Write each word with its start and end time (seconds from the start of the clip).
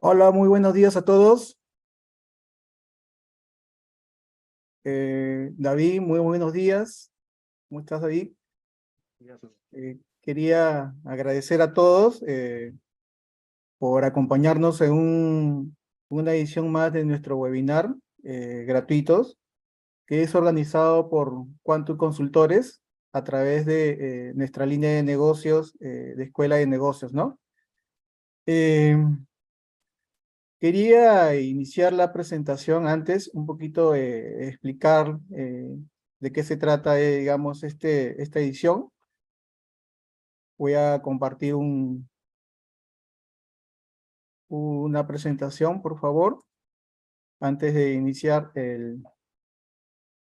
Hola, 0.00 0.30
muy 0.30 0.46
buenos 0.46 0.74
días 0.74 0.96
a 0.96 1.02
todos. 1.02 1.58
Eh, 4.84 5.50
David, 5.56 6.00
muy 6.00 6.20
buenos 6.20 6.52
días. 6.52 7.10
¿Cómo 7.68 7.80
estás, 7.80 8.02
David? 8.02 8.30
Eh, 9.72 9.98
quería 10.22 10.94
agradecer 11.04 11.60
a 11.62 11.72
todos 11.74 12.22
eh, 12.28 12.74
por 13.78 14.04
acompañarnos 14.04 14.80
en 14.82 14.92
un, 14.92 15.76
una 16.08 16.32
edición 16.32 16.70
más 16.70 16.92
de 16.92 17.04
nuestro 17.04 17.36
webinar 17.36 17.92
gratuitos, 18.22 19.36
que 20.06 20.22
es 20.22 20.32
organizado 20.36 21.08
por 21.08 21.44
Quantum 21.64 21.96
Consultores 21.96 22.82
a 23.12 23.24
través 23.24 23.66
de 23.66 24.32
nuestra 24.36 24.64
línea 24.64 24.90
de 24.90 25.02
negocios, 25.02 25.76
de 25.78 26.22
Escuela 26.22 26.56
de 26.56 26.66
Negocios, 26.66 27.12
¿no? 27.12 27.38
Quería 30.60 31.36
iniciar 31.40 31.92
la 31.92 32.12
presentación 32.12 32.88
antes, 32.88 33.30
un 33.32 33.46
poquito 33.46 33.94
eh, 33.94 34.48
explicar 34.48 35.16
eh, 35.36 35.76
de 36.18 36.32
qué 36.32 36.42
se 36.42 36.56
trata, 36.56 36.98
eh, 37.00 37.18
digamos, 37.18 37.62
este, 37.62 38.20
esta 38.20 38.40
edición. 38.40 38.90
Voy 40.58 40.74
a 40.74 41.00
compartir 41.00 41.54
un, 41.54 42.08
una 44.48 45.06
presentación, 45.06 45.80
por 45.80 46.00
favor, 46.00 46.42
antes 47.38 47.72
de 47.72 47.92
iniciar 47.92 48.50
el, 48.56 49.04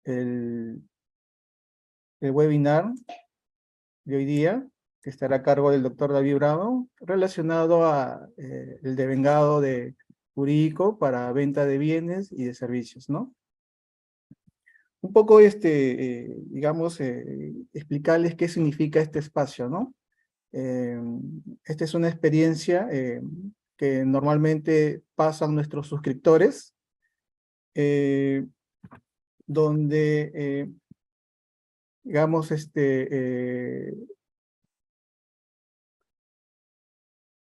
el, 0.04 0.82
webinar 2.22 2.90
de 4.04 4.16
hoy 4.16 4.24
día, 4.24 4.66
que 5.02 5.10
estará 5.10 5.36
a 5.36 5.42
cargo 5.42 5.70
del 5.70 5.82
doctor 5.82 6.10
David 6.12 6.36
Bravo, 6.36 6.88
relacionado 7.00 7.84
a 7.84 8.28
el 8.38 8.96
devengado 8.96 9.60
de 9.60 9.94
jurídico 10.34 10.98
para 10.98 11.32
venta 11.32 11.66
de 11.66 11.78
bienes 11.78 12.32
y 12.32 12.44
de 12.44 12.54
servicios, 12.54 13.08
¿no? 13.08 13.34
Un 15.02 15.12
poco, 15.12 15.40
este, 15.40 16.30
eh, 16.30 16.36
digamos, 16.46 17.00
eh, 17.00 17.52
explicarles 17.72 18.36
qué 18.36 18.46
significa 18.48 19.00
este 19.00 19.18
espacio, 19.18 19.68
¿no? 19.68 19.94
Eh, 20.52 21.00
esta 21.64 21.84
es 21.84 21.94
una 21.94 22.08
experiencia 22.08 22.88
que 23.76 24.04
normalmente 24.04 25.02
pasan 25.16 25.54
nuestros 25.56 25.88
suscriptores, 25.88 26.74
donde, 29.46 30.70
digamos, 32.04 32.52
este, 32.52 33.96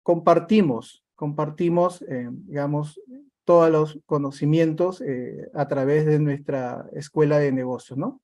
compartimos 0.03 1.06
compartimos, 1.17 2.03
eh, 2.03 2.29
digamos, 2.31 3.01
todos 3.45 3.71
los 3.71 3.99
conocimientos 4.07 5.01
eh, 5.01 5.51
a 5.55 5.67
través 5.67 6.05
de 6.05 6.19
nuestra 6.19 6.89
escuela 6.93 7.39
de 7.39 7.53
negocios, 7.53 7.99
¿no? 7.99 8.21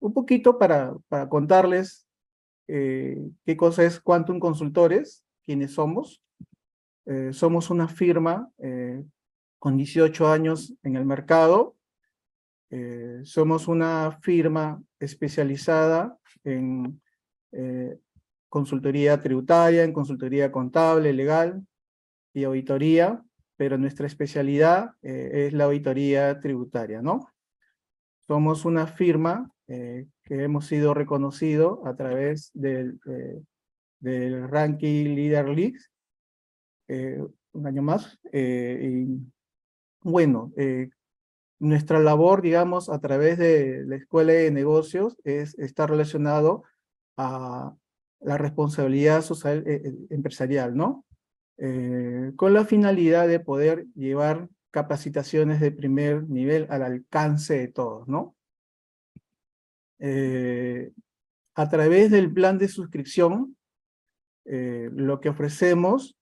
Un 0.00 0.14
poquito 0.14 0.58
para, 0.58 0.94
para 1.08 1.28
contarles 1.28 2.08
eh, 2.68 3.20
qué 3.44 3.56
cosa 3.56 3.84
es 3.84 4.00
Quantum 4.00 4.40
Consultores, 4.40 5.24
quiénes 5.44 5.72
somos. 5.72 6.22
somos 7.32 7.70
una 7.70 7.88
firma 7.88 8.48
con 9.58 9.76
18 9.76 10.28
años 10.28 10.72
en 10.84 10.94
el 10.94 11.04
mercado. 11.04 11.74
somos 13.24 13.66
una 13.66 14.18
firma 14.22 14.80
especializada 15.00 16.16
en 16.44 17.00
consultoría 18.48 19.20
tributaria, 19.20 19.82
en 19.82 19.92
consultoría 19.92 20.52
contable, 20.52 21.12
legal, 21.12 21.66
y 22.32 22.44
auditoría, 22.44 23.22
pero 23.56 23.76
nuestra 23.76 24.06
especialidad 24.06 24.92
eh, 25.02 25.46
es 25.46 25.52
la 25.52 25.64
auditoría 25.64 26.40
tributaria, 26.40 27.02
¿no? 27.02 27.28
Somos 28.26 28.64
una 28.64 28.86
firma 28.86 29.50
eh, 29.68 30.06
que 30.24 30.42
hemos 30.42 30.66
sido 30.66 30.94
reconocido 30.94 31.86
a 31.86 31.94
través 31.94 32.50
del, 32.54 32.98
eh, 33.06 33.42
del 33.98 34.48
ranking 34.48 35.14
Leader 35.14 35.48
Leagues, 35.48 35.90
un 37.52 37.66
año 37.66 37.82
más. 37.82 38.18
y, 38.32 39.06
bueno, 40.02 40.52
nuestra 41.60 42.00
labor, 42.00 42.42
digamos, 42.42 42.88
a 42.88 42.98
través 42.98 43.38
de 43.38 43.84
la 43.86 43.96
Escuela 43.96 44.32
de 44.32 44.50
Negocios 44.50 45.16
es 45.22 45.56
estar 45.58 45.88
relacionado 45.88 46.64
a 47.16 47.76
la 48.20 48.38
responsabilidad 48.38 49.22
social 49.22 49.62
empresarial, 50.10 50.74
¿no? 50.74 51.04
Eh, 51.62 52.32
con 52.36 52.54
la 52.54 52.64
finalidad 52.64 53.28
de 53.28 53.38
poder 53.38 53.84
llevar 53.94 54.48
capacitaciones 54.70 55.60
de 55.60 55.70
primer 55.70 56.26
nivel 56.26 56.66
al 56.70 56.82
alcance 56.82 57.58
de 57.58 57.68
todos, 57.68 58.08
¿no? 58.08 58.34
Eh, 59.98 60.90
a 61.54 61.68
través 61.68 62.10
del 62.10 62.32
plan 62.32 62.56
de 62.56 62.68
suscripción, 62.68 63.58
eh, 64.46 64.88
lo 64.94 65.20
que 65.20 65.28
ofrecemos 65.28 66.16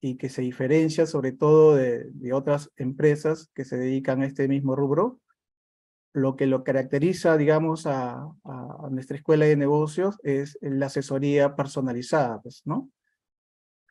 y 0.00 0.16
que 0.16 0.30
se 0.30 0.40
diferencia 0.40 1.04
sobre 1.04 1.32
todo 1.32 1.76
de, 1.76 2.10
otras 2.32 2.70
empresas 2.76 3.50
que 3.54 3.66
se 3.66 3.76
dedican 3.76 4.22
a 4.22 4.26
este 4.26 4.48
mismo 4.48 4.74
rubro, 4.74 5.20
lo 6.14 6.34
que 6.34 6.46
lo 6.46 6.64
caracteriza, 6.64 7.36
digamos, 7.36 7.86
a, 7.86 8.22
a 8.44 8.88
nuestra 8.90 9.18
escuela 9.18 9.44
de 9.44 9.56
negocios 9.56 10.18
es 10.22 10.56
la 10.62 10.86
asesoría 10.86 11.56
personalizada, 11.56 12.40
pues, 12.40 12.62
¿no? 12.64 12.90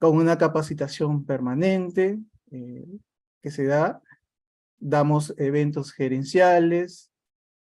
Con 0.01 0.17
una 0.17 0.35
capacitación 0.35 1.25
permanente 1.25 2.17
eh, 2.49 2.87
que 3.39 3.51
se 3.51 3.65
da. 3.65 4.01
Damos 4.79 5.35
eventos 5.37 5.91
gerenciales, 5.91 7.11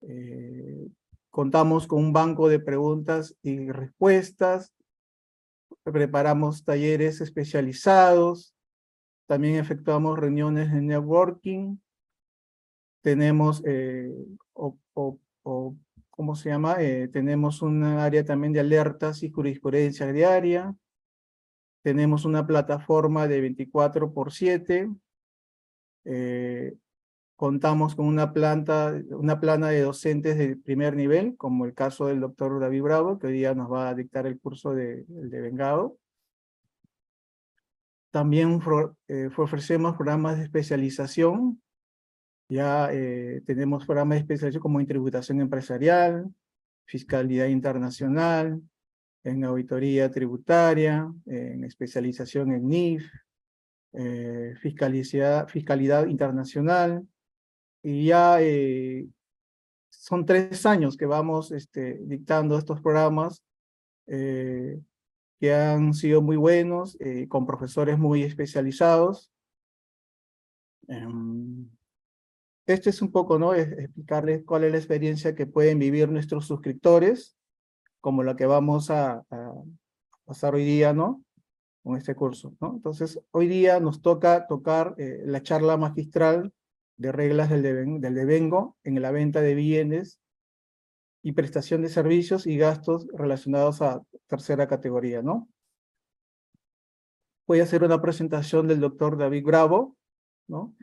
eh, 0.02 0.88
contamos 1.32 1.88
con 1.88 2.04
un 2.04 2.14
banco 2.14 2.48
de 2.48 2.60
preguntas 2.60 3.36
y 3.42 3.72
respuestas, 3.72 4.76
preparamos 5.82 6.64
talleres 6.64 7.20
especializados, 7.20 8.54
también 9.26 9.56
efectuamos 9.56 10.20
reuniones 10.20 10.72
de 10.72 10.82
networking, 10.84 11.78
tenemos, 13.02 13.64
eh, 13.66 14.14
o, 14.54 14.78
¿cómo 16.12 16.36
se 16.36 16.50
llama? 16.50 16.78
tenemos 17.12 17.64
un 17.64 17.82
área 17.82 18.24
también 18.24 18.54
de 18.54 18.60
alertas 18.60 19.24
y 19.24 19.32
jurisprudencia 19.32 20.12
diaria, 20.12 20.76
tenemos 21.90 22.24
una 22.24 22.46
plataforma 22.46 23.28
de 23.28 23.42
24 23.42 24.14
por 24.14 24.32
7. 24.32 24.92
Eh, 26.06 26.76
contamos 27.36 27.96
con 27.96 28.06
una, 28.06 28.32
planta, 28.32 28.94
una 29.10 29.40
plana 29.40 29.70
de 29.70 29.82
docentes 29.82 30.38
de 30.38 30.56
primer 30.56 30.96
nivel, 30.96 31.36
como 31.36 31.66
el 31.66 31.74
caso 31.74 32.06
del 32.06 32.20
doctor 32.20 32.60
David 32.60 32.84
Bravo, 32.84 33.18
que 33.18 33.26
hoy 33.26 33.34
día 33.34 33.56
nos 33.56 33.72
va 33.72 33.90
a 33.90 33.96
dictar 33.96 34.28
el 34.28 34.40
curso 34.40 34.76
de, 34.76 35.04
de 35.08 35.42
Vengado. 35.42 35.98
También 38.12 38.60
eh, 39.08 39.30
ofrecemos 39.36 39.96
programas 39.96 40.38
de 40.38 40.44
especialización. 40.44 41.60
Ya 42.50 42.94
eh, 42.94 43.42
tenemos 43.48 43.84
programas 43.88 44.18
de 44.18 44.20
especialización 44.20 44.62
como 44.62 44.86
tributación 44.86 45.42
empresarial, 45.42 46.32
fiscalidad 46.86 47.48
internacional, 47.48 48.62
en 49.24 49.44
auditoría 49.44 50.10
tributaria, 50.10 51.12
en 51.26 51.64
especialización 51.64 52.52
en 52.52 52.68
NIF, 52.68 53.04
eh, 53.94 54.54
fiscalidad, 54.62 55.48
fiscalidad 55.48 56.08
internacional, 56.08 57.08
y 57.82 58.06
ya 58.08 58.42
eh, 58.42 59.08
son 59.90 60.26
tres 60.26 60.66
años 60.66 60.96
que 60.96 61.06
vamos 61.06 61.52
este, 61.52 62.00
dictando 62.04 62.58
estos 62.58 62.82
programas 62.82 63.44
eh, 64.08 64.80
que 65.40 65.54
han 65.54 65.94
sido 65.94 66.22
muy 66.22 66.36
buenos, 66.36 66.98
con 67.30 67.46
profesores 67.46 67.98
muy 67.98 68.24
especializados. 68.24 69.32
Em, 70.90 71.70
este 72.66 72.90
es 72.90 73.02
un 73.02 73.10
poco, 73.10 73.40
¿no? 73.40 73.54
explicarles 73.54 74.44
cuál 74.44 74.66
es 74.66 74.72
la 74.74 74.78
experiencia 74.78 75.36
que 75.36 75.48
pueden 75.48 75.80
vivir 75.80 76.10
nuestros 76.10 76.46
suscriptores 76.46 77.39
como 78.02 78.24
la 78.24 78.36
que 78.36 78.46
vamos 78.46 78.90
a, 78.90 79.24
pasar 80.26 80.56
hoy 80.56 80.64
día, 80.64 80.94
¿no? 80.94 81.24
Con 81.84 81.98
este 81.98 82.14
curso, 82.16 82.56
¿no? 82.62 82.74
Entonces, 82.76 83.20
hoy 83.32 83.48
día 83.48 83.80
nos 83.80 84.02
toca 84.02 84.46
tocar 84.48 84.94
eh, 84.98 85.22
la 85.26 85.42
charla 85.42 85.76
magistral 85.76 86.54
de 86.98 87.12
reglas 87.12 87.50
del, 87.50 87.64
del 88.00 88.14
devengo 88.14 88.78
en 88.84 89.02
la 89.02 89.12
venta 89.12 89.42
de 89.42 89.56
bienes 89.56 90.20
y 91.24 91.32
prestación 91.32 91.82
de 91.82 91.90
servicios 91.90 92.46
y 92.46 92.58
gastos 92.58 93.08
relacionados 93.14 93.82
a 93.82 94.04
tercera 94.28 94.68
categoría, 94.68 95.22
¿no? 95.22 95.50
Voy 97.48 97.62
a 97.62 97.64
hacer 97.64 97.84
una 97.84 98.02
presentación 98.02 98.68
del 98.68 98.80
doctor 98.80 99.18
David 99.18 99.44
Bravo, 99.44 99.98
¿no? 100.48 100.76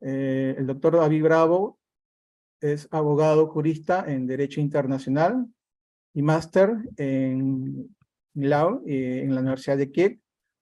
Eh, 0.00 0.54
el 0.56 0.66
doctor 0.66 0.96
David 0.96 1.22
Bravo 1.22 1.78
es 2.60 2.88
abogado 2.90 3.46
jurista 3.48 4.04
en 4.10 4.26
Derecho 4.26 4.60
Internacional, 4.60 5.46
y 6.14 6.22
máster 6.22 6.76
en 6.96 7.94
Law, 8.34 8.82
eh, 8.86 9.22
en 9.24 9.34
la 9.34 9.40
Universidad 9.40 9.76
de 9.76 9.90
Kiev, 9.90 10.18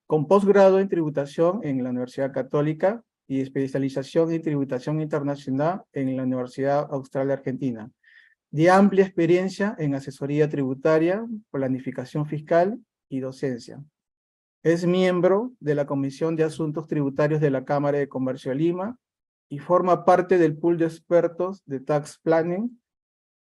con 0.07 0.27
posgrado 0.27 0.81
en 0.81 0.89
tributación 0.89 1.61
en 1.63 1.83
la 1.85 1.91
Universidad 1.91 2.33
Católica 2.33 3.03
y 3.29 3.41
especialización 3.41 4.33
en 4.33 4.43
tributación 4.43 5.01
internacional 5.01 5.83
en 5.93 6.17
la 6.17 6.25
Universidad 6.25 6.87
Austral 6.91 7.29
de 7.29 7.33
Argentina. 7.35 7.91
De 8.51 8.69
amplia 8.69 9.07
experiencia 9.07 9.75
en 9.79 9.95
asesoría 9.95 10.51
tributaria, 10.51 11.25
planificación 11.51 12.27
fiscal 12.27 12.79
y 13.09 13.21
docencia. 13.21 13.83
Es 14.63 14.87
miembro 14.87 15.53
de 15.61 15.75
la 15.75 15.87
Comisión 15.87 16.37
de 16.37 16.45
Asuntos 16.45 16.87
Tributarios 16.87 17.41
de 17.41 17.51
la 17.51 17.65
Cámara 17.65 17.99
de 17.99 18.09
Comercio 18.09 18.51
de 18.51 18.59
Lima 18.59 18.99
y 19.49 19.59
forma 19.59 20.05
parte 20.05 20.37
del 20.39 20.57
pool 20.57 20.79
de 20.79 20.85
expertos 20.85 21.63
de 21.65 21.81
Tax 21.81 22.21
Planning, 22.23 22.82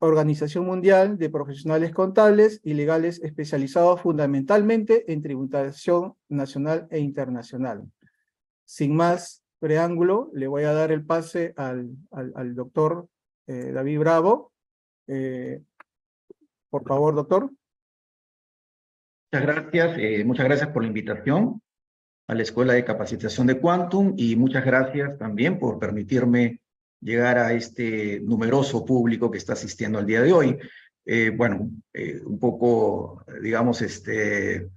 Organización 0.02 0.66
Mundial 0.66 1.16
de 1.16 1.30
Profesionales 1.30 1.92
Contables 1.92 2.60
y 2.64 2.74
Legales 2.74 3.22
especializados 3.22 4.00
fundamentalmente 4.00 5.12
en 5.12 5.22
tributación 5.22 6.14
nacional 6.28 6.88
e 6.90 6.98
internacional. 6.98 7.84
Sin 8.64 8.96
más 8.96 9.44
preámbulo, 9.60 10.28
le 10.34 10.48
voy 10.48 10.64
a 10.64 10.72
dar 10.72 10.90
el 10.90 11.06
pase 11.06 11.54
al, 11.56 11.90
al, 12.10 12.54
doctor 12.56 13.06
eh, 13.46 13.70
David 13.70 14.00
Bravo. 14.00 14.52
Eh, 15.06 15.62
por 16.68 16.82
favor, 16.84 17.14
doctor. 17.14 17.52
Muchas 19.30 19.46
gracias, 19.46 19.98
eh, 19.98 20.24
muchas 20.24 20.46
gracias 20.46 20.70
por 20.70 20.82
la 20.82 20.88
invitación 20.88 21.62
a 22.26 22.34
la 22.34 22.42
Escuela 22.42 22.72
de 22.72 22.84
Capacitación 22.84 23.46
de 23.46 23.60
Quantum 23.60 24.14
y 24.16 24.34
muchas 24.34 24.64
gracias 24.64 25.16
también 25.16 25.60
por 25.60 25.78
permitirme 25.78 26.61
llegar 27.02 27.38
a 27.38 27.52
este 27.52 28.20
numeroso 28.20 28.84
público 28.84 29.30
que 29.30 29.38
está 29.38 29.52
asistiendo 29.54 29.98
al 29.98 30.06
día 30.06 30.22
de 30.22 30.32
hoy. 30.32 30.58
Eh, 31.04 31.30
bueno, 31.36 31.70
eh, 31.92 32.20
un 32.24 32.38
poco, 32.38 33.24
digamos, 33.42 33.82
este, 33.82 34.70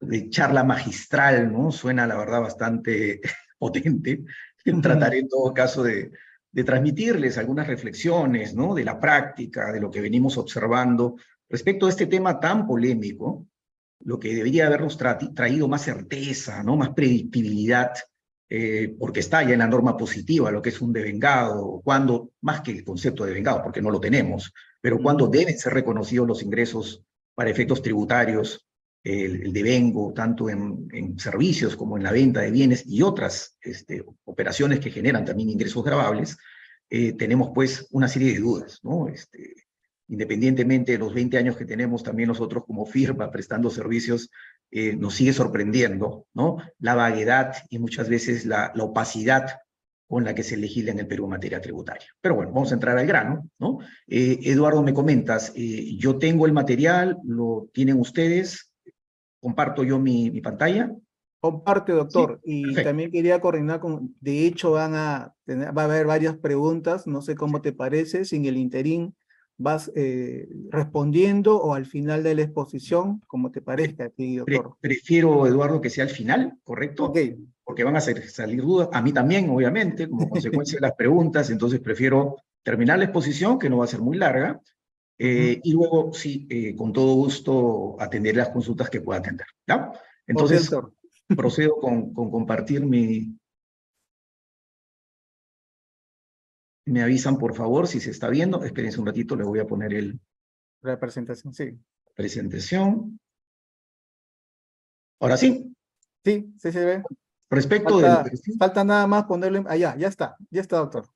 de 0.00 0.30
charla 0.30 0.64
magistral, 0.64 1.52
¿no? 1.52 1.70
Suena, 1.70 2.06
la 2.06 2.16
verdad, 2.16 2.40
bastante 2.40 3.20
potente. 3.58 4.24
Trataré 4.80 5.18
en 5.18 5.28
todo 5.28 5.52
caso 5.52 5.82
de, 5.82 6.10
de 6.50 6.64
transmitirles 6.64 7.38
algunas 7.38 7.66
reflexiones, 7.66 8.54
¿no? 8.54 8.74
De 8.74 8.84
la 8.84 8.98
práctica, 8.98 9.72
de 9.72 9.80
lo 9.80 9.90
que 9.90 10.00
venimos 10.00 10.38
observando 10.38 11.16
respecto 11.48 11.86
a 11.86 11.90
este 11.90 12.06
tema 12.06 12.40
tan 12.40 12.66
polémico, 12.66 13.46
lo 14.04 14.18
que 14.18 14.34
debería 14.34 14.66
habernos 14.66 14.98
traído 15.34 15.68
más 15.68 15.82
certeza, 15.82 16.62
¿no? 16.62 16.76
más 16.76 16.90
predictibilidad, 16.90 17.92
eh, 18.54 18.94
porque 18.98 19.20
está 19.20 19.42
ya 19.42 19.54
en 19.54 19.60
la 19.60 19.66
norma 19.66 19.96
positiva 19.96 20.50
lo 20.50 20.60
que 20.60 20.68
es 20.68 20.82
un 20.82 20.92
devengado, 20.92 21.80
cuando, 21.82 22.32
más 22.42 22.60
que 22.60 22.72
el 22.72 22.84
concepto 22.84 23.24
de 23.24 23.30
devengado, 23.30 23.62
porque 23.62 23.80
no 23.80 23.90
lo 23.90 23.98
tenemos, 23.98 24.52
pero 24.78 24.98
cuando 24.98 25.26
deben 25.26 25.58
ser 25.58 25.72
reconocidos 25.72 26.28
los 26.28 26.42
ingresos 26.42 27.02
para 27.34 27.48
efectos 27.48 27.80
tributarios, 27.80 28.68
el, 29.02 29.44
el 29.44 29.52
devengo, 29.54 30.12
tanto 30.12 30.50
en, 30.50 30.86
en, 30.92 31.18
servicios 31.18 31.76
como 31.76 31.96
en 31.96 32.02
la 32.02 32.12
venta 32.12 32.42
de 32.42 32.50
bienes 32.50 32.84
y 32.86 33.00
otras 33.00 33.56
este, 33.62 34.04
operaciones 34.24 34.80
que 34.80 34.90
generan 34.90 35.24
también 35.24 35.48
ingresos 35.48 35.82
grabables, 35.82 36.36
eh, 36.90 37.14
tenemos 37.14 37.52
pues 37.54 37.88
una 37.90 38.06
serie 38.06 38.34
de 38.34 38.40
dudas, 38.40 38.80
¿no? 38.82 39.08
Este, 39.08 39.54
independientemente 40.08 40.92
de 40.92 40.98
los 40.98 41.14
20 41.14 41.38
años 41.38 41.56
que 41.56 41.64
tenemos 41.64 42.02
también 42.02 42.28
nosotros 42.28 42.64
como 42.66 42.84
firma 42.84 43.30
prestando 43.30 43.70
servicios, 43.70 44.28
eh, 44.74 44.96
nos 44.96 45.14
sigue 45.14 45.34
sorprendiendo, 45.34 46.26
¿no? 46.32 46.56
La 46.78 46.94
vaguedad 46.94 47.54
y 47.68 47.78
muchas 47.78 48.08
veces 48.08 48.46
la, 48.46 48.72
la, 48.74 48.84
opacidad 48.84 49.60
con 50.08 50.24
la 50.24 50.34
que 50.34 50.42
se 50.42 50.56
legisla 50.56 50.92
en 50.92 50.98
el 50.98 51.06
Perú 51.06 51.24
en 51.24 51.30
materia 51.32 51.60
tributaria. 51.60 52.08
Pero 52.22 52.36
bueno, 52.36 52.52
vamos 52.52 52.70
a 52.70 52.74
entrar 52.74 52.96
al 52.96 53.06
grano, 53.06 53.50
¿no? 53.58 53.80
Eh, 54.06 54.38
Eduardo, 54.44 54.82
me 54.82 54.94
comentas, 54.94 55.52
eh, 55.54 55.94
yo 55.98 56.16
tengo 56.16 56.46
el 56.46 56.54
material, 56.54 57.18
lo 57.22 57.68
tienen 57.74 58.00
ustedes, 58.00 58.72
comparto 59.42 59.84
yo 59.84 59.98
mi, 59.98 60.30
mi 60.30 60.40
pantalla. 60.40 60.90
Comparte, 61.38 61.92
doctor. 61.92 62.40
Sí, 62.42 62.60
y 62.60 62.62
perfecto. 62.62 62.88
también 62.88 63.10
quería 63.10 63.40
coordinar 63.42 63.78
con, 63.78 64.16
de 64.20 64.46
hecho 64.46 64.70
van 64.70 64.94
a 64.94 65.34
tener, 65.44 65.76
va 65.76 65.82
a 65.82 65.84
haber 65.84 66.06
varias 66.06 66.38
preguntas, 66.38 67.06
no 67.06 67.20
sé 67.20 67.34
cómo 67.34 67.60
te 67.60 67.74
parece, 67.74 68.24
sin 68.24 68.46
el 68.46 68.56
interín 68.56 69.14
vas 69.58 69.92
eh, 69.94 70.48
respondiendo 70.70 71.56
o 71.56 71.74
al 71.74 71.86
final 71.86 72.22
de 72.22 72.34
la 72.34 72.42
exposición, 72.42 73.22
como 73.26 73.50
te 73.50 73.60
parezca 73.60 74.06
a 74.06 74.08
ti, 74.08 74.36
doctor. 74.36 74.76
prefiero, 74.80 75.46
Eduardo, 75.46 75.80
que 75.80 75.90
sea 75.90 76.04
al 76.04 76.10
final, 76.10 76.58
¿correcto? 76.64 77.12
Porque 77.64 77.84
van 77.84 77.96
a 77.96 78.00
salir 78.00 78.62
dudas, 78.62 78.88
a 78.92 79.02
mí 79.02 79.12
también, 79.12 79.48
obviamente, 79.50 80.08
como 80.08 80.28
consecuencia 80.28 80.76
de 80.76 80.86
las 80.86 80.94
preguntas, 80.94 81.50
entonces 81.50 81.80
prefiero 81.80 82.36
terminar 82.62 82.98
la 82.98 83.04
exposición, 83.04 83.58
que 83.58 83.70
no 83.70 83.78
va 83.78 83.84
a 83.84 83.88
ser 83.88 84.00
muy 84.00 84.16
larga, 84.16 84.60
eh, 85.18 85.26
uh 85.26 85.58
-huh. 85.58 85.60
y 85.62 85.72
luego, 85.72 86.12
sí, 86.12 86.46
eh, 86.50 86.74
con 86.74 86.92
todo 86.92 87.14
gusto, 87.14 87.96
atender 88.00 88.36
las 88.36 88.48
consultas 88.48 88.90
que 88.90 89.00
pueda 89.00 89.20
atender, 89.20 89.46
¿ya? 89.66 89.92
Entonces, 90.26 90.70
procedo 91.36 91.76
con, 91.76 92.12
con 92.12 92.30
compartir 92.30 92.84
mi, 92.84 93.36
Me 96.84 97.02
avisan, 97.02 97.38
por 97.38 97.54
favor, 97.54 97.86
si 97.86 98.00
se 98.00 98.10
está 98.10 98.28
viendo. 98.28 98.64
Espérense 98.64 99.00
un 99.00 99.06
ratito, 99.06 99.36
le 99.36 99.44
voy 99.44 99.60
a 99.60 99.66
poner 99.66 99.94
el... 99.94 100.20
La 100.82 100.98
presentación, 100.98 101.54
sí. 101.54 101.78
Presentación. 102.14 103.20
Ahora 105.20 105.36
sí. 105.36 105.72
Sí, 106.24 106.52
sí 106.58 106.72
se 106.72 106.84
ve. 106.84 107.02
Respecto 107.50 108.00
falta, 108.00 108.22
del... 108.24 108.58
Falta 108.58 108.84
nada 108.84 109.06
más 109.06 109.24
ponerle... 109.24 109.62
Allá, 109.68 109.96
ya 109.96 110.08
está, 110.08 110.36
ya 110.50 110.60
está, 110.60 110.78
doctor. 110.78 111.06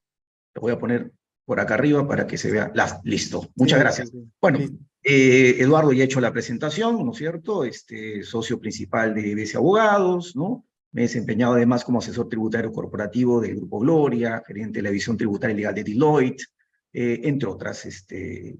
Lo 0.54 0.60
voy 0.60 0.72
a 0.72 0.78
poner 0.78 1.12
por 1.44 1.58
acá 1.58 1.74
arriba 1.74 2.06
para 2.06 2.26
que 2.26 2.38
se 2.38 2.52
vea. 2.52 2.70
La... 2.74 3.00
Listo, 3.02 3.48
muchas 3.56 3.78
sí, 3.78 3.82
gracias. 3.82 4.08
Sí, 4.10 4.18
sí. 4.20 4.32
Bueno, 4.40 4.58
eh, 5.02 5.56
Eduardo 5.58 5.92
ya 5.92 6.02
ha 6.02 6.06
hecho 6.06 6.20
la 6.20 6.32
presentación, 6.32 7.04
¿no 7.04 7.12
es 7.12 7.18
cierto? 7.18 7.64
Este 7.64 8.22
socio 8.22 8.60
principal 8.60 9.14
de 9.14 9.34
BC 9.34 9.56
Abogados, 9.56 10.36
¿no? 10.36 10.64
Me 10.96 11.02
he 11.02 11.08
desempeñado 11.08 11.52
además 11.52 11.84
como 11.84 11.98
asesor 11.98 12.26
tributario 12.26 12.72
corporativo 12.72 13.38
del 13.38 13.56
Grupo 13.56 13.80
Gloria, 13.80 14.42
gerente 14.46 14.78
de 14.78 14.84
la 14.84 14.88
división 14.88 15.18
tributaria 15.18 15.54
legal 15.54 15.74
de 15.74 15.84
Deloitte, 15.84 16.44
eh, 16.90 17.20
entre, 17.24 17.50
otras, 17.50 17.84
este, 17.84 18.56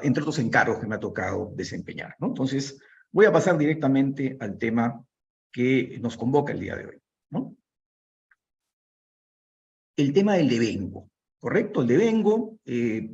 entre 0.00 0.22
otros 0.22 0.38
encargos 0.38 0.78
que 0.78 0.86
me 0.86 0.94
ha 0.94 0.98
tocado 0.98 1.52
desempeñar. 1.54 2.16
Entonces, 2.18 2.78
voy 3.12 3.26
a 3.26 3.32
pasar 3.32 3.58
directamente 3.58 4.34
al 4.40 4.56
tema 4.56 5.04
que 5.52 5.98
nos 6.00 6.16
convoca 6.16 6.54
el 6.54 6.60
día 6.60 6.74
de 6.74 6.86
hoy. 6.86 7.02
¿no? 7.28 7.54
El 9.94 10.14
tema 10.14 10.36
del 10.36 10.48
devengo, 10.48 11.10
¿correcto? 11.38 11.82
El 11.82 11.88
devengo, 11.88 12.56
eh, 12.64 13.10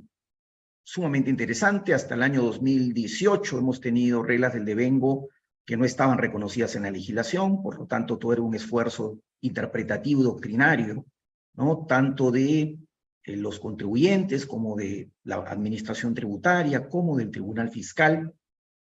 sumamente 0.85 1.29
interesante, 1.29 1.93
hasta 1.93 2.15
el 2.15 2.23
año 2.23 2.43
2018 2.43 3.59
hemos 3.59 3.81
tenido 3.81 4.23
reglas 4.23 4.55
del 4.55 4.65
devengo 4.65 5.29
que 5.71 5.77
no 5.77 5.85
estaban 5.85 6.19
reconocidas 6.19 6.75
en 6.75 6.83
la 6.83 6.91
legislación, 6.91 7.63
por 7.63 7.79
lo 7.79 7.87
tanto 7.87 8.19
todo 8.19 8.33
era 8.33 8.43
un 8.43 8.57
esfuerzo 8.57 9.21
interpretativo 9.41 10.21
doctrinario, 10.21 11.07
¿no? 11.55 11.87
tanto 11.87 12.33
de 12.33 12.77
eh, 13.23 13.37
los 13.37 13.61
contribuyentes 13.61 14.47
como 14.47 14.75
de 14.75 15.13
la 15.23 15.37
administración 15.37 16.13
tributaria, 16.13 16.89
como 16.89 17.17
del 17.17 17.31
tribunal 17.31 17.71
fiscal, 17.71 18.35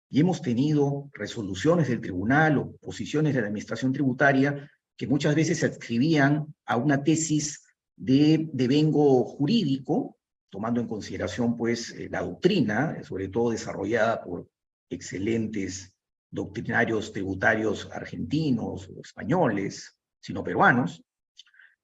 y 0.09 0.21
hemos 0.21 0.41
tenido 0.41 1.09
resoluciones 1.11 1.89
del 1.89 1.99
tribunal 1.99 2.57
o 2.57 2.77
posiciones 2.77 3.35
de 3.35 3.41
la 3.41 3.47
administración 3.47 3.91
tributaria 3.91 4.71
que 4.95 5.07
muchas 5.07 5.35
veces 5.35 5.59
se 5.59 5.65
adscribían 5.65 6.55
a 6.65 6.77
una 6.77 7.03
tesis 7.03 7.65
de 7.97 8.49
devengo 8.53 9.25
jurídico, 9.25 10.15
tomando 10.49 10.79
en 10.79 10.87
consideración 10.87 11.57
pues 11.57 11.91
eh, 11.91 12.07
la 12.09 12.21
doctrina, 12.21 13.03
sobre 13.03 13.27
todo 13.27 13.51
desarrollada 13.51 14.23
por 14.23 14.47
excelentes 14.89 15.93
doctrinarios 16.29 17.11
tributarios 17.13 17.89
argentinos 17.91 18.89
o 18.89 19.01
españoles, 19.01 19.97
sino 20.19 20.43
peruanos. 20.43 21.03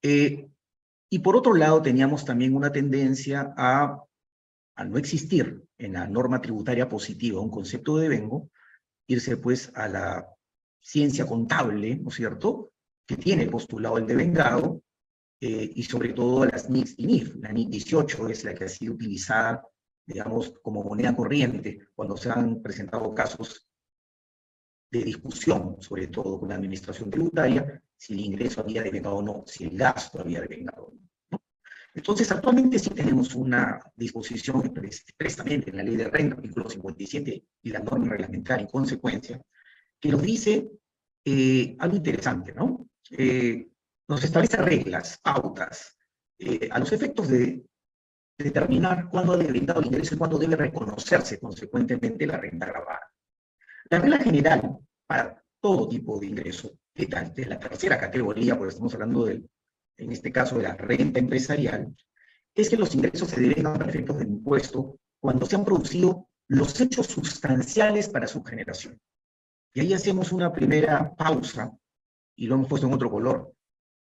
Eh, 0.02 0.48
y 1.10 1.20
por 1.20 1.36
otro 1.36 1.54
lado, 1.54 1.82
teníamos 1.82 2.26
también 2.26 2.56
una 2.56 2.72
tendencia 2.72 3.54
a, 3.58 4.04
al 4.76 4.92
no 4.92 4.98
existir 4.98 5.64
en 5.78 5.94
la 5.94 6.08
norma 6.08 6.42
tributaria 6.42 6.90
positiva 6.90 7.42
un 7.42 7.52
concepto 7.52 7.98
de 7.98 8.10
devengo, 8.10 8.50
irse 9.08 9.38
pues 9.38 9.72
a 9.76 9.88
la 9.88 10.28
ciencia 10.82 11.26
contable, 11.26 11.96
¿no 11.96 12.10
es 12.10 12.16
cierto?, 12.16 12.72
que 13.06 13.18
tiene 13.18 13.48
postulado 13.48 13.98
el 13.98 14.08
devengado, 14.08 14.82
eh, 15.46 15.74
y 15.76 15.84
sobre 15.84 16.14
todo 16.14 16.46
las 16.46 16.70
NICs 16.70 16.96
y 16.98 17.06
NIF. 17.06 17.36
La 17.36 17.52
NIC 17.52 17.70
18 17.70 18.30
es 18.30 18.46
la 18.46 18.54
que 18.54 18.64
ha 18.64 18.70
sido 18.70 18.94
utilizada, 18.94 19.68
digamos, 20.06 20.54
como 20.62 20.86
moneda 20.86 21.14
corriente 21.14 21.88
cuando 21.94 22.16
se 22.16 22.30
han 22.30 22.62
presentado 22.62 23.14
casos 23.14 23.68
de 24.94 25.04
discusión, 25.04 25.78
sobre 25.80 26.06
todo 26.08 26.40
con 26.40 26.50
la 26.50 26.56
administración 26.56 27.10
tributaria, 27.10 27.82
si 27.98 28.14
el 28.14 28.20
ingreso 28.20 28.62
había 28.62 28.84
devengado 28.84 29.16
o 29.16 29.22
no, 29.24 29.44
si 29.48 29.64
el 29.64 29.76
gasto 29.76 30.22
había 30.22 30.40
devengado 30.40 30.84
o 30.84 30.94
no. 31.32 31.42
Entonces, 31.96 32.32
actualmente 32.32 32.78
sí 32.78 32.92
tenemos 32.92 33.34
una 33.34 33.80
disposición 33.96 34.72
expresamente 34.84 35.72
en 35.72 35.78
la 35.78 35.84
ley 35.84 35.96
de 35.96 36.10
renta, 36.10 36.36
artículo 36.36 36.70
57, 36.70 37.44
y 37.64 37.70
la 37.72 37.80
norma 37.80 38.10
reglamentaria 38.10 38.66
en 38.66 38.70
consecuencia, 38.70 39.42
que 40.00 40.10
nos 40.10 40.22
dice 40.22 40.70
eh, 41.26 41.76
algo 41.80 41.96
interesante, 41.96 42.54
¿no? 42.54 42.88
Eh, 43.10 43.68
nos 44.08 44.24
establece 44.24 44.58
reglas, 44.58 45.20
pautas, 45.24 45.98
eh, 46.38 46.70
a 46.72 46.78
los 46.78 46.92
efectos 46.92 47.30
de 47.30 47.66
determinar 48.38 49.10
cuándo 49.10 49.34
ha 49.34 49.38
devengado 49.38 49.80
el 49.80 49.88
ingreso 49.88 50.14
y 50.14 50.18
cuándo 50.20 50.38
debe 50.38 50.56
reconocerse 50.56 51.40
consecuentemente 51.40 52.28
la 52.28 52.38
renta 52.38 52.68
grabada. 52.68 53.13
La 53.94 54.00
regla 54.00 54.18
general 54.18 54.80
para 55.06 55.46
todo 55.62 55.88
tipo 55.88 56.20
de 56.20 56.26
ingreso 56.26 56.80
de, 56.96 57.08
la, 57.08 57.26
de 57.26 57.46
la 57.46 57.60
tercera 57.60 58.00
categoría, 58.00 58.58
porque 58.58 58.72
estamos 58.72 58.92
hablando 58.96 59.26
del, 59.26 59.48
en 59.98 60.12
este 60.12 60.32
caso 60.32 60.58
de 60.58 60.64
la 60.64 60.74
renta 60.74 61.20
empresarial, 61.20 61.96
es 62.56 62.72
que 62.72 62.76
los 62.76 62.96
ingresos 62.96 63.30
se 63.30 63.40
derivan 63.40 63.80
a 63.80 63.86
efectos 63.86 64.18
del 64.18 64.30
impuesto 64.30 65.00
cuando 65.20 65.46
se 65.46 65.58
han 65.58 65.64
producido 65.64 66.28
los 66.48 66.82
hechos 66.82 67.06
sustanciales 67.06 68.10
para 68.10 68.26
su 68.26 68.44
generación. 68.44 69.00
Y 69.76 69.82
ahí 69.82 69.94
hacemos 69.94 70.32
una 70.32 70.52
primera 70.52 71.14
pausa 71.14 71.72
y 72.36 72.48
lo 72.48 72.56
hemos 72.56 72.68
puesto 72.68 72.88
en 72.88 72.94
otro 72.94 73.12
color, 73.12 73.54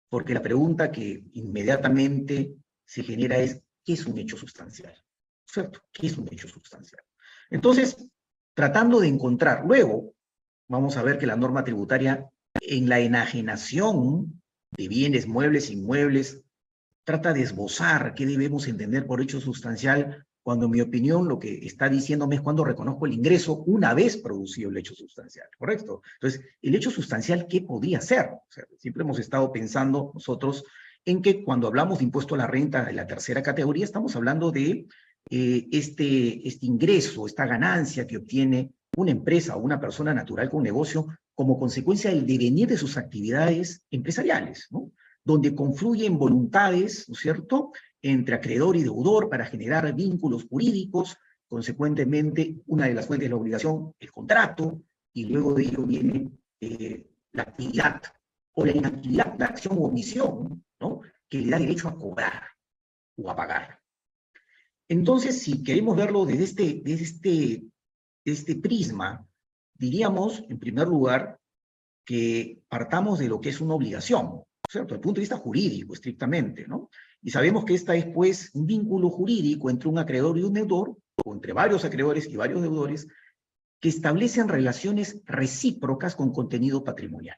porque 0.09 0.35
la 0.35 0.43
pregunta 0.43 0.90
que 0.90 1.23
inmediatamente 1.35 2.57
se 2.85 3.05
genera 3.05 3.38
es, 3.38 3.62
¿qué 3.85 3.93
es 3.93 4.05
un 4.05 4.19
hecho 4.19 4.37
sustancial? 4.37 5.00
¿Cierto? 5.45 5.81
¿Qué 5.93 6.09
es 6.09 6.19
un 6.19 6.26
hecho 6.33 6.49
sustancial? 6.49 7.05
Entonces, 7.50 7.97
tratando 8.56 9.00
de 9.00 9.08
encontrar, 9.08 9.66
luego 9.66 10.14
vamos 10.66 10.96
a 10.96 11.02
ver 11.02 11.18
que 11.18 11.26
la 11.26 11.36
norma 11.36 11.62
tributaria 11.62 12.30
en 12.62 12.88
la 12.88 13.00
enajenación 13.00 14.40
de 14.70 14.88
bienes 14.88 15.28
muebles, 15.28 15.70
inmuebles, 15.70 16.42
trata 17.04 17.34
de 17.34 17.42
esbozar 17.42 18.14
qué 18.14 18.25
debemos 18.25 18.66
entender 18.66 19.06
por 19.06 19.20
hecho 19.20 19.42
sustancial, 19.42 20.26
cuando 20.42 20.64
en 20.64 20.70
mi 20.70 20.80
opinión 20.80 21.28
lo 21.28 21.38
que 21.38 21.66
está 21.66 21.90
diciéndome 21.90 22.36
es 22.36 22.40
cuando 22.40 22.64
reconozco 22.64 23.04
el 23.04 23.12
ingreso 23.12 23.62
una 23.66 23.92
vez 23.92 24.16
producido 24.16 24.70
el 24.70 24.78
hecho 24.78 24.94
sustancial, 24.94 25.48
¿correcto? 25.58 26.00
Entonces, 26.14 26.40
el 26.62 26.75
hecho 26.75 26.90
sustancial, 26.90 27.48
¿qué 27.48 27.60
podría 27.60 28.00
ser? 28.00 28.30
siempre 28.78 29.02
hemos 29.02 29.18
estado 29.18 29.52
pensando 29.52 30.12
nosotros 30.14 30.64
en 31.04 31.20
que 31.20 31.44
cuando 31.44 31.66
hablamos 31.66 31.98
de 31.98 32.04
impuesto 32.04 32.34
a 32.34 32.38
la 32.38 32.46
renta 32.46 32.86
de 32.86 32.94
la 32.94 33.06
tercera 33.06 33.42
categoría, 33.42 33.84
estamos 33.84 34.16
hablando 34.16 34.50
de 34.50 34.86
eh, 35.30 35.68
este, 35.73 36.47
este 36.47 36.66
ingreso, 36.66 37.26
esta 37.26 37.47
ganancia 37.47 38.06
que 38.06 38.18
obtiene 38.18 38.73
una 38.97 39.11
empresa 39.11 39.56
o 39.56 39.61
una 39.61 39.80
persona 39.80 40.14
natural 40.14 40.49
con 40.49 40.62
negocio 40.62 41.09
como 41.35 41.59
consecuencia 41.59 42.11
del 42.11 42.26
devenir 42.26 42.68
de 42.68 42.78
sus 42.78 42.97
actividades 42.97 43.83
empresariales, 43.90 44.68
¿no? 44.71 44.90
donde 45.25 45.54
confluyen 45.54 46.18
voluntades, 46.18 47.09
¿no 47.09 47.14
es 47.14 47.21
cierto?, 47.21 47.73
entre 48.00 48.37
acreedor 48.37 48.76
y 48.76 48.85
deudor 48.85 49.28
para 49.28 49.45
generar 49.47 49.92
vínculos 49.92 50.47
jurídicos, 50.49 51.16
consecuentemente, 51.49 52.56
una 52.66 52.87
de 52.87 52.95
las 52.95 53.06
fuentes 53.06 53.26
de 53.26 53.30
la 53.30 53.40
obligación, 53.40 53.92
el 53.99 54.12
contrato, 54.12 54.83
y 55.12 55.25
luego 55.25 55.54
de 55.54 55.62
ello 55.64 55.83
viene 55.83 56.30
eh, 56.61 57.06
la 57.33 57.42
actividad 57.42 58.02
o 58.52 58.64
la 58.64 58.73
inactividad, 58.73 59.35
la 59.38 59.47
acción 59.47 59.76
o 59.78 59.87
omisión, 59.87 60.64
que 61.28 61.40
le 61.40 61.50
da 61.50 61.59
derecho 61.59 61.88
a 61.88 61.97
cobrar 61.97 62.42
o 63.16 63.28
a 63.28 63.35
pagar. 63.35 63.80
Entonces, 64.88 65.43
si 65.43 65.62
queremos 65.62 65.97
verlo 65.97 66.25
desde 66.25 66.45
este, 66.45 66.83
desde 66.85 67.05
este, 67.05 67.64
este 68.25 68.57
prisma, 68.57 69.26
diríamos, 69.75 70.45
en 70.49 70.59
primer 70.59 70.87
lugar, 70.87 71.38
que 72.05 72.62
partamos 72.69 73.19
de 73.19 73.28
lo 73.28 73.40
que 73.40 73.49
es 73.49 73.61
una 73.61 73.75
obligación, 73.75 74.43
¿cierto? 74.71 74.88
Desde 74.88 74.95
el 74.95 75.00
punto 75.00 75.19
de 75.19 75.23
vista 75.23 75.38
jurídico, 75.38 75.95
estrictamente, 75.95 76.66
¿no? 76.69 76.88
Y 77.21 77.31
sabemos 77.31 77.64
que 77.64 77.75
esta 77.75 77.97
es, 77.97 78.07
pues, 78.07 78.55
un 78.55 78.66
vínculo 78.66 79.11
jurídico 79.11 79.71
entre 79.71 79.88
un 79.88 79.99
acreedor 79.99 80.38
y 80.38 80.45
un 80.45 80.52
deudor, 80.52 80.97
o 81.25 81.35
entre 81.35 81.52
varios 81.52 81.85
acreedores 81.85 82.28
y 82.28 82.37
varios 82.37 82.62
deudores, 82.62 83.09
que 83.81 83.88
establecen 83.88 84.49
relaciones 84.49 85.23
recíprocas 85.25 86.14
con 86.14 86.33
contenido 86.33 86.85
patrimonial. 86.85 87.37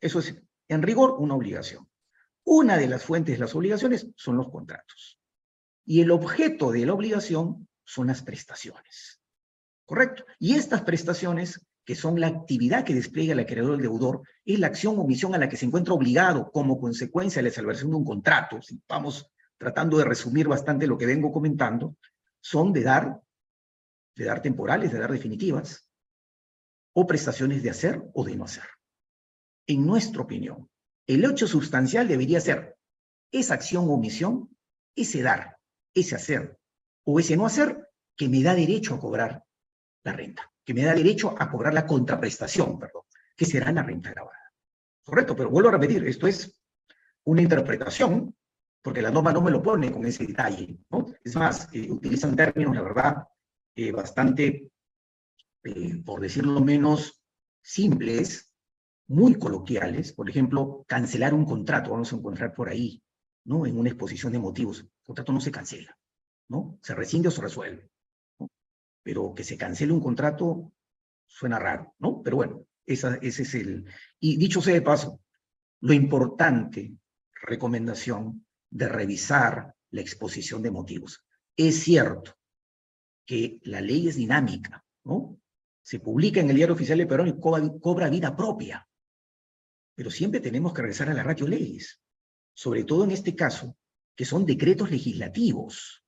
Eso 0.00 0.18
es, 0.20 0.42
en 0.68 0.82
rigor, 0.82 1.16
una 1.18 1.34
obligación. 1.34 1.86
Una 2.44 2.76
de 2.76 2.88
las 2.88 3.04
fuentes 3.04 3.34
de 3.34 3.40
las 3.40 3.54
obligaciones 3.54 4.08
son 4.16 4.36
los 4.36 4.50
contratos. 4.50 5.21
Y 5.84 6.00
el 6.00 6.10
objeto 6.10 6.70
de 6.70 6.86
la 6.86 6.94
obligación 6.94 7.68
son 7.84 8.06
las 8.06 8.22
prestaciones. 8.22 9.20
¿Correcto? 9.84 10.24
Y 10.38 10.54
estas 10.54 10.82
prestaciones 10.82 11.60
que 11.84 11.94
son 11.94 12.20
la 12.20 12.28
actividad 12.28 12.84
que 12.84 12.94
despliega 12.94 13.32
el 13.32 13.40
acreedor 13.40 13.72
del 13.72 13.82
deudor, 13.82 14.22
es 14.44 14.58
la 14.58 14.68
acción 14.68 14.98
o 14.98 15.04
misión 15.04 15.34
a 15.34 15.38
la 15.38 15.48
que 15.48 15.56
se 15.56 15.66
encuentra 15.66 15.94
obligado 15.94 16.50
como 16.50 16.78
consecuencia 16.78 17.42
de 17.42 17.48
la 17.48 17.54
celebración 17.54 17.90
de 17.90 17.96
un 17.96 18.04
contrato, 18.04 18.62
si 18.62 18.80
vamos 18.88 19.30
tratando 19.58 19.98
de 19.98 20.04
resumir 20.04 20.48
bastante 20.48 20.86
lo 20.86 20.98
que 20.98 21.06
vengo 21.06 21.32
comentando, 21.32 21.96
son 22.40 22.72
de 22.72 22.82
dar, 22.82 23.20
de 24.14 24.24
dar 24.24 24.42
temporales, 24.42 24.92
de 24.92 24.98
dar 24.98 25.10
definitivas, 25.10 25.88
o 26.94 27.06
prestaciones 27.06 27.62
de 27.62 27.70
hacer 27.70 28.02
o 28.14 28.24
de 28.24 28.36
no 28.36 28.44
hacer. 28.44 28.64
En 29.66 29.86
nuestra 29.86 30.22
opinión, 30.22 30.68
el 31.06 31.24
hecho 31.24 31.46
sustancial 31.46 32.06
debería 32.06 32.40
ser 32.40 32.76
esa 33.30 33.54
acción 33.54 33.88
o 33.88 33.96
misión, 33.96 34.50
ese 34.94 35.22
dar, 35.22 35.56
ese 35.94 36.14
hacer 36.14 36.58
o 37.04 37.20
ese 37.20 37.36
no 37.36 37.46
hacer 37.46 37.88
que 38.16 38.28
me 38.28 38.42
da 38.42 38.54
derecho 38.54 38.94
a 38.94 39.00
cobrar 39.00 39.44
la 40.04 40.12
renta 40.12 40.52
que 40.64 40.74
me 40.74 40.82
da 40.82 40.94
derecho 40.94 41.34
a 41.36 41.50
cobrar 41.50 41.74
la 41.74 41.86
contraprestación, 41.86 42.78
perdón, 42.78 43.02
que 43.36 43.44
será 43.44 43.72
la 43.72 43.82
renta 43.82 44.10
grabada. 44.10 44.52
Correcto, 45.02 45.34
pero 45.34 45.50
vuelvo 45.50 45.68
a 45.68 45.72
repetir, 45.72 46.04
esto 46.06 46.26
es 46.26 46.60
una 47.24 47.42
interpretación, 47.42 48.34
porque 48.80 49.02
la 49.02 49.10
norma 49.10 49.32
no 49.32 49.40
me 49.40 49.50
lo 49.50 49.62
pone 49.62 49.90
con 49.90 50.04
ese 50.06 50.26
detalle, 50.26 50.76
¿no? 50.90 51.06
Es 51.22 51.36
más, 51.36 51.68
eh, 51.72 51.90
utilizan 51.90 52.36
términos, 52.36 52.74
la 52.74 52.82
verdad, 52.82 53.28
eh, 53.74 53.92
bastante, 53.92 54.70
eh, 55.64 56.02
por 56.04 56.20
decirlo 56.20 56.60
menos, 56.60 57.22
simples, 57.60 58.52
muy 59.08 59.34
coloquiales. 59.34 60.12
Por 60.12 60.28
ejemplo, 60.28 60.84
cancelar 60.86 61.34
un 61.34 61.44
contrato, 61.44 61.90
vamos 61.90 62.12
a 62.12 62.16
encontrar 62.16 62.54
por 62.54 62.68
ahí, 62.68 63.02
¿no? 63.44 63.66
En 63.66 63.78
una 63.78 63.88
exposición 63.88 64.32
de 64.32 64.38
motivos. 64.38 64.80
El 64.80 64.90
contrato 65.04 65.32
no 65.32 65.40
se 65.40 65.50
cancela, 65.50 65.96
¿no? 66.48 66.78
Se 66.82 66.94
rescinde 66.94 67.28
o 67.28 67.30
se 67.30 67.42
resuelve 67.42 67.92
pero 69.02 69.34
que 69.34 69.44
se 69.44 69.56
cancele 69.56 69.92
un 69.92 70.00
contrato 70.00 70.72
suena 71.26 71.58
raro, 71.58 71.94
¿no? 71.98 72.22
Pero 72.22 72.36
bueno, 72.36 72.66
ese 72.86 73.18
es 73.20 73.54
el... 73.54 73.86
Y 74.20 74.36
dicho 74.36 74.60
sea 74.60 74.74
de 74.74 74.82
paso, 74.82 75.20
lo 75.80 75.92
importante, 75.92 76.94
recomendación, 77.42 78.46
de 78.70 78.88
revisar 78.88 79.74
la 79.90 80.00
exposición 80.00 80.62
de 80.62 80.70
motivos. 80.70 81.24
Es 81.56 81.82
cierto 81.82 82.36
que 83.26 83.60
la 83.64 83.80
ley 83.80 84.08
es 84.08 84.16
dinámica, 84.16 84.84
¿no? 85.04 85.38
Se 85.82 85.98
publica 85.98 86.40
en 86.40 86.50
el 86.50 86.56
diario 86.56 86.74
oficial 86.74 86.98
de 86.98 87.06
Perón 87.06 87.28
y 87.28 87.40
cobra, 87.40 88.08
vida 88.08 88.36
propia. 88.36 88.88
Pero 89.94 90.10
siempre 90.10 90.40
tenemos 90.40 90.72
que 90.72 90.82
regresar 90.82 91.10
a 91.10 91.14
las 91.14 91.26
ratio 91.26 91.46
leyes, 91.48 92.01
sobre 92.54 92.84
todo 92.84 93.04
en 93.04 93.10
este 93.10 93.34
caso, 93.34 93.76
que 94.16 94.24
son 94.24 94.46
decretos 94.46 94.90
legislativos. 94.90 96.02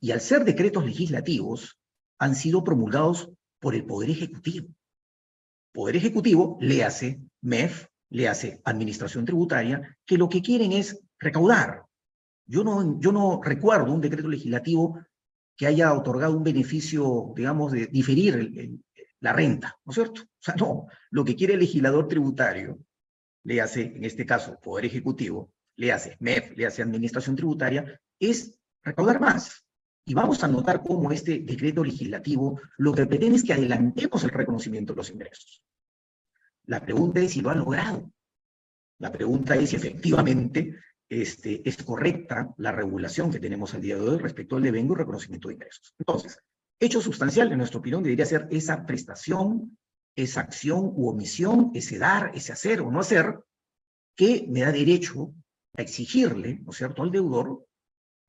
Y 0.00 0.10
al 0.12 0.20
ser 0.20 0.44
decretos 0.44 0.84
legislativos, 0.84 1.78
han 2.18 2.34
sido 2.34 2.62
promulgados 2.64 3.30
por 3.58 3.74
el 3.74 3.84
Poder 3.84 4.10
Ejecutivo. 4.10 4.68
Poder 5.72 5.96
Ejecutivo 5.96 6.58
le 6.60 6.84
hace 6.84 7.20
MEF, 7.40 7.86
le 8.10 8.28
hace 8.28 8.60
Administración 8.64 9.24
Tributaria, 9.24 9.96
que 10.04 10.18
lo 10.18 10.28
que 10.28 10.42
quieren 10.42 10.72
es 10.72 11.00
recaudar. 11.18 11.84
Yo 12.46 12.64
no, 12.64 12.98
yo 13.00 13.12
no 13.12 13.40
recuerdo 13.42 13.92
un 13.92 14.00
decreto 14.00 14.28
legislativo 14.28 14.98
que 15.56 15.66
haya 15.66 15.92
otorgado 15.92 16.36
un 16.36 16.44
beneficio, 16.44 17.32
digamos, 17.34 17.72
de 17.72 17.86
diferir 17.86 18.80
la 19.20 19.32
renta, 19.32 19.76
¿no 19.84 19.90
es 19.90 19.94
cierto? 19.94 20.22
O 20.22 20.40
sea, 20.40 20.54
no, 20.54 20.86
lo 21.10 21.24
que 21.24 21.34
quiere 21.34 21.54
el 21.54 21.60
legislador 21.60 22.06
tributario, 22.06 22.78
le 23.44 23.60
hace, 23.60 23.82
en 23.82 24.04
este 24.04 24.24
caso, 24.24 24.58
Poder 24.60 24.84
Ejecutivo, 24.84 25.52
le 25.78 25.92
hace 25.92 26.16
MEF, 26.20 26.56
le 26.56 26.66
hace 26.66 26.82
Administración 26.82 27.36
Tributaria, 27.36 28.00
es 28.18 28.58
recaudar 28.82 29.20
más. 29.20 29.64
Y 30.04 30.12
vamos 30.12 30.42
a 30.42 30.48
notar 30.48 30.82
cómo 30.82 31.12
este 31.12 31.38
decreto 31.38 31.84
legislativo 31.84 32.60
lo 32.78 32.92
que 32.92 33.06
pretende 33.06 33.36
es 33.36 33.44
que 33.44 33.52
adelantemos 33.52 34.24
el 34.24 34.30
reconocimiento 34.30 34.92
de 34.92 34.96
los 34.96 35.10
ingresos. 35.10 35.62
La 36.64 36.80
pregunta 36.80 37.20
es 37.20 37.32
si 37.32 37.40
lo 37.40 37.50
ha 37.50 37.54
logrado. 37.54 38.10
La 38.98 39.12
pregunta 39.12 39.54
es 39.54 39.70
si 39.70 39.76
efectivamente 39.76 40.74
este, 41.08 41.66
es 41.68 41.76
correcta 41.84 42.52
la 42.56 42.72
regulación 42.72 43.30
que 43.30 43.38
tenemos 43.38 43.72
al 43.74 43.82
día 43.82 43.96
de 43.96 44.02
hoy 44.02 44.18
respecto 44.18 44.56
al 44.56 44.62
devengo 44.62 44.94
y 44.94 44.98
reconocimiento 44.98 45.48
de 45.48 45.54
ingresos. 45.54 45.94
Entonces, 45.96 46.40
hecho 46.80 47.00
sustancial, 47.00 47.52
en 47.52 47.58
nuestra 47.58 47.78
opinión, 47.78 48.02
debería 48.02 48.26
ser 48.26 48.48
esa 48.50 48.84
prestación, 48.84 49.78
esa 50.16 50.40
acción 50.40 50.92
u 50.96 51.08
omisión, 51.08 51.70
ese 51.74 51.98
dar, 51.98 52.32
ese 52.34 52.52
hacer 52.52 52.80
o 52.80 52.90
no 52.90 52.98
hacer, 52.98 53.38
que 54.16 54.46
me 54.48 54.62
da 54.62 54.72
derecho 54.72 55.32
a 55.76 55.82
exigirle, 55.82 56.60
¿no 56.64 56.70
es 56.70 56.76
cierto?, 56.76 57.02
al 57.02 57.10
deudor 57.10 57.66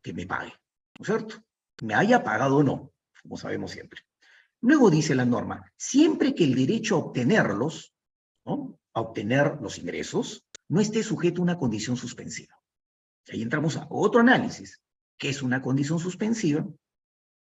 que 0.02 0.14
me 0.14 0.26
pague, 0.26 0.54
¿no 0.98 1.04
es 1.04 1.08
cierto? 1.08 1.44
me 1.82 1.94
haya 1.96 2.24
pagado 2.24 2.58
o 2.58 2.64
no, 2.64 2.92
como 3.22 3.38
sabemos 3.38 3.72
siempre. 3.72 4.02
Luego 4.62 4.90
dice 4.90 5.16
la 5.16 5.26
norma, 5.26 5.72
siempre 5.78 6.36
que 6.36 6.44
el 6.44 6.56
derecho 6.56 6.96
a 6.96 7.00
obtenerlos, 7.00 7.94
¿no? 8.46 8.78
a 8.94 9.02
obtener 9.02 9.58
los 9.62 9.78
ingresos, 9.78 10.46
no 10.68 10.82
esté 10.82 11.04
sujeto 11.04 11.42
a 11.42 11.44
una 11.44 11.58
condición 11.58 11.96
suspensiva. 11.96 12.60
Y 13.28 13.36
ahí 13.36 13.42
entramos 13.42 13.78
a 13.78 13.88
otro 13.90 14.20
análisis. 14.20 14.82
¿Qué 15.18 15.30
es 15.30 15.42
una 15.42 15.62
condición 15.62 16.00
suspensiva? 16.00 16.66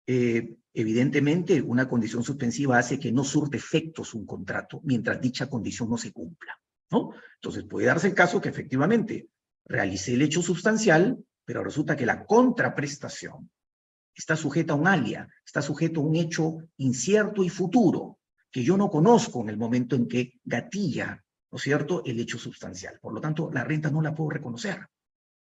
Eh, 0.08 0.56
evidentemente, 0.74 1.62
una 1.62 1.88
condición 1.88 2.24
suspensiva 2.24 2.78
hace 2.78 3.00
que 3.00 3.12
no 3.12 3.24
surte 3.24 3.58
efectos 3.58 4.14
un 4.14 4.26
contrato 4.26 4.82
mientras 4.84 5.20
dicha 5.20 5.50
condición 5.50 5.90
no 5.90 5.98
se 5.98 6.12
cumpla. 6.12 6.60
¿no? 6.92 7.12
Entonces, 7.36 7.64
puede 7.64 7.88
darse 7.88 8.08
el 8.08 8.16
caso 8.16 8.40
que 8.40 8.50
efectivamente 8.50 9.28
realicé 9.66 10.14
el 10.14 10.22
hecho 10.22 10.42
sustancial, 10.42 11.24
pero 11.46 11.64
resulta 11.64 11.96
que 11.96 12.06
la 12.06 12.26
contraprestación 12.26 13.50
está 14.16 14.36
sujeta 14.36 14.74
a 14.74 14.78
un 14.78 14.88
alia, 14.88 15.28
está 15.46 15.62
sujeto 15.62 16.02
a 16.02 16.04
un 16.04 16.16
hecho 16.16 16.58
incierto 16.78 17.44
y 17.44 17.50
futuro, 17.50 18.20
que 18.52 18.64
yo 18.64 18.78
no 18.78 18.90
conozco 18.90 19.42
en 19.42 19.50
el 19.50 19.58
momento 19.58 19.96
en 19.96 20.08
que 20.08 20.40
gatilla 20.44 21.24
¿no 21.54 21.58
es 21.58 21.64
cierto?, 21.64 22.02
el 22.04 22.20
hecho 22.20 22.40
sustancial. 22.40 23.00
Por 23.00 23.14
lo 23.14 23.22
tanto, 23.22 23.52
la 23.52 23.64
renta 23.64 23.92
no 23.92 24.02
la 24.02 24.16
puedo 24.16 24.32
reconocer, 24.32 24.88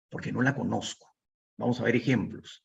porque 0.09 0.31
no 0.31 0.41
la 0.41 0.55
conozco. 0.55 1.17
Vamos 1.59 1.81
a 1.81 1.83
ver 1.83 1.97
ejemplos. 1.97 2.65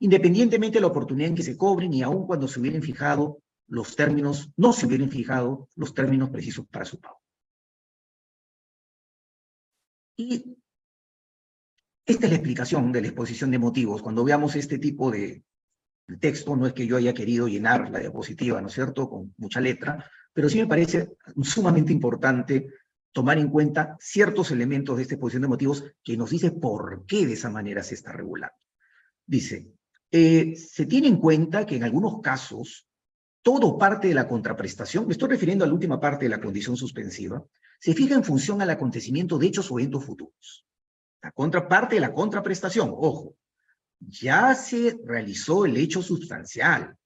Independientemente 0.00 0.78
de 0.78 0.80
la 0.80 0.88
oportunidad 0.88 1.28
en 1.28 1.36
que 1.36 1.44
se 1.44 1.56
cobren 1.56 1.94
y 1.94 2.02
aun 2.02 2.26
cuando 2.26 2.48
se 2.48 2.58
hubieran 2.58 2.82
fijado 2.82 3.44
los 3.68 3.94
términos, 3.94 4.50
no 4.56 4.72
se 4.72 4.86
hubieran 4.86 5.08
fijado 5.08 5.68
los 5.76 5.94
términos 5.94 6.30
precisos 6.30 6.66
para 6.66 6.84
su 6.84 6.98
pago. 6.98 7.20
Y 10.16 10.56
esta 12.10 12.26
es 12.26 12.32
la 12.32 12.36
explicación 12.38 12.90
de 12.90 13.00
la 13.00 13.06
exposición 13.06 13.50
de 13.50 13.58
motivos. 13.58 14.02
Cuando 14.02 14.24
veamos 14.24 14.56
este 14.56 14.78
tipo 14.78 15.10
de 15.10 15.44
texto, 16.18 16.56
no 16.56 16.66
es 16.66 16.72
que 16.72 16.86
yo 16.86 16.96
haya 16.96 17.14
querido 17.14 17.46
llenar 17.46 17.88
la 17.90 18.00
diapositiva, 18.00 18.60
¿no 18.60 18.66
es 18.66 18.74
cierto?, 18.74 19.08
con 19.08 19.32
mucha 19.38 19.60
letra, 19.60 20.04
pero 20.32 20.48
sí 20.48 20.58
me 20.58 20.66
parece 20.66 21.12
sumamente 21.42 21.92
importante 21.92 22.66
tomar 23.12 23.38
en 23.38 23.48
cuenta 23.48 23.96
ciertos 24.00 24.50
elementos 24.50 24.96
de 24.96 25.02
esta 25.02 25.14
exposición 25.14 25.42
de 25.42 25.48
motivos 25.48 25.84
que 26.02 26.16
nos 26.16 26.30
dice 26.30 26.50
por 26.50 27.04
qué 27.06 27.26
de 27.26 27.34
esa 27.34 27.50
manera 27.50 27.82
se 27.82 27.94
está 27.94 28.12
regulando. 28.12 28.56
Dice, 29.24 29.68
eh, 30.10 30.56
se 30.56 30.86
tiene 30.86 31.06
en 31.06 31.18
cuenta 31.18 31.64
que 31.64 31.76
en 31.76 31.84
algunos 31.84 32.20
casos, 32.20 32.88
todo 33.42 33.78
parte 33.78 34.08
de 34.08 34.14
la 34.14 34.26
contraprestación, 34.26 35.06
me 35.06 35.12
estoy 35.12 35.28
refiriendo 35.28 35.64
a 35.64 35.68
la 35.68 35.74
última 35.74 36.00
parte 36.00 36.24
de 36.24 36.30
la 36.30 36.40
condición 36.40 36.76
suspensiva, 36.76 37.44
se 37.78 37.94
fija 37.94 38.14
en 38.14 38.24
función 38.24 38.60
al 38.62 38.70
acontecimiento 38.70 39.38
de 39.38 39.46
hechos 39.46 39.70
o 39.70 39.78
eventos 39.78 40.04
futuros. 40.04 40.66
La 41.22 41.32
contraparte 41.32 41.96
de 41.96 42.00
la 42.00 42.12
contraprestación, 42.12 42.90
ojo, 42.92 43.36
ya 43.98 44.54
se 44.54 44.98
realizó 45.04 45.66
el 45.66 45.76
hecho 45.76 46.02
sustancial, 46.02 46.96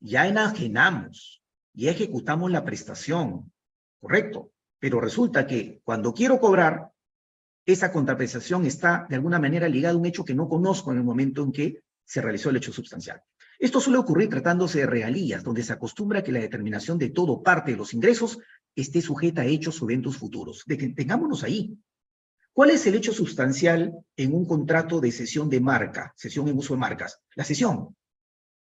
ya 0.00 0.26
enajenamos, 0.26 1.42
ya 1.72 1.90
ejecutamos 1.90 2.50
la 2.50 2.64
prestación, 2.64 3.52
¿correcto? 4.00 4.52
Pero 4.78 5.00
resulta 5.00 5.46
que 5.46 5.80
cuando 5.84 6.12
quiero 6.12 6.40
cobrar, 6.40 6.90
esa 7.64 7.92
contraprestación 7.92 8.66
está 8.66 9.06
de 9.08 9.16
alguna 9.16 9.38
manera 9.38 9.68
ligada 9.68 9.94
a 9.94 9.98
un 9.98 10.06
hecho 10.06 10.24
que 10.24 10.34
no 10.34 10.48
conozco 10.48 10.92
en 10.92 10.98
el 10.98 11.04
momento 11.04 11.42
en 11.42 11.52
que 11.52 11.82
se 12.04 12.20
realizó 12.20 12.50
el 12.50 12.56
hecho 12.56 12.72
sustancial. 12.72 13.22
Esto 13.58 13.80
suele 13.80 13.98
ocurrir 13.98 14.28
tratándose 14.28 14.80
de 14.80 14.86
regalías, 14.86 15.42
donde 15.42 15.62
se 15.62 15.72
acostumbra 15.72 16.22
que 16.22 16.30
la 16.30 16.40
determinación 16.40 16.98
de 16.98 17.10
todo 17.10 17.42
parte 17.42 17.72
de 17.72 17.76
los 17.76 17.94
ingresos 17.94 18.38
esté 18.74 19.00
sujeta 19.00 19.42
a 19.42 19.46
hechos 19.46 19.80
o 19.80 19.86
eventos 19.86 20.16
futuros. 20.16 20.62
De 20.66 20.76
que 20.76 20.88
tengámonos 20.90 21.42
ahí. 21.42 21.76
¿Cuál 22.56 22.70
es 22.70 22.86
el 22.86 22.94
hecho 22.94 23.12
sustancial 23.12 23.92
en 24.16 24.34
un 24.34 24.46
contrato 24.46 24.98
de 24.98 25.12
cesión 25.12 25.50
de 25.50 25.60
marca, 25.60 26.14
cesión 26.16 26.48
en 26.48 26.56
uso 26.56 26.72
de 26.72 26.80
marcas? 26.80 27.20
La 27.34 27.44
cesión. 27.44 27.94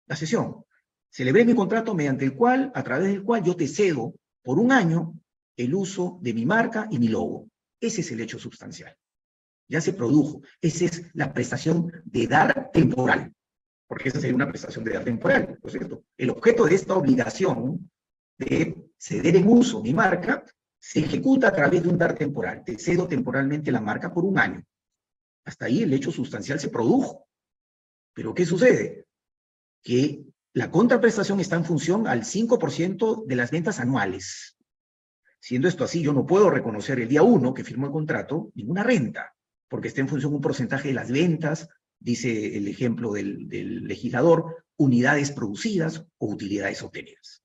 La 0.06 0.16
cesión. 0.16 0.64
Celebré 1.10 1.44
mi 1.44 1.54
contrato 1.54 1.94
mediante 1.94 2.24
el 2.24 2.34
cual, 2.34 2.72
a 2.74 2.82
través 2.82 3.08
del 3.08 3.22
cual 3.22 3.44
yo 3.44 3.54
te 3.54 3.68
cedo 3.68 4.14
por 4.42 4.58
un 4.58 4.72
año 4.72 5.12
el 5.58 5.74
uso 5.74 6.18
de 6.22 6.32
mi 6.32 6.46
marca 6.46 6.88
y 6.90 6.98
mi 6.98 7.08
logo. 7.08 7.50
Ese 7.78 8.00
es 8.00 8.10
el 8.10 8.22
hecho 8.22 8.38
sustancial. 8.38 8.96
Ya 9.68 9.82
se 9.82 9.92
produjo. 9.92 10.40
Esa 10.62 10.86
es 10.86 11.10
la 11.12 11.34
prestación 11.34 11.92
de 12.06 12.26
dar 12.26 12.70
temporal. 12.72 13.34
Porque 13.86 14.08
esa 14.08 14.18
sería 14.18 14.34
una 14.34 14.48
prestación 14.48 14.82
de 14.82 14.94
dar 14.94 15.04
temporal, 15.04 15.58
¿no 15.62 15.68
es 15.68 15.72
cierto? 15.72 16.04
El 16.16 16.30
objeto 16.30 16.64
de 16.64 16.74
esta 16.74 16.94
obligación 16.94 17.90
de 18.38 18.82
ceder 18.96 19.36
en 19.36 19.46
uso 19.46 19.82
mi 19.82 19.92
marca 19.92 20.42
se 20.86 21.00
ejecuta 21.00 21.48
a 21.48 21.52
través 21.52 21.82
de 21.82 21.88
un 21.88 21.96
dar 21.96 22.14
temporal. 22.14 22.62
Te 22.62 22.78
cedo 22.78 23.08
temporalmente 23.08 23.72
la 23.72 23.80
marca 23.80 24.12
por 24.12 24.26
un 24.26 24.38
año. 24.38 24.62
Hasta 25.46 25.64
ahí 25.64 25.82
el 25.82 25.94
hecho 25.94 26.12
sustancial 26.12 26.60
se 26.60 26.68
produjo. 26.68 27.26
Pero 28.12 28.34
¿qué 28.34 28.44
sucede? 28.44 29.06
Que 29.82 30.26
la 30.52 30.70
contraprestación 30.70 31.40
está 31.40 31.56
en 31.56 31.64
función 31.64 32.06
al 32.06 32.24
5% 32.24 33.24
de 33.24 33.34
las 33.34 33.50
ventas 33.50 33.80
anuales. 33.80 34.58
Siendo 35.40 35.68
esto 35.68 35.84
así, 35.84 36.02
yo 36.02 36.12
no 36.12 36.26
puedo 36.26 36.50
reconocer 36.50 37.00
el 37.00 37.08
día 37.08 37.22
1 37.22 37.54
que 37.54 37.64
firmó 37.64 37.86
el 37.86 37.92
contrato 37.92 38.52
ninguna 38.54 38.82
renta, 38.82 39.34
porque 39.68 39.88
está 39.88 40.02
en 40.02 40.08
función 40.08 40.34
un 40.34 40.42
porcentaje 40.42 40.88
de 40.88 40.94
las 40.94 41.10
ventas, 41.10 41.66
dice 41.98 42.58
el 42.58 42.68
ejemplo 42.68 43.14
del, 43.14 43.48
del 43.48 43.84
legislador, 43.84 44.66
unidades 44.76 45.32
producidas 45.32 46.04
o 46.18 46.26
utilidades 46.26 46.82
obtenidas. 46.82 47.42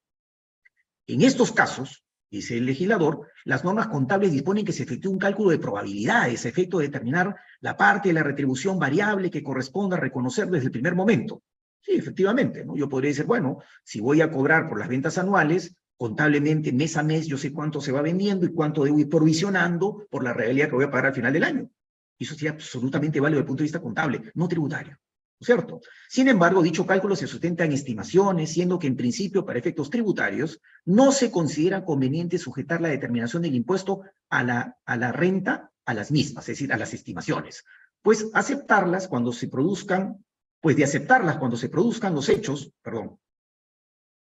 En 1.08 1.21
estos 1.21 1.54
casos, 1.54 2.04
dice 2.30 2.58
el 2.58 2.65
legislador, 2.65 3.28
las 3.46 3.63
normas 3.63 3.88
contables 3.88 4.32
disponen 4.32 4.65
que 4.65 4.74
se 4.74 4.84
efectúe 4.84 5.10
un 5.12 5.20
cálculo 5.20 5.50
de 5.50 5.60
probabilidades 5.60 6.46
efecto 6.46 6.80
de 6.80 6.86
determinar 6.86 7.36
la 7.62 7.76
parte 7.76 8.10
de 8.10 8.13
la 8.13 8.24
retribución 8.24 8.78
variable 8.78 9.30
que 9.30 9.44
corresponda 9.44 9.98
a 9.98 10.00
reconocer 10.00 10.50
desde 10.50 10.65
el 10.65 10.72
primer 10.72 10.96
momento. 10.96 11.42
Sí, 11.82 11.94
efectivamente, 11.94 12.65
¿no? 12.65 12.76
Yo 12.76 12.89
podría 12.89 13.10
decir, 13.10 13.26
bueno, 13.26 13.60
si 13.84 14.00
voy 14.00 14.22
a 14.22 14.32
cobrar 14.32 14.68
por 14.68 14.80
las 14.80 14.89
ventas 14.89 15.18
anuales, 15.18 15.76
contablemente 15.98 16.72
mes 16.72 16.96
a 16.98 17.04
mes 17.04 17.28
yo 17.28 17.38
sé 17.38 17.52
cuánto 17.52 17.82
se 17.82 17.92
va 17.92 18.02
vendiendo 18.02 18.46
y 18.46 18.54
cuánto 18.54 18.84
debo 18.84 19.00
ir 19.00 19.10
provisionando 19.10 20.08
por 20.10 20.24
la 20.24 20.34
realidad 20.34 20.70
que 20.70 20.76
voy 20.76 20.86
a 20.86 20.92
pagar 20.92 21.08
al 21.08 21.15
final 21.15 21.34
del 21.34 21.44
año. 21.44 21.70
Eso 22.18 22.36
sería 22.36 22.52
absolutamente 22.52 23.20
válido 23.20 23.38
desde 23.38 23.44
el 23.44 23.48
punto 23.48 23.62
de 23.62 23.65
vista 23.65 23.82
contable, 23.82 24.32
no 24.34 24.48
tributario. 24.48 24.98
¿Cierto? 25.41 25.82
Sin 26.08 26.28
embargo, 26.28 26.62
dicho 26.62 26.86
cálculo 26.86 27.15
se 27.15 27.28
sustenta 27.28 27.65
en 27.65 27.71
estimaciones, 27.71 28.52
siendo 28.52 28.78
que 28.78 28.88
en 28.88 28.97
principio, 28.97 29.45
para 29.45 29.60
efectos 29.60 29.89
tributarios, 29.89 30.62
no 30.86 31.12
se 31.12 31.32
considera 31.32 31.86
conveniente 31.86 32.38
sujetar 32.38 32.82
la 32.82 32.89
determinación 32.89 33.41
del 33.41 33.56
impuesto 33.56 34.02
a 34.30 34.43
la, 34.43 34.78
a 34.86 34.97
la 34.97 35.12
renta 35.12 35.71
a 35.86 35.93
las 35.93 36.12
mismas, 36.12 36.43
es 36.43 36.58
decir, 36.58 36.71
a 36.71 36.78
las 36.78 36.93
estimaciones. 36.93 37.65
Pues 38.02 38.30
aceptarlas 38.34 39.08
cuando 39.08 39.32
se 39.32 39.47
produzcan, 39.47 40.23
pues 40.62 40.75
de 40.75 40.84
aceptarlas 40.84 41.38
cuando 41.38 41.58
se 41.58 41.69
produzcan 41.69 42.13
los 42.13 42.30
hechos, 42.30 42.71
perdón, 42.82 43.17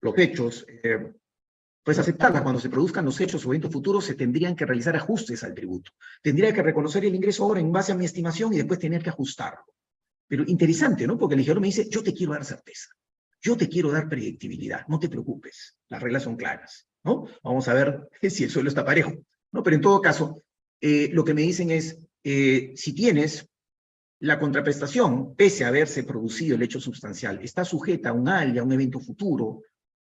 los 0.02 0.18
hechos, 0.18 0.66
eh, 0.68 1.12
pues 1.82 1.98
aceptarlas 1.98 2.42
cuando 2.42 2.60
se 2.60 2.68
produzcan 2.68 3.04
los 3.04 3.20
hechos 3.20 3.44
o 3.44 3.48
eventos 3.48 3.72
futuros, 3.72 4.04
se 4.04 4.14
tendrían 4.14 4.54
que 4.54 4.66
realizar 4.66 4.94
ajustes 4.96 5.42
al 5.44 5.54
tributo. 5.54 5.92
Tendría 6.22 6.52
que 6.52 6.62
reconocer 6.62 7.04
el 7.04 7.14
ingreso 7.14 7.44
ahora 7.44 7.60
en 7.60 7.72
base 7.72 7.92
a 7.92 7.94
mi 7.94 8.04
estimación 8.04 8.52
y 8.52 8.58
después 8.58 8.78
tener 8.78 9.02
que 9.02 9.10
ajustarlo. 9.10 9.64
Pero 10.34 10.50
interesante, 10.50 11.06
¿no? 11.06 11.16
Porque 11.16 11.34
el 11.34 11.42
ingeniero 11.42 11.60
me 11.60 11.68
dice, 11.68 11.88
yo 11.88 12.02
te 12.02 12.12
quiero 12.12 12.32
dar 12.32 12.44
certeza, 12.44 12.90
yo 13.40 13.56
te 13.56 13.68
quiero 13.68 13.92
dar 13.92 14.08
predictibilidad, 14.08 14.84
no 14.88 14.98
te 14.98 15.08
preocupes, 15.08 15.76
las 15.88 16.02
reglas 16.02 16.24
son 16.24 16.34
claras, 16.34 16.88
¿no? 17.04 17.28
Vamos 17.44 17.68
a 17.68 17.74
ver 17.74 18.08
si 18.28 18.42
el 18.42 18.50
suelo 18.50 18.68
está 18.68 18.84
parejo, 18.84 19.12
¿no? 19.52 19.62
Pero 19.62 19.76
en 19.76 19.82
todo 19.82 20.00
caso, 20.00 20.42
eh, 20.80 21.08
lo 21.12 21.24
que 21.24 21.34
me 21.34 21.42
dicen 21.42 21.70
es, 21.70 22.00
eh, 22.24 22.72
si 22.74 22.94
tienes 22.94 23.48
la 24.18 24.40
contraprestación, 24.40 25.36
pese 25.36 25.64
a 25.64 25.68
haberse 25.68 26.02
producido 26.02 26.56
el 26.56 26.62
hecho 26.64 26.80
sustancial, 26.80 27.38
está 27.40 27.64
sujeta 27.64 28.08
a 28.08 28.12
un 28.12 28.28
ALIA, 28.28 28.62
a 28.62 28.64
un 28.64 28.72
evento 28.72 28.98
futuro, 28.98 29.62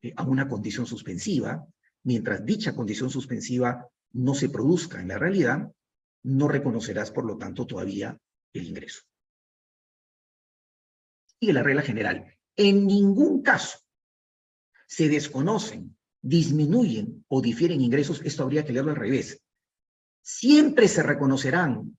eh, 0.01 0.13
a 0.15 0.23
una 0.23 0.47
condición 0.47 0.85
suspensiva, 0.85 1.67
mientras 2.03 2.45
dicha 2.45 2.73
condición 2.73 3.09
suspensiva 3.09 3.89
no 4.13 4.35
se 4.35 4.47
produzca 4.47 5.01
en 5.01 5.09
la 5.09 5.17
realidad, 5.17 5.69
no 6.23 6.47
reconocerás, 6.47 7.11
por 7.11 7.25
lo 7.25 7.37
tanto, 7.37 7.67
todavía 7.67 8.17
el 8.53 8.67
ingreso 8.67 9.01
sigue 11.43 11.53
la 11.53 11.63
regla 11.63 11.81
general. 11.81 12.25
En 12.55 12.87
ningún 12.87 13.41
caso 13.41 13.79
se 14.87 15.09
desconocen, 15.09 15.97
disminuyen 16.21 17.25
o 17.27 17.41
difieren 17.41 17.81
ingresos, 17.81 18.21
esto 18.23 18.43
habría 18.43 18.63
que 18.63 18.71
leerlo 18.71 18.91
al 18.91 18.97
revés. 18.97 19.41
Siempre 20.21 20.87
se 20.87 21.03
reconocerán, 21.03 21.97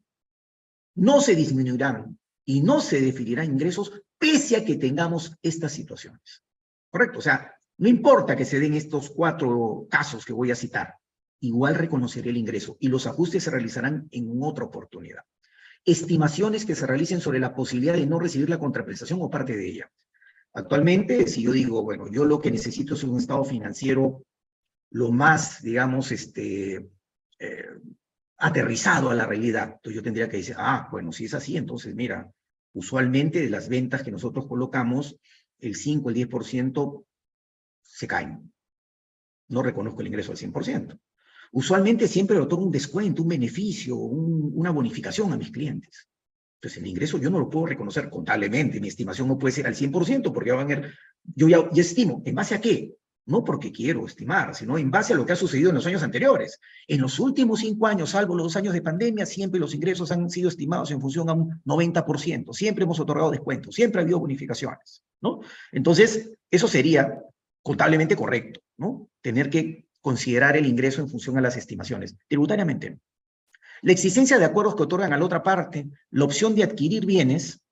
no 0.95 1.21
se 1.21 1.35
disminuirán 1.35 2.19
y 2.47 2.63
no 2.63 2.81
se 2.81 3.03
definirán 3.03 3.53
ingresos 3.53 3.93
pese 4.19 4.57
a 4.57 4.65
que 4.65 4.77
tengamos 4.77 5.37
estas 5.43 5.73
situaciones. 5.73 6.43
¿Correcto? 6.89 7.19
O 7.19 7.23
sea, 7.23 7.55
no 7.77 7.89
importa 7.89 8.37
que 8.37 8.47
se 8.47 8.61
den 8.61 8.73
estos 8.73 9.11
cuatro 9.11 9.87
casos 9.91 10.25
que 10.25 10.33
voy 10.33 10.53
a 10.53 10.57
citar, 10.57 10.95
igual 11.41 11.75
reconoceré 11.75 12.31
el 12.31 12.39
ingreso 12.39 12.79
y 12.81 12.89
los 12.89 13.07
ajustes 13.07 13.43
se 13.43 13.51
realizarán 13.51 14.09
en 14.11 14.43
otra 14.43 14.65
oportunidad 14.65 15.25
estimaciones 15.85 16.65
que 16.65 16.75
se 16.75 16.87
realicen 16.87 17.21
sobre 17.21 17.39
la 17.39 17.55
posibilidad 17.55 17.95
de 17.95 18.07
no 18.07 18.19
recibir 18.19 18.49
la 18.49 18.59
contraprestación 18.59 19.21
o 19.21 19.31
parte 19.31 19.57
de 19.57 19.67
ella. 19.67 19.91
Actualmente, 20.55 21.27
si 21.27 21.43
yo 21.43 21.53
digo, 21.53 21.83
bueno, 21.83 22.07
yo 22.11 22.25
lo 22.25 22.41
que 22.41 22.51
necesito 22.51 22.95
es 22.95 23.03
un 23.05 23.19
estado 23.19 23.45
financiero 23.45 24.23
lo 24.91 25.11
más, 25.11 25.63
digamos, 25.63 26.13
este, 26.13 26.91
eh, 27.39 27.67
aterrizado 28.39 29.11
a 29.11 29.15
la 29.15 29.27
realidad, 29.27 29.75
entonces 29.77 29.95
yo 29.95 30.03
tendría 30.03 30.29
que 30.29 30.37
decir, 30.37 30.55
ah, 30.59 30.89
bueno, 30.91 31.13
si 31.13 31.25
es 31.25 31.35
así, 31.35 31.57
entonces 31.57 31.95
mira, 31.95 32.31
usualmente 32.73 33.41
de 33.41 33.51
las 33.51 33.69
ventas 33.69 34.03
que 34.03 34.13
nosotros 34.13 34.47
colocamos, 34.47 35.17
el 35.59 35.75
5, 35.75 36.11
el 36.11 36.17
10% 36.17 37.05
se 37.83 38.07
caen. 38.07 38.53
No 39.49 39.63
reconozco 39.63 40.01
el 40.01 40.09
ingreso 40.09 40.33
al 40.33 40.39
100%. 40.39 40.99
Usualmente 41.57 42.09
siempre 42.09 42.35
le 42.35 42.43
otorgo 42.43 42.65
un 42.65 42.73
descuento, 42.73 43.23
un 43.23 43.29
beneficio, 43.29 43.97
una 43.97 44.71
bonificación 44.71 45.33
a 45.33 45.37
mis 45.37 45.53
clientes. 45.53 46.09
Entonces 46.57 46.83
el 46.83 46.89
ingreso 46.89 47.17
yo 47.19 47.31
no 47.31 47.39
lo 47.39 47.49
puedo 47.49 47.67
reconocer 47.67 48.11
contablemente, 48.11 48.81
mi 48.81 48.89
estimación 48.89 49.29
no 49.29 49.39
puede 49.39 49.53
ser 49.53 49.69
al 49.69 49.77
100% 49.77 50.33
porque 50.33 50.51
van 50.51 50.73
a 50.73 50.75
ver, 50.75 50.95
yo 51.23 51.49
ya, 51.49 51.71
ya 51.71 51.81
estimo, 51.81 52.23
¿en 52.25 52.35
base 52.35 52.57
a 52.57 52.61
qué? 52.61 52.97
No 53.27 53.45
porque 53.45 53.71
quiero 53.71 54.05
estimar, 54.05 54.53
sino 54.57 54.77
en 54.79 54.91
base 54.91 55.13
a 55.13 55.17
lo 55.17 55.25
que 55.25 55.33
ha 55.33 55.37
sucedido 55.37 55.69
en 55.69 55.77
los 55.77 55.87
años 55.87 56.03
anteriores. 56.03 56.59
En 56.89 57.01
los 57.01 57.21
últimos 57.21 57.61
cinco 57.61 57.87
años, 57.87 58.11
salvo 58.11 58.35
los 58.35 58.47
dos 58.47 58.57
años 58.57 58.75
de 58.75 58.83
pandemia, 58.83 59.25
siempre 59.25 59.61
los 59.61 59.77
ingresos 59.77 60.11
han 60.11 60.29
sido 60.31 60.49
estimados 60.49 60.91
en 60.91 61.01
función 61.01 61.31
a 61.31 61.35
un 61.35 61.63
90%. 61.65 62.53
Siempre 62.53 62.83
hemos 62.83 62.99
otorgado 62.99 63.31
descuentos, 63.31 63.77
siempre 63.77 64.01
ha 64.01 64.03
habido 64.03 64.19
bonificaciones, 64.19 65.05
¿no? 65.21 65.41
Entonces, 65.71 66.33
eso 66.51 66.67
sería 66.67 67.23
contablemente 67.63 68.17
correcto, 68.17 68.61
¿no? 68.77 69.09
Tener 69.23 69.49
que 69.49 69.87
considerar 70.05 70.55
el 70.55 70.67
ingreso 70.67 71.01
en 71.01 71.09
función 71.09 71.39
a 71.39 71.41
las 71.41 71.57
estimaciones. 71.57 72.15
Tributariamente. 72.29 73.01
La 73.81 73.93
existencia 73.93 74.39
de 74.39 74.45
acuerdos 74.45 74.77
que 74.77 74.83
otorgan 74.83 75.15
a 75.15 75.17
la 75.19 75.25
otra 75.25 75.43
parte 75.43 75.89
la 76.11 76.25
opción 76.27 76.55
de 76.55 76.63
adquirir 76.63 77.07
bienes 77.07 77.63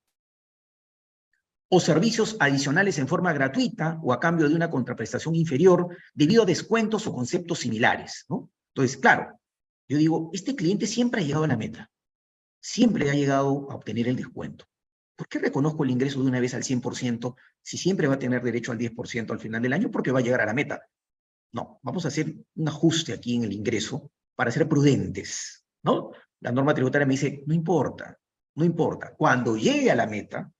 o 1.69 1.79
servicios 1.79 2.35
adicionales 2.39 2.97
en 2.97 3.07
forma 3.07 3.33
gratuita 3.33 3.99
o 4.01 4.13
a 4.13 4.19
cambio 4.19 4.49
de 4.49 4.55
una 4.55 4.71
contraprestación 4.71 5.35
inferior 5.35 5.95
debido 6.15 6.41
a 6.41 6.47
descuentos 6.47 7.05
o 7.05 7.13
conceptos 7.13 7.59
similares, 7.59 8.25
¿no? 8.29 8.49
Entonces, 8.73 8.97
claro, 8.97 9.39
yo 9.87 9.99
digo, 9.99 10.31
este 10.33 10.55
cliente 10.55 10.87
siempre 10.87 11.21
ha 11.21 11.23
llegado 11.23 11.43
a 11.43 11.49
la 11.49 11.57
meta, 11.57 11.91
siempre 12.59 13.11
ha 13.11 13.13
llegado 13.13 13.69
a 13.69 13.75
obtener 13.75 14.07
el 14.07 14.15
descuento. 14.15 14.65
¿Por 15.15 15.27
qué 15.27 15.37
reconozco 15.37 15.83
el 15.83 15.91
ingreso 15.91 16.19
de 16.19 16.29
una 16.29 16.39
vez 16.39 16.55
al 16.55 16.63
100% 16.63 17.35
si 17.61 17.77
siempre 17.77 18.07
va 18.07 18.15
a 18.15 18.19
tener 18.19 18.41
derecho 18.41 18.71
al 18.71 18.79
10% 18.79 19.29
al 19.29 19.39
final 19.39 19.61
del 19.61 19.73
año? 19.73 19.91
Porque 19.91 20.11
va 20.11 20.17
a 20.17 20.23
llegar 20.23 20.41
a 20.41 20.47
la 20.47 20.55
meta. 20.55 20.81
No, 21.53 21.79
vamos 21.83 22.05
a 22.05 22.07
hacer 22.07 22.35
un 22.55 22.67
ajuste 22.67 23.13
aquí 23.13 23.35
en 23.35 23.43
el 23.43 23.53
ingreso 23.53 24.11
para 24.35 24.51
ser 24.51 24.67
prudentes, 24.67 25.65
¿no? 25.83 26.11
La 26.39 26.51
norma 26.51 26.73
tributaria 26.73 27.05
me 27.05 27.13
dice, 27.13 27.43
no 27.45 27.53
importa, 27.53 28.19
no 28.55 28.65
importa. 28.65 29.13
Cuando 29.15 29.55
llegue 29.55 29.91
a 29.91 29.95
la 29.95 30.07
meta, 30.07 30.51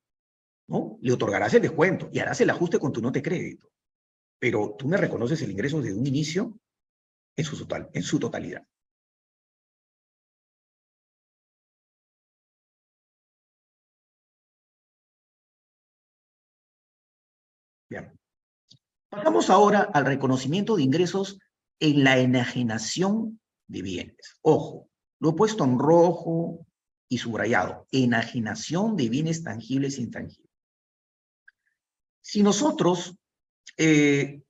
¿no? 0.68 0.98
Le 1.02 1.12
otorgarás 1.12 1.54
el 1.56 1.64
descuento 1.64 2.10
y 2.12 2.20
harás 2.20 2.40
el 2.42 2.50
ajuste 2.52 2.80
con 2.80 2.94
tu 2.94 3.02
nota 3.02 3.20
de 3.20 3.24
crédito. 3.24 3.70
Pero 4.40 4.76
tú 4.78 4.88
me 4.88 4.98
reconoces 4.98 5.42
el 5.42 5.52
ingreso 5.52 5.82
desde 5.82 5.98
un 5.98 6.06
inicio 6.06 6.60
en 7.36 7.46
su, 7.46 7.58
total, 7.58 7.90
en 7.94 8.04
su 8.04 8.20
totalidad. 8.20 8.64
Pasamos 19.14 19.52
ahora 19.52 19.92
al 19.94 20.08
reconocimiento 20.08 20.76
de 20.76 20.82
ingresos 20.82 21.38
en 21.80 22.04
la 22.04 22.18
enajenación 22.18 23.40
de 23.68 23.84
bienes. 23.84 24.40
Ojo, 24.42 24.90
lo 25.20 25.30
he 25.30 25.34
puesto 25.34 25.64
en 25.64 25.78
rojo 25.78 26.66
y 27.08 27.20
subrayado. 27.20 27.86
Enajenación 27.92 28.98
de 28.98 29.10
bienes 29.10 29.44
tangibles 29.44 30.00
e 30.00 30.02
intangibles. 30.02 30.50
Si 32.22 32.42
nosotros, 32.42 33.16
eh, 33.78 34.42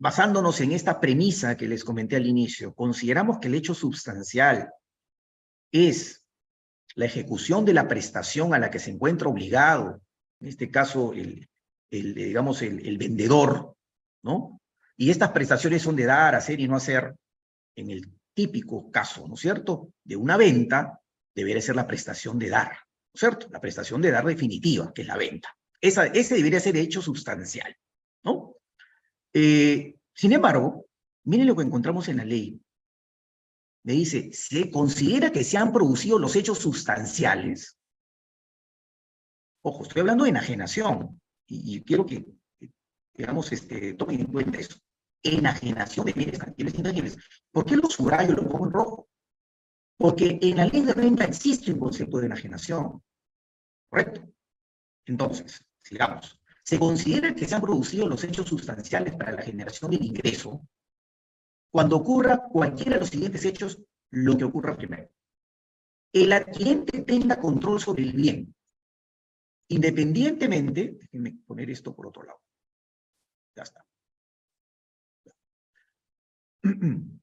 basándonos 0.00 0.60
en 0.60 0.72
esta 0.72 0.98
premisa 0.98 1.56
que 1.56 1.68
les 1.68 1.84
comenté 1.84 2.16
al 2.16 2.26
inicio, 2.26 2.74
consideramos 2.74 3.38
que 3.38 3.46
el 3.46 3.54
hecho 3.54 3.74
sustancial 3.74 4.72
es 5.70 6.26
la 6.96 7.04
ejecución 7.04 7.64
de 7.64 7.74
la 7.74 7.86
prestación 7.86 8.54
a 8.54 8.58
la 8.58 8.72
que 8.72 8.80
se 8.80 8.90
encuentra 8.90 9.28
obligado, 9.28 10.02
en 10.40 10.48
este 10.48 10.68
caso 10.68 11.12
el, 11.12 11.48
el 11.90 12.14
digamos, 12.14 12.62
el, 12.62 12.86
el 12.86 12.98
vendedor, 12.98 13.76
¿no? 14.22 14.60
Y 14.96 15.10
estas 15.10 15.30
prestaciones 15.30 15.82
son 15.82 15.96
de 15.96 16.04
dar, 16.04 16.34
hacer 16.34 16.60
y 16.60 16.68
no 16.68 16.76
hacer, 16.76 17.14
en 17.74 17.90
el 17.90 18.12
típico 18.34 18.90
caso, 18.90 19.26
¿no 19.26 19.34
es 19.34 19.40
cierto?, 19.40 19.92
de 20.04 20.16
una 20.16 20.36
venta, 20.36 21.00
debería 21.34 21.62
ser 21.62 21.76
la 21.76 21.86
prestación 21.86 22.38
de 22.38 22.50
dar, 22.50 22.68
¿no 22.68 23.12
es 23.14 23.20
cierto? 23.20 23.48
La 23.50 23.60
prestación 23.60 24.02
de 24.02 24.10
dar 24.10 24.24
definitiva, 24.24 24.92
que 24.94 25.02
es 25.02 25.08
la 25.08 25.16
venta. 25.16 25.56
Esa, 25.80 26.06
ese 26.06 26.34
debería 26.34 26.60
ser 26.60 26.76
hecho 26.76 27.00
sustancial, 27.00 27.74
¿no? 28.22 28.56
Eh, 29.32 29.96
sin 30.14 30.32
embargo, 30.32 30.86
miren 31.24 31.46
lo 31.46 31.56
que 31.56 31.62
encontramos 31.62 32.08
en 32.08 32.18
la 32.18 32.24
ley. 32.24 32.60
Me 33.84 33.94
dice, 33.94 34.30
se 34.32 34.70
considera 34.70 35.32
que 35.32 35.44
se 35.44 35.56
han 35.56 35.72
producido 35.72 36.18
los 36.18 36.36
hechos 36.36 36.58
sustanciales. 36.58 37.78
Ojo, 39.62 39.82
estoy 39.84 40.00
hablando 40.00 40.24
de 40.24 40.30
enajenación, 40.30 41.19
y, 41.50 41.82
quiero 41.82 42.06
que, 42.06 42.24
digamos, 43.14 43.50
este, 43.52 43.94
tomen 43.94 44.20
en 44.20 44.26
cuenta 44.26 44.58
eso. 44.58 44.78
Enajenación 45.22 46.06
de 46.06 46.12
bienes 46.12 46.38
tangibles 46.38 46.74
e 46.74 46.76
intangibles. 46.78 47.18
¿Por 47.50 47.64
qué 47.66 47.76
lo 47.76 47.90
subrayo 47.90 48.32
y 48.32 48.36
lo 48.36 48.48
pongo 48.48 48.66
en 48.66 48.72
rojo? 48.72 49.08
Porque 49.98 50.38
en 50.40 50.56
la 50.56 50.66
ley 50.66 50.82
de 50.82 50.94
renta 50.94 51.24
existe 51.24 51.72
un 51.72 51.80
concepto 51.80 52.18
de 52.18 52.26
enajenación. 52.26 53.02
¿Correcto? 53.90 54.22
Entonces, 55.06 55.66
sigamos, 55.82 56.40
se 56.62 56.78
considera 56.78 57.34
que 57.34 57.46
se 57.46 57.54
han 57.54 57.60
producido 57.60 58.08
los 58.08 58.22
hechos 58.22 58.48
sustanciales 58.48 59.16
para 59.16 59.32
la 59.32 59.42
generación 59.42 59.90
del 59.90 60.04
ingreso 60.04 60.62
cuando 61.70 61.96
ocurra 61.96 62.42
cualquiera 62.48 62.94
de 62.94 63.00
los 63.00 63.10
siguientes 63.10 63.44
hechos, 63.44 63.80
lo 64.10 64.36
que 64.36 64.44
ocurra 64.44 64.76
primero. 64.76 65.08
El 66.12 66.32
adquirente 66.32 67.02
tenga 67.02 67.40
control 67.40 67.80
sobre 67.80 68.02
el 68.02 68.12
bien, 68.12 68.54
independientemente, 69.70 70.98
déjenme 71.00 71.38
poner 71.46 71.70
esto 71.70 71.94
por 71.94 72.08
otro 72.08 72.24
lado. 72.24 72.40
Ya 73.56 73.62
está. 73.62 73.86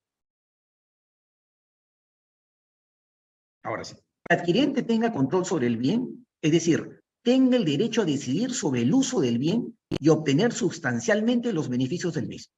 Ahora 3.62 3.84
sí. 3.84 3.94
El 4.28 4.38
adquirente 4.38 4.82
tenga 4.82 5.12
control 5.12 5.46
sobre 5.46 5.66
el 5.66 5.76
bien, 5.76 6.26
es 6.42 6.52
decir, 6.52 7.02
tenga 7.22 7.56
el 7.56 7.64
derecho 7.64 8.02
a 8.02 8.06
decidir 8.06 8.52
sobre 8.54 8.82
el 8.82 8.92
uso 8.92 9.20
del 9.20 9.38
bien 9.38 9.78
y 9.90 10.08
obtener 10.08 10.52
sustancialmente 10.52 11.52
los 11.52 11.68
beneficios 11.68 12.14
del 12.14 12.28
mismo. 12.28 12.52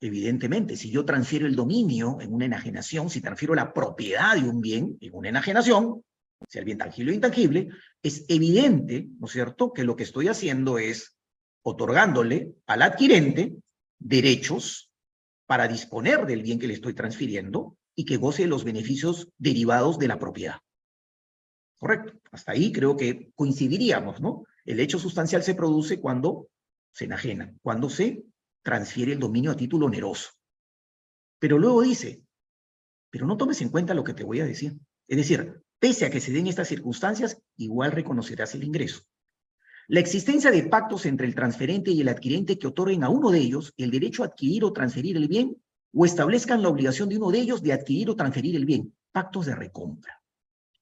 Evidentemente, 0.00 0.76
si 0.76 0.90
yo 0.90 1.04
transfiero 1.04 1.46
el 1.46 1.56
dominio 1.56 2.20
en 2.20 2.32
una 2.32 2.46
enajenación, 2.46 3.10
si 3.10 3.20
transfiero 3.20 3.54
la 3.54 3.72
propiedad 3.72 4.34
de 4.36 4.48
un 4.48 4.60
bien 4.60 4.96
en 5.00 5.14
una 5.14 5.28
enajenación, 5.28 6.02
sea 6.48 6.60
el 6.60 6.66
bien 6.66 6.78
tangible 6.78 7.12
o 7.12 7.14
intangible, 7.14 7.68
es 8.02 8.24
evidente, 8.28 9.08
¿no 9.18 9.26
es 9.26 9.32
cierto?, 9.32 9.72
que 9.72 9.84
lo 9.84 9.96
que 9.96 10.04
estoy 10.04 10.28
haciendo 10.28 10.78
es 10.78 11.16
otorgándole 11.62 12.54
al 12.66 12.82
adquirente 12.82 13.56
derechos 13.98 14.90
para 15.46 15.68
disponer 15.68 16.26
del 16.26 16.42
bien 16.42 16.58
que 16.58 16.68
le 16.68 16.74
estoy 16.74 16.94
transfiriendo 16.94 17.76
y 17.94 18.04
que 18.04 18.16
goce 18.16 18.42
de 18.42 18.48
los 18.48 18.64
beneficios 18.64 19.28
derivados 19.36 19.98
de 19.98 20.08
la 20.08 20.18
propiedad. 20.18 20.56
Correcto. 21.78 22.20
Hasta 22.30 22.52
ahí 22.52 22.72
creo 22.72 22.96
que 22.96 23.30
coincidiríamos, 23.34 24.20
¿no? 24.20 24.44
El 24.64 24.80
hecho 24.80 24.98
sustancial 24.98 25.42
se 25.42 25.54
produce 25.54 26.00
cuando 26.00 26.48
se 26.92 27.06
enajena, 27.06 27.54
cuando 27.62 27.88
se 27.88 28.22
transfiere 28.62 29.12
el 29.12 29.18
dominio 29.18 29.50
a 29.50 29.56
título 29.56 29.86
oneroso. 29.86 30.30
Pero 31.38 31.58
luego 31.58 31.82
dice, 31.82 32.22
pero 33.10 33.26
no 33.26 33.36
tomes 33.36 33.60
en 33.62 33.70
cuenta 33.70 33.94
lo 33.94 34.04
que 34.04 34.14
te 34.14 34.24
voy 34.24 34.40
a 34.40 34.44
decir. 34.44 34.74
Es 35.08 35.16
decir, 35.16 35.60
pese 35.80 36.06
a 36.06 36.10
que 36.10 36.20
se 36.20 36.30
den 36.30 36.46
estas 36.46 36.68
circunstancias, 36.68 37.42
igual 37.56 37.90
reconocerás 37.90 38.54
el 38.54 38.62
ingreso. 38.62 39.02
La 39.88 39.98
existencia 39.98 40.52
de 40.52 40.62
pactos 40.62 41.04
entre 41.06 41.26
el 41.26 41.34
transferente 41.34 41.90
y 41.90 42.00
el 42.02 42.08
adquirente 42.08 42.58
que 42.58 42.68
otorguen 42.68 43.02
a 43.02 43.08
uno 43.08 43.30
de 43.30 43.40
ellos 43.40 43.74
el 43.76 43.90
derecho 43.90 44.22
a 44.22 44.26
adquirir 44.26 44.62
o 44.64 44.72
transferir 44.72 45.16
el 45.16 45.26
bien 45.26 45.60
o 45.92 46.04
establezcan 46.04 46.62
la 46.62 46.68
obligación 46.68 47.08
de 47.08 47.16
uno 47.16 47.32
de 47.32 47.40
ellos 47.40 47.60
de 47.60 47.72
adquirir 47.72 48.08
o 48.10 48.14
transferir 48.14 48.54
el 48.54 48.66
bien. 48.66 48.94
Pactos 49.10 49.46
de 49.46 49.56
recompra. 49.56 50.22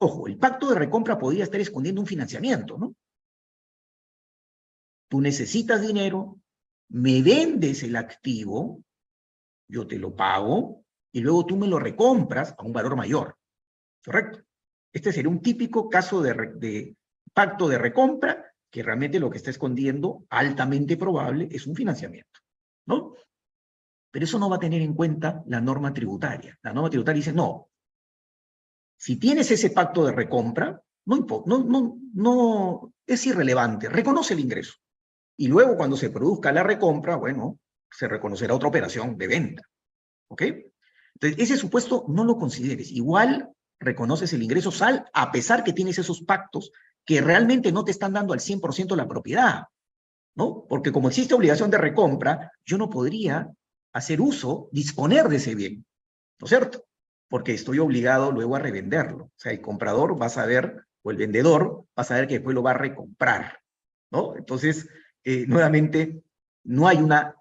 Ojo, 0.00 0.28
el 0.28 0.36
pacto 0.36 0.68
de 0.68 0.74
recompra 0.74 1.18
podría 1.18 1.44
estar 1.44 1.60
escondiendo 1.60 2.02
un 2.02 2.06
financiamiento, 2.06 2.76
¿no? 2.76 2.94
Tú 5.08 5.22
necesitas 5.22 5.80
dinero, 5.80 6.38
me 6.90 7.22
vendes 7.22 7.82
el 7.82 7.96
activo, 7.96 8.84
yo 9.68 9.86
te 9.86 9.98
lo 9.98 10.14
pago, 10.14 10.84
y 11.12 11.20
luego 11.20 11.46
tú 11.46 11.56
me 11.56 11.66
lo 11.66 11.78
recompras 11.78 12.54
a 12.56 12.62
un 12.62 12.74
valor 12.74 12.94
mayor. 12.94 13.38
¿Correcto? 14.04 14.47
Este 14.92 15.12
sería 15.12 15.30
un 15.30 15.40
típico 15.40 15.88
caso 15.88 16.22
de, 16.22 16.96
pacto 17.32 17.68
de 17.68 17.78
recompra 17.78 18.44
que 18.70 18.82
realmente 18.82 19.20
lo 19.20 19.30
que 19.30 19.38
está 19.38 19.50
escondiendo, 19.50 20.24
altamente 20.28 20.96
probable, 20.96 21.48
es 21.50 21.66
un 21.66 21.74
financiamiento, 21.74 22.40
¿no? 22.86 23.14
Pero 24.10 24.24
eso 24.24 24.38
no 24.38 24.50
va 24.50 24.56
a 24.56 24.60
tener 24.60 24.82
en 24.82 24.94
cuenta 24.94 25.42
la 25.46 25.60
norma 25.60 25.92
tributaria. 25.92 26.58
La 26.62 26.72
norma 26.72 26.90
tributaria 26.90 27.20
dice, 27.20 27.32
no, 27.32 27.70
si 28.96 29.16
tienes 29.16 29.50
ese 29.50 29.70
pacto 29.70 30.04
de 30.04 30.12
recompra, 30.12 30.82
no, 31.06 31.26
no, 31.46 31.64
no, 31.64 31.98
no 32.14 32.92
es 33.06 33.26
irrelevante, 33.26 33.88
reconoce 33.88 34.34
el 34.34 34.40
ingreso. 34.40 34.74
Y 35.36 35.48
luego 35.48 35.76
cuando 35.76 35.96
se 35.96 36.10
produzca 36.10 36.52
la 36.52 36.62
recompra, 36.62 37.16
bueno, 37.16 37.58
se 37.90 38.08
reconocerá 38.08 38.54
otra 38.54 38.68
operación 38.68 39.16
de 39.16 39.28
venta. 39.28 39.62
¿Ok? 40.28 40.42
Entonces, 41.14 41.38
ese 41.38 41.56
supuesto 41.56 42.04
no 42.08 42.24
lo 42.24 42.36
consideres. 42.36 42.90
Igual 42.90 43.50
reconoces 43.80 44.32
el 44.32 44.42
ingreso 44.42 44.70
sal, 44.70 45.08
a 45.12 45.30
pesar 45.32 45.64
que 45.64 45.72
tienes 45.72 45.98
esos 45.98 46.22
pactos 46.22 46.72
que 47.04 47.20
realmente 47.20 47.72
no 47.72 47.84
te 47.84 47.90
están 47.90 48.12
dando 48.12 48.32
al 48.32 48.40
100% 48.40 48.96
la 48.96 49.08
propiedad. 49.08 49.64
¿No? 50.34 50.66
Porque 50.68 50.92
como 50.92 51.08
existe 51.08 51.34
obligación 51.34 51.70
de 51.70 51.78
recompra, 51.78 52.52
yo 52.64 52.78
no 52.78 52.90
podría 52.90 53.50
hacer 53.92 54.20
uso, 54.20 54.68
disponer 54.70 55.28
de 55.28 55.36
ese 55.36 55.54
bien. 55.54 55.84
¿No 56.40 56.44
es 56.44 56.50
cierto? 56.50 56.88
porque 57.28 57.52
estoy 57.52 57.78
obligado 57.78 58.32
luego 58.32 58.56
a 58.56 58.58
revenderlo. 58.58 59.24
O 59.24 59.32
sea, 59.36 59.52
el 59.52 59.60
comprador 59.60 60.20
va 60.20 60.26
a 60.26 60.30
saber, 60.30 60.84
o 61.02 61.10
el 61.10 61.16
vendedor 61.16 61.84
va 61.98 62.02
a 62.02 62.04
saber 62.04 62.26
que 62.26 62.34
después 62.34 62.54
lo 62.54 62.62
va 62.62 62.72
a 62.72 62.78
recomprar, 62.78 63.60
¿no? 64.10 64.36
Entonces, 64.36 64.88
eh, 65.24 65.46
nuevamente, 65.46 66.22
no 66.64 66.88
hay 66.88 66.98
una, 66.98 67.36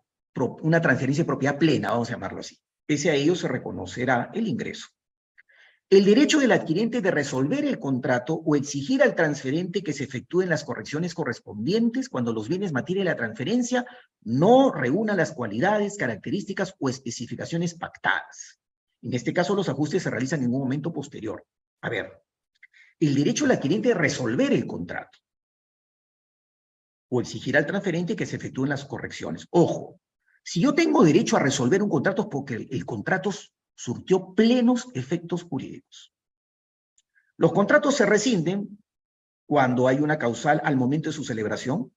una 0.61 0.81
transferencia 0.81 1.23
de 1.23 1.27
propiedad 1.27 1.57
plena, 1.57 1.91
vamos 1.91 2.09
a 2.09 2.13
llamarlo 2.13 2.39
así. 2.39 2.57
Pese 2.85 3.09
a 3.09 3.15
ello 3.15 3.35
se 3.35 3.47
reconocerá 3.47 4.29
el 4.33 4.47
ingreso. 4.47 4.87
El 5.89 6.03
derecho 6.03 6.39
del 6.39 6.51
adquirente 6.51 6.99
de 6.99 7.11
resolver 7.11 7.63
el 7.63 7.79
contrato 7.79 8.33
o 8.33 8.57
exigir 8.57 9.01
al 9.01 9.15
transferente 9.15 9.81
que 9.81 9.93
se 9.93 10.03
efectúen 10.03 10.49
las 10.49 10.65
correcciones 10.65 11.13
correspondientes 11.13 12.09
cuando 12.09 12.33
los 12.33 12.49
bienes 12.49 12.73
materia 12.73 13.03
de 13.03 13.09
la 13.09 13.15
transferencia 13.15 13.85
no 14.21 14.73
reúnan 14.73 15.15
las 15.15 15.31
cualidades, 15.31 15.95
características 15.95 16.75
o 16.79 16.89
especificaciones 16.89 17.75
pactadas. 17.75 18.59
En 19.01 19.13
este 19.13 19.33
caso, 19.33 19.55
los 19.55 19.69
ajustes 19.69 20.03
se 20.03 20.09
realizan 20.09 20.43
en 20.43 20.53
un 20.53 20.59
momento 20.59 20.91
posterior. 20.91 21.45
A 21.81 21.89
ver, 21.89 22.21
el 22.99 23.15
derecho 23.15 23.45
del 23.45 23.55
adquirente 23.55 23.89
de 23.89 23.95
resolver 23.95 24.51
el 24.51 24.67
contrato 24.67 25.19
o 27.09 27.21
exigir 27.21 27.55
al 27.55 27.65
transferente 27.65 28.17
que 28.17 28.25
se 28.25 28.35
efectúen 28.35 28.69
las 28.69 28.83
correcciones. 28.83 29.47
Ojo, 29.51 30.01
si 30.43 30.59
yo 30.59 30.75
tengo 30.75 31.05
derecho 31.05 31.37
a 31.37 31.41
resolver 31.41 31.81
un 31.81 31.89
contrato 31.89 32.27
porque 32.27 32.55
el, 32.55 32.67
el 32.71 32.85
contrato 32.85 33.31
surtió 33.77 34.33
plenos 34.33 34.87
efectos 34.95 35.43
jurídicos. 35.43 36.11
Los 37.37 37.53
contratos 37.53 37.95
se 37.95 38.07
rescinden 38.07 38.83
cuando 39.45 39.87
hay 39.87 39.99
una 39.99 40.17
causal 40.17 40.59
al 40.63 40.75
momento 40.75 41.09
de 41.09 41.15
su 41.15 41.23
celebración. 41.23 41.93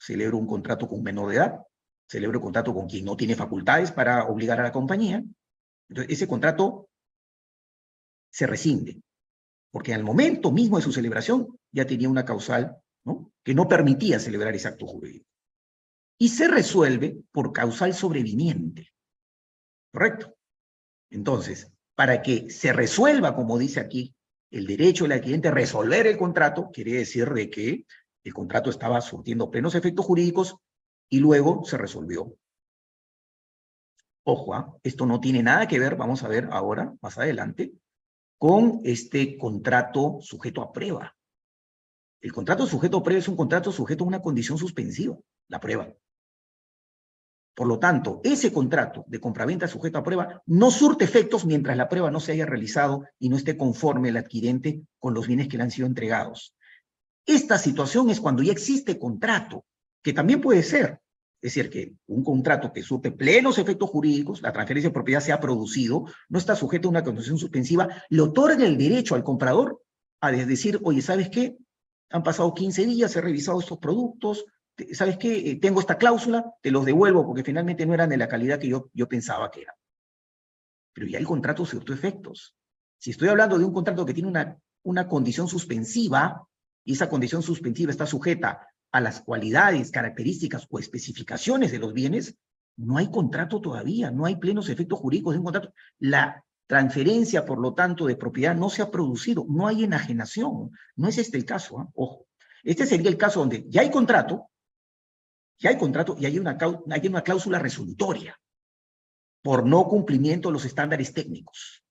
Celebro 0.00 0.38
un 0.38 0.46
contrato 0.46 0.88
con 0.88 1.02
menor 1.02 1.30
de 1.30 1.36
edad, 1.36 1.60
celebro 2.08 2.38
un 2.38 2.44
contrato 2.44 2.72
con 2.72 2.88
quien 2.88 3.04
no 3.04 3.16
tiene 3.16 3.34
facultades 3.34 3.90
para 3.90 4.28
obligar 4.28 4.60
a 4.60 4.62
la 4.62 4.72
compañía. 4.72 5.24
Entonces, 5.88 6.14
ese 6.14 6.28
contrato 6.28 6.88
se 8.30 8.46
rescinde, 8.46 9.02
porque 9.72 9.92
al 9.92 10.04
momento 10.04 10.52
mismo 10.52 10.76
de 10.76 10.84
su 10.84 10.92
celebración 10.92 11.58
ya 11.72 11.84
tenía 11.84 12.08
una 12.08 12.24
causal 12.24 12.80
que 13.42 13.54
no 13.54 13.66
permitía 13.66 14.20
celebrar 14.20 14.54
ese 14.54 14.68
acto 14.68 14.86
jurídico. 14.86 15.26
Y 16.16 16.28
se 16.28 16.46
resuelve 16.46 17.24
por 17.32 17.52
causal 17.52 17.92
sobreviniente. 17.92 18.92
¿Correcto? 19.92 20.37
Entonces, 21.10 21.72
para 21.94 22.22
que 22.22 22.50
se 22.50 22.72
resuelva, 22.72 23.34
como 23.34 23.58
dice 23.58 23.80
aquí, 23.80 24.14
el 24.50 24.66
derecho 24.66 25.04
del 25.04 25.12
adquirente 25.12 25.48
a 25.48 25.52
resolver 25.52 26.06
el 26.06 26.16
contrato, 26.16 26.70
quiere 26.72 26.92
decir 26.92 27.28
de 27.30 27.50
que 27.50 27.86
el 28.24 28.34
contrato 28.34 28.70
estaba 28.70 29.00
surtiendo 29.00 29.50
plenos 29.50 29.74
efectos 29.74 30.06
jurídicos 30.06 30.56
y 31.08 31.20
luego 31.20 31.64
se 31.64 31.76
resolvió. 31.76 32.34
Ojo, 34.24 34.54
¿ah? 34.54 34.76
esto 34.82 35.06
no 35.06 35.20
tiene 35.20 35.42
nada 35.42 35.66
que 35.66 35.78
ver, 35.78 35.96
vamos 35.96 36.22
a 36.22 36.28
ver 36.28 36.48
ahora, 36.52 36.94
más 37.00 37.16
adelante, 37.16 37.72
con 38.38 38.80
este 38.84 39.38
contrato 39.38 40.18
sujeto 40.20 40.62
a 40.62 40.72
prueba. 40.72 41.16
El 42.20 42.32
contrato 42.32 42.66
sujeto 42.66 42.98
a 42.98 43.02
prueba 43.02 43.20
es 43.20 43.28
un 43.28 43.36
contrato 43.36 43.72
sujeto 43.72 44.04
a 44.04 44.06
una 44.06 44.20
condición 44.20 44.58
suspensiva, 44.58 45.16
la 45.48 45.60
prueba. 45.60 45.92
Por 47.58 47.66
lo 47.66 47.80
tanto, 47.80 48.20
ese 48.22 48.52
contrato 48.52 49.04
de 49.08 49.18
compraventa 49.18 49.66
sujeto 49.66 49.98
a 49.98 50.04
prueba 50.04 50.44
no 50.46 50.70
surte 50.70 51.04
efectos 51.04 51.44
mientras 51.44 51.76
la 51.76 51.88
prueba 51.88 52.08
no 52.08 52.20
se 52.20 52.30
haya 52.30 52.46
realizado 52.46 53.02
y 53.18 53.28
no 53.28 53.36
esté 53.36 53.56
conforme 53.56 54.10
el 54.10 54.16
adquirente 54.16 54.82
con 55.00 55.12
los 55.12 55.26
bienes 55.26 55.48
que 55.48 55.56
le 55.56 55.64
han 55.64 55.72
sido 55.72 55.88
entregados. 55.88 56.54
Esta 57.26 57.58
situación 57.58 58.10
es 58.10 58.20
cuando 58.20 58.44
ya 58.44 58.52
existe 58.52 58.96
contrato, 58.96 59.64
que 60.04 60.12
también 60.12 60.40
puede 60.40 60.62
ser. 60.62 61.00
Es 61.42 61.52
decir, 61.52 61.68
que 61.68 61.94
un 62.06 62.22
contrato 62.22 62.72
que 62.72 62.84
surte 62.84 63.10
plenos 63.10 63.58
efectos 63.58 63.90
jurídicos, 63.90 64.40
la 64.40 64.52
transferencia 64.52 64.90
de 64.90 64.94
propiedad 64.94 65.20
se 65.20 65.32
ha 65.32 65.40
producido, 65.40 66.04
no 66.28 66.38
está 66.38 66.54
sujeto 66.54 66.86
a 66.86 66.92
una 66.92 67.02
condición 67.02 67.38
suspensiva, 67.38 67.88
le 68.08 68.22
otorga 68.22 68.64
el 68.64 68.78
derecho 68.78 69.16
al 69.16 69.24
comprador 69.24 69.82
a 70.20 70.30
decir, 70.30 70.78
oye, 70.84 71.02
¿sabes 71.02 71.28
qué? 71.28 71.58
Han 72.10 72.22
pasado 72.22 72.54
15 72.54 72.86
días, 72.86 73.16
he 73.16 73.20
revisado 73.20 73.58
estos 73.58 73.78
productos, 73.78 74.44
¿sabes 74.92 75.16
qué? 75.18 75.50
Eh, 75.50 75.56
tengo 75.56 75.80
esta 75.80 75.98
cláusula, 75.98 76.52
te 76.62 76.70
los 76.70 76.84
devuelvo 76.84 77.26
porque 77.26 77.44
finalmente 77.44 77.86
no 77.86 77.94
eran 77.94 78.10
de 78.10 78.16
la 78.16 78.28
calidad 78.28 78.58
que 78.58 78.68
yo, 78.68 78.90
yo 78.92 79.08
pensaba 79.08 79.50
que 79.50 79.62
eran. 79.62 79.74
Pero 80.92 81.06
ya 81.06 81.18
el 81.18 81.26
contrato 81.26 81.64
surtió 81.64 81.94
efectos. 81.94 82.54
Si 82.98 83.10
estoy 83.10 83.28
hablando 83.28 83.58
de 83.58 83.64
un 83.64 83.72
contrato 83.72 84.04
que 84.04 84.14
tiene 84.14 84.28
una, 84.28 84.58
una 84.82 85.08
condición 85.08 85.48
suspensiva, 85.48 86.46
y 86.84 86.92
esa 86.92 87.08
condición 87.08 87.42
suspensiva 87.42 87.90
está 87.90 88.06
sujeta 88.06 88.66
a 88.90 89.00
las 89.00 89.20
cualidades, 89.20 89.90
características 89.90 90.66
o 90.70 90.78
especificaciones 90.78 91.70
de 91.70 91.78
los 91.78 91.92
bienes, 91.92 92.36
no 92.76 92.96
hay 92.96 93.10
contrato 93.10 93.60
todavía, 93.60 94.10
no 94.10 94.24
hay 94.24 94.36
plenos 94.36 94.68
efectos 94.68 94.98
jurídicos 94.98 95.34
de 95.34 95.38
un 95.38 95.44
contrato. 95.44 95.74
La 95.98 96.44
transferencia, 96.66 97.44
por 97.44 97.60
lo 97.60 97.74
tanto, 97.74 98.06
de 98.06 98.16
propiedad 98.16 98.54
no 98.54 98.70
se 98.70 98.82
ha 98.82 98.90
producido, 98.90 99.44
no 99.48 99.66
hay 99.66 99.84
enajenación. 99.84 100.70
No 100.96 101.08
es 101.08 101.18
este 101.18 101.36
el 101.36 101.44
caso, 101.44 101.80
¿eh? 101.82 101.86
ojo. 101.94 102.26
Este 102.62 102.86
sería 102.86 103.08
el 103.08 103.16
caso 103.16 103.40
donde 103.40 103.64
ya 103.68 103.82
hay 103.82 103.90
contrato, 103.90 104.50
ya 105.58 105.70
hay 105.70 105.78
contrato 105.78 106.16
y 106.18 106.26
hay 106.26 106.38
una, 106.38 106.56
hay 106.90 107.06
una 107.06 107.22
cláusula 107.22 107.58
resolutoria 107.58 108.38
por 109.42 109.66
no 109.66 109.88
cumplimiento 109.88 110.48
de 110.48 110.52
los 110.54 110.64
estándares 110.64 111.12
técnicos, 111.12 111.84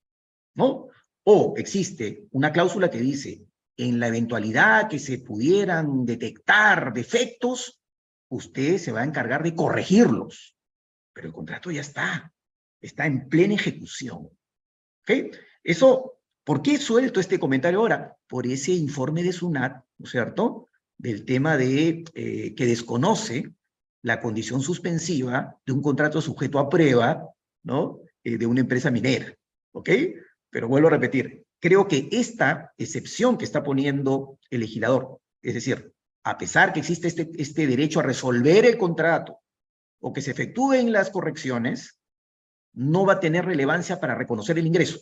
¿no? 0.56 0.88
O 1.24 1.54
existe 1.58 2.28
una 2.32 2.52
cláusula 2.52 2.90
que 2.90 3.00
dice, 3.00 3.46
en 3.78 4.00
la 4.00 4.08
eventualidad 4.08 4.90
que 4.90 5.00
se 5.00 5.20
pudieran 5.20 6.06
detectar 6.06 6.94
defectos, 6.94 7.82
usted 8.30 8.78
se 8.78 8.92
va 8.92 9.02
a 9.02 9.06
encargar 9.06 9.44
de 9.44 9.56
corregirlos. 9.56 10.56
Pero 11.14 11.28
el 11.28 11.34
contrato 11.34 11.72
ya 11.72 11.82
está, 11.82 12.34
está 12.82 13.06
en 13.06 13.30
plena 13.30 13.54
ejecución. 13.54 14.30
¿Ok? 15.02 15.36
Eso, 15.64 16.20
¿por 16.44 16.62
qué 16.62 16.78
suelto 16.78 17.20
este 17.20 17.40
comentario 17.40 17.80
ahora? 17.80 18.16
Por 18.28 18.48
ese 18.48 18.72
informe 18.72 19.24
de 19.24 19.34
SUNAT, 19.34 19.84
¿no 19.98 20.06
es 20.06 20.12
cierto? 20.12 20.67
Del 20.98 21.26
tema 21.26 21.58
de 21.58 22.04
eh, 22.14 22.56
que 22.56 22.66
desconoce 22.66 23.54
la 24.02 24.20
condición 24.20 24.62
suspensiva 24.62 25.60
de 25.66 25.74
un 25.74 25.82
contrato 25.82 26.22
sujeto 26.22 26.60
a 26.60 26.70
prueba, 26.70 27.28
¿no? 27.64 28.00
Eh, 28.24 28.38
de 28.38 28.46
una 28.46 28.62
empresa 28.62 28.92
minera, 28.92 29.34
¿ok? 29.74 29.90
Pero 30.50 30.68
vuelvo 30.68 30.88
a 30.88 30.92
repetir, 30.92 31.46
creo 31.60 31.88
que 31.88 32.08
esta 32.12 32.74
excepción 32.78 33.38
que 33.38 33.46
está 33.46 33.64
poniendo 33.64 34.40
el 34.50 34.62
legislador, 34.62 35.20
es 35.42 35.54
decir, 35.54 35.94
a 36.24 36.38
pesar 36.38 36.74
que 36.74 36.80
existe 36.80 37.08
este, 37.08 37.30
este 37.38 37.68
derecho 37.68 38.00
a 38.00 38.04
resolver 38.04 38.66
el 38.66 38.78
contrato 38.78 39.40
o 40.00 40.14
que 40.14 40.22
se 40.22 40.32
efectúen 40.32 40.92
las 40.92 41.10
correcciones, 41.10 42.00
no 42.74 43.06
va 43.06 43.14
a 43.14 43.20
tener 43.20 43.46
relevancia 43.46 44.00
para 44.00 44.16
reconocer 44.16 44.60
el 44.60 44.68
ingreso. 44.68 45.00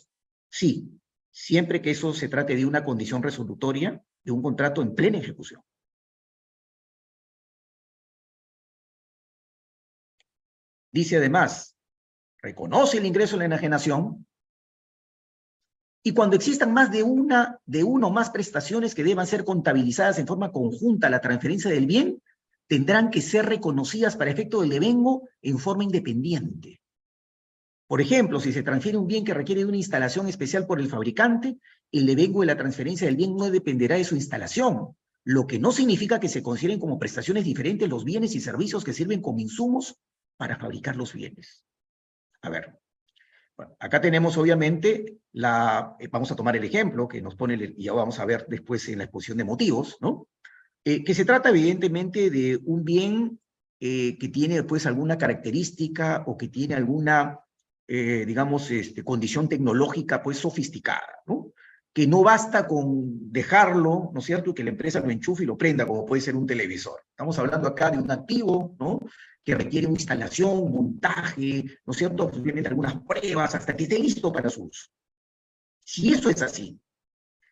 Sí, 0.50 1.00
siempre 1.32 1.82
que 1.82 1.92
eso 1.92 2.14
se 2.14 2.30
trate 2.30 2.56
de 2.56 2.66
una 2.66 2.86
condición 2.86 3.22
resolutoria 3.22 4.02
de 4.24 4.32
un 4.32 4.42
contrato 4.42 4.82
en 4.82 4.96
plena 4.96 5.18
ejecución. 5.18 5.62
Dice 10.96 11.18
además, 11.18 11.76
reconoce 12.42 13.00
el 13.00 13.06
ingreso 13.06 13.36
en 13.36 13.40
la 13.40 13.46
enajenación 13.48 14.26
y 16.02 16.14
cuando 16.14 16.38
existan 16.38 16.74
más 16.74 16.90
de 16.90 17.04
una, 17.04 17.60
de 17.66 17.84
uno 17.84 18.08
o 18.08 18.12
más 18.12 18.30
prestaciones 18.30 18.96
que 18.96 19.04
deban 19.04 19.28
ser 19.28 19.44
contabilizadas 19.44 20.20
en 20.20 20.26
forma 20.26 20.54
conjunta 20.54 21.08
a 21.08 21.10
la 21.10 21.20
transferencia 21.20 21.70
del 21.70 21.86
bien, 21.86 22.22
tendrán 22.68 23.10
que 23.10 23.22
ser 23.22 23.46
reconocidas 23.46 24.16
para 24.16 24.32
efecto 24.32 24.62
del 24.62 24.70
devengo 24.70 25.28
en 25.42 25.60
forma 25.60 25.84
independiente. 25.84 26.80
Por 27.88 28.00
ejemplo, 28.00 28.40
si 28.40 28.54
se 28.54 28.64
transfiere 28.64 28.98
un 28.98 29.08
bien 29.08 29.26
que 29.26 29.34
requiere 29.34 29.64
de 29.64 29.68
una 29.68 29.76
instalación 29.76 30.30
especial 30.30 30.66
por 30.66 30.80
el 30.80 30.88
fabricante, 30.88 31.58
el 31.92 32.06
devengo 32.06 32.40
de 32.40 32.48
la 32.48 32.58
transferencia 32.58 33.08
del 33.08 33.18
bien 33.18 33.36
no 33.36 33.52
dependerá 33.52 33.98
de 33.98 34.06
su 34.06 34.16
instalación, 34.16 34.96
lo 35.26 35.46
que 35.46 35.60
no 35.60 35.74
significa 35.74 36.22
que 36.22 36.30
se 36.30 36.42
consideren 36.42 36.80
como 36.80 37.00
prestaciones 37.00 37.44
diferentes 37.44 37.90
los 37.90 38.06
bienes 38.06 38.34
y 38.34 38.40
servicios 38.40 38.86
que 38.86 38.94
sirven 38.94 39.22
como 39.22 39.40
insumos 39.40 40.00
para 40.38 40.58
fabricar 40.58 40.96
los 40.96 41.14
bienes. 41.14 41.66
A 42.42 42.50
ver, 42.50 42.78
acá 43.80 44.02
tenemos 44.02 44.38
obviamente 44.38 45.18
la, 45.32 45.96
eh, 46.00 46.08
vamos 46.12 46.32
a 46.32 46.36
tomar 46.36 46.56
el 46.56 46.64
ejemplo 46.64 47.08
que 47.08 47.22
nos 47.22 47.36
pone, 47.36 47.74
y 47.78 47.84
ya 47.84 47.94
vamos 47.94 48.20
a 48.20 48.26
ver 48.26 48.46
después 48.48 48.88
en 48.90 49.00
la 49.00 49.06
exposición 49.06 49.38
de 49.38 49.44
motivos, 49.44 49.98
¿no? 50.02 50.28
Eh, 50.84 51.04
que 51.04 51.16
se 51.16 51.26
trata 51.26 51.50
evidentemente 51.50 52.30
de 52.30 52.60
un 52.64 52.84
bien 52.84 53.40
eh, 53.80 54.18
que 54.18 54.30
tiene 54.30 54.64
pues 54.64 54.86
alguna 54.86 55.18
característica 55.18 56.24
o 56.28 56.38
que 56.38 56.48
tiene 56.50 56.76
alguna, 56.76 57.40
digamos, 57.88 58.72
este, 58.72 59.04
condición 59.04 59.48
tecnológica 59.48 60.22
pues 60.22 60.38
sofisticada, 60.38 61.22
¿no? 61.28 61.54
Que 61.94 62.08
no 62.08 62.24
basta 62.24 62.68
con 62.68 63.32
dejarlo, 63.32 64.12
¿no 64.14 64.20
es 64.20 64.26
cierto?, 64.26 64.54
que 64.54 64.64
la 64.64 64.72
empresa 64.72 65.00
lo 65.00 65.12
enchufe 65.12 65.44
y 65.44 65.46
lo 65.46 65.58
prenda, 65.58 65.86
como 65.86 66.06
puede 66.06 66.22
ser 66.22 66.36
un 66.36 66.46
televisor. 66.46 67.00
Estamos 67.10 67.38
hablando 67.40 67.68
acá 67.68 67.92
de 67.92 68.00
un 68.00 68.12
activo, 68.12 68.76
¿no?, 68.80 69.00
que 69.46 69.54
requiere 69.54 69.86
una 69.86 69.98
instalación, 69.98 70.72
montaje, 70.72 71.64
¿no 71.86 71.92
es 71.92 71.98
cierto? 71.98 72.26
Obviamente 72.26 72.68
algunas 72.68 73.00
pruebas 73.02 73.54
hasta 73.54 73.76
que 73.76 73.84
esté 73.84 74.00
listo 74.00 74.34
para 74.34 74.50
su 74.50 74.64
uso. 74.64 74.90
Si 75.86 76.12
eso 76.12 76.32
es 76.32 76.42
así, 76.42 76.80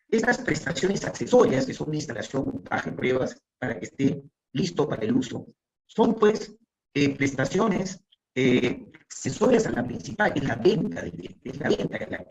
estas 0.08 0.38
prestaciones 0.38 1.04
accesorias, 1.04 1.64
que 1.64 1.72
son 1.72 1.94
instalación, 1.94 2.46
montaje, 2.46 2.90
pruebas, 2.90 3.40
para 3.58 3.78
que 3.78 3.86
esté 3.86 4.22
listo 4.52 4.88
para 4.88 5.04
el 5.04 5.14
uso, 5.14 5.46
son 5.86 6.16
pues 6.16 6.56
eh, 6.94 7.14
prestaciones 7.16 8.04
eh, 8.34 8.90
accesorias 9.00 9.66
a 9.66 9.70
la 9.70 9.84
principal, 9.84 10.32
es 10.34 10.42
la 10.42 10.56
venta 10.56 11.00
del 11.00 11.12
bien, 11.12 11.40
es 11.44 11.60
la 11.60 11.68
venta 11.68 11.98
del 11.98 12.08
bien. 12.08 12.26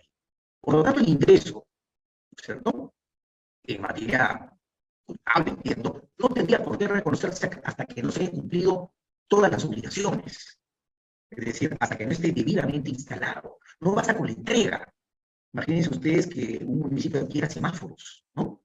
Por 0.60 0.76
lo 0.76 0.84
tanto, 0.84 1.00
el 1.00 1.08
ingreso, 1.08 1.66
¿cierto? 2.38 2.94
En 3.64 3.82
materia 3.82 4.54
contable, 5.06 5.52
entiendo, 5.52 6.10
no 6.18 6.30
tendría 6.30 6.62
por 6.62 6.78
qué 6.78 6.88
reconocerse 6.90 7.50
hasta 7.64 7.86
que 7.86 8.04
no 8.04 8.12
se 8.12 8.22
haya 8.24 8.32
cumplido 8.32 8.94
todas 9.28 9.52
las 9.52 9.64
obligaciones. 9.66 10.60
Es 11.30 11.46
decir, 11.46 11.76
hasta 11.80 11.98
que 11.98 12.06
no 12.06 12.12
esté 12.12 12.32
debidamente 12.32 12.90
instalado. 12.90 13.60
No 13.80 13.94
basta 13.94 14.16
con 14.16 14.28
la 14.28 14.34
entrega. 14.34 14.94
Imagínense 15.54 15.90
ustedes 15.90 16.28
que 16.28 16.60
un 16.64 16.80
municipio 16.80 17.22
adquiera 17.22 17.50
semáforos, 17.50 18.26
¿no? 18.36 18.64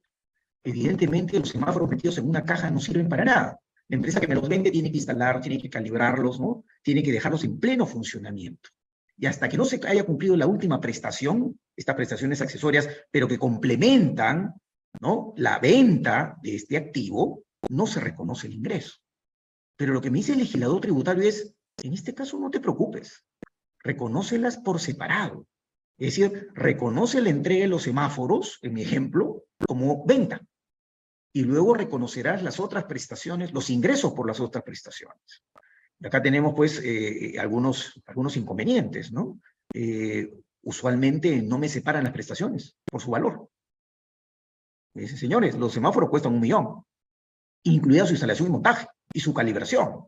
Evidentemente 0.64 1.38
los 1.38 1.48
semáforos 1.48 1.88
metidos 1.88 2.18
en 2.18 2.28
una 2.28 2.44
caja 2.44 2.70
no 2.70 2.80
sirven 2.80 3.08
para 3.08 3.24
nada. 3.24 3.60
La 3.88 3.96
empresa 3.96 4.20
que 4.20 4.28
me 4.28 4.34
los 4.34 4.48
vende 4.48 4.70
tiene 4.70 4.90
que 4.90 4.98
instalar, 4.98 5.40
tiene 5.40 5.58
que 5.60 5.70
calibrarlos, 5.70 6.40
¿no? 6.40 6.64
Tiene 6.82 7.02
que 7.02 7.12
dejarlos 7.12 7.44
en 7.44 7.58
pleno 7.58 7.86
funcionamiento. 7.86 8.70
Y 9.16 9.26
hasta 9.26 9.48
que 9.48 9.56
no 9.56 9.64
se 9.64 9.80
haya 9.86 10.04
cumplido 10.04 10.36
la 10.36 10.46
última 10.46 10.80
prestación, 10.80 11.58
estas 11.74 11.96
prestaciones 11.96 12.40
accesorias, 12.40 12.88
pero 13.10 13.26
que 13.26 13.38
complementan, 13.38 14.54
¿no? 15.00 15.32
La 15.36 15.58
venta 15.58 16.36
de 16.42 16.54
este 16.54 16.76
activo, 16.76 17.44
no 17.70 17.86
se 17.86 18.00
reconoce 18.00 18.46
el 18.46 18.54
ingreso. 18.54 18.98
Pero 19.78 19.94
lo 19.94 20.00
que 20.00 20.10
me 20.10 20.18
dice 20.18 20.32
el 20.32 20.40
legislador 20.40 20.80
tributario 20.80 21.22
es, 21.22 21.54
en 21.84 21.92
este 21.92 22.12
caso 22.12 22.36
no 22.38 22.50
te 22.50 22.58
preocupes, 22.58 23.24
reconócelas 23.78 24.58
por 24.58 24.80
separado. 24.80 25.46
Es 25.96 26.16
decir, 26.16 26.48
reconoce 26.52 27.20
la 27.22 27.30
entrega 27.30 27.62
de 27.62 27.68
los 27.68 27.84
semáforos, 27.84 28.58
en 28.62 28.74
mi 28.74 28.82
ejemplo, 28.82 29.44
como 29.68 30.04
venta. 30.04 30.44
Y 31.32 31.42
luego 31.44 31.74
reconocerás 31.74 32.42
las 32.42 32.58
otras 32.58 32.84
prestaciones, 32.84 33.52
los 33.52 33.70
ingresos 33.70 34.12
por 34.14 34.26
las 34.26 34.40
otras 34.40 34.64
prestaciones. 34.64 35.44
acá 36.02 36.20
tenemos 36.20 36.54
pues 36.56 36.80
eh, 36.82 37.38
algunos, 37.38 38.02
algunos 38.06 38.36
inconvenientes, 38.36 39.12
¿no? 39.12 39.40
Eh, 39.72 40.28
usualmente 40.62 41.40
no 41.40 41.56
me 41.56 41.68
separan 41.68 42.02
las 42.02 42.12
prestaciones 42.12 42.76
por 42.84 43.00
su 43.00 43.12
valor. 43.12 43.48
Me 44.94 45.02
dicen, 45.02 45.18
señores, 45.18 45.56
los 45.56 45.72
semáforos 45.72 46.10
cuestan 46.10 46.34
un 46.34 46.40
millón, 46.40 46.84
incluida 47.62 48.06
su 48.06 48.14
instalación 48.14 48.48
y 48.48 48.52
montaje 48.52 48.88
y 49.12 49.20
su 49.20 49.32
calibración. 49.32 50.06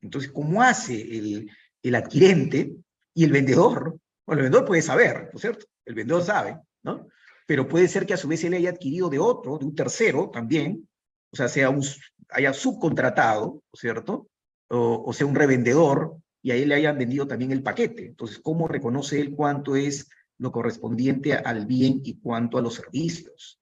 Entonces, 0.00 0.30
¿cómo 0.30 0.62
hace 0.62 1.00
el, 1.00 1.50
el 1.82 1.94
adquirente 1.94 2.72
y 3.14 3.24
el 3.24 3.32
vendedor? 3.32 3.98
Bueno, 4.26 4.40
el 4.40 4.44
vendedor 4.44 4.66
puede 4.66 4.82
saber, 4.82 5.30
¿no 5.32 5.36
es 5.36 5.40
cierto? 5.40 5.66
El 5.84 5.94
vendedor 5.94 6.22
sabe, 6.22 6.58
¿no? 6.82 7.08
Pero 7.46 7.66
puede 7.66 7.88
ser 7.88 8.06
que 8.06 8.14
a 8.14 8.18
su 8.18 8.28
vez 8.28 8.44
él 8.44 8.54
haya 8.54 8.70
adquirido 8.70 9.08
de 9.08 9.18
otro, 9.18 9.58
de 9.58 9.64
un 9.64 9.74
tercero 9.74 10.30
también, 10.30 10.88
o 11.32 11.36
sea, 11.36 11.48
sea 11.48 11.70
un, 11.70 11.82
haya 12.30 12.52
subcontratado, 12.52 13.46
¿no 13.46 13.70
es 13.72 13.80
cierto? 13.80 14.28
O, 14.68 15.12
sea, 15.14 15.26
un 15.26 15.34
revendedor, 15.34 16.18
y 16.42 16.50
a 16.50 16.56
él 16.56 16.68
le 16.68 16.74
hayan 16.74 16.98
vendido 16.98 17.26
también 17.26 17.52
el 17.52 17.62
paquete. 17.62 18.06
Entonces, 18.06 18.38
¿cómo 18.38 18.68
reconoce 18.68 19.20
él 19.20 19.34
cuánto 19.34 19.76
es 19.76 20.10
lo 20.36 20.52
correspondiente 20.52 21.32
al 21.32 21.66
bien 21.66 22.00
y 22.04 22.18
cuánto 22.18 22.58
a 22.58 22.62
los 22.62 22.74
servicios? 22.74 23.60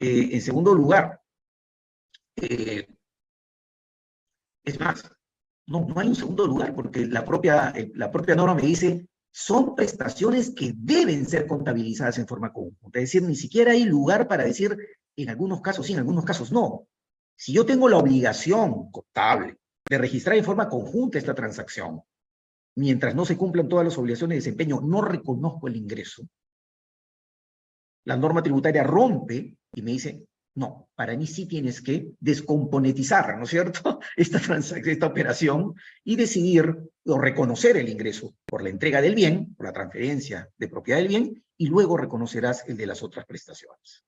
Eh, 0.00 0.30
en 0.32 0.40
segundo 0.40 0.74
lugar, 0.74 1.20
eh, 2.36 2.86
es 4.68 4.80
más, 4.80 5.10
no, 5.66 5.86
hay 5.96 6.08
un 6.08 6.16
segundo 6.16 6.46
lugar 6.46 6.74
porque 6.74 7.06
la 7.06 7.24
propia, 7.24 7.72
eh, 7.76 7.90
la 7.94 8.10
propia 8.10 8.34
norma 8.34 8.54
me 8.54 8.62
dice 8.62 9.08
son 9.30 9.74
prestaciones 9.74 10.50
que 10.50 10.72
deben 10.74 11.26
ser 11.26 11.46
contabilizadas 11.46 12.18
en 12.18 12.26
forma 12.26 12.52
conjunta. 12.52 12.98
Es 12.98 13.04
decir, 13.04 13.22
ni 13.22 13.36
siquiera 13.36 13.72
hay 13.72 13.84
lugar 13.84 14.26
para 14.26 14.44
decir 14.44 14.76
en 15.16 15.28
algunos 15.28 15.60
casos 15.60 15.86
sí, 15.86 15.92
en 15.92 16.00
algunos 16.00 16.24
casos 16.24 16.50
no. 16.50 16.86
Si 17.36 17.52
yo 17.52 17.64
tengo 17.64 17.88
la 17.88 17.98
obligación 17.98 18.90
contable 18.90 19.56
de 19.88 19.98
registrar 19.98 20.36
en 20.36 20.44
forma 20.44 20.68
conjunta 20.68 21.18
esta 21.18 21.34
transacción, 21.34 22.02
mientras 22.76 23.14
no 23.14 23.24
se 23.24 23.36
cumplan 23.36 23.68
todas 23.68 23.84
las 23.84 23.98
obligaciones 23.98 24.36
de 24.36 24.40
desempeño, 24.40 24.80
no 24.80 25.02
reconozco 25.02 25.68
el 25.68 25.76
ingreso, 25.76 26.22
la 28.04 28.16
norma 28.16 28.42
tributaria 28.42 28.82
rompe 28.82 29.56
y 29.74 29.82
me 29.82 29.92
dice, 29.92 30.26
no, 30.58 30.88
para 30.96 31.16
mí 31.16 31.26
sí 31.26 31.46
tienes 31.46 31.80
que 31.80 32.10
descomponetizar, 32.18 33.38
¿no 33.38 33.44
es 33.44 33.50
cierto?, 33.50 34.00
esta 34.16 34.40
transacción, 34.40 34.92
esta 34.92 35.06
operación 35.06 35.74
y 36.02 36.16
decidir 36.16 36.76
o 37.06 37.18
reconocer 37.18 37.76
el 37.76 37.88
ingreso 37.88 38.34
por 38.44 38.62
la 38.62 38.68
entrega 38.68 39.00
del 39.00 39.14
bien, 39.14 39.54
por 39.54 39.66
la 39.66 39.72
transferencia 39.72 40.48
de 40.58 40.68
propiedad 40.68 40.98
del 40.98 41.08
bien, 41.08 41.44
y 41.56 41.68
luego 41.68 41.96
reconocerás 41.96 42.64
el 42.68 42.76
de 42.76 42.86
las 42.86 43.02
otras 43.02 43.24
prestaciones. 43.24 44.04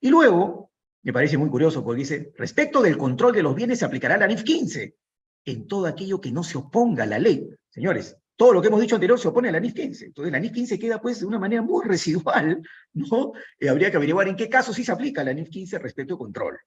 Y 0.00 0.08
luego, 0.08 0.70
me 1.02 1.12
parece 1.12 1.36
muy 1.36 1.50
curioso, 1.50 1.84
porque 1.84 2.00
dice, 2.00 2.32
respecto 2.36 2.80
del 2.80 2.96
control 2.96 3.34
de 3.34 3.42
los 3.42 3.54
bienes 3.54 3.78
se 3.78 3.84
aplicará 3.84 4.16
la 4.16 4.26
NIF 4.26 4.42
15 4.42 4.96
en 5.44 5.66
todo 5.68 5.86
aquello 5.86 6.20
que 6.20 6.32
no 6.32 6.42
se 6.42 6.56
oponga 6.56 7.04
a 7.04 7.06
la 7.06 7.18
ley. 7.18 7.48
Señores, 7.68 8.16
todo 8.36 8.52
lo 8.52 8.60
que 8.60 8.68
hemos 8.68 8.80
dicho 8.80 8.96
anterior 8.96 9.18
se 9.18 9.28
opone 9.28 9.48
a 9.48 9.52
la 9.52 9.60
NIF 9.60 9.74
15. 9.74 10.06
Entonces 10.06 10.32
la 10.32 10.40
NIF 10.40 10.52
15 10.52 10.78
queda 10.78 11.00
pues 11.00 11.20
de 11.20 11.26
una 11.26 11.38
manera 11.38 11.62
muy 11.62 11.84
residual, 11.84 12.62
¿no? 12.94 13.32
Eh, 13.58 13.68
habría 13.68 13.90
que 13.90 13.96
averiguar 13.96 14.28
en 14.28 14.36
qué 14.36 14.48
caso 14.48 14.72
sí 14.72 14.84
se 14.84 14.92
aplica 14.92 15.22
la 15.22 15.32
NIF 15.32 15.48
15 15.48 15.78
respecto 15.78 16.14
al 16.14 16.18
control. 16.18 16.58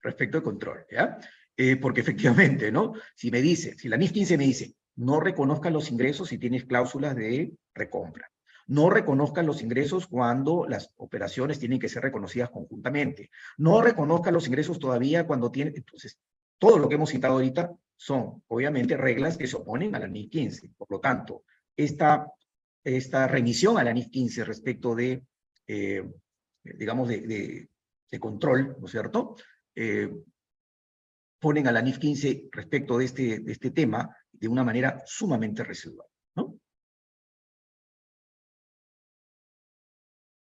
Respecto 0.00 0.38
al 0.38 0.42
control, 0.42 0.84
¿ya? 0.90 1.18
Eh, 1.56 1.76
porque 1.76 2.00
efectivamente, 2.00 2.72
¿no? 2.72 2.94
Si 3.14 3.30
me 3.30 3.40
dice, 3.40 3.76
si 3.78 3.88
la 3.88 3.96
NIF 3.96 4.12
15 4.12 4.38
me 4.38 4.44
dice, 4.44 4.74
no 4.96 5.20
reconozcan 5.20 5.72
los 5.72 5.90
ingresos 5.90 6.28
si 6.28 6.38
tienes 6.38 6.64
cláusulas 6.64 7.14
de 7.14 7.52
recompra. 7.74 8.30
No 8.66 8.90
reconozcan 8.90 9.46
los 9.46 9.62
ingresos 9.62 10.06
cuando 10.06 10.66
las 10.68 10.92
operaciones 10.96 11.58
tienen 11.58 11.78
que 11.78 11.88
ser 11.88 12.02
reconocidas 12.02 12.50
conjuntamente. 12.50 13.30
No 13.58 13.82
reconozcan 13.82 14.34
los 14.34 14.46
ingresos 14.46 14.78
todavía 14.78 15.26
cuando 15.26 15.50
tienen... 15.50 15.74
Entonces, 15.76 16.18
todo 16.58 16.78
lo 16.78 16.88
que 16.88 16.94
hemos 16.94 17.10
citado 17.10 17.34
ahorita 17.34 17.72
son, 18.04 18.42
obviamente, 18.48 18.96
reglas 18.96 19.36
que 19.36 19.46
se 19.46 19.54
oponen 19.54 19.94
a 19.94 20.00
la 20.00 20.08
NIF 20.08 20.28
15. 20.28 20.72
Por 20.76 20.90
lo 20.90 20.98
tanto, 20.98 21.44
esta, 21.76 22.26
esta 22.82 23.28
remisión 23.28 23.78
a 23.78 23.84
la 23.84 23.92
NIF 23.92 24.08
15 24.10 24.44
respecto 24.44 24.96
de, 24.96 25.24
eh, 25.68 26.02
digamos, 26.64 27.08
de, 27.08 27.68
de, 28.10 28.18
control, 28.20 28.76
¿no 28.80 28.86
es 28.86 28.90
cierto? 28.90 29.36
Eh, 29.76 30.10
ponen 31.38 31.68
a 31.68 31.72
la 31.72 31.80
NIF 31.80 31.98
15 31.98 32.48
respecto 32.50 32.98
de 32.98 33.04
este, 33.04 33.38
de 33.38 33.52
este 33.52 33.70
tema 33.70 34.16
de 34.32 34.48
una 34.48 34.64
manera 34.64 35.00
sumamente 35.06 35.62
residual, 35.62 36.08
¿no? 36.34 36.58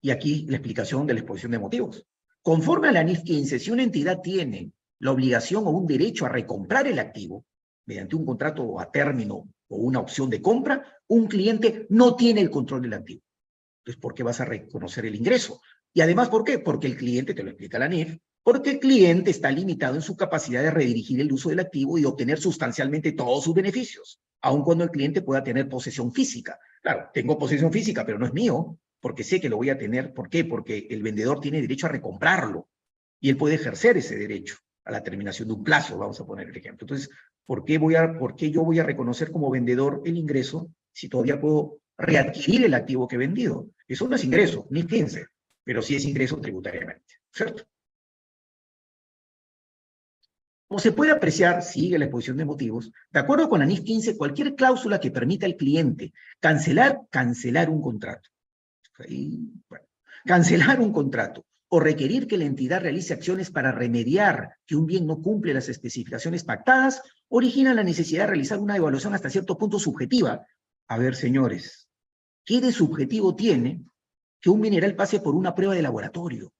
Y 0.03 0.11
aquí 0.11 0.45
la 0.49 0.57
explicación 0.57 1.07
de 1.07 1.14
la 1.14 1.21
exposición 1.21 1.53
de 1.53 1.59
motivos. 1.61 2.05
Conforme 2.43 2.88
a 2.88 2.93
la 2.93 3.05
NIF 3.05 3.23
15, 3.23 3.61
si 3.61 3.71
una 3.71 3.85
entidad 3.85 4.21
tiene 4.21 4.73
la 5.05 5.12
obligación 5.12 5.67
o 5.67 5.71
un 5.71 5.87
derecho 5.87 6.25
a 6.25 6.31
recomprar 6.31 6.87
el 6.87 6.99
activo 6.99 7.45
mediante 7.85 8.17
un 8.17 8.25
contrato 8.25 8.81
a 8.81 8.90
término 8.90 9.51
o 9.69 9.77
una 9.77 10.01
opción 10.01 10.31
de 10.31 10.40
compra, 10.40 10.83
un 11.09 11.27
cliente 11.27 11.87
no 11.90 12.17
tiene 12.17 12.40
el 12.40 12.49
control 12.49 12.81
del 12.81 12.95
activo. 12.95 13.21
Entonces, 13.81 14.01
¿por 14.01 14.14
qué 14.14 14.23
vas 14.23 14.40
a 14.40 14.47
reconocer 14.47 15.05
el 15.05 15.14
ingreso? 15.14 15.61
Y 15.93 16.01
además, 16.01 16.31
¿por 16.31 16.43
qué? 16.43 16.59
Porque 16.59 16.87
el 16.87 16.97
cliente, 16.97 17.35
te 17.35 17.43
lo 17.43 17.51
explica 17.51 17.79
la 17.79 17.87
NIF, 17.87 18.17
porque 18.43 18.71
el 18.71 18.81
cliente 18.81 19.31
está 19.31 19.51
limitado 19.51 19.95
en 19.97 20.01
su 20.01 20.17
capacidad 20.17 20.62
de 20.62 20.71
redirigir 20.71 21.21
el 21.21 21.31
uso 21.31 21.51
del 21.51 21.61
activo 21.61 21.99
y 21.99 22.07
obtener 22.07 22.38
sustancialmente 22.38 23.12
todos 23.12 23.45
sus 23.45 23.55
beneficios, 23.55 24.23
aun 24.40 24.64
cuando 24.64 24.85
el 24.85 24.90
cliente 24.90 25.21
pueda 25.21 25.45
tener 25.45 25.69
posesión 25.69 26.14
física. 26.14 26.59
Claro, 26.81 27.11
tengo 27.12 27.37
posesión 27.37 27.71
física, 27.71 28.07
pero 28.07 28.19
no 28.19 28.25
es 28.25 28.33
mío, 28.33 28.79
porque 29.01 29.23
sé 29.23 29.38
que 29.38 29.51
lo 29.51 29.59
voy 29.59 29.69
a 29.69 29.77
tener. 29.77 30.14
¿Por 30.14 30.31
qué? 30.31 30.47
Porque 30.47 30.87
el 30.88 31.03
vendedor 31.03 31.40
tiene 31.40 31.61
derecho 31.61 31.88
a 31.88 31.90
recomprarlo 31.90 32.71
y 33.21 33.29
él 33.29 33.37
puede 33.37 33.57
ejercer 33.57 33.99
ese 33.99 34.17
derecho 34.17 34.63
a 34.85 34.90
la 34.90 35.03
terminación 35.03 35.49
de 35.49 35.55
un 35.55 35.64
plazo, 35.64 35.99
vamos 35.99 36.20
a 36.20 36.27
poner 36.27 36.49
el 36.49 36.57
ejemplo. 36.57 36.85
Entonces, 36.85 37.11
¿por 37.47 37.64
qué, 37.64 37.79
voy 37.79 37.94
a, 37.94 38.18
¿por 38.18 38.37
qué 38.37 38.51
yo 38.51 38.64
voy 38.64 38.79
a 38.79 38.85
reconocer 38.85 39.31
como 39.31 39.51
vendedor 39.51 40.03
el 40.05 40.16
ingreso 40.16 40.70
si 40.92 41.09
todavía 41.09 41.40
puedo 41.40 41.79
readquirir 41.97 42.64
el 42.66 42.75
activo 42.75 43.09
que 43.09 43.16
he 43.16 43.18
vendido? 43.18 43.68
Eso 43.88 44.09
no 44.09 44.16
es 44.16 44.25
ingreso, 44.25 44.66
ni 44.70 44.85
15, 44.85 45.27
pero 45.62 45.83
sí 45.83 45.97
es 45.97 46.05
ingreso 46.05 46.40
tributariamente, 46.40 47.14
¿cierto? 47.33 47.64
Como 50.66 50.79
se 50.81 50.92
puede 50.92 51.12
apreciar, 51.12 51.62
sigue 51.62 51.99
la 51.99 52.07
exposición 52.07 52.37
de 52.37 52.44
motivos, 52.44 52.90
de 53.11 53.20
acuerdo 53.20 53.49
con 53.49 53.61
la 53.61 53.66
NIF 53.66 53.85
15, 53.85 54.16
cualquier 54.16 54.55
cláusula 54.55 54.99
que 54.99 55.11
permita 55.11 55.47
al 55.47 55.57
cliente 55.57 56.12
cancelar, 56.40 57.03
cancelar 57.11 57.70
un 57.70 57.81
contrato. 57.81 58.29
bueno, 59.68 59.87
cancelar 60.25 60.81
un 60.81 60.92
contrato 60.92 61.44
o 61.75 61.81
requerir 61.81 62.29
que 62.29 62.39
la 62.39 62.45
entidad 62.45 62.83
realice 62.83 63.15
acciones 63.15 63.51
para 63.51 63.73
remediar 63.73 64.59
que 64.65 64.77
un 64.77 64.87
bien 64.87 65.09
no 65.09 65.21
cumple 65.21 65.53
las 65.53 65.69
especificaciones 65.69 66.45
pactadas, 66.45 67.03
origina 67.27 67.75
la 67.75 67.83
necesidad 67.83 68.23
de 68.23 68.29
realizar 68.29 68.61
una 68.61 68.77
evaluación 68.77 69.13
hasta 69.13 69.29
cierto 69.29 69.59
punto 69.59 69.81
subjetiva. 69.81 70.47
A 70.87 70.99
ver, 70.99 71.17
señores, 71.17 71.89
¿qué 72.45 72.61
de 72.61 72.71
subjetivo 72.71 73.35
tiene 73.35 73.85
que 74.41 74.51
un 74.51 74.61
mineral 74.61 74.95
pase 74.95 75.19
por 75.19 75.35
una 75.35 75.53
prueba 75.53 75.75
de 75.75 75.83
laboratorio? 75.83 76.53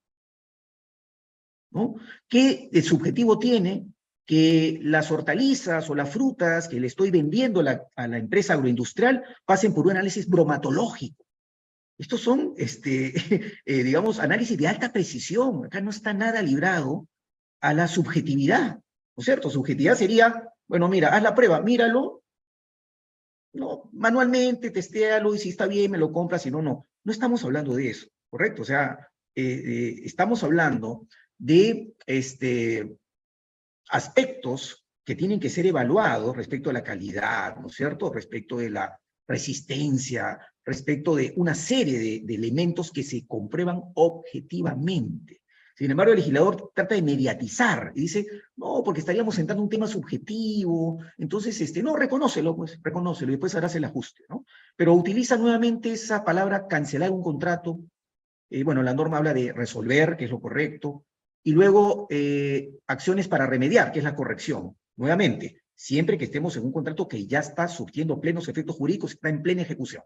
¿No? 1.71 1.95
¿Qué 2.27 2.69
de 2.73 2.83
subjetivo 2.83 3.39
tiene 3.39 3.87
que 4.27 4.81
las 4.83 5.13
hortalizas 5.13 5.89
o 5.91 5.95
las 5.95 6.11
frutas 6.11 6.67
que 6.67 6.81
le 6.81 6.89
estoy 6.89 7.13
vendiendo 7.13 7.63
la, 7.63 7.85
a 7.95 8.09
la 8.09 8.19
empresa 8.19 8.55
agroindustrial 8.55 9.23
pasen 9.45 9.73
por 9.75 9.85
un 9.87 9.93
análisis 9.93 10.29
bromatológico? 10.29 11.24
Estos 11.99 12.21
son, 12.21 12.55
este, 12.57 13.15
eh, 13.65 13.83
digamos, 13.83 14.19
análisis 14.19 14.59
de 14.59 14.69
alta 14.69 14.93
precisión. 14.93 15.67
Acá 15.67 15.81
no 15.81 15.91
está 15.91 16.13
nada 16.13 16.43
librado 16.43 17.09
a 17.61 17.73
la 17.73 17.89
subjetividad, 17.89 18.77
¿no 18.77 19.21
es 19.21 19.25
cierto? 19.25 19.49
Subjetividad 19.51 19.97
sería, 19.97 20.49
bueno, 20.67 20.89
mira, 20.89 21.15
haz 21.15 21.23
la 21.23 21.35
prueba, 21.35 21.61
míralo, 21.61 22.23
no, 23.55 23.89
manualmente, 23.93 24.71
testéalo 24.71 25.35
y 25.35 25.39
si 25.39 25.51
está 25.51 25.67
bien, 25.67 25.93
me 25.93 25.99
lo 25.99 26.13
compras, 26.13 26.43
si 26.43 26.51
no, 26.51 26.61
no. 26.61 26.87
No 27.05 27.13
estamos 27.13 27.45
hablando 27.45 27.75
de 27.75 27.91
eso, 27.91 28.09
¿correcto? 28.29 28.63
O 28.63 28.65
sea, 28.65 29.09
eh, 29.35 29.43
eh, 29.45 30.01
estamos 30.05 30.43
hablando 30.43 31.07
de 31.39 31.95
este, 32.07 32.97
aspectos 33.89 34.85
que 35.05 35.15
tienen 35.15 35.39
que 35.39 35.51
ser 35.51 35.67
evaluados 35.67 36.37
respecto 36.37 36.71
a 36.71 36.73
la 36.73 36.83
calidad, 36.83 37.57
¿no 37.57 37.69
es 37.69 37.75
cierto? 37.75 38.13
Respecto 38.13 38.57
de 38.57 38.71
la 38.71 38.99
resistencia, 39.29 40.39
respecto 40.65 41.15
de 41.15 41.33
una 41.37 41.55
serie 41.55 42.23
de, 42.23 42.35
elementos 42.35 42.91
que 42.91 43.03
se 43.03 43.27
comprueban 43.27 43.83
objetivamente. 43.95 45.43
Sin 45.77 45.91
embargo, 45.91 46.13
el 46.13 46.19
legislador 46.19 46.71
trata 46.73 46.95
de 46.95 47.03
mediatizar 47.03 47.93
y 47.97 48.03
dice, 48.03 48.27
no, 48.57 48.83
porque 48.85 49.01
estaríamos 49.01 49.35
sentando 49.35 49.63
un 49.63 49.69
tema 49.69 49.89
subjetivo, 49.89 51.01
entonces, 51.19 51.61
este, 51.61 51.83
no, 51.83 51.97
reconócelo, 51.97 52.55
pues, 52.55 52.79
reconócelo, 52.81 53.33
y 53.33 53.35
después 53.35 53.57
harás 53.57 53.75
el 53.75 53.85
ajuste, 53.85 54.23
¿no? 54.29 54.47
Pero 54.77 54.95
utiliza 54.95 55.37
nuevamente 55.37 55.91
esa 55.93 56.25
palabra 56.25 56.69
cancelar 56.69 57.11
un 57.11 57.23
contrato, 57.23 57.81
eh, 58.51 58.63
bueno, 58.63 58.85
la 58.85 58.95
norma 58.95 59.19
habla 59.19 59.35
de 59.35 59.53
resolver, 59.53 60.17
que 60.17 60.27
es 60.27 60.31
lo 60.31 60.41
correcto, 60.41 61.07
y 61.43 61.53
luego 61.53 62.07
eh, 62.09 62.71
acciones 62.87 63.27
para 63.27 63.47
remediar, 63.47 63.91
que 63.91 63.99
es 63.99 64.05
la 64.05 64.15
corrección. 64.15 64.77
Nuevamente, 64.97 65.63
siempre 65.75 66.17
que 66.17 66.25
estemos 66.27 66.57
en 66.57 66.65
un 66.65 66.73
contrato 66.73 67.09
que 67.09 67.27
ya 67.27 67.41
está 67.41 67.67
surtiendo 67.67 68.21
plenos 68.21 68.49
efectos 68.49 68.77
jurídicos, 68.77 69.13
está 69.13 69.29
en 69.29 69.43
plena 69.43 69.63
ejecución. 69.63 70.05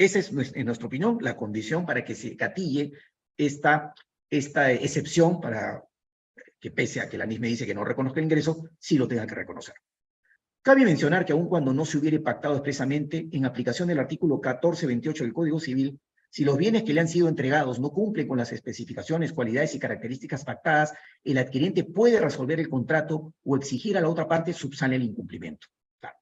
Esa 0.00 0.18
es, 0.18 0.32
en 0.32 0.64
nuestra 0.64 0.86
opinión, 0.86 1.18
la 1.20 1.36
condición 1.36 1.84
para 1.84 2.02
que 2.02 2.14
se 2.14 2.34
catille 2.34 2.92
esta 3.36 3.94
esta 4.30 4.72
excepción 4.72 5.42
para 5.42 5.84
que 6.58 6.70
pese 6.70 7.00
a 7.00 7.08
que 7.08 7.18
la 7.18 7.26
NIS 7.26 7.40
me 7.40 7.48
dice 7.48 7.66
que 7.66 7.74
no 7.74 7.84
reconozca 7.84 8.20
el 8.20 8.24
ingreso, 8.24 8.70
sí 8.78 8.96
lo 8.96 9.06
tenga 9.06 9.26
que 9.26 9.34
reconocer. 9.34 9.74
Cabe 10.62 10.86
mencionar 10.86 11.26
que 11.26 11.32
aun 11.32 11.48
cuando 11.48 11.74
no 11.74 11.84
se 11.84 11.98
hubiera 11.98 12.18
pactado 12.22 12.54
expresamente, 12.54 13.28
en 13.30 13.44
aplicación 13.44 13.88
del 13.88 13.98
artículo 13.98 14.36
1428 14.36 15.24
del 15.24 15.34
Código 15.34 15.60
Civil, 15.60 16.00
si 16.30 16.44
los 16.44 16.56
bienes 16.56 16.84
que 16.84 16.94
le 16.94 17.00
han 17.00 17.08
sido 17.08 17.28
entregados 17.28 17.78
no 17.78 17.90
cumplen 17.90 18.26
con 18.26 18.38
las 18.38 18.52
especificaciones, 18.52 19.34
cualidades 19.34 19.74
y 19.74 19.80
características 19.80 20.44
pactadas, 20.44 20.94
el 21.24 21.36
adquiriente 21.36 21.84
puede 21.84 22.20
resolver 22.20 22.58
el 22.58 22.70
contrato 22.70 23.34
o 23.44 23.56
exigir 23.56 23.98
a 23.98 24.00
la 24.00 24.08
otra 24.08 24.26
parte 24.26 24.54
subsane 24.54 24.96
el 24.96 25.02
incumplimiento. 25.02 25.66
Claro. 25.98 26.16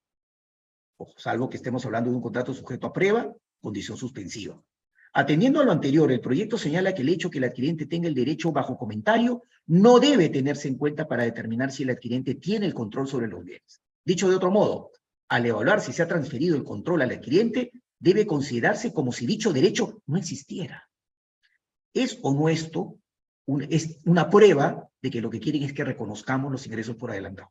Salvo 1.16 1.48
que 1.48 1.58
estemos 1.58 1.84
hablando 1.84 2.10
de 2.10 2.16
un 2.16 2.22
contrato 2.22 2.54
sujeto 2.54 2.88
a 2.88 2.92
prueba, 2.92 3.32
condición 3.60 3.96
suspensiva. 3.96 4.62
Atendiendo 5.12 5.60
a 5.60 5.64
lo 5.64 5.72
anterior, 5.72 6.12
el 6.12 6.20
proyecto 6.20 6.58
señala 6.58 6.94
que 6.94 7.02
el 7.02 7.08
hecho 7.08 7.30
que 7.30 7.38
el 7.38 7.44
adquiriente 7.44 7.86
tenga 7.86 8.08
el 8.08 8.14
derecho 8.14 8.52
bajo 8.52 8.76
comentario 8.76 9.42
no 9.66 9.98
debe 9.98 10.28
tenerse 10.28 10.68
en 10.68 10.76
cuenta 10.76 11.08
para 11.08 11.24
determinar 11.24 11.72
si 11.72 11.82
el 11.82 11.90
adquiriente 11.90 12.34
tiene 12.34 12.66
el 12.66 12.74
control 12.74 13.08
sobre 13.08 13.28
los 13.28 13.44
bienes. 13.44 13.82
Dicho 14.04 14.28
de 14.28 14.36
otro 14.36 14.50
modo, 14.50 14.92
al 15.28 15.46
evaluar 15.46 15.80
si 15.80 15.92
se 15.92 16.02
ha 16.02 16.08
transferido 16.08 16.56
el 16.56 16.64
control 16.64 17.02
al 17.02 17.10
adquiriente, 17.10 17.72
debe 17.98 18.26
considerarse 18.26 18.92
como 18.92 19.12
si 19.12 19.26
dicho 19.26 19.52
derecho 19.52 20.02
no 20.06 20.16
existiera. 20.16 20.88
¿Es 21.92 22.18
o 22.22 22.32
no 22.32 22.48
esto 22.48 22.98
es 23.68 23.98
una 24.04 24.28
prueba 24.28 24.88
de 25.00 25.10
que 25.10 25.20
lo 25.20 25.30
que 25.30 25.40
quieren 25.40 25.62
es 25.62 25.72
que 25.72 25.84
reconozcamos 25.84 26.52
los 26.52 26.66
ingresos 26.66 26.96
por 26.96 27.10
adelantado? 27.10 27.50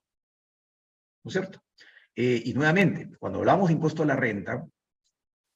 ¿No 1.24 1.30
es 1.30 1.34
cierto? 1.34 1.62
Eh, 2.16 2.42
y 2.46 2.54
nuevamente, 2.54 3.10
cuando 3.20 3.40
hablamos 3.40 3.68
de 3.68 3.74
impuesto 3.74 4.04
a 4.04 4.06
la 4.06 4.16
renta, 4.16 4.66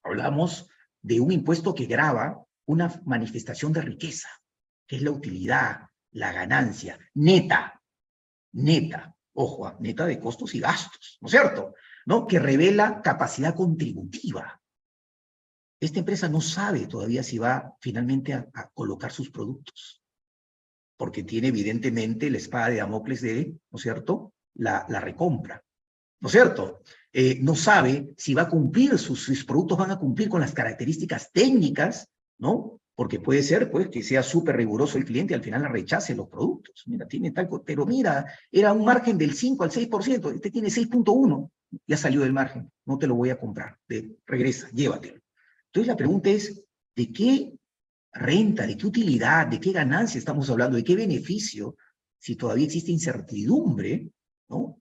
hablamos 0.03 0.69
de 1.01 1.19
un 1.19 1.31
impuesto 1.31 1.73
que 1.73 1.85
grava 1.85 2.45
una 2.65 3.01
manifestación 3.05 3.73
de 3.73 3.81
riqueza, 3.81 4.29
que 4.87 4.97
es 4.97 5.01
la 5.01 5.11
utilidad, 5.11 5.81
la 6.11 6.31
ganancia, 6.31 6.99
neta, 7.15 7.81
neta, 8.53 9.15
ojo, 9.33 9.75
neta 9.79 10.05
de 10.05 10.19
costos 10.19 10.53
y 10.55 10.59
gastos, 10.59 11.17
¿no 11.21 11.27
es 11.27 11.31
cierto? 11.31 11.75
¿No? 12.05 12.27
Que 12.27 12.39
revela 12.39 13.01
capacidad 13.01 13.55
contributiva. 13.55 14.61
Esta 15.79 15.99
empresa 15.99 16.29
no 16.29 16.41
sabe 16.41 16.85
todavía 16.87 17.23
si 17.23 17.37
va 17.39 17.75
finalmente 17.79 18.33
a, 18.33 18.69
colocar 18.73 19.11
sus 19.11 19.31
productos, 19.31 20.03
porque 20.97 21.23
tiene 21.23 21.47
evidentemente 21.47 22.29
la 22.29 22.37
espada 22.37 22.69
de 22.69 22.77
Damocles 22.77 23.21
de, 23.21 23.57
¿no 23.71 23.77
es 23.77 23.81
cierto?, 23.81 24.33
la, 24.53 24.85
la 24.89 24.99
recompra. 24.99 25.63
¿no 26.21 26.27
es 26.27 26.31
cierto? 26.31 26.83
Eh, 27.13 27.39
no 27.41 27.55
sabe 27.55 28.13
si 28.17 28.33
va 28.33 28.43
a 28.43 28.49
cumplir, 28.49 28.97
sus, 28.97 29.23
sus, 29.23 29.43
productos 29.43 29.77
van 29.77 29.91
a 29.91 29.99
cumplir 29.99 30.29
con 30.29 30.41
las 30.41 30.53
características 30.53 31.31
técnicas, 31.31 32.07
¿no? 32.37 32.79
Porque 32.95 33.19
puede 33.19 33.43
ser, 33.43 33.69
pues, 33.69 33.89
que 33.89 34.03
sea 34.03 34.23
súper 34.23 34.55
riguroso 34.55 34.97
el 34.97 35.05
cliente 35.05 35.33
y 35.33 35.35
al 35.35 35.43
final 35.43 35.69
rechace 35.69 36.15
los 36.15 36.29
productos. 36.29 36.83
Mira, 36.87 37.07
tiene 37.07 37.31
tal, 37.31 37.49
pero 37.65 37.85
mira, 37.85 38.25
era 38.51 38.71
un 38.71 38.85
margen 38.85 39.17
del 39.17 39.33
5 39.33 39.63
al 39.63 39.71
6%, 39.71 40.33
este 40.33 40.51
tiene 40.51 40.69
6.1, 40.69 41.49
ya 41.85 41.97
salió 41.97 42.21
del 42.21 42.33
margen, 42.33 42.71
no 42.85 42.97
te 42.97 43.07
lo 43.07 43.15
voy 43.15 43.29
a 43.29 43.39
comprar, 43.39 43.77
de, 43.87 44.15
regresa, 44.25 44.69
llévatelo. 44.71 45.19
Entonces 45.67 45.87
la 45.87 45.97
pregunta 45.97 46.29
es, 46.29 46.63
¿de 46.95 47.11
qué 47.11 47.53
renta, 48.13 48.67
de 48.67 48.77
qué 48.77 48.87
utilidad, 48.87 49.47
de 49.47 49.59
qué 49.59 49.71
ganancia 49.71 50.19
estamos 50.19 50.49
hablando, 50.49 50.77
de 50.77 50.83
qué 50.83 50.95
beneficio, 50.95 51.75
si 52.17 52.35
todavía 52.35 52.65
existe 52.65 52.91
incertidumbre 52.91 54.09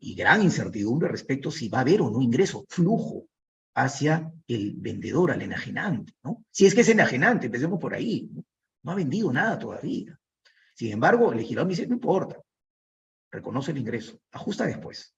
y 0.01 0.15
gran 0.15 0.43
incertidumbre 0.43 1.09
respecto 1.09 1.51
si 1.51 1.69
va 1.69 1.79
a 1.79 1.81
haber 1.83 2.03
o 2.03 2.11
no 2.11 2.21
ingreso, 2.21 2.65
flujo 2.69 3.27
hacia 3.75 4.33
el 4.49 4.75
vendedor, 4.77 5.31
al 5.31 5.43
enajenante, 5.43 6.13
¿no? 6.25 6.45
Si 6.51 6.67
es 6.67 6.75
que 6.75 6.81
es 6.81 6.89
enajenante, 6.89 7.47
empecemos 7.47 7.79
por 7.79 7.95
ahí, 7.95 8.31
¿no? 8.33 8.45
ha 8.91 8.95
vendido 8.95 9.33
nada 9.33 9.59
todavía. 9.59 10.19
Sin 10.75 10.93
embargo, 10.93 11.31
el 11.31 11.39
legislador 11.39 11.69
me 11.69 11.75
dice, 11.75 11.87
no 11.87 11.95
importa, 11.95 12.41
reconoce 13.31 13.71
el 13.71 13.79
ingreso, 13.79 14.19
ajusta 14.33 14.67
después, 14.67 15.15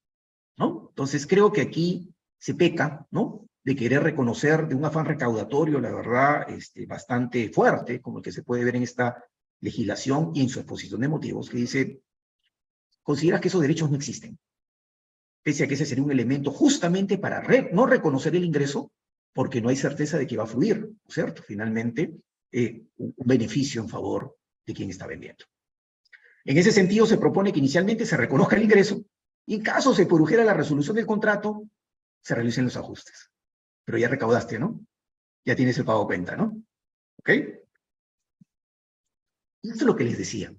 ¿no? 0.58 0.88
Entonces 0.90 1.26
creo 1.26 1.52
que 1.52 1.62
aquí 1.62 2.12
se 2.38 2.54
peca, 2.54 3.06
¿no? 3.10 3.46
De 3.64 3.76
querer 3.76 4.02
reconocer 4.02 4.66
de 4.66 4.74
un 4.74 4.84
afán 4.84 5.06
recaudatorio, 5.06 5.80
la 5.80 5.92
verdad, 5.92 6.50
este, 6.50 6.84
bastante 6.84 7.48
fuerte, 7.50 8.00
como 8.00 8.18
el 8.18 8.24
que 8.24 8.32
se 8.32 8.42
puede 8.42 8.64
ver 8.64 8.76
en 8.76 8.82
esta 8.82 9.24
legislación 9.60 10.32
y 10.34 10.42
en 10.42 10.48
su 10.48 10.58
exposición 10.58 11.00
de 11.00 11.08
motivos, 11.08 11.48
que 11.48 11.58
dice, 11.58 12.02
considera 13.02 13.40
que 13.40 13.48
esos 13.48 13.60
derechos 13.60 13.90
no 13.90 13.96
existen, 13.96 14.38
pese 15.42 15.64
a 15.64 15.68
que 15.68 15.74
ese 15.74 15.86
sería 15.86 16.04
un 16.04 16.12
elemento 16.12 16.50
justamente 16.50 17.18
para 17.18 17.42
no 17.72 17.86
reconocer 17.86 18.34
el 18.36 18.44
ingreso, 18.44 18.92
porque 19.32 19.60
no 19.60 19.68
hay 19.68 19.76
certeza 19.76 20.18
de 20.18 20.26
que 20.26 20.36
va 20.36 20.44
a 20.44 20.46
fluir, 20.46 20.90
¿cierto? 21.08 21.42
Finalmente, 21.42 22.14
eh, 22.52 22.82
un 22.96 23.14
beneficio 23.26 23.80
en 23.82 23.88
favor 23.88 24.36
de 24.66 24.74
quien 24.74 24.90
está 24.90 25.06
vendiendo. 25.06 25.44
En 26.44 26.58
ese 26.58 26.72
sentido, 26.72 27.06
se 27.06 27.18
propone 27.18 27.52
que 27.52 27.58
inicialmente 27.58 28.04
se 28.04 28.16
reconozca 28.16 28.56
el 28.56 28.64
ingreso 28.64 29.04
y 29.46 29.54
en 29.54 29.62
caso 29.62 29.94
se 29.94 30.06
produjera 30.06 30.44
la 30.44 30.54
resolución 30.54 30.96
del 30.96 31.06
contrato, 31.06 31.68
se 32.20 32.34
realicen 32.34 32.64
los 32.64 32.76
ajustes. 32.76 33.30
Pero 33.84 33.98
ya 33.98 34.08
recaudaste, 34.08 34.58
¿no? 34.58 34.80
Ya 35.44 35.56
tienes 35.56 35.78
el 35.78 35.84
pago 35.84 36.06
cuenta, 36.06 36.36
¿no? 36.36 36.62
¿Ok? 37.18 37.30
Esto 39.62 39.76
es 39.76 39.82
lo 39.82 39.96
que 39.96 40.04
les 40.04 40.18
decía. 40.18 40.54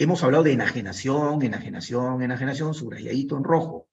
Hemos 0.00 0.22
hablado 0.22 0.44
de 0.44 0.52
enajenación, 0.52 1.42
enajenación, 1.42 2.22
enajenación, 2.22 2.72
subrayadito 2.72 3.36
en 3.36 3.42
rojo. 3.42 3.88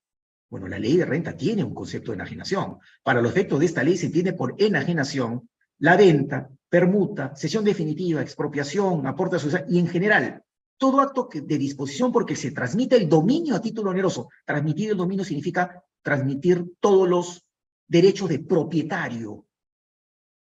Bueno, 0.51 0.67
la 0.67 0.77
ley 0.77 0.97
de 0.97 1.05
renta 1.05 1.35
tiene 1.35 1.63
un 1.63 1.73
concepto 1.73 2.11
de 2.11 2.17
enajenación. 2.17 2.77
Para 3.01 3.23
los 3.23 3.31
efectos 3.31 3.59
de 3.59 3.65
esta 3.65 3.83
ley 3.83 3.97
se 3.97 4.05
entiende 4.05 4.33
por 4.33 4.53
enajenación 4.59 5.49
la 5.79 5.97
venta, 5.97 6.47
permuta, 6.69 7.35
cesión 7.35 7.65
definitiva, 7.65 8.21
expropiación, 8.21 9.07
aporte 9.07 9.37
y 9.67 9.79
en 9.79 9.87
general 9.87 10.43
todo 10.77 11.01
acto 11.01 11.27
de 11.33 11.57
disposición 11.57 12.11
porque 12.11 12.35
se 12.35 12.51
transmite 12.51 12.97
el 12.97 13.09
dominio 13.09 13.55
a 13.55 13.61
título 13.61 13.89
oneroso. 13.89 14.29
Transmitir 14.45 14.91
el 14.91 14.97
dominio 14.97 15.25
significa 15.25 15.83
transmitir 16.03 16.73
todos 16.79 17.09
los 17.09 17.47
derechos 17.87 18.29
de 18.29 18.39
propietario, 18.39 19.47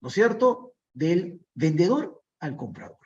¿no 0.00 0.08
es 0.08 0.14
cierto?, 0.14 0.72
del 0.92 1.40
vendedor 1.54 2.24
al 2.40 2.56
comprador 2.56 3.03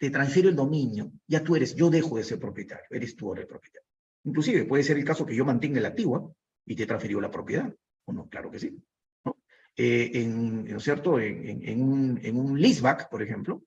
te 0.00 0.08
transfiero 0.08 0.48
el 0.48 0.56
dominio, 0.56 1.12
ya 1.26 1.44
tú 1.44 1.56
eres, 1.56 1.74
yo 1.74 1.90
dejo 1.90 2.16
de 2.16 2.24
ser 2.24 2.40
propietario, 2.40 2.86
eres 2.88 3.14
tú 3.14 3.28
ahora 3.28 3.42
el 3.42 3.46
propietario. 3.46 3.86
Inclusive 4.24 4.64
puede 4.64 4.82
ser 4.82 4.96
el 4.96 5.04
caso 5.04 5.26
que 5.26 5.36
yo 5.36 5.44
mantenga 5.44 5.78
el 5.78 5.84
activo 5.84 6.36
y 6.64 6.74
te 6.74 6.86
transferió 6.86 7.20
la 7.20 7.30
propiedad, 7.30 7.70
¿o 8.06 8.12
no? 8.14 8.26
Claro 8.30 8.50
que 8.50 8.58
sí. 8.58 8.82
¿no? 9.26 9.36
Eh, 9.76 10.10
en, 10.14 10.64
¿no 10.64 10.78
es 10.78 10.82
cierto? 10.82 11.20
En, 11.20 11.68
en, 11.68 11.82
un, 11.82 12.18
en 12.22 12.36
un 12.38 12.58
leaseback, 12.58 13.10
por 13.10 13.22
ejemplo, 13.22 13.62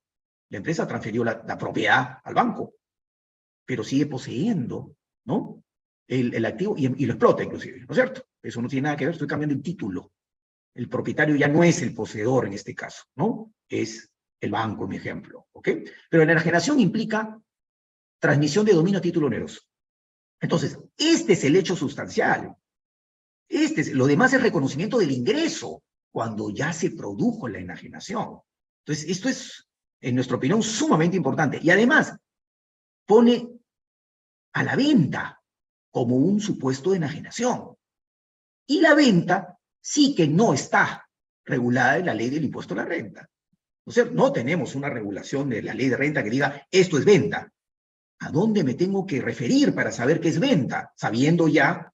la 0.50 0.58
empresa 0.58 0.88
transfirió 0.88 1.24
la, 1.24 1.44
la, 1.48 1.56
propiedad 1.56 2.18
al 2.24 2.34
banco, 2.34 2.74
pero 3.64 3.84
sigue 3.84 4.08
poseyendo, 4.08 4.96
¿no? 5.26 5.64
El, 6.08 6.34
el 6.34 6.46
activo 6.46 6.74
y, 6.76 6.86
y, 6.86 7.06
lo 7.06 7.14
explota 7.14 7.44
inclusive, 7.44 7.82
¿no 7.82 7.92
es 7.92 7.96
cierto? 7.96 8.26
Eso 8.42 8.60
no 8.60 8.68
tiene 8.68 8.86
nada 8.86 8.98
que 8.98 9.06
ver, 9.06 9.14
estoy 9.14 9.28
cambiando 9.28 9.54
el 9.54 9.62
título. 9.62 10.12
El 10.74 10.90
propietario 10.90 11.36
ya 11.36 11.48
no 11.48 11.64
es 11.64 11.84
el 11.84 11.94
poseedor 11.94 12.48
en 12.48 12.54
este 12.54 12.74
caso, 12.74 13.04
¿no? 13.16 13.54
Es 13.70 14.10
el 14.44 14.52
banco, 14.52 14.88
mi 14.88 14.98
ejemplo, 14.98 15.48
¿ok? 15.54 15.70
Pero 16.10 16.26
la 16.26 16.34
enajenación 16.34 16.80
implica 16.80 17.42
transmisión 18.20 18.66
de 18.66 18.74
dominio 18.74 19.00
a 19.00 19.02
título 19.02 19.28
oneroso. 19.28 19.62
Entonces, 20.40 20.78
este 20.98 21.34
es 21.34 21.44
el 21.46 21.56
hecho 21.56 21.76
sustancial. 21.76 22.54
Este 23.48 23.82
es, 23.82 23.94
lo 23.94 24.06
demás 24.06 24.34
es 24.34 24.42
reconocimiento 24.42 24.98
del 24.98 25.12
ingreso 25.12 25.84
cuando 26.12 26.50
ya 26.50 26.74
se 26.74 26.92
produjo 26.92 27.48
la 27.48 27.60
enajenación. 27.60 28.42
Entonces, 28.86 29.10
esto 29.10 29.30
es, 29.30 29.70
en 30.02 30.16
nuestra 30.16 30.36
opinión, 30.36 30.62
sumamente 30.62 31.16
importante. 31.16 31.60
Y 31.62 31.70
además, 31.70 32.18
pone 33.06 33.48
a 34.54 34.64
la 34.64 34.76
venta 34.76 35.42
como 35.90 36.18
un 36.18 36.42
supuesto 36.42 36.92
de 36.92 36.98
enajenación. 36.98 37.78
Y 38.68 38.82
la 38.82 38.94
venta 38.94 39.58
sí 39.82 40.14
que 40.14 40.28
no 40.28 40.54
está 40.54 41.10
regulada 41.46 41.98
en 41.98 42.08
la 42.08 42.14
ley 42.14 42.30
del 42.30 42.44
impuesto 42.44 42.74
a 42.74 42.78
la 42.78 42.86
renta. 42.86 43.30
¿No, 43.86 44.06
no 44.12 44.32
tenemos 44.32 44.76
una 44.76 44.90
regulación 44.90 45.50
de 45.50 45.62
la 45.62 45.74
ley 45.74 45.90
de 45.90 45.98
renta 45.98 46.24
que 46.24 46.30
diga 46.30 46.68
esto 46.72 46.98
es 46.98 47.06
venta. 47.06 47.52
¿A 48.20 48.32
dónde 48.32 48.64
me 48.64 48.76
tengo 48.76 49.06
que 49.06 49.22
referir 49.22 49.76
para 49.76 49.92
saber 49.92 50.22
qué 50.22 50.30
es 50.30 50.40
venta? 50.40 50.94
Sabiendo 50.96 51.48
ya 51.48 51.92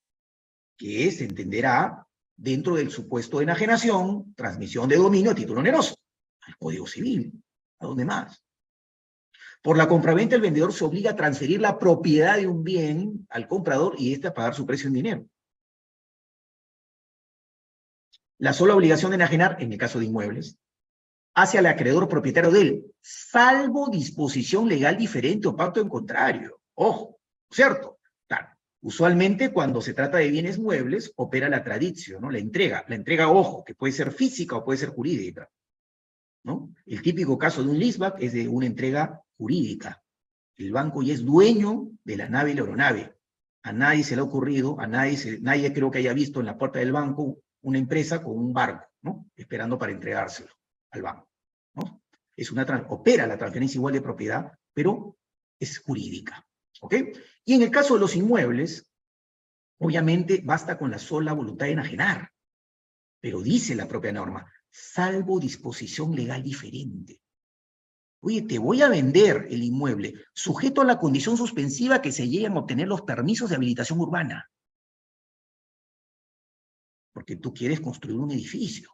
que 0.78 1.12
se 1.12 1.26
entenderá 1.26 2.06
dentro 2.36 2.76
del 2.76 2.92
supuesto 2.92 3.38
de 3.38 3.44
enajenación, 3.44 4.34
transmisión 4.36 4.88
de 4.88 4.98
dominio 4.98 5.32
a 5.32 5.36
título 5.36 5.60
oneroso, 5.60 5.96
al 6.42 6.56
Código 6.58 6.86
Civil. 6.86 7.44
¿A 7.80 7.86
dónde 7.86 8.06
más? 8.06 8.44
Por 9.62 9.78
la 9.78 9.88
compraventa, 9.88 10.36
el 10.36 10.42
vendedor 10.42 10.72
se 10.72 10.86
obliga 10.86 11.12
a 11.12 11.16
transferir 11.16 11.60
la 11.60 11.78
propiedad 11.78 12.38
de 12.38 12.48
un 12.48 12.64
bien 12.64 13.28
al 13.30 13.48
comprador 13.48 13.96
y 13.98 14.14
éste 14.14 14.28
a 14.28 14.34
pagar 14.34 14.56
su 14.56 14.66
precio 14.66 14.88
en 14.88 14.94
dinero. 14.94 15.26
La 18.38 18.54
sola 18.54 18.76
obligación 18.76 19.12
de 19.12 19.16
enajenar, 19.16 19.58
en 19.60 19.74
el 19.74 19.78
caso 19.78 20.00
de 20.00 20.06
inmuebles, 20.06 20.58
hacia 21.36 21.60
el 21.60 21.66
acreedor 21.68 22.08
propietario 22.08 22.52
de 22.52 22.62
él, 22.62 22.86
salvo 23.02 23.90
disposición 23.90 24.68
legal 24.68 24.98
diferente 24.98 25.48
o 25.48 25.56
pacto 25.56 25.80
en 25.80 25.90
contrario. 25.90 26.60
Ojo, 26.76 27.18
¿cierto? 27.50 28.00
Usualmente 28.82 29.52
cuando 29.52 29.82
se 29.82 29.94
trata 29.94 30.20
de 30.20 30.30
bienes 30.30 30.58
muebles, 30.58 31.12
opera 31.18 31.50
la 31.50 31.64
tradición, 31.64 32.22
¿no? 32.22 32.32
La 32.32 32.40
entrega, 32.40 32.86
la 32.88 32.96
entrega, 32.96 33.30
ojo, 33.30 33.64
que 33.66 33.76
puede 33.76 33.92
ser 33.92 34.14
física 34.14 34.56
o 34.56 34.64
puede 34.64 34.80
ser 34.80 34.90
jurídica. 34.90 35.50
¿no? 36.44 36.74
El 36.86 37.02
típico 37.02 37.38
caso 37.38 37.62
de 37.62 37.70
un 37.70 37.78
leaseback 37.78 38.22
es 38.22 38.32
de 38.32 38.48
una 38.48 38.66
entrega 38.66 39.22
jurídica. 39.38 40.02
El 40.56 40.72
banco 40.72 41.04
ya 41.04 41.14
es 41.14 41.26
dueño 41.26 41.90
de 42.06 42.18
la 42.18 42.30
nave 42.30 42.52
y 42.52 42.54
la 42.54 42.62
aeronave. 42.62 43.16
A 43.64 43.74
nadie 43.74 44.04
se 44.06 44.16
le 44.16 44.22
ha 44.22 44.24
ocurrido, 44.24 44.80
a 44.80 44.88
nadie, 44.88 45.40
nadie 45.42 45.74
creo 45.74 45.92
que 45.92 45.98
haya 45.98 46.14
visto 46.14 46.40
en 46.40 46.46
la 46.46 46.58
puerta 46.58 46.80
del 46.80 46.94
banco 46.94 47.40
una 47.62 47.78
empresa 47.78 48.24
con 48.24 48.38
un 48.38 48.54
barco, 48.54 48.86
¿no? 49.02 49.26
Esperando 49.36 49.78
para 49.78 49.92
entregárselo 49.92 50.59
al 50.92 51.02
banco, 51.02 51.30
¿no? 51.76 52.04
Es 52.36 52.52
una, 52.52 52.64
opera 52.90 53.28
la 53.28 53.38
transferencia 53.38 53.78
igual 53.78 53.94
de 53.94 54.02
propiedad, 54.02 54.52
pero 54.74 55.18
es 55.60 55.80
jurídica, 55.80 56.46
¿ok? 56.82 56.96
Y 57.46 57.54
en 57.54 57.64
el 57.64 57.72
caso 57.72 57.96
de 57.96 58.00
los 58.00 58.16
inmuebles, 58.16 58.90
obviamente 59.80 60.42
basta 60.44 60.78
con 60.78 60.92
la 60.92 61.00
sola 61.00 61.34
voluntad 61.34 61.66
de 61.66 61.74
enajenar, 61.74 62.32
pero 63.20 63.42
dice 63.42 63.76
la 63.76 63.88
propia 63.88 64.12
norma, 64.12 64.52
salvo 64.70 65.40
disposición 65.40 66.16
legal 66.16 66.44
diferente. 66.44 67.22
Oye, 68.22 68.42
te 68.42 68.60
voy 68.60 68.82
a 68.82 68.90
vender 68.90 69.48
el 69.50 69.64
inmueble 69.64 70.14
sujeto 70.34 70.82
a 70.82 70.86
la 70.86 71.00
condición 71.00 71.38
suspensiva 71.38 72.02
que 72.02 72.12
se 72.12 72.28
lleguen 72.28 72.54
a 72.54 72.60
obtener 72.60 72.88
los 72.88 73.02
permisos 73.02 73.50
de 73.50 73.56
habilitación 73.56 74.00
urbana. 74.00 74.50
Porque 77.14 77.38
tú 77.38 77.54
quieres 77.54 77.80
construir 77.80 78.18
un 78.18 78.32
edificio. 78.32 78.92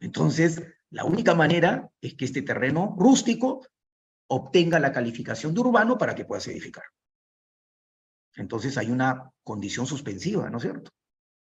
Entonces, 0.00 0.60
la 0.94 1.04
única 1.04 1.34
manera 1.34 1.90
es 2.00 2.14
que 2.14 2.24
este 2.24 2.42
terreno 2.42 2.94
rústico 2.96 3.66
obtenga 4.28 4.78
la 4.78 4.92
calificación 4.92 5.52
de 5.52 5.60
urbano 5.60 5.98
para 5.98 6.14
que 6.14 6.24
puedas 6.24 6.46
edificar. 6.46 6.84
Entonces 8.36 8.78
hay 8.78 8.92
una 8.92 9.28
condición 9.42 9.88
suspensiva, 9.88 10.48
¿no 10.50 10.58
es 10.58 10.62
cierto? 10.62 10.92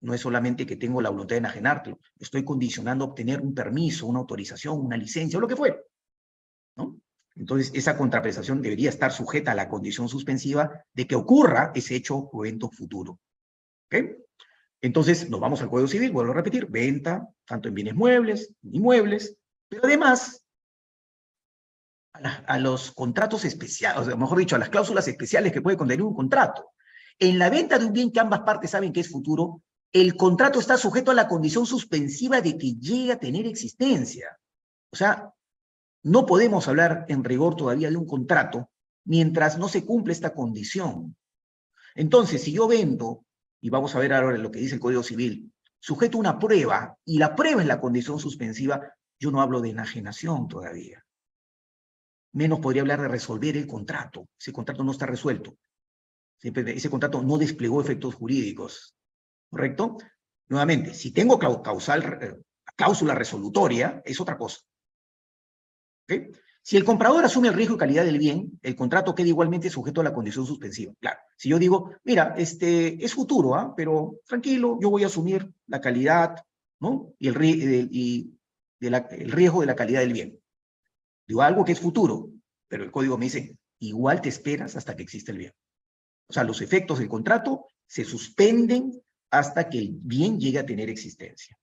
No 0.01 0.13
es 0.13 0.19
solamente 0.19 0.65
que 0.65 0.75
tengo 0.75 1.01
la 1.01 1.09
voluntad 1.09 1.35
de 1.35 1.39
enajenártelo, 1.39 1.99
estoy 2.19 2.43
condicionando 2.43 3.05
obtener 3.05 3.39
un 3.39 3.53
permiso, 3.55 4.07
una 4.07 4.19
autorización, 4.19 4.77
una 4.77 4.97
licencia, 4.97 5.37
o 5.37 5.41
lo 5.41 5.47
que 5.47 5.55
fuera. 5.55 5.77
Entonces, 7.35 7.71
esa 7.73 7.97
contraprestación 7.97 8.61
debería 8.61 8.89
estar 8.89 9.13
sujeta 9.13 9.53
a 9.53 9.55
la 9.55 9.69
condición 9.69 10.09
suspensiva 10.09 10.83
de 10.93 11.07
que 11.07 11.15
ocurra 11.15 11.71
ese 11.73 11.95
hecho 11.95 12.17
o 12.17 12.45
evento 12.45 12.69
futuro. 12.69 13.21
¿Ok? 13.85 13.95
Entonces, 14.81 15.29
nos 15.29 15.39
vamos 15.39 15.61
al 15.61 15.69
Código 15.69 15.87
Civil, 15.87 16.11
vuelvo 16.11 16.31
a 16.31 16.35
repetir, 16.35 16.67
venta, 16.67 17.27
tanto 17.45 17.67
en 17.67 17.75
bienes 17.75 17.95
muebles, 17.95 18.53
inmuebles, 18.63 19.35
pero 19.67 19.83
además 19.85 20.45
a, 22.13 22.57
los 22.59 22.91
contratos 22.91 23.45
especiales, 23.45 24.07
o 24.07 24.17
mejor 24.17 24.37
dicho, 24.37 24.55
a 24.55 24.59
las 24.59 24.69
cláusulas 24.69 25.07
especiales 25.07 25.51
que 25.51 25.61
puede 25.61 25.77
contener 25.77 26.03
un 26.03 26.15
contrato. 26.15 26.71
En 27.17 27.37
la 27.37 27.49
venta 27.49 27.77
de 27.77 27.85
un 27.85 27.93
bien 27.93 28.11
que 28.11 28.19
ambas 28.19 28.41
partes 28.41 28.71
saben 28.71 28.93
que 28.93 29.01
es 29.01 29.09
futuro, 29.09 29.61
el 29.91 30.15
contrato 30.15 30.59
está 30.59 30.77
sujeto 30.77 31.11
a 31.11 31.15
la 31.15 31.27
condición 31.27 31.65
suspensiva 31.65 32.41
de 32.41 32.57
que 32.57 32.75
llegue 32.75 33.11
a 33.11 33.19
tener 33.19 33.45
existencia. 33.45 34.37
O 34.91 34.95
sea, 34.95 35.33
no 36.03 36.25
podemos 36.25 36.67
hablar 36.67 37.05
en 37.09 37.23
rigor 37.23 37.55
todavía 37.55 37.89
de 37.89 37.97
un 37.97 38.05
contrato 38.05 38.69
mientras 39.05 39.57
no 39.57 39.67
se 39.67 39.85
cumple 39.85 40.13
esta 40.13 40.33
condición. 40.33 41.15
Entonces, 41.95 42.43
si 42.43 42.53
yo 42.53 42.67
vendo, 42.67 43.25
y 43.61 43.69
vamos 43.69 43.95
a 43.95 43.99
ver 43.99 44.13
ahora 44.13 44.37
lo 44.37 44.51
que 44.51 44.59
dice 44.59 44.75
el 44.75 44.81
Código 44.81 45.03
Civil, 45.03 45.51
sujeto 45.79 46.17
a 46.17 46.21
una 46.21 46.39
prueba, 46.39 46.97
y 47.05 47.17
la 47.17 47.35
prueba 47.35 47.61
es 47.61 47.67
la 47.67 47.79
condición 47.79 48.19
suspensiva, 48.19 48.93
yo 49.19 49.31
no 49.31 49.41
hablo 49.41 49.61
de 49.61 49.69
enajenación 49.69 50.47
todavía. 50.47 51.05
Menos 52.33 52.59
podría 52.59 52.83
hablar 52.83 53.01
de 53.01 53.07
resolver 53.07 53.57
el 53.57 53.67
contrato. 53.67 54.27
Ese 54.39 54.53
contrato 54.53 54.83
no 54.83 54.91
está 54.91 55.05
resuelto. 55.05 55.57
Ese 56.41 56.89
contrato 56.89 57.21
no 57.21 57.37
desplegó 57.37 57.81
efectos 57.81 58.15
jurídicos. 58.15 58.95
¿correcto? 59.49 59.97
Nuevamente, 60.47 60.93
si 60.93 61.11
tengo 61.11 61.39
causal, 61.39 62.19
eh, 62.21 62.41
cláusula 62.75 63.15
resolutoria, 63.15 64.01
es 64.05 64.19
otra 64.21 64.37
cosa. 64.37 64.59
¿Okay? 66.03 66.31
Si 66.61 66.77
el 66.77 66.83
comprador 66.83 67.25
asume 67.25 67.47
el 67.47 67.53
riesgo 67.53 67.75
y 67.75 67.79
calidad 67.79 68.05
del 68.05 68.19
bien, 68.19 68.59
el 68.61 68.75
contrato 68.75 69.15
queda 69.15 69.27
igualmente 69.27 69.69
sujeto 69.69 70.01
a 70.01 70.03
la 70.03 70.13
condición 70.13 70.45
suspensiva. 70.45 70.93
Claro, 70.99 71.19
si 71.35 71.49
yo 71.49 71.57
digo, 71.57 71.91
mira, 72.03 72.35
este 72.37 73.03
es 73.03 73.13
futuro, 73.13 73.55
¿ah? 73.55 73.73
pero 73.75 74.19
tranquilo, 74.25 74.77
yo 74.81 74.89
voy 74.89 75.03
a 75.03 75.07
asumir 75.07 75.49
la 75.67 75.81
calidad, 75.81 76.35
¿no? 76.79 77.13
Y, 77.17 77.29
el, 77.29 78.37
el 78.81 79.31
riesgo 79.31 79.61
de 79.61 79.67
la 79.67 79.75
calidad 79.75 80.01
del 80.01 80.13
bien. 80.13 80.39
Digo 81.27 81.41
algo 81.41 81.65
que 81.65 81.71
es 81.71 81.79
futuro, 81.79 82.29
pero 82.67 82.83
el 82.83 82.91
código 82.91 83.17
me 83.17 83.25
dice, 83.25 83.57
igual 83.79 84.21
te 84.21 84.29
esperas 84.29 84.75
hasta 84.75 84.95
que 84.95 85.03
exista 85.03 85.31
el 85.31 85.37
bien. 85.37 85.53
O 86.27 86.33
sea, 86.33 86.43
los 86.43 86.61
efectos 86.61 86.99
del 86.99 87.09
contrato 87.09 87.67
se 87.87 88.05
suspenden 88.05 89.01
hasta 89.31 89.69
que 89.69 89.79
el 89.79 89.89
bien 89.91 90.39
llegue 90.39 90.59
a 90.59 90.65
tener 90.65 90.89
existencia. 90.89 91.57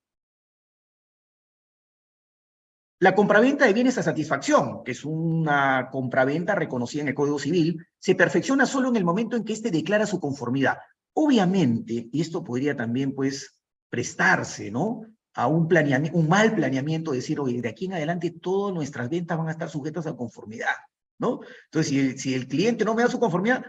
La 2.99 3.14
compraventa 3.14 3.66
de 3.66 3.72
bienes 3.72 3.99
a 3.99 4.03
satisfacción, 4.03 4.82
que 4.82 4.92
es 4.92 5.05
una 5.05 5.88
compraventa 5.90 6.55
reconocida 6.55 7.03
en 7.03 7.09
el 7.09 7.14
Código 7.14 7.38
Civil, 7.38 7.86
se 7.99 8.14
perfecciona 8.14 8.64
solo 8.64 8.88
en 8.88 8.97
el 8.97 9.05
momento 9.05 9.36
en 9.36 9.44
que 9.44 9.53
éste 9.53 9.70
declara 9.70 10.07
su 10.07 10.18
conformidad. 10.18 10.78
Obviamente, 11.12 12.09
y 12.11 12.20
esto 12.20 12.42
podría 12.42 12.74
también, 12.76 13.14
pues, 13.14 13.61
prestarse, 13.90 14.70
¿no? 14.70 15.03
A 15.34 15.47
un, 15.47 15.68
planeamiento, 15.68 16.18
un 16.18 16.28
mal 16.28 16.55
planeamiento, 16.55 17.12
decir, 17.12 17.38
oye, 17.38 17.61
de 17.61 17.68
aquí 17.68 17.84
en 17.84 17.94
adelante 17.94 18.30
todas 18.30 18.74
nuestras 18.74 19.11
ventas 19.11 19.36
van 19.36 19.49
a 19.49 19.53
estar 19.53 19.68
sujetas 19.68 20.07
a 20.07 20.16
conformidad, 20.16 20.74
¿no? 21.18 21.40
Entonces, 21.66 21.90
si 21.90 22.01
el, 22.01 22.18
si 22.18 22.34
el 22.34 22.49
cliente 22.49 22.84
no 22.84 22.94
me 22.94 23.03
da 23.03 23.09
su 23.09 23.20
conformidad, 23.20 23.64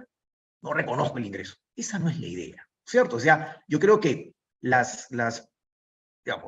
no 0.62 0.74
reconozco 0.74 1.18
el 1.18 1.26
ingreso. 1.26 1.56
Esa 1.76 2.00
no 2.00 2.10
es 2.10 2.20
la 2.20 2.28
idea. 2.28 2.68
¿cierto? 2.88 3.18
O 3.18 3.20
sea, 3.20 3.62
yo 3.68 3.80
creo 3.80 4.00
que 4.00 4.34
las, 4.62 5.08
las, 5.12 5.50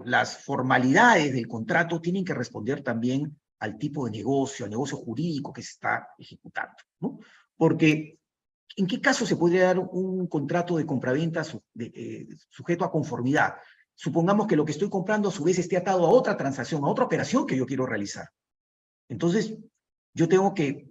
las 0.05 0.43
formalidades 0.43 1.33
del 1.33 1.47
contrato 1.47 2.01
tienen 2.01 2.25
que 2.25 2.33
responder 2.33 2.83
también 2.83 3.37
al 3.59 3.77
tipo 3.77 4.05
de 4.05 4.11
negocio, 4.11 4.65
al 4.65 4.71
negocio 4.71 4.97
jurídico 4.97 5.51
que 5.51 5.61
se 5.61 5.71
está 5.71 6.09
ejecutando, 6.17 6.75
¿no? 6.99 7.19
Porque, 7.55 8.19
¿en 8.75 8.87
qué 8.87 9.01
caso 9.01 9.25
se 9.25 9.35
podría 9.35 9.65
dar 9.65 9.79
un 9.79 10.27
contrato 10.27 10.77
de 10.77 10.85
compraventa 10.85 11.43
eh, 11.79 12.27
sujeto 12.49 12.85
a 12.85 12.91
conformidad? 12.91 13.55
Supongamos 13.95 14.47
que 14.47 14.55
lo 14.55 14.63
que 14.63 14.71
estoy 14.71 14.89
comprando 14.89 15.29
a 15.29 15.31
su 15.31 15.43
vez 15.43 15.59
esté 15.59 15.75
atado 15.75 16.05
a 16.05 16.09
otra 16.09 16.37
transacción, 16.37 16.83
a 16.83 16.87
otra 16.87 17.05
operación 17.05 17.45
que 17.45 17.57
yo 17.57 17.65
quiero 17.65 17.85
realizar. 17.85 18.29
Entonces, 19.09 19.57
yo 20.13 20.27
tengo 20.29 20.53
que, 20.53 20.89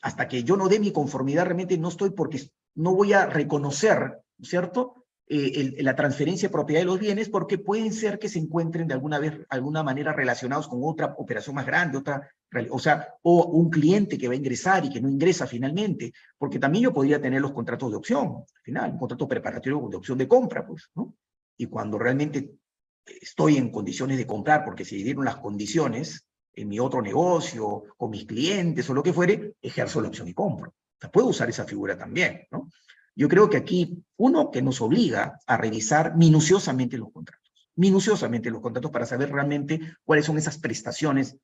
hasta 0.00 0.26
que 0.26 0.42
yo 0.42 0.56
no 0.56 0.68
dé 0.68 0.80
mi 0.80 0.92
conformidad, 0.92 1.44
realmente 1.44 1.76
no 1.76 1.88
estoy 1.88 2.10
porque 2.10 2.50
no 2.74 2.94
voy 2.94 3.12
a 3.12 3.26
reconocer 3.26 4.22
¿cierto? 4.42 5.05
Eh, 5.28 5.82
la 5.82 5.96
transferencia 5.96 6.48
de 6.48 6.52
propiedad 6.52 6.82
de 6.82 6.86
los 6.86 7.00
bienes 7.00 7.28
porque 7.28 7.58
pueden 7.58 7.92
ser 7.92 8.16
que 8.20 8.28
se 8.28 8.38
encuentren 8.38 8.86
de 8.86 8.94
alguna, 8.94 9.18
vez, 9.18 9.40
alguna 9.48 9.82
manera 9.82 10.12
relacionados 10.12 10.68
con 10.68 10.78
otra 10.84 11.16
operación 11.18 11.56
más 11.56 11.66
grande, 11.66 11.98
otra, 11.98 12.30
o 12.70 12.78
sea, 12.78 13.08
o 13.22 13.46
un 13.46 13.68
cliente 13.68 14.18
que 14.18 14.28
va 14.28 14.34
a 14.34 14.36
ingresar 14.36 14.84
y 14.84 14.90
que 14.90 15.00
no 15.00 15.08
ingresa 15.08 15.48
finalmente, 15.48 16.12
porque 16.38 16.60
también 16.60 16.84
yo 16.84 16.92
podría 16.92 17.20
tener 17.20 17.40
los 17.40 17.52
contratos 17.52 17.90
de 17.90 17.96
opción, 17.96 18.44
al 18.54 18.62
final, 18.62 18.92
un 18.92 18.98
contrato 18.98 19.26
preparatorio 19.26 19.88
de 19.90 19.96
opción 19.96 20.16
de 20.16 20.28
compra, 20.28 20.64
pues, 20.64 20.90
¿no? 20.94 21.16
Y 21.56 21.66
cuando 21.66 21.98
realmente 21.98 22.58
estoy 23.04 23.56
en 23.56 23.72
condiciones 23.72 24.18
de 24.18 24.26
comprar 24.28 24.64
porque 24.64 24.84
se 24.84 24.94
dieron 24.94 25.24
las 25.24 25.38
condiciones 25.38 26.24
en 26.52 26.68
mi 26.68 26.78
otro 26.78 27.02
negocio, 27.02 27.82
con 27.96 28.10
mis 28.10 28.26
clientes 28.26 28.88
o 28.88 28.94
lo 28.94 29.02
que 29.02 29.12
fuere, 29.12 29.54
ejerzo 29.60 30.00
la 30.00 30.08
opción 30.08 30.28
y 30.28 30.34
compro. 30.34 30.70
O 30.70 31.00
sea, 31.00 31.10
puedo 31.10 31.26
usar 31.26 31.48
esa 31.48 31.64
figura 31.64 31.98
también, 31.98 32.46
¿no? 32.52 32.70
Yo 33.16 33.28
creo 33.28 33.48
que 33.48 33.56
aquí, 33.56 34.04
uno, 34.18 34.50
que 34.50 34.60
nos 34.60 34.80
obliga 34.82 35.40
a 35.46 35.56
revisar 35.56 36.16
minuciosamente 36.16 36.98
los 36.98 37.10
contratos, 37.10 37.50
minuciosamente 37.74 38.50
los 38.50 38.60
contratos 38.60 38.90
para 38.90 39.06
saber 39.06 39.32
realmente 39.32 39.96
cuáles 40.04 40.26
son 40.26 40.36
esas 40.36 40.58
prestaciones 40.58 41.36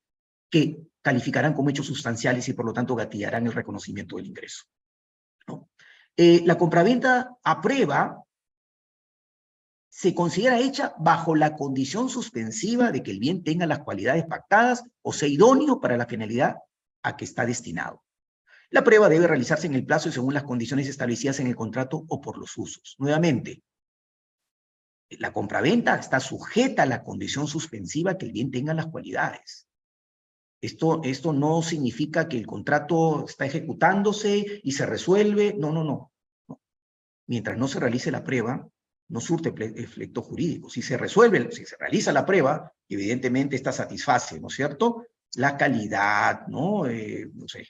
que 0.51 0.77
calificarán 1.01 1.53
como 1.53 1.71
hechos 1.71 1.87
sustanciales 1.87 2.47
y 2.47 2.53
por 2.53 2.65
lo 2.65 2.73
tanto 2.73 2.95
gatillarán 2.95 3.47
el 3.47 3.53
reconocimiento 3.53 4.17
del 4.17 4.27
ingreso. 4.27 4.65
Eh, 6.15 6.43
la 6.45 6.59
compraventa 6.59 7.37
a 7.43 7.59
prueba 7.59 8.23
se 9.89 10.13
considera 10.13 10.59
hecha 10.59 10.93
bajo 10.99 11.35
la 11.35 11.55
condición 11.55 12.07
suspensiva 12.07 12.91
de 12.91 13.01
que 13.01 13.11
el 13.11 13.19
bien 13.19 13.43
tenga 13.43 13.65
las 13.65 13.79
cualidades 13.79 14.25
pactadas 14.25 14.83
o 15.01 15.11
sea 15.11 15.27
idóneo 15.27 15.81
para 15.81 15.97
la 15.97 16.05
finalidad 16.05 16.57
a 17.01 17.17
que 17.17 17.25
está 17.25 17.47
destinado. 17.47 18.03
La 18.73 18.83
prueba 18.83 19.07
debe 19.07 19.27
realizarse 19.27 19.67
en 19.67 19.75
el 19.75 19.85
plazo 19.85 20.09
y 20.09 20.11
según 20.11 20.33
las 20.33 20.45
condiciones 20.45 20.87
establecidas 20.87 21.39
en 21.39 21.45
el 21.45 21.55
contrato 21.55 22.05
o 22.07 22.19
por 22.19 22.39
los 22.39 22.57
usos. 22.57 22.95
Nuevamente, 22.97 23.61
La 25.19 25.31
compraventa 25.31 25.93
está 25.95 26.19
sujeta 26.19 26.81
a 26.81 26.87
la 26.87 27.03
condición 27.03 27.45
suspensiva 27.47 28.17
que 28.17 28.25
el 28.25 28.31
bien 28.31 28.49
tenga 28.49 28.73
las 28.73 28.87
cualidades. 28.87 29.67
Esto, 30.59 31.01
esto 31.03 31.33
no 31.33 31.61
significa 31.61 32.27
que 32.27 32.37
el 32.37 32.47
contrato 32.47 33.25
está 33.27 33.45
ejecutándose 33.45 34.61
y 34.63 34.71
se 34.71 34.87
resuelve. 34.87 35.53
No, 35.55 35.71
no, 35.71 35.83
no. 35.83 36.11
Mientras 37.27 37.55
no 37.59 37.67
se 37.67 37.79
realice 37.79 38.09
la 38.09 38.23
prueba, 38.23 38.67
no 39.09 39.19
surte 39.19 39.53
efecto 39.75 40.23
jurídico. 40.23 40.67
Si 40.71 40.81
se 40.81 40.97
resuelve, 40.97 41.51
si 41.51 41.63
se 41.63 41.77
realiza 41.77 42.11
la 42.11 42.25
prueba, 42.25 42.73
evidentemente 42.89 43.55
esta 43.55 43.71
satisface, 43.71 44.39
¿no 44.39 44.47
es 44.47 44.55
cierto? 44.55 45.05
La 45.35 45.55
calidad, 45.57 46.47
¿no? 46.47 46.87
Eh, 46.87 47.29
no 47.35 47.47
sé, 47.47 47.67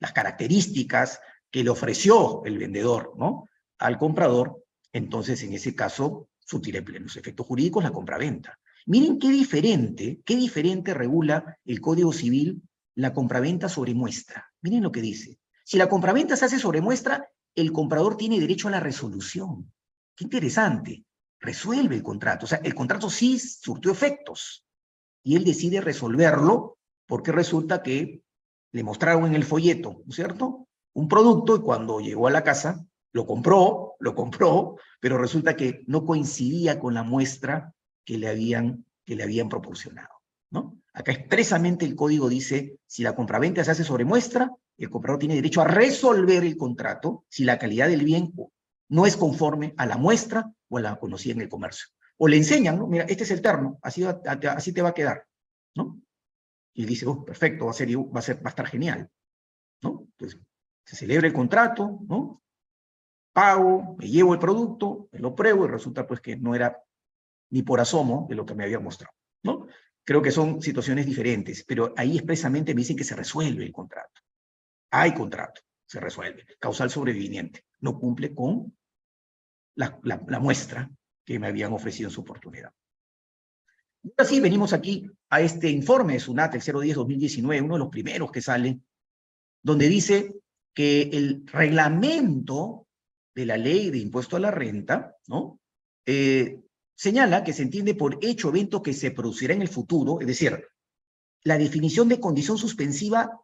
las 0.00 0.12
características 0.12 1.20
que 1.50 1.62
le 1.64 1.70
ofreció 1.70 2.42
el 2.44 2.58
vendedor, 2.58 3.14
¿no? 3.16 3.48
Al 3.78 3.98
comprador, 3.98 4.64
entonces 4.92 5.42
en 5.42 5.52
ese 5.52 5.74
caso 5.74 6.28
surtiré 6.40 6.82
plenos 6.82 7.16
efectos 7.16 7.46
jurídicos 7.46 7.82
la 7.82 7.92
compraventa. 7.92 8.58
Miren 8.86 9.18
qué 9.18 9.28
diferente, 9.28 10.20
qué 10.24 10.36
diferente 10.36 10.92
regula 10.94 11.56
el 11.64 11.80
Código 11.80 12.12
Civil 12.12 12.62
la 12.94 13.14
compraventa 13.14 13.68
sobre 13.68 13.94
muestra. 13.94 14.50
Miren 14.60 14.82
lo 14.82 14.92
que 14.92 15.00
dice. 15.00 15.38
Si 15.64 15.78
la 15.78 15.88
compraventa 15.88 16.36
se 16.36 16.44
hace 16.44 16.58
sobre 16.58 16.80
muestra, 16.80 17.28
el 17.54 17.72
comprador 17.72 18.16
tiene 18.16 18.40
derecho 18.40 18.68
a 18.68 18.72
la 18.72 18.80
resolución. 18.80 19.72
Qué 20.14 20.24
interesante. 20.24 21.04
Resuelve 21.38 21.96
el 21.96 22.02
contrato. 22.02 22.46
O 22.46 22.48
sea, 22.48 22.60
el 22.62 22.74
contrato 22.74 23.08
sí 23.08 23.38
surtió 23.38 23.92
efectos. 23.92 24.64
Y 25.22 25.36
él 25.36 25.44
decide 25.44 25.80
resolverlo 25.80 26.78
porque 27.06 27.32
resulta 27.32 27.82
que 27.82 28.22
le 28.72 28.82
mostraron 28.82 29.26
en 29.26 29.34
el 29.34 29.44
folleto, 29.44 30.02
¿no 30.04 30.10
es 30.10 30.16
cierto? 30.16 30.66
Un 30.94 31.08
producto 31.08 31.56
y 31.56 31.60
cuando 31.60 32.00
llegó 32.00 32.26
a 32.26 32.30
la 32.30 32.42
casa 32.42 32.84
lo 33.12 33.26
compró, 33.26 33.94
lo 34.00 34.14
compró, 34.14 34.76
pero 35.00 35.18
resulta 35.18 35.54
que 35.54 35.84
no 35.86 36.04
coincidía 36.04 36.80
con 36.80 36.94
la 36.94 37.02
muestra 37.02 37.74
que 38.04 38.18
le 38.18 38.28
habían, 38.28 38.86
que 39.04 39.14
le 39.14 39.22
habían 39.22 39.48
proporcionado. 39.48 40.08
¿no? 40.50 40.78
Acá 40.94 41.12
expresamente 41.12 41.84
el 41.84 41.94
código 41.94 42.28
dice, 42.28 42.78
si 42.86 43.02
la 43.02 43.14
compraventa 43.14 43.62
se 43.64 43.70
hace 43.70 43.84
sobre 43.84 44.04
muestra, 44.04 44.50
el 44.78 44.90
comprador 44.90 45.18
tiene 45.18 45.34
derecho 45.34 45.60
a 45.60 45.68
resolver 45.68 46.42
el 46.44 46.56
contrato 46.56 47.24
si 47.28 47.44
la 47.44 47.58
calidad 47.58 47.88
del 47.88 48.04
bien 48.04 48.32
no 48.88 49.06
es 49.06 49.16
conforme 49.16 49.74
a 49.76 49.86
la 49.86 49.96
muestra 49.96 50.50
o 50.68 50.78
a 50.78 50.80
la 50.80 50.96
conocida 50.96 51.34
en 51.34 51.42
el 51.42 51.48
comercio. 51.48 51.88
O 52.18 52.28
le 52.28 52.36
enseñan, 52.36 52.78
¿no? 52.78 52.86
Mira, 52.86 53.04
este 53.04 53.24
es 53.24 53.30
el 53.30 53.42
terno, 53.42 53.78
así, 53.82 54.04
así 54.04 54.72
te 54.72 54.82
va 54.82 54.90
a 54.90 54.94
quedar, 54.94 55.24
¿no? 55.74 55.98
Y 56.74 56.84
dice, 56.86 57.06
oh, 57.06 57.24
perfecto, 57.24 57.66
va 57.66 57.70
a, 57.70 57.74
ser, 57.74 57.88
va, 57.96 58.20
a 58.20 58.48
estar 58.48 58.66
genial, 58.66 59.10
¿no? 59.82 60.06
Entonces, 60.12 60.40
se 60.84 60.96
celebra 60.96 61.26
el 61.26 61.32
contrato, 61.32 62.00
¿no? 62.08 62.42
Pago, 63.32 63.96
me 63.98 64.08
llevo 64.08 64.34
el 64.34 64.40
producto, 64.40 65.08
me 65.12 65.18
lo 65.18 65.34
pruebo 65.34 65.64
y 65.64 65.68
resulta 65.68 66.06
pues 66.06 66.20
que 66.20 66.36
no 66.36 66.54
era 66.54 66.82
ni 67.50 67.62
por 67.62 67.80
asomo 67.80 68.26
de 68.28 68.34
lo 68.34 68.44
que 68.44 68.54
me 68.54 68.64
había 68.64 68.78
mostrado, 68.78 69.14
¿no? 69.42 69.66
Creo 70.04 70.20
que 70.20 70.32
son 70.32 70.60
situaciones 70.60 71.06
diferentes, 71.06 71.64
pero 71.64 71.94
ahí 71.96 72.16
expresamente 72.16 72.74
me 72.74 72.80
dicen 72.80 72.96
que 72.96 73.04
se 73.04 73.14
resuelve 73.14 73.64
el 73.64 73.72
contrato. 73.72 74.20
Hay 74.90 75.14
contrato, 75.14 75.60
se 75.86 76.00
resuelve. 76.00 76.44
Causal 76.58 76.90
sobreviviente. 76.90 77.64
No 77.80 77.98
cumple 77.98 78.34
con 78.34 78.76
la, 79.76 79.98
la, 80.02 80.40
muestra 80.40 80.90
que 81.24 81.38
me 81.38 81.46
habían 81.46 81.72
ofrecido 81.72 82.08
en 82.08 82.14
su 82.14 82.20
oportunidad. 82.20 82.72
Y 84.02 84.12
así 84.16 84.40
venimos 84.40 84.72
aquí 84.72 85.08
a 85.30 85.40
este 85.40 85.70
informe 85.70 86.14
de 86.14 86.20
SUNAT, 86.20 86.54
el 86.54 86.62
010-2019, 86.62 87.62
uno 87.62 87.74
de 87.74 87.78
los 87.78 87.88
primeros 87.88 88.32
que 88.32 88.42
sale, 88.42 88.80
donde 89.62 89.88
dice 89.88 90.34
que 90.74 91.02
el 91.12 91.46
reglamento 91.46 92.86
de 93.34 93.46
la 93.46 93.56
ley 93.56 93.90
de 93.90 93.98
impuesto 93.98 94.36
a 94.36 94.40
la 94.40 94.50
renta, 94.50 95.16
¿no? 95.28 95.60
Eh, 96.04 96.60
señala 96.94 97.44
que 97.44 97.52
se 97.52 97.62
entiende 97.62 97.94
por 97.94 98.18
hecho 98.22 98.48
evento 98.48 98.82
que 98.82 98.92
se 98.92 99.12
producirá 99.12 99.54
en 99.54 99.62
el 99.62 99.68
futuro, 99.68 100.20
es 100.20 100.26
decir, 100.26 100.66
la 101.44 101.58
definición 101.58 102.08
de 102.08 102.20
condición 102.20 102.58
suspensiva 102.58 103.40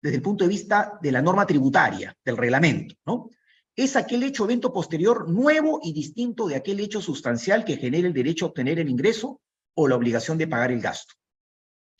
desde 0.00 0.16
el 0.16 0.22
punto 0.22 0.44
de 0.44 0.48
vista 0.48 0.98
de 1.02 1.12
la 1.12 1.22
norma 1.22 1.46
tributaria, 1.46 2.16
del 2.24 2.36
reglamento, 2.36 2.94
¿no? 3.06 3.30
Es 3.76 3.94
aquel 3.94 4.24
hecho 4.24 4.44
evento 4.44 4.72
posterior 4.72 5.28
nuevo 5.28 5.80
y 5.82 5.92
distinto 5.92 6.48
de 6.48 6.56
aquel 6.56 6.80
hecho 6.80 7.00
sustancial 7.00 7.64
que 7.64 7.76
genere 7.76 8.08
el 8.08 8.12
derecho 8.14 8.46
a 8.46 8.48
obtener 8.48 8.80
el 8.80 8.88
ingreso 8.88 9.40
o 9.80 9.86
la 9.86 9.94
obligación 9.94 10.36
de 10.38 10.48
pagar 10.48 10.72
el 10.72 10.80
gasto. 10.80 11.14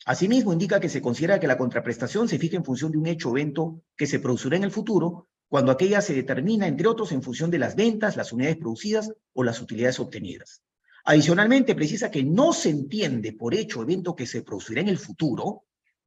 Asimismo, 0.05 0.51
indica 0.51 0.81
que 0.81 0.89
se 0.89 1.01
considera 1.01 1.39
que 1.39 1.47
la 1.47 1.57
contraprestación 1.57 2.27
se 2.27 2.37
fija 2.37 2.57
en 2.57 2.65
función 2.65 2.91
de 2.91 2.97
un 2.97 3.07
hecho 3.07 3.29
evento 3.29 3.83
que 3.95 4.05
se 4.05 4.19
producirá 4.19 4.57
en 4.57 4.65
el 4.65 4.71
futuro, 4.71 5.29
cuando 5.47 5.71
aquella 5.71 6.01
se 6.01 6.13
determina, 6.13 6.67
entre 6.67 6.89
otros, 6.89 7.13
en 7.13 7.23
función 7.23 7.49
de 7.49 7.57
las 7.57 7.77
ventas, 7.77 8.17
las 8.17 8.33
unidades 8.33 8.57
producidas 8.57 9.13
o 9.31 9.43
las 9.43 9.61
utilidades 9.61 9.97
obtenidas. 10.01 10.61
Adicionalmente, 11.05 11.73
precisa 11.73 12.11
que 12.11 12.21
no 12.21 12.51
se 12.51 12.69
entiende 12.69 13.31
por 13.31 13.55
hecho 13.55 13.81
evento 13.81 14.13
que 14.13 14.27
se 14.27 14.41
producirá 14.41 14.81
en 14.81 14.89
el 14.89 14.97
futuro, 14.97 15.63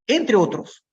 entre 0.06 0.36
otros, 0.36 0.84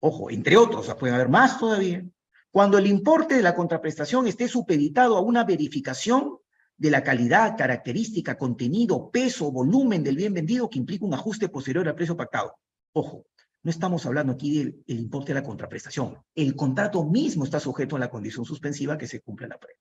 ojo, 0.00 0.30
entre 0.30 0.58
otros, 0.58 0.82
o 0.82 0.84
sea, 0.84 0.98
puede 0.98 1.14
haber 1.14 1.30
más 1.30 1.58
todavía, 1.58 2.04
cuando 2.50 2.76
el 2.76 2.86
importe 2.86 3.34
de 3.34 3.42
la 3.42 3.54
contraprestación 3.54 4.26
esté 4.26 4.46
supeditado 4.46 5.16
a 5.16 5.22
una 5.22 5.44
verificación 5.44 6.36
de 6.78 6.90
la 6.90 7.02
calidad, 7.02 7.56
característica, 7.58 8.38
contenido, 8.38 9.10
peso, 9.10 9.50
volumen 9.50 10.02
del 10.04 10.16
bien 10.16 10.32
vendido 10.32 10.70
que 10.70 10.78
implica 10.78 11.04
un 11.04 11.12
ajuste 11.12 11.48
posterior 11.48 11.86
al 11.86 11.96
precio 11.96 12.16
pactado. 12.16 12.56
Ojo, 12.92 13.26
no 13.64 13.70
estamos 13.70 14.06
hablando 14.06 14.32
aquí 14.32 14.62
del 14.86 15.00
importe 15.00 15.34
de 15.34 15.40
la 15.40 15.46
contraprestación. 15.46 16.22
El 16.34 16.54
contrato 16.54 17.04
mismo 17.04 17.44
está 17.44 17.58
sujeto 17.58 17.96
a 17.96 17.98
la 17.98 18.10
condición 18.10 18.44
suspensiva 18.44 18.96
que 18.96 19.08
se 19.08 19.20
cumple 19.20 19.48
la 19.48 19.58
prueba. 19.58 19.80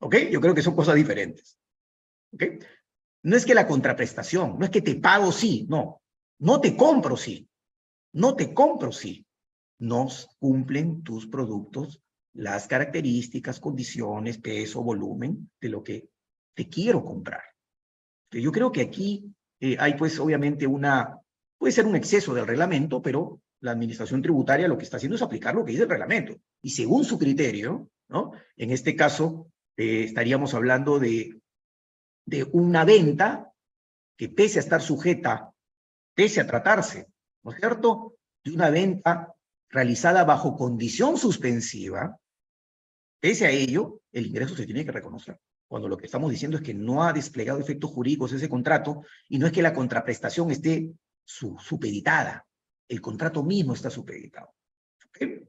¿Ok? 0.00 0.16
Yo 0.30 0.40
creo 0.40 0.54
que 0.54 0.62
son 0.62 0.74
cosas 0.74 0.94
diferentes. 0.94 1.58
¿Ok? 2.32 2.44
No 3.24 3.36
es 3.36 3.44
que 3.44 3.54
la 3.54 3.66
contraprestación, 3.66 4.58
no 4.58 4.64
es 4.64 4.70
que 4.70 4.80
te 4.80 4.94
pago 4.94 5.32
sí, 5.32 5.66
no. 5.68 6.00
No 6.38 6.60
te 6.60 6.76
compro 6.76 7.16
sí. 7.16 7.46
No 8.14 8.34
te 8.34 8.54
compro 8.54 8.90
sí. 8.90 9.26
No 9.80 10.08
cumplen 10.38 11.02
tus 11.02 11.26
productos 11.26 12.00
las 12.34 12.66
características, 12.68 13.60
condiciones, 13.60 14.38
peso, 14.38 14.82
volumen 14.82 15.50
de 15.60 15.68
lo 15.68 15.82
que 15.82 16.08
te 16.54 16.68
quiero 16.68 17.04
comprar. 17.04 17.42
Yo 18.30 18.52
creo 18.52 18.70
que 18.70 18.82
aquí 18.82 19.32
eh, 19.60 19.76
hay 19.78 19.94
pues 19.94 20.18
obviamente 20.18 20.66
una, 20.66 21.18
puede 21.56 21.72
ser 21.72 21.86
un 21.86 21.96
exceso 21.96 22.34
del 22.34 22.46
reglamento, 22.46 23.00
pero 23.00 23.40
la 23.60 23.72
administración 23.72 24.22
tributaria 24.22 24.68
lo 24.68 24.76
que 24.76 24.84
está 24.84 24.98
haciendo 24.98 25.16
es 25.16 25.22
aplicar 25.22 25.54
lo 25.54 25.64
que 25.64 25.72
dice 25.72 25.84
el 25.84 25.90
reglamento. 25.90 26.36
Y 26.62 26.70
según 26.70 27.04
su 27.04 27.18
criterio, 27.18 27.90
¿no? 28.08 28.32
En 28.56 28.70
este 28.70 28.94
caso, 28.94 29.50
eh, 29.76 30.04
estaríamos 30.04 30.54
hablando 30.54 30.98
de 30.98 31.40
de 32.28 32.44
una 32.52 32.84
venta 32.84 33.54
que 34.14 34.28
pese 34.28 34.58
a 34.58 34.62
estar 34.62 34.82
sujeta, 34.82 35.50
pese 36.14 36.42
a 36.42 36.46
tratarse, 36.46 37.08
¿no 37.42 37.52
es 37.52 37.58
cierto?, 37.58 38.16
de 38.44 38.50
una 38.52 38.68
venta 38.68 39.34
realizada 39.70 40.24
bajo 40.24 40.56
condición 40.56 41.16
suspensiva, 41.16 42.18
pese 43.20 43.46
a 43.46 43.50
ello, 43.50 44.00
el 44.12 44.26
ingreso 44.26 44.56
se 44.56 44.66
tiene 44.66 44.84
que 44.84 44.92
reconocer. 44.92 45.38
Cuando 45.66 45.88
lo 45.88 45.98
que 45.98 46.06
estamos 46.06 46.30
diciendo 46.30 46.56
es 46.56 46.62
que 46.62 46.72
no 46.72 47.04
ha 47.04 47.12
desplegado 47.12 47.60
efectos 47.60 47.90
jurídicos 47.90 48.32
ese 48.32 48.48
contrato 48.48 49.02
y 49.28 49.38
no 49.38 49.46
es 49.46 49.52
que 49.52 49.62
la 49.62 49.74
contraprestación 49.74 50.50
esté 50.50 50.90
supeditada, 51.24 52.46
el 52.88 53.00
contrato 53.02 53.42
mismo 53.42 53.74
está 53.74 53.90
supeditado. 53.90 54.54
¿Okay? 55.08 55.46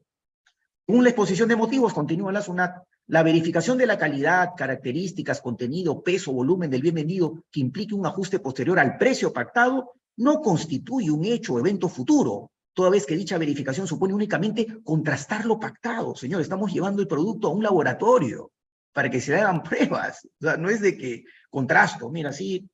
Según 0.86 1.04
la 1.04 1.12
exposición 1.12 1.48
de 1.48 1.56
motivos, 1.56 1.94
continúa 1.94 2.34
la 2.34 2.42
SUNAT, 2.42 2.84
la 3.08 3.24
verificación 3.24 3.78
de 3.78 3.88
la 3.88 3.98
calidad, 3.98 4.50
características, 4.58 5.42
contenido, 5.42 6.04
peso, 6.04 6.34
volumen 6.34 6.70
del 6.70 6.82
bien 6.82 6.96
vendido 6.96 7.44
que 7.50 7.62
implique 7.62 7.96
un 7.96 8.06
ajuste 8.06 8.40
posterior 8.40 8.78
al 8.78 8.98
precio 8.98 9.32
pactado 9.32 9.94
no 10.18 10.42
constituye 10.42 11.10
un 11.10 11.24
hecho 11.24 11.54
o 11.54 11.60
evento 11.60 11.88
futuro, 11.88 12.52
toda 12.80 12.92
vez 12.92 13.06
que 13.06 13.18
dicha 13.18 13.38
verificación 13.38 13.88
supone 13.88 14.14
únicamente 14.14 14.82
contrastar 14.86 15.46
lo 15.46 15.60
pactado. 15.60 16.16
Señor, 16.16 16.40
estamos 16.40 16.72
llevando 16.72 17.02
el 17.02 17.10
producto 17.10 17.50
a 17.50 17.52
un 17.52 17.62
laboratorio 17.62 18.54
para 18.94 19.10
que 19.10 19.20
se 19.20 19.36
hagan 19.36 19.64
pruebas. 19.64 20.24
O 20.40 20.46
sea, 20.46 20.56
no 20.56 20.70
es 20.70 20.80
de 20.80 20.96
que 20.96 21.26
contrasto, 21.50 22.10
mira, 22.10 22.32
sí, 22.32 22.70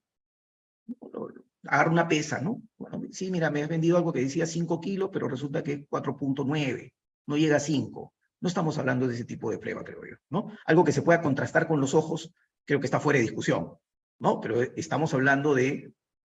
agarro 1.63 1.91
una 1.91 2.07
pesa, 2.07 2.39
¿no? 2.39 2.61
Sí, 3.09 3.31
mira, 3.31 3.49
me 3.49 3.63
has 3.63 3.67
vendido 3.67 3.97
algo 3.97 4.13
que 4.13 4.19
decía 4.19 4.45
5 4.45 4.79
kilos, 4.79 5.09
pero 5.11 5.27
resulta 5.27 5.63
que 5.63 5.71
es 5.73 5.79
4.9, 5.89 6.93
no 7.25 7.35
llega 7.35 7.55
a 7.55 7.59
5. 7.59 8.13
No 8.41 8.47
estamos 8.47 8.77
hablando 8.77 9.07
de 9.07 9.15
ese 9.15 9.25
tipo 9.25 9.49
de 9.49 9.57
prueba, 9.57 9.83
creo 9.83 10.05
yo, 10.05 10.17
¿no? 10.29 10.51
Algo 10.67 10.83
que 10.83 10.91
se 10.91 11.01
pueda 11.01 11.23
contrastar 11.23 11.67
con 11.67 11.81
los 11.81 11.95
ojos, 11.95 12.31
creo 12.63 12.79
que 12.79 12.85
está 12.85 12.99
fuera 12.99 13.17
de 13.17 13.25
discusión, 13.25 13.71
¿no? 14.19 14.39
Pero 14.39 14.61
estamos 14.61 15.15
hablando 15.15 15.55
de 15.55 15.93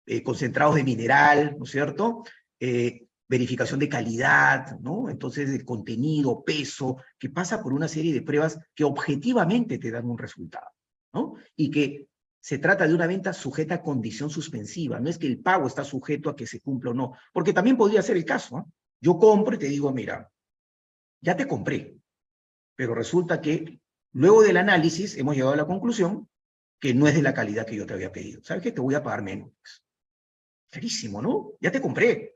eh, 0.06 0.22
concentrados 0.22 0.76
de 0.76 0.84
mineral, 0.84 1.56
¿no 1.58 1.64
es 1.64 1.70
cierto? 1.72 2.22
Eh, 2.60 3.06
verificación 3.28 3.80
de 3.80 3.88
calidad, 3.88 4.78
¿no? 4.80 5.08
Entonces, 5.10 5.50
el 5.50 5.64
contenido, 5.64 6.44
peso, 6.44 6.98
que 7.18 7.30
pasa 7.30 7.62
por 7.62 7.72
una 7.72 7.88
serie 7.88 8.12
de 8.12 8.22
pruebas 8.22 8.58
que 8.74 8.84
objetivamente 8.84 9.78
te 9.78 9.90
dan 9.90 10.08
un 10.08 10.18
resultado, 10.18 10.68
¿no? 11.12 11.34
Y 11.56 11.70
que 11.70 12.08
se 12.40 12.58
trata 12.58 12.86
de 12.86 12.94
una 12.94 13.08
venta 13.08 13.32
sujeta 13.32 13.76
a 13.76 13.82
condición 13.82 14.30
suspensiva, 14.30 15.00
no 15.00 15.10
es 15.10 15.18
que 15.18 15.26
el 15.26 15.40
pago 15.40 15.66
está 15.66 15.82
sujeto 15.82 16.30
a 16.30 16.36
que 16.36 16.46
se 16.46 16.60
cumpla 16.60 16.92
o 16.92 16.94
no, 16.94 17.12
porque 17.32 17.52
también 17.52 17.76
podría 17.76 18.02
ser 18.02 18.16
el 18.16 18.24
caso, 18.24 18.58
¿no? 18.58 18.72
Yo 19.00 19.18
compro 19.18 19.56
y 19.56 19.58
te 19.58 19.66
digo, 19.66 19.92
mira, 19.92 20.30
ya 21.20 21.36
te 21.36 21.46
compré. 21.46 21.96
Pero 22.76 22.94
resulta 22.94 23.40
que 23.40 23.80
luego 24.12 24.42
del 24.42 24.58
análisis 24.58 25.16
hemos 25.16 25.34
llegado 25.34 25.54
a 25.54 25.56
la 25.56 25.66
conclusión 25.66 26.28
que 26.78 26.94
no 26.94 27.08
es 27.08 27.14
de 27.14 27.22
la 27.22 27.34
calidad 27.34 27.66
que 27.66 27.76
yo 27.76 27.86
te 27.86 27.94
había 27.94 28.12
pedido. 28.12 28.42
¿Sabes 28.44 28.62
qué? 28.62 28.70
Te 28.70 28.80
voy 28.80 28.94
a 28.94 29.02
pagar 29.02 29.22
menos. 29.22 29.50
Clarísimo, 30.70 31.20
¿no? 31.22 31.52
Ya 31.60 31.72
te 31.72 31.80
compré. 31.80 32.35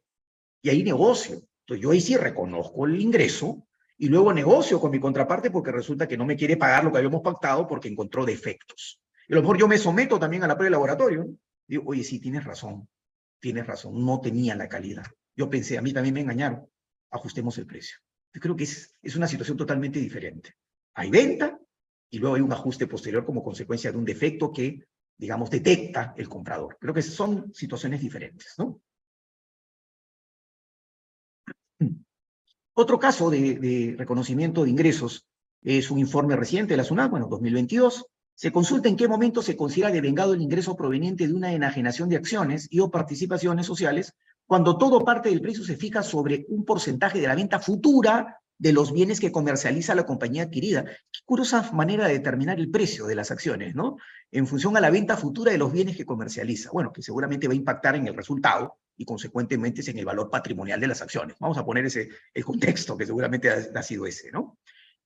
Y 0.63 0.71
ahí 0.71 0.83
negocio. 0.83 1.43
Entonces 1.61 1.83
yo 1.83 1.91
ahí 1.91 2.01
sí 2.01 2.17
reconozco 2.17 2.87
el 2.87 3.01
ingreso 3.01 3.67
y 3.97 4.09
luego 4.09 4.33
negocio 4.33 4.81
con 4.81 4.91
mi 4.91 4.99
contraparte 4.99 5.51
porque 5.51 5.71
resulta 5.71 6.09
que 6.09 6.17
no 6.17 6.25
me 6.25 6.37
quiere 6.37 6.57
pagar 6.57 6.85
lo 6.85 6.91
que 6.91 6.99
habíamos 6.99 7.23
pactado 7.23 7.67
porque 7.67 7.89
encontró 7.89 8.25
defectos. 8.25 9.01
Y 9.29 9.35
a 9.35 9.37
lo 9.37 9.43
mejor 9.43 9.59
yo 9.59 9.69
me 9.69 9.79
someto 9.79 10.19
también 10.19 10.43
a 10.43 10.49
la 10.49 10.57
prueba 10.57 10.67
de 10.67 10.71
laboratorio. 10.73 11.29
Digo, 11.67 11.85
oye, 11.87 12.03
sí, 12.03 12.19
tienes 12.19 12.45
razón, 12.45 12.89
tienes 13.39 13.67
razón, 13.67 14.05
no 14.05 14.21
tenía 14.21 14.57
la 14.57 14.69
calidad. 14.69 15.07
Yo 15.37 15.49
pensé, 15.49 15.79
a 15.79 15.83
mí 15.83 15.93
también 15.93 16.15
me 16.15 16.23
engañaron, 16.23 16.67
ajustemos 17.11 17.57
el 17.59 17.67
precio. 17.67 17.99
Yo 18.33 18.41
creo 18.41 18.57
que 18.57 18.65
es, 18.65 18.97
es 19.03 19.17
una 19.17 19.29
situación 19.29 19.57
totalmente 19.57 20.01
diferente. 20.01 20.55
Hay 20.95 21.11
venta 21.11 21.59
y 22.11 22.19
luego 22.19 22.37
hay 22.37 22.43
un 22.43 22.53
ajuste 22.53 22.87
posterior 22.87 23.25
como 23.25 23.43
consecuencia 23.43 23.93
de 23.93 23.99
un 23.99 24.05
defecto 24.05 24.51
que, 24.51 24.85
digamos, 25.17 25.51
detecta 25.51 26.15
el 26.17 26.29
comprador. 26.29 26.77
Creo 26.81 26.95
que 26.95 27.03
son 27.03 27.55
situaciones 27.55 28.01
diferentes, 28.01 28.55
¿no? 28.59 28.81
Otro 32.81 32.99
caso 32.99 33.29
de, 33.29 33.95
reconocimiento 33.99 34.65
de 34.65 34.71
ingresos 34.71 35.27
es 35.61 35.91
un 35.91 35.99
informe 35.99 36.35
reciente 36.35 36.73
de 36.73 36.79
la 36.79 36.85
SUNAT, 36.85 37.11
bueno, 37.11 37.27
2022, 37.29 38.07
se 38.35 38.51
consulta 38.51 38.89
en 38.89 38.97
qué 38.97 39.07
momento 39.07 39.43
se 39.43 39.55
considera 39.55 39.91
devengado 39.91 40.33
el 40.33 40.41
ingreso 40.41 40.75
proveniente 40.75 41.29
de 41.29 41.35
una 41.35 41.53
enajenación 41.53 42.09
de 42.09 42.17
acciones 42.17 42.69
y 42.71 42.81
o 42.81 42.91
participaciones 42.91 43.67
sociales 43.67 44.15
cuando 44.47 44.79
todo 44.79 45.05
parte 45.05 45.29
del 45.29 45.43
precio 45.43 45.63
se 45.63 45.77
fija 45.77 46.03
sobre 46.03 46.47
un 46.49 46.65
porcentaje 46.65 47.21
de 47.21 47.27
la 47.29 47.35
venta 47.35 47.59
futura 47.59 48.40
de 48.61 48.75
los 48.75 48.93
bienes 48.93 49.21
que 49.21 49.33
comercializa 49.33 49.95
la 49.95 50.05
compañía 50.05 50.45
adquirida. 50.45 50.85
Qué 50.85 51.21
curiosa 51.25 51.73
manera 51.73 52.07
de 52.07 52.13
determinar 52.13 52.61
el 52.61 52.71
precio 52.71 53.07
de 53.07 53.15
las 53.15 53.31
acciones, 53.31 53.75
¿no? 53.75 53.97
En 54.31 54.47
función 54.47 54.77
a 54.77 54.81
la 54.81 54.91
venta 54.91 55.17
futura 55.17 55.51
de 55.51 55.57
los 55.57 55.73
bienes 55.73 55.97
que 55.97 56.05
comercializa. 56.05 56.71
Bueno, 56.71 56.93
que 56.93 57.03
seguramente 57.03 57.49
va 57.49 57.55
a 57.55 57.57
impactar 57.57 57.97
en 57.97 58.07
el 58.07 58.15
resultado 58.15 58.77
y 58.99 59.07
consecuentemente 59.07 59.91
en 59.91 59.99
el 59.99 60.05
valor 60.05 60.29
patrimonial 60.29 60.79
de 60.79 60.89
las 60.89 61.01
acciones. 61.01 61.37
Vamos 61.41 61.57
a 61.57 61.65
poner 61.65 61.87
ese, 61.87 62.11
el 62.35 62.45
contexto 62.45 62.99
que 62.99 63.07
seguramente 63.07 63.49
ha, 63.49 63.57
ha 63.75 63.83
sido 63.83 64.05
ese, 64.05 64.31
¿no? 64.31 64.59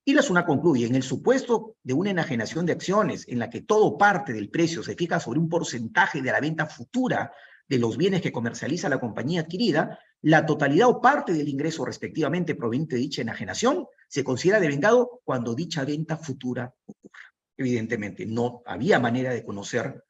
Y 0.04 0.14
la 0.14 0.22
SUNA 0.22 0.44
concluye, 0.44 0.86
en 0.86 0.96
el 0.96 1.04
supuesto 1.04 1.76
de 1.84 1.94
una 1.94 2.10
enajenación 2.10 2.66
de 2.66 2.72
acciones 2.72 3.24
en 3.28 3.38
la 3.38 3.50
que 3.50 3.62
todo 3.62 3.96
parte 3.96 4.32
del 4.32 4.50
precio 4.50 4.82
se 4.82 4.96
fija 4.96 5.20
sobre 5.20 5.38
un 5.38 5.48
porcentaje 5.48 6.20
de 6.20 6.32
la 6.32 6.40
venta 6.40 6.66
futura 6.66 7.30
de 7.68 7.78
los 7.78 7.96
bienes 7.96 8.20
que 8.20 8.32
comercializa 8.32 8.88
la 8.88 8.98
compañía 8.98 9.42
adquirida, 9.42 10.00
la 10.24 10.46
totalidad 10.46 10.88
o 10.88 11.02
parte 11.02 11.34
del 11.34 11.50
ingreso 11.50 11.84
respectivamente 11.84 12.54
proveniente 12.54 12.96
de 12.96 13.02
dicha 13.02 13.20
enajenación 13.20 13.86
se 14.08 14.24
considera 14.24 14.58
devengado 14.58 15.20
cuando 15.22 15.54
dicha 15.54 15.84
venta 15.84 16.16
futura 16.16 16.72
ocurra. 16.86 17.20
Evidentemente, 17.58 18.24
no 18.24 18.62
había 18.64 18.98
manera 18.98 19.34
de 19.34 19.44
conocer 19.44 20.02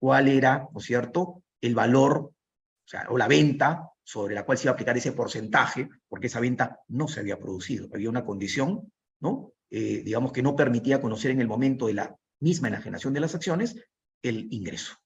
cuál 0.00 0.26
era, 0.26 0.68
¿no 0.72 0.80
es 0.80 0.86
cierto?, 0.86 1.44
el 1.60 1.76
valor 1.76 2.32
o, 3.08 3.16
la 3.16 3.28
venta 3.28 3.92
sobre 4.02 4.34
la 4.34 4.44
cual 4.44 4.58
se 4.58 4.64
iba 4.64 4.72
a 4.72 4.74
aplicar 4.74 4.96
ese 4.96 5.12
porcentaje, 5.12 5.88
porque 6.08 6.26
esa 6.26 6.40
venta 6.40 6.80
no 6.88 7.06
se 7.06 7.20
había 7.20 7.38
producido. 7.38 7.88
Había 7.94 8.10
una 8.10 8.24
condición 8.24 8.90
¿no? 9.20 9.52
Eh, 9.70 10.02
digamos 10.04 10.32
que 10.32 10.42
no 10.42 10.56
permitía 10.56 11.00
conocer 11.00 11.30
en 11.30 11.40
el 11.40 11.46
momento 11.46 11.86
de 11.86 11.94
la 11.94 12.16
misma 12.40 12.66
enajenación 12.66 13.14
de 13.14 13.20
las 13.20 13.36
acciones 13.36 13.76
el 14.22 14.52
ingreso. 14.52 14.96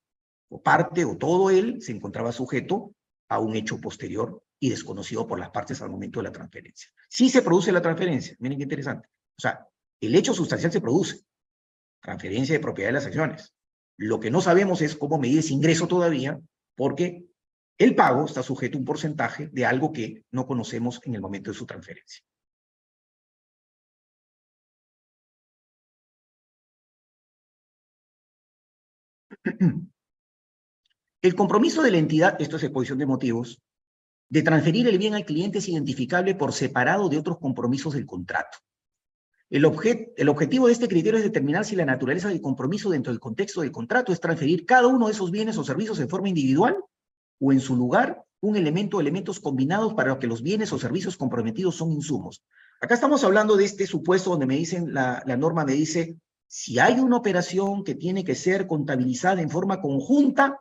O 0.48 0.62
parte 0.62 1.04
o 1.04 1.18
todo 1.18 1.50
él 1.50 1.82
se 1.82 1.92
encontraba 1.92 2.32
sujeto 2.32 2.94
a 3.28 3.40
un 3.40 3.56
hecho 3.56 3.78
posterior 3.78 4.43
y 4.64 4.70
desconocido 4.70 5.26
por 5.26 5.38
las 5.38 5.50
partes 5.50 5.82
al 5.82 5.90
momento 5.90 6.20
de 6.20 6.24
la 6.24 6.32
transferencia. 6.32 6.90
Sí 7.10 7.28
se 7.28 7.42
produce 7.42 7.70
la 7.70 7.82
transferencia, 7.82 8.34
miren 8.38 8.56
qué 8.56 8.62
interesante. 8.62 9.10
O 9.36 9.40
sea, 9.42 9.68
el 10.00 10.14
hecho 10.14 10.32
sustancial 10.32 10.72
se 10.72 10.80
produce, 10.80 11.20
transferencia 12.00 12.54
de 12.54 12.60
propiedad 12.60 12.88
de 12.88 12.94
las 12.94 13.04
acciones. 13.04 13.54
Lo 13.98 14.18
que 14.18 14.30
no 14.30 14.40
sabemos 14.40 14.80
es 14.80 14.96
cómo 14.96 15.18
medir 15.18 15.40
ese 15.40 15.52
ingreso 15.52 15.86
todavía, 15.86 16.40
porque 16.76 17.26
el 17.76 17.94
pago 17.94 18.24
está 18.24 18.42
sujeto 18.42 18.78
a 18.78 18.80
un 18.80 18.86
porcentaje 18.86 19.48
de 19.48 19.66
algo 19.66 19.92
que 19.92 20.24
no 20.30 20.46
conocemos 20.46 20.98
en 21.04 21.14
el 21.14 21.20
momento 21.20 21.50
de 21.50 21.58
su 21.58 21.66
transferencia. 21.66 22.24
El 31.20 31.34
compromiso 31.34 31.82
de 31.82 31.90
la 31.90 31.98
entidad, 31.98 32.40
esto 32.40 32.56
es 32.56 32.62
exposición 32.62 32.98
de 32.98 33.06
motivos, 33.06 33.62
de 34.28 34.42
transferir 34.42 34.88
el 34.88 34.98
bien 34.98 35.14
al 35.14 35.24
cliente 35.24 35.58
es 35.58 35.68
identificable 35.68 36.34
por 36.34 36.52
separado 36.52 37.08
de 37.08 37.18
otros 37.18 37.38
compromisos 37.38 37.94
del 37.94 38.06
contrato. 38.06 38.58
El, 39.50 39.64
objet, 39.66 40.12
el, 40.16 40.28
objetivo 40.28 40.66
de 40.66 40.72
este 40.72 40.88
criterio 40.88 41.18
es 41.18 41.24
determinar 41.24 41.64
si 41.64 41.76
la 41.76 41.84
naturaleza 41.84 42.28
del 42.28 42.40
compromiso 42.40 42.90
dentro 42.90 43.12
del 43.12 43.20
contexto 43.20 43.60
del 43.60 43.70
contrato 43.70 44.12
es 44.12 44.20
transferir 44.20 44.64
cada 44.66 44.88
uno 44.88 45.06
de 45.06 45.12
esos 45.12 45.30
bienes 45.30 45.58
o 45.58 45.64
servicios 45.64 46.00
en 46.00 46.08
forma 46.08 46.28
individual 46.28 46.76
o 47.38 47.52
en 47.52 47.60
su 47.60 47.76
lugar 47.76 48.24
un 48.40 48.56
elemento 48.56 48.96
o 48.96 49.00
elementos 49.00 49.40
combinados 49.40 49.94
para 49.94 50.18
que 50.18 50.26
los 50.26 50.42
bienes 50.42 50.72
o 50.72 50.78
servicios 50.78 51.16
comprometidos 51.16 51.76
son 51.76 51.92
insumos. 51.92 52.44
Acá 52.80 52.94
estamos 52.94 53.22
hablando 53.24 53.56
de 53.56 53.64
este 53.64 53.86
supuesto 53.86 54.30
donde 54.30 54.46
me 54.46 54.56
dicen, 54.56 54.92
la, 54.92 55.22
la 55.24 55.36
norma 55.36 55.64
me 55.64 55.72
dice, 55.72 56.16
si 56.46 56.78
hay 56.78 56.98
una 57.00 57.16
operación 57.16 57.84
que 57.84 57.94
tiene 57.94 58.24
que 58.24 58.34
ser 58.34 58.66
contabilizada 58.66 59.40
en 59.40 59.50
forma 59.50 59.80
conjunta, 59.80 60.60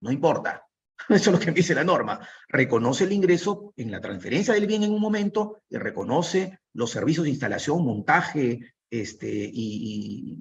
no 0.00 0.10
importa. 0.10 0.66
Eso 1.08 1.30
es 1.30 1.38
lo 1.38 1.38
que 1.38 1.50
dice 1.50 1.74
la 1.74 1.84
norma. 1.84 2.26
Reconoce 2.48 3.04
el 3.04 3.12
ingreso 3.12 3.72
en 3.76 3.90
la 3.90 4.00
transferencia 4.00 4.54
del 4.54 4.66
bien 4.66 4.82
en 4.82 4.92
un 4.92 5.00
momento 5.00 5.62
y 5.68 5.76
reconoce 5.76 6.58
los 6.74 6.90
servicios 6.90 7.24
de 7.24 7.30
instalación, 7.30 7.84
montaje 7.84 8.74
este, 8.90 9.50
y, 9.52 10.38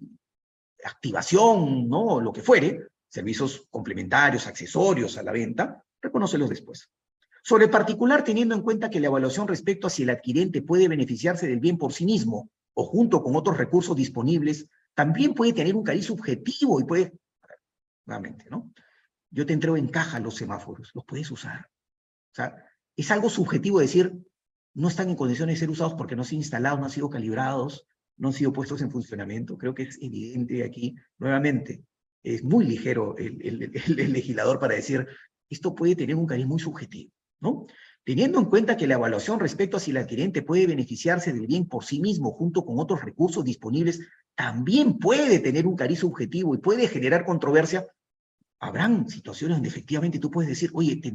activación, 0.83 1.87
¿no? 1.87 2.19
Lo 2.19 2.33
que 2.33 2.41
fuere, 2.41 2.87
servicios 3.07 3.67
complementarios, 3.69 4.47
accesorios 4.47 5.17
a 5.17 5.23
la 5.23 5.31
venta, 5.31 5.83
reconócelos 6.01 6.49
después. 6.49 6.89
Sobre 7.43 7.67
particular, 7.67 8.23
teniendo 8.23 8.55
en 8.55 8.61
cuenta 8.61 8.89
que 8.89 8.99
la 8.99 9.07
evaluación 9.07 9.47
respecto 9.47 9.87
a 9.87 9.89
si 9.89 10.03
el 10.03 10.09
adquirente 10.09 10.61
puede 10.61 10.87
beneficiarse 10.87 11.47
del 11.47 11.59
bien 11.59 11.77
por 11.77 11.93
sí 11.93 12.05
mismo 12.05 12.49
o 12.73 12.85
junto 12.85 13.21
con 13.21 13.35
otros 13.35 13.57
recursos 13.57 13.95
disponibles 13.95 14.67
también 14.93 15.33
puede 15.33 15.53
tener 15.53 15.75
un 15.75 15.83
cariz 15.83 16.05
subjetivo 16.05 16.79
y 16.79 16.83
puede, 16.83 17.13
nuevamente, 18.05 18.45
¿no? 18.49 18.71
Yo 19.31 19.45
te 19.45 19.53
entrego 19.53 19.77
en 19.77 19.87
caja 19.87 20.19
los 20.19 20.35
semáforos, 20.35 20.91
los 20.93 21.05
puedes 21.05 21.31
usar. 21.31 21.69
O 22.31 22.35
sea, 22.35 22.55
es 22.95 23.09
algo 23.11 23.29
subjetivo 23.29 23.79
decir, 23.79 24.13
no 24.73 24.87
están 24.87 25.09
en 25.09 25.15
condiciones 25.15 25.55
de 25.55 25.59
ser 25.61 25.69
usados 25.69 25.95
porque 25.95 26.15
no 26.15 26.21
han 26.21 26.27
sido 26.27 26.41
instalados, 26.41 26.79
no 26.79 26.85
han 26.85 26.91
sido 26.91 27.09
calibrados, 27.09 27.87
no 28.17 28.29
han 28.29 28.33
sido 28.33 28.53
puestos 28.53 28.81
en 28.81 28.91
funcionamiento. 28.91 29.57
Creo 29.57 29.73
que 29.73 29.83
es 29.83 29.97
evidente 30.01 30.63
aquí, 30.63 30.95
nuevamente, 31.17 31.83
es 32.23 32.43
muy 32.43 32.65
ligero 32.65 33.15
el, 33.17 33.71
legislador 34.11 34.59
para 34.59 34.75
decir, 34.75 35.07
esto 35.49 35.73
puede 35.73 35.95
tener 35.95 36.15
un 36.15 36.27
cariz 36.27 36.45
muy 36.45 36.59
subjetivo, 36.59 37.11
¿no? 37.39 37.65
Teniendo 38.03 38.39
en 38.39 38.45
cuenta 38.45 38.77
que 38.77 38.87
la 38.87 38.95
evaluación 38.95 39.39
respecto 39.39 39.77
a 39.77 39.79
si 39.79 39.91
el 39.91 39.97
adquirente 39.97 40.41
puede 40.41 40.67
beneficiarse 40.67 41.33
del 41.33 41.47
bien 41.47 41.67
por 41.67 41.83
sí 41.83 41.99
mismo 41.99 42.31
junto 42.31 42.65
con 42.65 42.79
otros 42.79 43.03
recursos 43.03 43.43
disponibles 43.43 44.01
también 44.35 44.97
puede 44.97 45.39
tener 45.39 45.67
un 45.67 45.75
cariz 45.75 45.99
subjetivo 45.99 46.55
y 46.55 46.59
puede 46.59 46.87
generar 46.87 47.25
controversia, 47.25 47.85
habrán 48.61 49.09
situaciones 49.09 49.57
donde 49.57 49.69
efectivamente 49.69 50.19
tú 50.19 50.31
puedes 50.31 50.49
decir, 50.49 50.69
oye, 50.73 50.95
te 50.95 51.13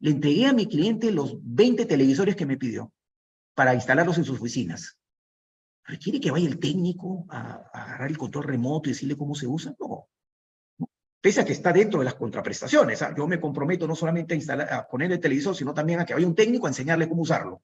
le 0.00 0.10
entregué 0.10 0.46
a 0.46 0.52
mi 0.52 0.66
cliente 0.66 1.12
los 1.12 1.36
20 1.42 1.84
televisores 1.84 2.36
que 2.36 2.46
me 2.46 2.56
pidió 2.56 2.92
para 3.54 3.74
instalarlos 3.74 4.16
en 4.18 4.24
sus 4.24 4.38
oficinas. 4.38 4.98
¿Requiere 5.84 6.20
que 6.20 6.30
vaya 6.30 6.48
el 6.48 6.58
técnico 6.58 7.26
a, 7.28 7.62
a 7.72 7.84
agarrar 7.84 8.10
el 8.10 8.18
control 8.18 8.44
remoto 8.44 8.88
y 8.88 8.92
decirle 8.92 9.16
cómo 9.16 9.34
se 9.34 9.46
usa? 9.46 9.74
No 9.78 10.08
pese 11.26 11.40
a 11.40 11.44
que 11.44 11.54
está 11.54 11.72
dentro 11.72 11.98
de 11.98 12.04
las 12.04 12.14
contraprestaciones. 12.14 13.02
¿ah? 13.02 13.12
Yo 13.16 13.26
me 13.26 13.40
comprometo 13.40 13.88
no 13.88 13.96
solamente 13.96 14.34
a, 14.34 14.36
instalar, 14.36 14.72
a 14.72 14.86
poner 14.86 15.10
el 15.10 15.18
televisor, 15.18 15.56
sino 15.56 15.74
también 15.74 15.98
a 15.98 16.06
que 16.06 16.14
vaya 16.14 16.24
un 16.24 16.36
técnico 16.36 16.66
a 16.66 16.70
enseñarle 16.70 17.08
cómo 17.08 17.22
usarlo. 17.22 17.62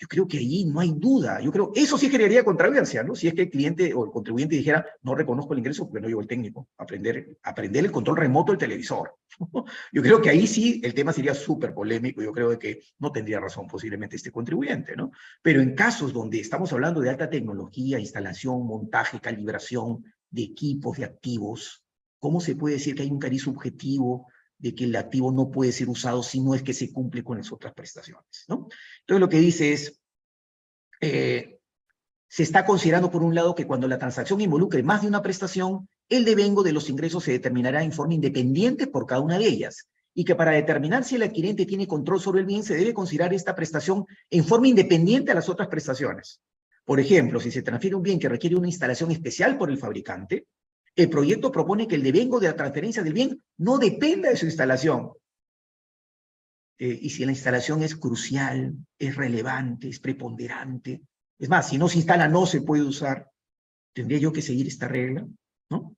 Yo 0.00 0.08
creo 0.08 0.26
que 0.26 0.38
allí 0.38 0.64
no 0.64 0.80
hay 0.80 0.94
duda. 0.96 1.42
Yo 1.42 1.52
creo, 1.52 1.72
eso 1.74 1.98
sí 1.98 2.08
generaría 2.08 2.42
controversia, 2.42 3.02
¿no? 3.02 3.14
Si 3.14 3.28
es 3.28 3.34
que 3.34 3.42
el 3.42 3.50
cliente 3.50 3.92
o 3.92 4.06
el 4.06 4.10
contribuyente 4.10 4.56
dijera, 4.56 4.86
no 5.02 5.14
reconozco 5.14 5.52
el 5.52 5.58
ingreso 5.58 5.86
porque 5.86 6.00
no 6.00 6.08
llevo 6.08 6.22
el 6.22 6.26
técnico, 6.26 6.68
aprender, 6.78 7.36
aprender 7.42 7.84
el 7.84 7.92
control 7.92 8.16
remoto 8.16 8.52
del 8.52 8.58
televisor. 8.58 9.14
Yo 9.92 10.02
creo 10.02 10.22
que 10.22 10.30
ahí 10.30 10.46
sí 10.46 10.80
el 10.82 10.94
tema 10.94 11.12
sería 11.12 11.34
súper 11.34 11.74
polémico. 11.74 12.22
Yo 12.22 12.32
creo 12.32 12.58
que 12.58 12.80
no 12.98 13.12
tendría 13.12 13.40
razón 13.40 13.66
posiblemente 13.66 14.16
este 14.16 14.32
contribuyente, 14.32 14.96
¿no? 14.96 15.10
Pero 15.42 15.60
en 15.60 15.74
casos 15.74 16.14
donde 16.14 16.40
estamos 16.40 16.72
hablando 16.72 17.02
de 17.02 17.10
alta 17.10 17.28
tecnología, 17.28 17.98
instalación, 17.98 18.66
montaje, 18.66 19.20
calibración 19.20 20.02
de 20.30 20.44
equipos, 20.44 20.96
de 20.96 21.04
activos, 21.04 21.84
¿Cómo 22.20 22.40
se 22.40 22.54
puede 22.54 22.74
decir 22.74 22.94
que 22.94 23.02
hay 23.02 23.10
un 23.10 23.18
cariz 23.18 23.42
subjetivo 23.42 24.28
de 24.60 24.74
que 24.74 24.84
el 24.84 24.94
activo 24.94 25.32
no 25.32 25.50
puede 25.50 25.72
ser 25.72 25.88
usado 25.88 26.22
si 26.22 26.40
no 26.40 26.54
es 26.54 26.62
que 26.62 26.74
se 26.74 26.92
cumple 26.92 27.24
con 27.24 27.38
las 27.38 27.50
otras 27.50 27.74
prestaciones? 27.74 28.44
¿no? 28.48 28.68
Entonces 29.00 29.20
lo 29.20 29.28
que 29.28 29.38
dice 29.38 29.72
es, 29.72 30.00
eh, 31.00 31.58
se 32.28 32.42
está 32.44 32.64
considerando 32.64 33.10
por 33.10 33.22
un 33.22 33.34
lado 33.34 33.54
que 33.54 33.66
cuando 33.66 33.88
la 33.88 33.98
transacción 33.98 34.40
involucre 34.40 34.82
más 34.82 35.02
de 35.02 35.08
una 35.08 35.22
prestación, 35.22 35.88
el 36.08 36.24
devengo 36.24 36.62
de 36.62 36.72
los 36.72 36.88
ingresos 36.88 37.24
se 37.24 37.32
determinará 37.32 37.82
en 37.82 37.92
forma 37.92 38.14
independiente 38.14 38.86
por 38.86 39.06
cada 39.06 39.20
una 39.20 39.38
de 39.38 39.46
ellas, 39.46 39.88
y 40.14 40.24
que 40.24 40.34
para 40.34 40.52
determinar 40.52 41.04
si 41.04 41.16
el 41.16 41.22
adquirente 41.22 41.66
tiene 41.66 41.86
control 41.86 42.20
sobre 42.20 42.40
el 42.40 42.46
bien 42.46 42.62
se 42.62 42.76
debe 42.76 42.94
considerar 42.94 43.32
esta 43.34 43.54
prestación 43.54 44.04
en 44.28 44.44
forma 44.44 44.68
independiente 44.68 45.32
a 45.32 45.34
las 45.34 45.48
otras 45.48 45.68
prestaciones. 45.68 46.40
Por 46.84 47.00
ejemplo, 47.00 47.40
si 47.40 47.50
se 47.50 47.62
transfiere 47.62 47.96
un 47.96 48.02
bien 48.02 48.18
que 48.18 48.28
requiere 48.28 48.56
una 48.56 48.68
instalación 48.68 49.10
especial 49.10 49.56
por 49.56 49.70
el 49.70 49.78
fabricante, 49.78 50.46
El 51.00 51.08
proyecto 51.08 51.50
propone 51.50 51.88
que 51.88 51.94
el 51.94 52.02
devengo 52.02 52.38
de 52.38 52.48
la 52.48 52.56
transferencia 52.56 53.02
del 53.02 53.14
bien 53.14 53.42
no 53.56 53.78
dependa 53.78 54.28
de 54.28 54.36
su 54.36 54.44
instalación. 54.44 55.12
Eh, 56.78 56.98
y 57.00 57.08
si 57.08 57.24
la 57.24 57.32
instalación 57.32 57.82
es 57.82 57.96
crucial, 57.96 58.74
es 58.98 59.16
relevante, 59.16 59.88
es 59.88 59.98
preponderante, 59.98 61.00
es 61.38 61.48
más, 61.48 61.70
si 61.70 61.78
no 61.78 61.88
se 61.88 61.96
instala 61.96 62.28
no 62.28 62.44
se 62.44 62.60
puede 62.60 62.82
usar, 62.82 63.30
¿tendría 63.94 64.18
yo 64.18 64.30
que 64.30 64.42
seguir 64.42 64.66
esta 64.66 64.88
regla? 64.88 65.26
¿No? 65.70 65.96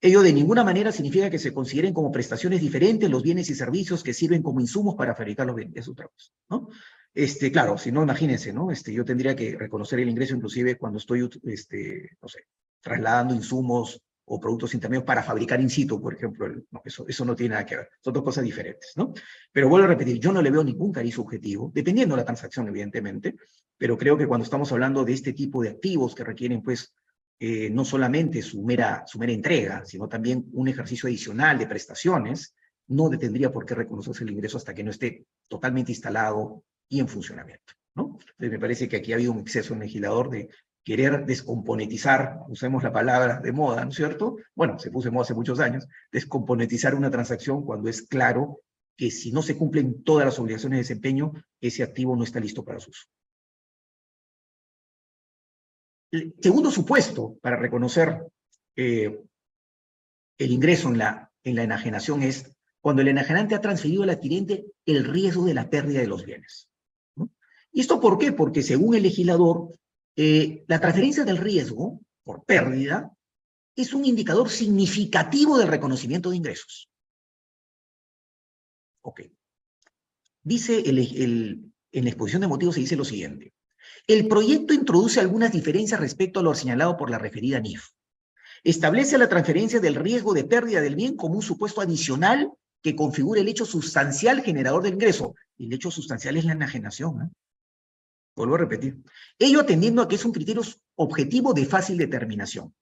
Ello 0.00 0.22
de 0.22 0.32
ninguna 0.32 0.62
manera 0.62 0.92
significa 0.92 1.28
que 1.28 1.40
se 1.40 1.52
consideren 1.52 1.92
como 1.92 2.12
prestaciones 2.12 2.60
diferentes 2.60 3.10
los 3.10 3.24
bienes 3.24 3.50
y 3.50 3.56
servicios 3.56 4.04
que 4.04 4.14
sirven 4.14 4.44
como 4.44 4.60
insumos 4.60 4.94
para 4.94 5.16
fabricar 5.16 5.48
los 5.48 5.56
bienes, 5.56 5.76
es 5.76 5.88
otra 5.88 6.06
cosa, 6.06 6.30
¿no? 6.50 6.68
Este, 7.12 7.50
claro, 7.50 7.76
si 7.78 7.90
no, 7.90 8.04
imagínense, 8.04 8.52
¿no? 8.52 8.70
Este, 8.70 8.92
yo 8.92 9.04
tendría 9.04 9.34
que 9.34 9.56
reconocer 9.58 9.98
el 9.98 10.08
ingreso 10.08 10.36
inclusive 10.36 10.78
cuando 10.78 10.98
estoy, 10.98 11.28
este, 11.42 12.10
no 12.22 12.28
sé, 12.28 12.44
trasladando 12.80 13.34
insumos 13.34 14.00
o 14.32 14.38
productos 14.38 14.74
intermedios 14.74 15.04
para 15.04 15.24
fabricar 15.24 15.60
in 15.60 15.68
situ, 15.68 16.00
por 16.00 16.14
ejemplo. 16.14 16.46
Eso, 16.84 17.04
eso 17.08 17.24
no 17.24 17.34
tiene 17.34 17.54
nada 17.54 17.66
que 17.66 17.76
ver, 17.76 17.88
son 18.00 18.14
dos 18.14 18.22
cosas 18.22 18.44
diferentes, 18.44 18.92
¿no? 18.96 19.12
Pero 19.52 19.68
vuelvo 19.68 19.86
a 19.86 19.88
repetir, 19.88 20.20
yo 20.20 20.30
no 20.30 20.40
le 20.40 20.52
veo 20.52 20.62
ningún 20.62 20.92
cariz 20.92 21.14
subjetivo, 21.14 21.72
dependiendo 21.74 22.14
de 22.14 22.20
la 22.20 22.24
transacción, 22.24 22.68
evidentemente, 22.68 23.34
pero 23.76 23.98
creo 23.98 24.16
que 24.16 24.28
cuando 24.28 24.44
estamos 24.44 24.70
hablando 24.70 25.04
de 25.04 25.14
este 25.14 25.32
tipo 25.32 25.62
de 25.62 25.70
activos 25.70 26.14
que 26.14 26.22
requieren, 26.22 26.62
pues, 26.62 26.94
eh, 27.40 27.70
no 27.70 27.84
solamente 27.84 28.40
su 28.40 28.62
mera, 28.62 29.02
su 29.04 29.18
mera 29.18 29.32
entrega, 29.32 29.84
sino 29.84 30.08
también 30.08 30.46
un 30.52 30.68
ejercicio 30.68 31.08
adicional 31.08 31.58
de 31.58 31.66
prestaciones, 31.66 32.54
no 32.86 33.10
tendría 33.10 33.50
por 33.50 33.66
qué 33.66 33.74
reconocerse 33.74 34.22
el 34.22 34.30
ingreso 34.30 34.58
hasta 34.58 34.74
que 34.74 34.84
no 34.84 34.92
esté 34.92 35.24
totalmente 35.48 35.90
instalado 35.90 36.62
y 36.88 37.00
en 37.00 37.08
funcionamiento. 37.08 37.72
¿no? 37.96 38.18
Entonces 38.20 38.50
me 38.50 38.58
parece 38.60 38.88
que 38.88 38.96
aquí 38.96 39.12
ha 39.12 39.16
habido 39.16 39.32
un 39.32 39.40
exceso 39.40 39.74
en 39.74 39.80
el 39.80 39.86
legislador 39.86 40.30
de 40.30 40.50
querer 40.84 41.24
descomponetizar, 41.26 42.40
usemos 42.48 42.82
la 42.82 42.92
palabra 42.92 43.40
de 43.40 43.52
moda, 43.52 43.84
¿no 43.84 43.90
es 43.90 43.96
cierto? 43.96 44.36
Bueno, 44.54 44.78
se 44.78 44.90
puso 44.90 45.08
de 45.08 45.12
moda 45.12 45.24
hace 45.24 45.34
muchos 45.34 45.60
años, 45.60 45.86
descomponetizar 46.10 46.94
una 46.94 47.10
transacción 47.10 47.64
cuando 47.64 47.88
es 47.88 48.02
claro 48.02 48.60
que 48.96 49.10
si 49.10 49.32
no 49.32 49.42
se 49.42 49.56
cumplen 49.56 50.02
todas 50.02 50.26
las 50.26 50.38
obligaciones 50.38 50.78
de 50.78 50.82
desempeño, 50.82 51.32
ese 51.60 51.82
activo 51.82 52.16
no 52.16 52.24
está 52.24 52.40
listo 52.40 52.64
para 52.64 52.80
su 52.80 52.90
uso. 52.90 53.06
El 56.10 56.34
segundo 56.40 56.70
supuesto 56.70 57.36
para 57.40 57.56
reconocer 57.56 58.26
eh, 58.76 59.20
el 60.38 60.52
ingreso 60.52 60.88
en 60.88 60.98
la, 60.98 61.30
en 61.44 61.56
la 61.56 61.62
enajenación 61.62 62.22
es 62.22 62.56
cuando 62.80 63.02
el 63.02 63.08
enajenante 63.08 63.54
ha 63.54 63.60
transferido 63.60 64.02
al 64.02 64.10
adquirente 64.10 64.66
el 64.86 65.04
riesgo 65.04 65.44
de 65.44 65.54
la 65.54 65.68
pérdida 65.70 66.00
de 66.00 66.06
los 66.06 66.24
bienes. 66.24 66.68
¿Y 67.72 67.80
esto 67.80 68.00
por 68.00 68.18
qué? 68.18 68.32
Porque 68.32 68.62
según 68.62 68.94
el 68.94 69.04
legislador, 69.04 69.68
eh, 70.16 70.64
la 70.66 70.80
transferencia 70.80 71.24
del 71.24 71.38
riesgo 71.38 72.00
por 72.24 72.44
pérdida 72.44 73.10
es 73.76 73.94
un 73.94 74.04
indicador 74.04 74.50
significativo 74.50 75.58
del 75.58 75.68
reconocimiento 75.68 76.30
de 76.30 76.36
ingresos. 76.36 76.90
Ok. 79.02 79.22
Dice 80.42 80.80
el, 80.80 81.72
en 81.92 82.04
la 82.04 82.10
exposición 82.10 82.42
de 82.42 82.48
motivos 82.48 82.74
se 82.74 82.80
dice 82.80 82.96
lo 82.96 83.04
siguiente. 83.04 83.52
El 84.06 84.28
proyecto 84.28 84.74
introduce 84.74 85.20
algunas 85.20 85.52
diferencias 85.52 86.00
respecto 86.00 86.40
a 86.40 86.42
lo 86.42 86.54
señalado 86.54 86.96
por 86.96 87.10
la 87.10 87.18
referida 87.18 87.60
NIF. 87.60 87.90
Establece 88.62 89.16
la 89.18 89.28
transferencia 89.28 89.80
del 89.80 89.94
riesgo 89.94 90.34
de 90.34 90.44
pérdida 90.44 90.80
del 90.80 90.96
bien 90.96 91.16
como 91.16 91.36
un 91.36 91.42
supuesto 91.42 91.80
adicional 91.80 92.52
que 92.82 92.96
configura 92.96 93.40
el 93.40 93.48
hecho 93.48 93.64
sustancial 93.64 94.42
generador 94.42 94.82
del 94.82 94.94
ingreso. 94.94 95.34
El 95.58 95.72
hecho 95.72 95.90
sustancial 95.90 96.36
es 96.36 96.44
la 96.44 96.52
enajenación. 96.52 97.22
¿eh? 97.22 97.28
Vuelvo 98.36 98.54
a 98.54 98.58
repetir. 98.58 99.02
Ello 99.38 99.60
atendiendo 99.60 100.02
a 100.02 100.08
que 100.08 100.14
es 100.14 100.24
un 100.24 100.32
criterio 100.32 100.62
objetivo 100.96 101.52
de 101.52 101.66
fácil 101.66 101.96
determinación. 101.96 102.74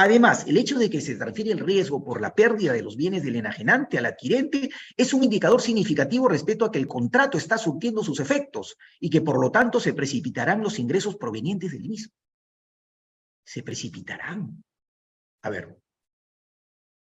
Además, 0.00 0.46
el 0.46 0.56
hecho 0.56 0.78
de 0.78 0.88
que 0.88 1.00
se 1.00 1.16
transfiere 1.16 1.50
el 1.50 1.58
riesgo 1.58 2.04
por 2.04 2.20
la 2.20 2.32
pérdida 2.32 2.72
de 2.72 2.82
los 2.82 2.96
bienes 2.96 3.24
del 3.24 3.34
enajenante 3.34 3.98
al 3.98 4.06
adquirente 4.06 4.70
es 4.96 5.12
un 5.12 5.24
indicador 5.24 5.60
significativo 5.60 6.28
respecto 6.28 6.64
a 6.64 6.70
que 6.70 6.78
el 6.78 6.86
contrato 6.86 7.36
está 7.36 7.58
surtiendo 7.58 8.04
sus 8.04 8.20
efectos 8.20 8.76
y 9.00 9.10
que 9.10 9.22
por 9.22 9.40
lo 9.40 9.50
tanto 9.50 9.80
se 9.80 9.94
precipitarán 9.94 10.62
los 10.62 10.78
ingresos 10.78 11.16
provenientes 11.16 11.72
del 11.72 11.88
mismo. 11.88 12.12
Se 13.44 13.64
precipitarán. 13.64 14.62
A 15.42 15.50
ver, 15.50 15.76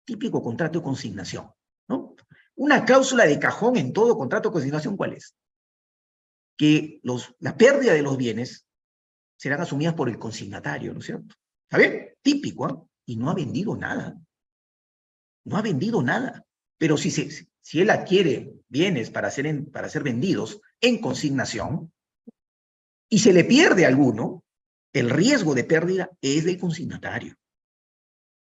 típico 0.04 0.42
contrato 0.42 0.80
de 0.80 0.84
consignación, 0.84 1.48
¿no? 1.86 2.16
Una 2.56 2.84
cláusula 2.84 3.24
de 3.24 3.38
cajón 3.38 3.76
en 3.76 3.92
todo 3.92 4.18
contrato 4.18 4.48
de 4.48 4.54
consignación, 4.54 4.96
¿cuál 4.96 5.12
es? 5.12 5.36
Que 6.60 7.00
los, 7.04 7.34
la 7.38 7.56
pérdida 7.56 7.94
de 7.94 8.02
los 8.02 8.18
bienes 8.18 8.66
serán 9.38 9.62
asumidas 9.62 9.94
por 9.94 10.10
el 10.10 10.18
consignatario, 10.18 10.92
¿no 10.92 11.00
es 11.00 11.06
cierto? 11.06 11.34
¿Está 11.62 11.78
bien? 11.78 12.10
Típico, 12.20 12.68
¿eh? 12.68 12.74
Y 13.06 13.16
no 13.16 13.30
ha 13.30 13.34
vendido 13.34 13.74
nada. 13.74 14.14
No 15.46 15.56
ha 15.56 15.62
vendido 15.62 16.02
nada. 16.02 16.44
Pero 16.76 16.98
si, 16.98 17.10
se, 17.10 17.48
si 17.62 17.80
él 17.80 17.88
adquiere 17.88 18.52
bienes 18.68 19.08
para 19.08 19.30
ser, 19.30 19.70
para 19.70 19.88
vendidos 20.02 20.60
en 20.82 21.00
consignación 21.00 21.94
y 23.08 23.20
se 23.20 23.32
le 23.32 23.44
pierde 23.44 23.86
alguno, 23.86 24.44
el 24.92 25.08
riesgo 25.08 25.54
de 25.54 25.64
pérdida 25.64 26.10
es 26.20 26.44
del 26.44 26.58
consignatario. 26.58 27.36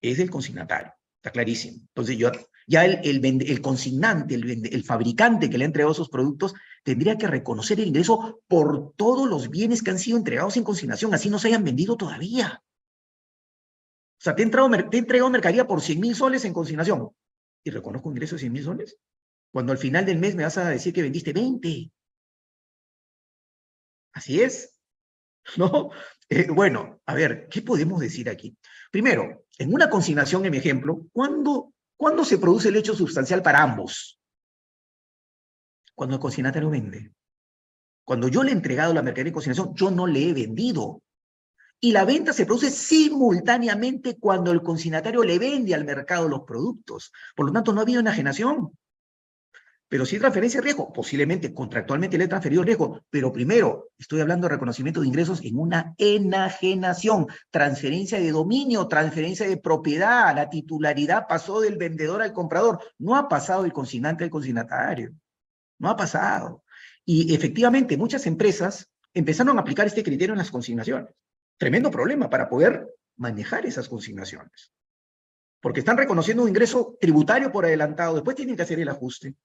Es 0.01 0.17
del 0.17 0.31
consignatario. 0.31 0.91
Está 1.17 1.29
clarísimo. 1.29 1.81
Entonces, 1.81 2.17
yo, 2.17 2.31
ya 2.68 2.86
el, 2.86 3.62
consignante, 3.62 4.36
el, 4.36 4.84
fabricante 4.84 5.49
que 5.49 5.57
le 5.57 5.66
ha 5.66 5.68
entregado 5.68 5.91
esos 5.91 6.09
productos, 6.09 6.53
tendría 6.84 7.18
que 7.18 7.28
reconocer 7.28 7.80
el 7.80 7.88
ingreso 7.88 8.41
por 8.47 8.93
todos 8.95 9.30
los 9.30 9.49
bienes 9.49 9.84
que 9.84 9.91
han 9.91 9.99
sido 9.99 10.18
entregados 10.18 10.57
en 10.57 10.64
consignación, 10.64 11.14
así 11.14 11.30
no 11.30 11.39
se 11.39 11.47
hayan 11.47 11.64
vendido 11.64 11.97
todavía. 11.97 12.64
O 14.20 14.24
sea, 14.24 14.36
te 14.36 14.43
he, 14.43 14.45
entrado, 14.45 14.70
te 14.89 14.97
he 14.97 14.99
entregado 14.99 15.32
mercadería 15.32 15.68
por 15.68 15.82
100 15.82 15.99
mil 15.99 16.16
soles 16.16 16.45
en 16.45 16.53
consignación 16.53 17.09
y 17.64 17.72
reconozco 17.72 18.09
un 18.09 18.16
ingreso 18.16 18.36
de 18.36 18.39
100 18.39 18.53
mil 18.53 18.64
soles. 18.64 18.97
Cuando 19.51 19.72
al 19.72 19.78
final 19.78 20.05
del 20.05 20.20
mes 20.20 20.36
me 20.36 20.43
vas 20.43 20.57
a 20.57 20.70
decir 20.70 20.93
que 20.93 21.01
vendiste 21.01 21.34
20. 21.34 21.91
Así 24.14 24.41
es. 24.41 24.80
¿No? 25.57 25.89
Eh, 26.30 26.47
bueno, 26.49 27.01
a 27.05 27.14
ver, 27.14 27.47
¿qué 27.49 27.62
podemos 27.62 27.99
decir 27.99 28.30
aquí? 28.30 28.55
Primero, 28.91 29.45
en 29.57 29.74
una 29.74 29.89
consignación, 29.89 30.45
en 30.45 30.51
mi 30.51 30.57
ejemplo, 30.57 31.07
¿cuándo, 31.12 31.74
¿cuándo 32.01 32.25
se 32.25 32.39
produce 32.39 32.69
el 32.69 32.77
hecho 32.77 32.95
sustancial 32.95 33.43
para 33.43 33.61
ambos? 33.61 34.19
Cuando 35.93 36.15
el 36.15 36.19
consignatario 36.19 36.71
vende. 36.71 37.13
Cuando 38.03 38.27
yo 38.27 38.41
le 38.41 38.49
he 38.49 38.53
entregado 38.55 38.91
la 38.91 39.03
mercadería 39.03 39.29
en 39.29 39.35
consignación, 39.35 39.75
yo 39.75 39.91
no 39.91 40.07
le 40.07 40.27
he 40.27 40.33
vendido 40.33 41.03
y 41.79 41.91
la 41.91 42.03
venta 42.03 42.33
se 42.33 42.47
produce 42.47 42.71
simultáneamente 42.71 44.17
cuando 44.17 44.51
el 44.51 44.63
consignatario 44.63 45.23
le 45.23 45.37
vende 45.37 45.75
al 45.75 45.85
mercado 45.85 46.27
los 46.27 46.41
productos. 46.41 47.11
Por 47.35 47.45
lo 47.45 47.51
tanto, 47.51 47.71
no 47.71 47.81
ha 47.81 47.83
habido 47.83 47.99
enajenación. 47.99 48.71
Pero 49.91 50.05
hay 50.09 50.19
transferencia 50.19 50.61
de 50.61 50.63
riesgo, 50.63 50.93
posiblemente 50.93 51.53
contractualmente 51.53 52.17
le 52.17 52.23
he 52.23 52.27
transferido 52.29 52.63
riesgo, 52.63 53.01
pero 53.09 53.33
primero 53.33 53.89
estoy 53.99 54.21
hablando 54.21 54.47
de 54.47 54.53
reconocimiento 54.53 55.01
de 55.01 55.07
ingresos 55.07 55.41
en 55.43 55.59
una 55.59 55.95
enajenación, 55.97 57.27
transferencia 57.49 58.17
de 58.17 58.31
dominio, 58.31 58.87
transferencia 58.87 59.45
de 59.45 59.57
propiedad, 59.57 60.33
la 60.33 60.49
titularidad 60.49 61.27
pasó 61.27 61.59
del 61.59 61.75
vendedor 61.75 62.21
al 62.21 62.31
comprador, 62.31 62.79
no 62.99 63.17
ha 63.17 63.27
pasado 63.27 63.63
del 63.63 63.73
consignante 63.73 64.23
al 64.23 64.29
consignatario, 64.29 65.11
no 65.77 65.89
ha 65.89 65.97
pasado. 65.97 66.63
Y 67.03 67.35
efectivamente 67.35 67.97
muchas 67.97 68.25
empresas 68.27 68.89
empezaron 69.13 69.57
a 69.57 69.61
aplicar 69.61 69.87
este 69.87 70.03
criterio 70.03 70.31
en 70.31 70.39
las 70.39 70.51
consignaciones 70.51 71.09
tremendo 71.57 71.91
problema 71.91 72.29
para 72.29 72.47
poder 72.47 72.87
manejar 73.17 73.65
esas 73.65 73.89
consignaciones. 73.89 74.71
Porque 75.59 75.81
están 75.81 75.97
reconociendo 75.97 76.43
un 76.43 76.49
ingreso 76.49 76.95
tributario 76.97 77.51
por 77.51 77.65
adelantado, 77.65 78.15
después 78.15 78.37
tienen 78.37 78.55
que 78.55 78.63
hacer 78.63 78.79
el 78.79 78.87
ajuste. 78.87 79.35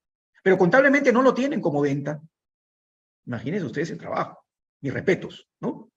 Pero 0.47 0.57
contablemente 0.57 1.11
no 1.11 1.21
lo 1.21 1.33
tienen 1.33 1.59
como 1.59 1.81
venta. 1.81 2.21
Imagínense 3.25 3.65
ustedes 3.65 3.89
el 3.89 3.97
trabajo. 3.97 4.45
Mis 4.79 4.93
respetos, 4.93 5.45
¿no? 5.59 5.91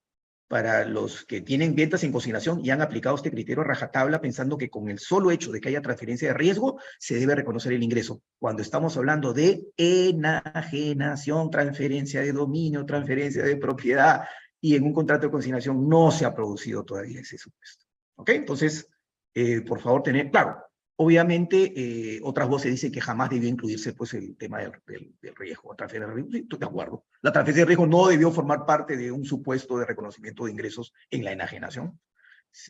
Para 0.49 0.85
los 0.85 1.25
que 1.25 1.41
tienen 1.41 1.77
ventas 1.77 2.03
en 2.03 2.11
consignación 2.11 2.59
y 2.61 2.71
han 2.71 2.83
aplicado 2.83 3.15
este 3.15 3.31
criterio 3.31 3.63
a 3.63 3.67
rajatabla 3.67 4.21
pensando 4.21 4.59
que 4.59 4.69
con 4.69 4.91
el 4.91 4.99
solo 4.99 5.31
hecho 5.31 5.53
de 5.53 5.61
que 5.61 5.69
haya 5.69 5.81
transferencia 5.81 6.27
de 6.27 6.35
riesgo 6.35 6.81
se 6.99 7.15
debe 7.15 7.37
reconocer 7.37 7.75
el 7.75 7.85
ingreso. 7.85 8.23
Cuando 8.41 8.61
estamos 8.61 8.97
hablando 8.97 9.33
de 9.33 9.69
enajenación, 9.77 11.49
transferencia 11.53 12.21
de 12.21 12.33
dominio, 12.33 12.85
transferencia 12.85 13.45
de 13.45 13.57
propiedad, 13.57 14.25
y 14.61 14.75
en 14.75 14.83
un 14.83 14.93
contrato 14.93 15.27
de 15.27 15.31
consignación 15.31 15.89
no 15.89 16.11
se 16.11 16.25
ha 16.25 16.35
producido 16.35 16.85
todavía 16.85 17.21
ese 17.21 17.39
supuesto. 17.39 17.87
¿Ok? 18.17 18.31
Entonces, 18.31 18.89
eh, 19.33 19.61
por 19.61 19.81
favor, 19.81 20.03
tener 20.03 20.29
claro. 20.29 20.70
Obviamente, 21.03 21.73
eh, 21.75 22.21
otras 22.23 22.47
voces 22.47 22.73
dicen 22.73 22.93
que 22.93 23.01
jamás 23.01 23.31
debió 23.31 23.49
incluirse 23.49 23.95
pues, 23.95 24.13
el 24.13 24.37
tema 24.37 24.59
del, 24.59 24.73
del, 24.87 25.15
del 25.23 25.35
riesgo, 25.35 25.75
transferencia 25.75 26.09
de 26.09 26.15
riesgo. 26.15 26.31
Sí, 26.31 26.39
estoy 26.41 26.59
de 26.59 26.67
acuerdo. 26.67 27.07
La 27.23 27.33
transferencia 27.33 27.63
de 27.63 27.69
riesgo 27.69 27.87
no 27.87 28.09
debió 28.09 28.31
formar 28.31 28.67
parte 28.67 28.99
de 28.99 29.11
un 29.11 29.25
supuesto 29.25 29.79
de 29.79 29.87
reconocimiento 29.87 30.45
de 30.45 30.51
ingresos 30.51 30.93
en 31.11 31.25
la 31.25 31.33
enajenación, 31.33 31.99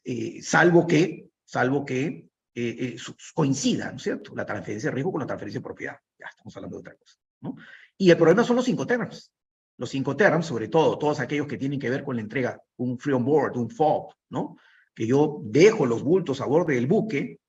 eh, 0.05 0.41
salvo 0.45 0.87
que, 0.87 1.29
salvo 1.45 1.85
que 1.85 2.29
eh, 2.55 2.97
coincida, 3.35 3.91
¿no 3.91 3.97
es 3.97 4.03
cierto? 4.05 4.33
La 4.37 4.47
transferencia 4.47 4.91
de 4.91 4.95
riesgo 4.95 5.11
con 5.11 5.23
la 5.23 5.27
transferencia 5.27 5.59
de 5.59 5.65
propiedad. 5.65 5.97
Ya 6.17 6.27
estamos 6.27 6.57
hablando 6.57 6.77
de 6.77 6.81
otra 6.83 6.95
cosa. 6.95 7.17
¿no? 7.41 7.57
Y 7.99 8.13
el 8.13 8.17
problema 8.17 8.45
son 8.45 8.55
los 8.55 8.65
cinco 8.65 8.87
términos 8.87 9.33
los 9.77 9.89
cinco 9.89 10.15
terms, 10.15 10.45
sobre 10.45 10.69
todo, 10.69 10.99
todos 10.99 11.21
aquellos 11.21 11.47
que 11.47 11.57
tienen 11.57 11.81
que 11.81 11.89
ver 11.89 12.05
con 12.05 12.15
la 12.15 12.21
entrega, 12.21 12.63
un 12.77 12.99
free 12.99 13.15
on 13.15 13.25
board, 13.25 13.57
un 13.57 13.71
FOB, 13.71 14.13
¿no? 14.29 14.59
que 14.95 15.07
yo 15.07 15.41
dejo 15.43 15.87
los 15.87 16.03
bultos 16.03 16.43
a 16.43 16.45
borde 16.45 16.75
del 16.75 16.87
buque, 16.87 17.40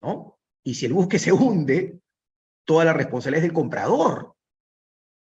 ¿no? 0.00 0.38
Y 0.62 0.74
si 0.74 0.86
el 0.86 0.92
buque 0.92 1.18
se 1.18 1.32
hunde, 1.32 2.00
toda 2.64 2.84
la 2.84 2.92
responsabilidad 2.92 3.44
es 3.44 3.48
del 3.48 3.54
comprador, 3.54 4.34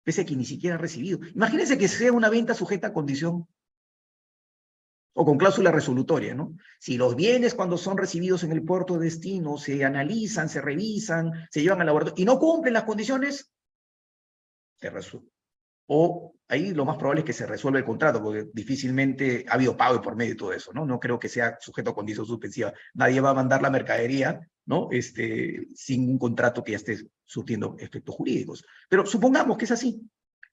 pese 0.03 0.21
a 0.21 0.25
que 0.25 0.35
ni 0.35 0.45
siquiera 0.45 0.75
ha 0.75 0.79
recibido. 0.79 1.19
Imagínense 1.33 1.77
que 1.77 1.87
sea 1.87 2.11
una 2.11 2.29
venta 2.29 2.53
sujeta 2.53 2.87
a 2.87 2.93
condición 2.93 3.47
o 5.19 5.25
con 5.25 5.37
cláusula 5.37 5.71
resolutoria, 5.71 6.35
¿no? 6.35 6.55
Si 6.79 6.95
los 6.95 7.15
bienes 7.15 7.55
cuando 7.55 7.77
son 7.77 7.97
recibidos 7.97 8.43
en 8.43 8.51
el 8.51 8.63
puerto 8.63 8.93
de 8.93 9.05
destino 9.05 9.57
se 9.57 9.83
analizan, 9.83 10.47
se 10.47 10.61
revisan, 10.61 11.31
se 11.49 11.63
llevan 11.63 11.81
al 11.81 11.87
laboratorio 11.87 12.21
y 12.21 12.25
no 12.25 12.37
cumplen 12.37 12.75
las 12.75 12.83
condiciones, 12.83 13.51
se 14.75 14.91
resuelve. 14.91 15.31
O 15.87 16.35
ahí 16.47 16.73
lo 16.73 16.85
más 16.85 16.97
probable 16.97 17.21
es 17.21 17.25
que 17.25 17.33
se 17.33 17.45
resuelva 17.45 17.79
el 17.79 17.85
contrato, 17.85 18.21
porque 18.21 18.47
difícilmente 18.53 19.45
ha 19.47 19.55
habido 19.55 19.75
pago 19.75 20.01
por 20.01 20.15
medio 20.15 20.31
de 20.33 20.37
todo 20.37 20.53
eso, 20.53 20.71
¿no? 20.73 20.85
No 20.85 20.99
creo 20.99 21.19
que 21.19 21.29
sea 21.29 21.57
sujeto 21.59 21.91
a 21.91 21.95
condición 21.95 22.25
suspensiva. 22.25 22.73
Nadie 22.93 23.21
va 23.21 23.31
a 23.31 23.35
mandar 23.35 23.61
la 23.61 23.69
mercadería, 23.69 24.39
¿no? 24.65 24.89
Este, 24.91 25.67
sin 25.75 26.09
un 26.09 26.17
contrato 26.17 26.63
que 26.63 26.71
ya 26.71 26.77
esté 26.77 26.97
surtiendo 27.25 27.75
efectos 27.79 28.15
jurídicos. 28.15 28.65
Pero 28.89 29.05
supongamos 29.05 29.57
que 29.57 29.65
es 29.65 29.71
así. 29.71 30.01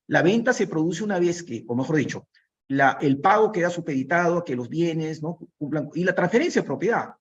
La 0.09 0.23
venta 0.23 0.53
se 0.53 0.67
produce 0.67 1.05
una 1.05 1.19
vez 1.19 1.43
que, 1.43 1.65
o 1.67 1.75
mejor 1.75 1.97
dicho, 1.97 2.29
la, 2.69 2.99
el 3.01 3.21
pago 3.21 3.53
queda 3.53 3.71
supeditado 3.71 4.39
a 4.39 4.45
que 4.45 4.57
los 4.57 4.69
bienes 4.69 5.23
¿no? 5.23 5.39
cumplan, 5.57 5.91
y 5.95 6.05
la 6.05 6.15
transferencia 6.15 6.63
de 6.63 6.67
propiedad, 6.67 7.15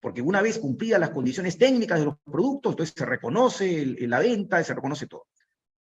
porque 0.00 0.22
una 0.22 0.42
vez 0.42 0.58
cumplidas 0.58 1.00
las 1.00 1.10
condiciones 1.10 1.58
técnicas 1.58 1.98
de 1.98 2.06
los 2.06 2.16
productos, 2.24 2.72
entonces 2.72 2.94
se 2.96 3.06
reconoce 3.06 3.84
la 4.00 4.18
venta, 4.18 4.62
se 4.62 4.74
reconoce 4.74 5.06
todo. 5.06 5.26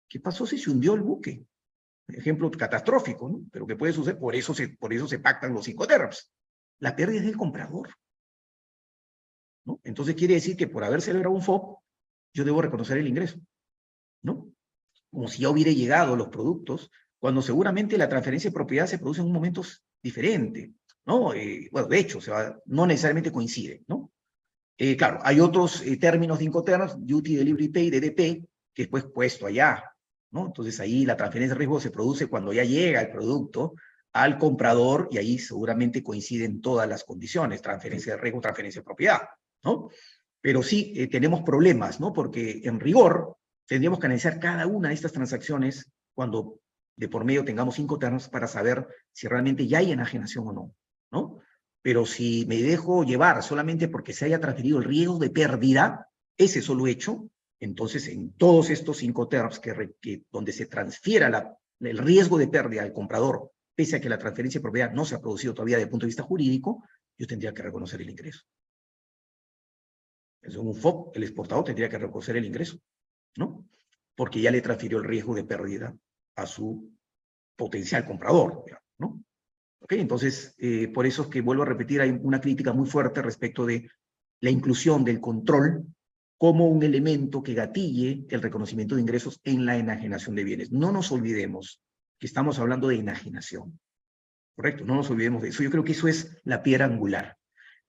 ¿Qué 0.07 0.19
pasó 0.19 0.45
si 0.45 0.57
se 0.57 0.69
hundió 0.69 0.93
el 0.93 1.01
buque? 1.01 1.45
Ejemplo 2.07 2.49
catastrófico, 2.51 3.29
¿no? 3.29 3.41
Pero 3.51 3.67
que 3.67 3.75
puede 3.75 3.93
suceder, 3.93 4.19
por 4.19 4.35
eso 4.35 4.53
se, 4.53 4.69
por 4.69 4.93
eso 4.93 5.07
se 5.07 5.19
pactan 5.19 5.53
los 5.53 5.65
cinco 5.65 5.85
terms. 5.85 6.31
La 6.79 6.95
pérdida 6.95 7.19
es 7.19 7.25
del 7.25 7.37
comprador. 7.37 7.89
¿no? 9.65 9.79
Entonces 9.83 10.15
quiere 10.15 10.35
decir 10.35 10.55
que 10.55 10.67
por 10.67 10.83
haber 10.83 11.01
celebrado 11.01 11.35
un 11.35 11.41
FOB, 11.41 11.77
yo 12.33 12.45
debo 12.45 12.61
reconocer 12.61 12.97
el 12.97 13.07
ingreso. 13.07 13.39
¿no? 14.21 14.51
Como 15.11 15.27
si 15.27 15.41
ya 15.41 15.49
hubiera 15.49 15.71
llegado 15.71 16.15
los 16.15 16.29
productos 16.29 16.89
cuando 17.19 17.41
seguramente 17.41 17.97
la 17.97 18.09
transferencia 18.09 18.49
de 18.49 18.53
propiedad 18.53 18.87
se 18.87 18.99
produce 18.99 19.21
en 19.21 19.27
un 19.27 19.33
momento 19.33 19.63
diferente, 20.01 20.73
¿no? 21.05 21.33
Eh, 21.33 21.67
bueno, 21.71 21.87
de 21.87 21.99
hecho, 21.99 22.21
se 22.21 22.31
va, 22.31 22.59
no 22.65 22.85
necesariamente 22.85 23.31
coincide, 23.31 23.83
¿no? 23.87 24.11
Eh, 24.77 24.95
claro, 24.95 25.19
hay 25.23 25.39
otros 25.39 25.81
eh, 25.81 25.97
términos 25.97 26.37
de 26.37 26.45
Incoterms, 26.45 26.95
Duty 26.99 27.35
Delivery 27.35 27.69
Pay, 27.69 27.89
DDP, 27.89 28.47
que 28.73 28.83
es 28.83 28.87
pues 28.87 29.05
puesto 29.05 29.47
allá, 29.47 29.83
Entonces 30.31 30.79
ahí 30.79 31.05
la 31.05 31.17
transferencia 31.17 31.55
de 31.55 31.59
riesgo 31.59 31.79
se 31.79 31.91
produce 31.91 32.27
cuando 32.27 32.53
ya 32.53 32.63
llega 32.63 33.01
el 33.01 33.09
producto 33.09 33.75
al 34.13 34.37
comprador 34.37 35.07
y 35.11 35.17
ahí 35.17 35.39
seguramente 35.39 36.03
coinciden 36.03 36.61
todas 36.61 36.87
las 36.87 37.03
condiciones, 37.03 37.61
transferencia 37.61 38.15
de 38.15 38.21
riesgo, 38.21 38.41
transferencia 38.41 38.81
de 38.81 38.85
propiedad, 38.85 39.21
¿no? 39.63 39.89
Pero 40.41 40.63
sí 40.63 41.07
tenemos 41.11 41.41
problemas, 41.43 41.99
¿no? 41.99 42.13
Porque 42.13 42.61
en 42.63 42.79
rigor 42.79 43.37
tendríamos 43.65 43.99
que 43.99 44.05
analizar 44.05 44.39
cada 44.39 44.67
una 44.67 44.89
de 44.89 44.95
estas 44.95 45.11
transacciones 45.11 45.91
cuando 46.13 46.59
de 46.95 47.09
por 47.09 47.25
medio 47.25 47.45
tengamos 47.45 47.75
cinco 47.75 47.99
ternos 47.99 48.27
para 48.27 48.47
saber 48.47 48.87
si 49.11 49.27
realmente 49.27 49.67
ya 49.67 49.79
hay 49.79 49.91
enajenación 49.91 50.47
o 50.47 50.53
no, 50.53 50.75
¿no? 51.11 51.39
Pero 51.81 52.05
si 52.05 52.45
me 52.47 52.61
dejo 52.61 53.03
llevar 53.03 53.43
solamente 53.43 53.87
porque 53.87 54.13
se 54.13 54.25
haya 54.25 54.39
transferido 54.39 54.79
el 54.79 54.83
riesgo 54.83 55.19
de 55.19 55.29
pérdida, 55.29 56.09
ese 56.37 56.61
solo 56.61 56.87
hecho, 56.87 57.29
entonces 57.59 58.07
en 58.07 58.33
todos 58.33 58.69
estos 58.69 58.97
cinco 58.97 59.27
terms 59.27 59.59
que, 59.59 60.23
donde 60.31 60.51
se 60.51 60.67
transfiera 60.67 61.57
el 61.79 61.97
riesgo 61.97 62.37
de 62.37 62.47
pérdida 62.47 62.83
al 62.83 62.93
comprador, 62.93 63.51
pese 63.75 63.95
a 63.95 64.01
que 64.01 64.09
la 64.09 64.17
transferencia 64.17 64.59
de 64.59 64.63
propiedad 64.63 64.91
no 64.91 65.05
se 65.05 65.15
ha 65.15 65.21
producido 65.21 65.53
todavía 65.53 65.77
desde 65.77 65.85
el 65.85 65.91
punto 65.91 66.05
de 66.05 66.09
vista 66.09 66.23
jurídico, 66.23 66.83
yo 67.17 67.27
tendría 67.27 67.53
que 67.53 67.63
reconocer 67.63 68.01
el 68.01 68.09
ingreso. 68.09 68.41
Es 70.41 70.55
un 70.55 70.73
FOB, 70.75 71.11
el 71.15 71.23
exportador 71.23 71.65
tendría 71.65 71.89
que 71.89 71.97
reconocer 71.97 72.37
el 72.37 72.45
ingreso, 72.45 72.79
¿no? 73.37 73.67
Porque 74.15 74.41
ya 74.41 74.51
le 74.51 74.61
transfirió 74.61 74.99
el 74.99 75.03
riesgo 75.03 75.35
de 75.35 75.43
pérdida 75.43 75.95
a 76.35 76.45
su 76.45 76.91
potencial 77.55 78.05
comprador, 78.05 78.63
¿no? 78.99 79.23
¿Okay? 79.79 79.99
Entonces, 79.99 80.55
eh, 80.59 80.87
por 80.87 81.05
eso 81.05 81.23
es 81.23 81.27
que 81.27 81.41
vuelvo 81.41 81.63
a 81.63 81.67
repetir, 81.67 82.01
hay 82.01 82.11
una 82.21 82.39
crítica 82.39 82.71
muy 82.71 82.87
fuerte 82.87 83.21
respecto 83.21 83.65
de 83.65 83.89
la 84.39 84.49
inclusión 84.49 85.03
del 85.03 85.19
control 85.19 85.85
como 86.37 86.67
un 86.67 86.83
elemento 86.83 87.41
que 87.41 87.53
gatille 87.53 88.25
el 88.29 88.41
reconocimiento 88.41 88.95
de 88.95 89.01
ingresos 89.01 89.39
en 89.43 89.65
la 89.65 89.77
enajenación 89.77 90.35
de 90.35 90.43
bienes. 90.43 90.71
No 90.71 90.91
nos 90.91 91.11
olvidemos 91.11 91.81
que 92.19 92.27
estamos 92.27 92.59
hablando 92.59 92.87
de 92.87 92.95
enajenación, 92.95 93.79
¿correcto? 94.55 94.85
No 94.85 94.95
nos 94.95 95.09
olvidemos 95.09 95.41
de 95.41 95.49
eso. 95.49 95.63
Yo 95.63 95.71
creo 95.71 95.83
que 95.83 95.93
eso 95.93 96.07
es 96.07 96.37
la 96.43 96.61
piedra 96.61 96.85
angular. 96.85 97.37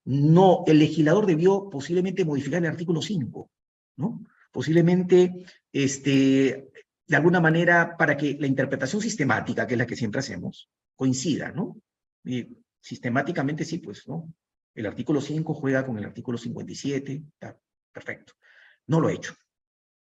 No, 0.05 0.63
el 0.65 0.79
legislador 0.79 1.25
debió 1.25 1.69
posiblemente 1.69 2.25
modificar 2.25 2.63
el 2.63 2.69
artículo 2.69 3.01
5, 3.01 3.49
¿no? 3.97 4.23
Posiblemente 4.51 5.45
este, 5.71 6.71
de 7.05 7.15
alguna 7.15 7.39
manera 7.39 7.95
para 7.97 8.17
que 8.17 8.35
la 8.39 8.47
interpretación 8.47 9.01
sistemática, 9.01 9.67
que 9.67 9.75
es 9.75 9.77
la 9.77 9.85
que 9.85 9.95
siempre 9.95 10.19
hacemos, 10.19 10.69
coincida, 10.95 11.51
¿no? 11.51 11.77
Sistemáticamente 12.81 13.65
sí, 13.65 13.77
pues, 13.77 14.07
¿no? 14.07 14.33
El 14.73 14.85
artículo 14.85 15.21
5 15.21 15.53
juega 15.53 15.85
con 15.85 15.97
el 15.97 16.05
artículo 16.05 16.37
57, 16.37 17.23
está 17.33 17.59
perfecto. 17.91 18.33
No 18.89 18.99
lo 18.99 19.07
ha 19.07 19.13
hecho. 19.13 19.35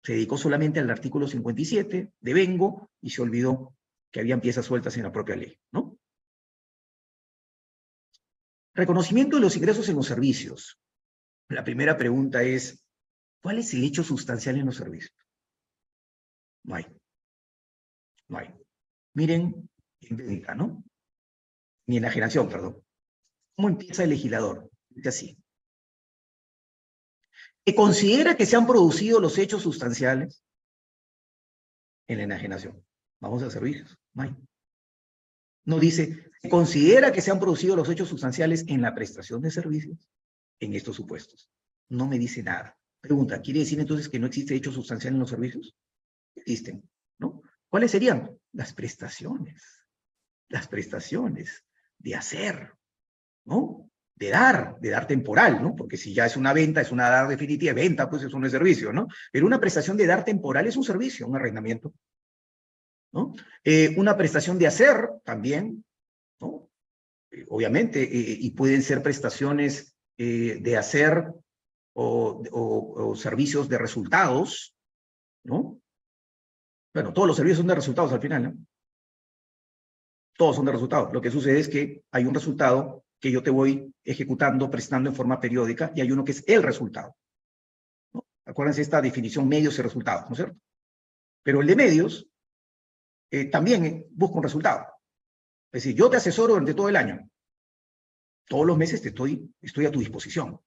Se 0.03 0.13
dedicó 0.13 0.37
solamente 0.37 0.81
al 0.81 0.91
artículo 0.91 1.29
57 1.29 2.13
de 2.19 2.35
Vengo 2.35 2.91
y 3.01 3.11
se 3.11 3.23
olvidó 3.23 3.77
que 4.11 4.19
habían 4.19 4.41
piezas 4.41 4.67
sueltas 4.67 4.97
en 4.97 5.05
la 5.05 5.13
propia 5.13 5.37
ley, 5.37 5.57
¿no? 5.71 5.97
Reconocimiento 8.75 9.37
de 9.37 9.43
los 9.43 9.57
ingresos 9.57 9.89
en 9.89 9.95
los 9.95 10.07
servicios. 10.07 10.81
La 11.49 11.63
primera 11.63 11.97
pregunta 11.97 12.43
es, 12.43 12.85
¿cuál 13.41 13.59
es 13.59 13.73
el 13.73 13.85
hecho 13.85 14.03
sustancial 14.03 14.57
en 14.57 14.67
los 14.67 14.77
servicios? 14.77 15.17
No 16.65 16.75
hay. 16.75 16.87
No 18.27 18.39
hay. 18.39 18.53
Miren 19.15 19.71
en 20.01 20.43
¿no? 20.57 20.83
Ni 21.87 21.99
en 21.99 22.03
la 22.03 22.11
generación, 22.11 22.49
perdón. 22.49 22.83
¿Cómo 23.55 23.69
empieza 23.69 24.03
el 24.03 24.11
legislador? 24.11 24.69
Dice 24.89 25.09
así. 25.09 25.42
Que 27.65 27.75
considera 27.75 28.37
que 28.37 28.47
se 28.47 28.57
han 28.57 28.67
producido 28.67 29.21
los 29.21 29.39
hechos 29.39 29.63
sustanciales 29.63 30.43
en 32.09 32.19
la 32.19 32.25
enajenación. 32.25 32.85
Vamos 33.21 33.43
a 33.43 33.51
servicios. 33.51 33.97
No 34.15 34.25
hay. 34.25 34.37
No 35.65 35.79
dice, 35.79 36.31
considera 36.51 37.13
que 37.13 37.21
se 37.21 37.31
han 37.31 37.39
producido 37.39 37.77
los 37.77 37.89
hechos 37.89 38.09
sustanciales 38.09 38.65
en 38.67 38.83
la 38.83 38.95
prestación 38.95 39.41
de 39.43 39.51
servicios 39.51 40.11
en 40.59 40.75
estos 40.75 40.97
supuestos. 40.97 41.49
No 41.89 42.09
me 42.09 42.19
dice 42.19 42.43
nada. 42.43 42.77
Pregunta, 43.01 43.41
¿quiere 43.41 43.61
decir 43.61 43.79
entonces 43.79 44.09
que 44.09 44.19
no 44.19 44.27
existe 44.27 44.55
hecho 44.55 44.73
sustancial 44.73 45.15
en 45.15 45.21
los 45.21 45.31
servicios? 45.31 45.77
existen, 46.35 46.89
¿no? 47.19 47.43
¿Cuáles 47.69 47.91
serían? 47.91 48.39
Las 48.53 48.73
prestaciones, 48.75 49.87
las 50.49 50.69
prestaciones 50.69 51.65
de 51.99 52.15
hacer, 52.15 52.75
¿no? 53.45 53.91
De 54.23 54.31
dar, 54.31 54.79
de 54.79 54.91
dar 54.91 55.05
temporal, 55.09 55.61
¿no? 55.61 55.75
Porque 55.75 55.97
si 55.97 56.15
ya 56.15 56.27
es 56.27 56.37
una 56.37 56.53
venta, 56.53 56.81
es 56.81 56.93
una 56.93 57.11
dar 57.11 57.27
definitiva, 57.27 57.73
venta, 57.73 58.09
pues 58.09 58.23
es 58.23 58.33
un 58.33 58.49
servicio, 58.49 58.93
¿no? 58.93 59.09
Pero 59.33 59.47
una 59.47 59.59
prestación 59.59 59.97
de 59.97 60.07
dar 60.07 60.25
temporal 60.25 60.65
es 60.65 60.77
un 60.77 60.85
servicio, 60.85 61.27
un 61.27 61.35
arrendamiento, 61.35 61.93
¿no? 63.13 63.35
Eh, 63.65 63.93
una 63.97 64.17
prestación 64.17 64.61
de 64.61 64.69
hacer 64.69 65.09
también, 65.25 65.85
¿no? 66.41 66.71
Eh, 67.33 67.47
obviamente, 67.49 68.01
eh, 68.01 68.39
y 68.39 68.53
pueden 68.53 68.83
ser 68.83 69.03
prestaciones 69.03 69.97
de 70.17 70.77
hacer 70.77 71.27
o, 71.95 72.45
o 72.53 73.17
servicios 73.17 73.69
de 73.69 73.79
resultados, 73.79 74.77
¿no? 75.43 75.81
Bueno, 76.95 77.13
todos 77.13 77.27
los 77.27 77.37
servicios 77.37 77.59
son 77.59 77.67
de 77.67 77.75
resultados 77.75 78.13
al 78.13 78.21
final, 78.21 78.43
¿no? 78.45 78.55
Todos 80.37 80.55
son 80.55 80.67
de 80.67 80.71
resultados. 80.71 81.13
Lo 81.13 81.21
que 81.21 81.33
sucede 81.33 81.59
es 81.59 81.69
que 81.69 82.05
hay 82.13 82.25
un 82.25 82.35
resultado 82.35 83.02
que 83.23 83.31
yo 83.31 83.41
te 83.41 83.51
voy 83.51 83.95
ejecutando, 84.03 84.69
prestando 84.69 85.09
en 85.09 85.15
forma 85.15 85.41
periódica, 85.41 85.93
y 85.95 86.01
hay 86.01 86.11
uno 86.11 86.25
que 86.25 86.33
es 86.33 86.43
el 86.49 86.61
resultado. 86.61 87.17
Acuérdense 88.45 88.83
esta 88.83 89.01
definición 89.01 89.49
medios 89.49 89.79
y 89.79 89.83
resultados, 89.83 90.25
¿no 90.25 90.33
es 90.33 90.39
cierto? 90.39 90.61
Pero 91.45 91.61
el 91.61 91.69
de 91.69 91.77
medios 91.77 92.27
eh, 93.31 93.45
también 93.45 93.85
eh, 93.87 94.07
busca 94.11 94.39
un 94.39 94.43
resultado. 94.43 94.87
Es 95.71 95.85
decir, 95.85 95.95
yo 95.95 96.11
te 96.11 96.17
asesoro 96.17 96.55
durante 96.55 96.75
todo 96.75 96.89
el 96.89 96.97
año. 96.97 97.31
Todos 98.49 98.67
los 98.67 98.77
meses 98.77 99.01
te 99.01 99.11
estoy, 99.11 99.55
estoy 99.61 99.87
a 99.87 99.93
tu 99.93 100.01
disposición. 100.01 100.61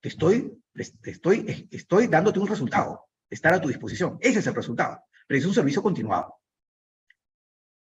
Te 0.00 0.08
estoy, 0.08 0.60
estoy, 0.74 1.68
estoy 1.70 2.08
dándote 2.08 2.40
un 2.40 2.48
resultado. 2.48 3.06
Estar 3.30 3.54
a 3.54 3.60
tu 3.60 3.68
disposición. 3.68 4.18
Ese 4.20 4.40
es 4.40 4.46
el 4.48 4.54
resultado. 4.56 5.04
Pero 5.28 5.38
es 5.38 5.46
un 5.46 5.54
servicio 5.54 5.82
continuado. 5.84 6.40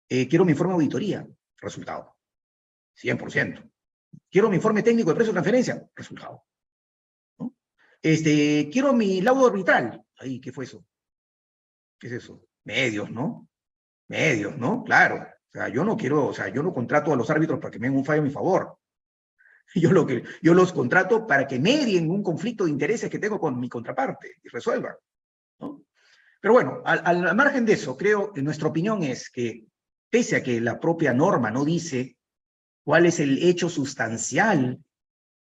Eh, 0.08 0.26
quiero 0.30 0.46
mi 0.46 0.54
informe 0.54 0.72
de 0.72 0.76
auditoría, 0.76 1.28
resultado. 1.58 2.16
100%. 2.96 3.70
Quiero 4.30 4.50
mi 4.50 4.58
informe 4.58 4.84
técnico 4.84 5.10
de 5.10 5.16
precio 5.16 5.34
de 5.34 5.36
transferencia, 5.36 5.90
resultado. 5.96 6.44
Este, 8.02 8.70
quiero 8.72 8.94
mi 8.94 9.22
laudo 9.22 9.48
arbitral. 9.48 10.04
Ahí, 10.18 10.40
¿qué 10.40 10.52
fue 10.52 10.66
eso? 10.66 10.86
¿Qué 12.00 12.08
es 12.08 12.14
eso? 12.14 12.46
Medios, 12.64 13.10
¿no? 13.12 13.50
Medios, 14.08 14.58
¿no? 14.58 14.84
Claro. 14.84 15.18
O 15.18 15.52
sea, 15.52 15.68
yo 15.70 15.84
no 15.84 15.98
quiero, 15.98 16.28
o 16.28 16.34
sea, 16.34 16.48
yo 16.50 16.62
no 16.62 16.74
contrato 16.74 17.12
a 17.12 17.16
los 17.16 17.30
árbitros 17.30 17.60
para 17.60 17.72
que 17.72 17.80
me 17.80 17.88
den 17.88 17.98
un 17.98 18.06
fallo 18.06 18.22
a 18.22 18.26
mi 18.26 18.32
favor. 18.32 18.78
Yo, 20.42 20.54
los 20.56 20.74
contrato 20.74 21.28
para 21.28 21.46
que 21.46 21.60
medien 21.60 22.10
un 22.10 22.24
conflicto 22.24 22.66
de 22.66 22.72
intereses 22.72 23.08
que 23.08 23.20
tengo 23.20 23.40
con 23.40 23.60
mi 23.60 23.70
contraparte 23.70 24.38
y 24.44 24.50
resuelvan. 24.50 24.96
Pero 26.42 26.54
bueno, 26.54 26.82
al, 26.86 27.28
al 27.28 27.36
margen 27.36 27.66
de 27.66 27.74
eso, 27.74 27.96
creo 27.96 28.34
que 28.34 28.42
nuestra 28.42 28.68
opinión 28.68 29.04
es 29.04 29.30
que, 29.30 29.68
pese 30.10 30.38
a 30.38 30.44
que 30.44 30.60
la 30.60 30.80
propia 30.80 31.14
norma 31.14 31.52
no 31.52 31.64
dice 31.64 32.18
cuál 32.90 33.06
es 33.06 33.20
el 33.20 33.38
hecho 33.44 33.70
sustancial 33.70 34.84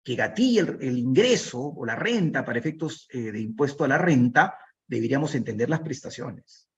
que 0.02 0.16
gatilla 0.16 0.62
el, 0.62 0.78
el 0.80 0.98
ingreso 0.98 1.60
o 1.60 1.86
la 1.86 1.94
renta 1.94 2.44
para 2.44 2.58
efectos 2.58 3.06
eh, 3.12 3.30
de 3.30 3.40
impuesto 3.40 3.84
a 3.84 3.88
la 3.88 3.98
renta, 3.98 4.58
deberíamos 4.84 5.32
entender 5.36 5.70
las 5.70 5.78
prestaciones. 5.78 6.68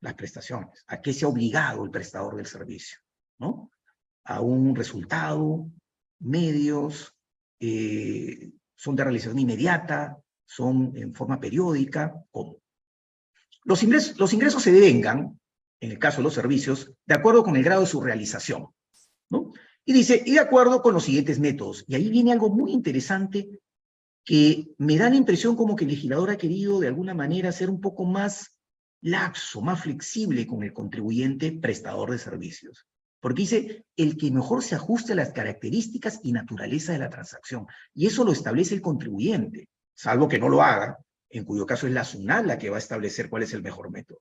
Las 0.00 0.14
prestaciones. 0.14 0.82
¿A 0.86 1.02
qué 1.02 1.12
se 1.12 1.26
ha 1.26 1.28
obligado 1.28 1.84
el 1.84 1.90
prestador 1.90 2.36
del 2.36 2.46
servicio? 2.46 3.00
¿No? 3.38 3.70
A 4.24 4.40
un 4.40 4.74
resultado, 4.74 5.70
medios, 6.20 7.14
eh, 7.60 8.50
son 8.74 8.96
de 8.96 9.04
realización 9.04 9.38
inmediata, 9.38 10.16
son 10.46 10.96
en 10.96 11.12
forma 11.12 11.38
periódica, 11.38 12.14
¿cómo? 12.30 12.62
Los 13.64 13.82
ingresos, 13.82 14.18
los 14.18 14.32
ingresos 14.32 14.62
se 14.62 14.72
devengan, 14.72 15.38
en 15.80 15.90
el 15.90 15.98
caso 15.98 16.16
de 16.16 16.22
los 16.22 16.32
servicios, 16.32 16.94
de 17.04 17.14
acuerdo 17.14 17.44
con 17.44 17.56
el 17.56 17.62
grado 17.62 17.82
de 17.82 17.88
su 17.88 18.00
realización. 18.00 18.68
¿no? 19.28 19.52
Y 19.84 19.92
dice, 19.92 20.22
y 20.24 20.32
de 20.32 20.40
acuerdo 20.40 20.80
con 20.82 20.94
los 20.94 21.04
siguientes 21.04 21.38
métodos. 21.38 21.84
Y 21.86 21.94
ahí 21.94 22.08
viene 22.08 22.32
algo 22.32 22.48
muy 22.48 22.72
interesante 22.72 23.60
que 24.24 24.68
me 24.78 24.96
da 24.96 25.10
la 25.10 25.16
impresión 25.16 25.54
como 25.54 25.76
que 25.76 25.84
el 25.84 25.90
legislador 25.90 26.30
ha 26.30 26.38
querido 26.38 26.80
de 26.80 26.88
alguna 26.88 27.12
manera 27.12 27.52
ser 27.52 27.68
un 27.68 27.80
poco 27.80 28.04
más 28.04 28.54
laxo, 29.02 29.60
más 29.60 29.82
flexible 29.82 30.46
con 30.46 30.62
el 30.62 30.72
contribuyente 30.72 31.52
prestador 31.52 32.10
de 32.10 32.18
servicios. 32.18 32.86
Porque 33.20 33.42
dice, 33.42 33.84
el 33.96 34.16
que 34.16 34.30
mejor 34.30 34.62
se 34.62 34.74
ajuste 34.74 35.12
a 35.12 35.16
las 35.16 35.32
características 35.32 36.20
y 36.22 36.32
naturaleza 36.32 36.92
de 36.92 36.98
la 36.98 37.10
transacción. 37.10 37.66
Y 37.94 38.06
eso 38.06 38.24
lo 38.24 38.32
establece 38.32 38.74
el 38.74 38.80
contribuyente, 38.80 39.68
salvo 39.94 40.28
que 40.28 40.38
no 40.38 40.48
lo 40.48 40.62
haga, 40.62 40.98
en 41.30 41.44
cuyo 41.44 41.66
caso 41.66 41.86
es 41.86 41.92
la 41.92 42.04
SUNAT 42.04 42.46
la 42.46 42.58
que 42.58 42.70
va 42.70 42.76
a 42.76 42.80
establecer 42.80 43.28
cuál 43.28 43.42
es 43.42 43.52
el 43.52 43.62
mejor 43.62 43.90
método. 43.90 44.20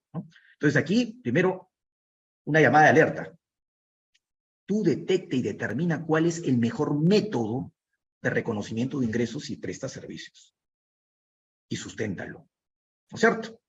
Entonces 0.54 0.76
aquí, 0.76 1.20
primero, 1.22 1.70
una 2.46 2.60
llamada 2.60 2.86
de 2.86 2.90
alerta. 2.90 3.34
Detecta 4.82 5.36
y 5.36 5.42
determina 5.42 6.06
cuál 6.06 6.26
es 6.26 6.40
el 6.40 6.58
mejor 6.58 6.98
método 7.00 7.72
de 8.22 8.30
reconocimiento 8.30 9.00
de 9.00 9.06
ingresos 9.06 9.50
y 9.50 9.58
presta 9.58 9.90
servicios. 9.90 10.56
Y 11.70 11.76
susténtalo. 11.76 12.48
¿No 13.12 13.16
es 13.16 13.20
cierto? 13.20 13.60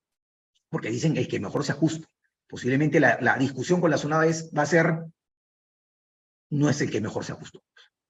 Porque 0.68 0.90
dicen 0.90 1.16
el 1.16 1.28
que 1.28 1.40
mejor 1.40 1.64
se 1.64 1.72
ajusta. 1.72 2.08
Posiblemente 2.46 3.00
la, 3.00 3.36
discusión 3.38 3.80
con 3.80 3.90
la 3.90 3.98
SUNAT 3.98 4.28
es, 4.28 4.50
va 4.56 4.62
a 4.62 4.66
ser, 4.66 5.04
no 6.50 6.70
es 6.70 6.80
el 6.80 6.90
que 6.90 7.00
mejor 7.00 7.24
se 7.24 7.32
ajustó. 7.32 7.64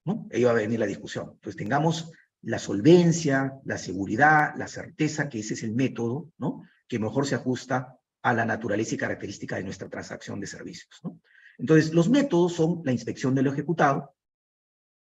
¿no? 0.04 0.28
Ahí 0.32 0.44
va 0.44 0.50
a 0.50 0.54
venir 0.54 0.78
la 0.78 0.86
discusión. 0.86 1.38
Pues 1.40 1.56
tengamos 1.56 2.12
la 2.42 2.58
solvencia, 2.58 3.58
la 3.64 3.78
seguridad, 3.78 4.54
la 4.56 4.68
certeza, 4.68 5.28
que 5.28 5.40
ese 5.40 5.54
es 5.54 5.62
el 5.62 5.74
método, 5.74 6.30
¿no? 6.36 6.68
Que 6.86 6.98
mejor 6.98 7.26
se 7.26 7.36
ajusta 7.36 7.98
a 8.22 8.34
la 8.34 8.44
naturaleza 8.44 8.94
y 8.94 8.98
característica 8.98 9.56
de 9.56 9.64
nuestra 9.64 9.88
transacción 9.88 10.40
de 10.40 10.46
servicios, 10.46 11.00
¿no? 11.02 11.18
Entonces, 11.58 11.92
los 11.92 12.08
métodos 12.08 12.54
son 12.54 12.82
la 12.84 12.92
inspección 12.92 13.34
de 13.34 13.42
lo 13.42 13.52
ejecutado, 13.52 14.14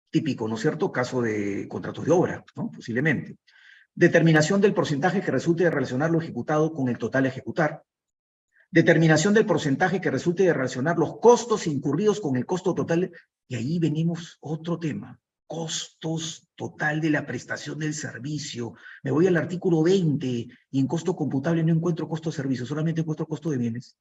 típico, 0.09 0.47
¿no 0.47 0.55
es 0.55 0.61
cierto?, 0.61 0.91
caso 0.91 1.21
de 1.21 1.67
contratos 1.67 2.05
de 2.05 2.11
obra, 2.11 2.45
¿no?, 2.55 2.71
posiblemente. 2.71 3.37
Determinación 3.93 4.61
del 4.61 4.73
porcentaje 4.73 5.21
que 5.21 5.31
resulte 5.31 5.63
de 5.63 5.71
relacionar 5.71 6.09
lo 6.09 6.21
ejecutado 6.21 6.73
con 6.73 6.89
el 6.89 6.97
total 6.97 7.25
ejecutar. 7.25 7.83
Determinación 8.71 9.33
del 9.33 9.45
porcentaje 9.45 9.99
que 9.99 10.11
resulte 10.11 10.43
de 10.43 10.53
relacionar 10.53 10.97
los 10.97 11.19
costos 11.19 11.67
incurridos 11.67 12.21
con 12.21 12.35
el 12.35 12.45
costo 12.45 12.75
total. 12.75 13.11
Y 13.47 13.55
ahí 13.55 13.79
venimos 13.79 14.37
otro 14.41 14.77
tema, 14.77 15.19
costos 15.47 16.47
total 16.55 17.01
de 17.01 17.09
la 17.09 17.25
prestación 17.25 17.79
del 17.79 17.95
servicio. 17.95 18.75
Me 19.01 19.11
voy 19.11 19.25
al 19.25 19.37
artículo 19.37 19.81
20 19.81 20.27
y 20.27 20.79
en 20.79 20.87
costo 20.87 21.15
computable 21.15 21.63
no 21.63 21.73
encuentro 21.73 22.07
costo 22.07 22.29
de 22.29 22.35
servicio, 22.35 22.65
solamente 22.65 23.01
encuentro 23.01 23.25
costo 23.25 23.49
de 23.49 23.57
bienes. 23.57 23.97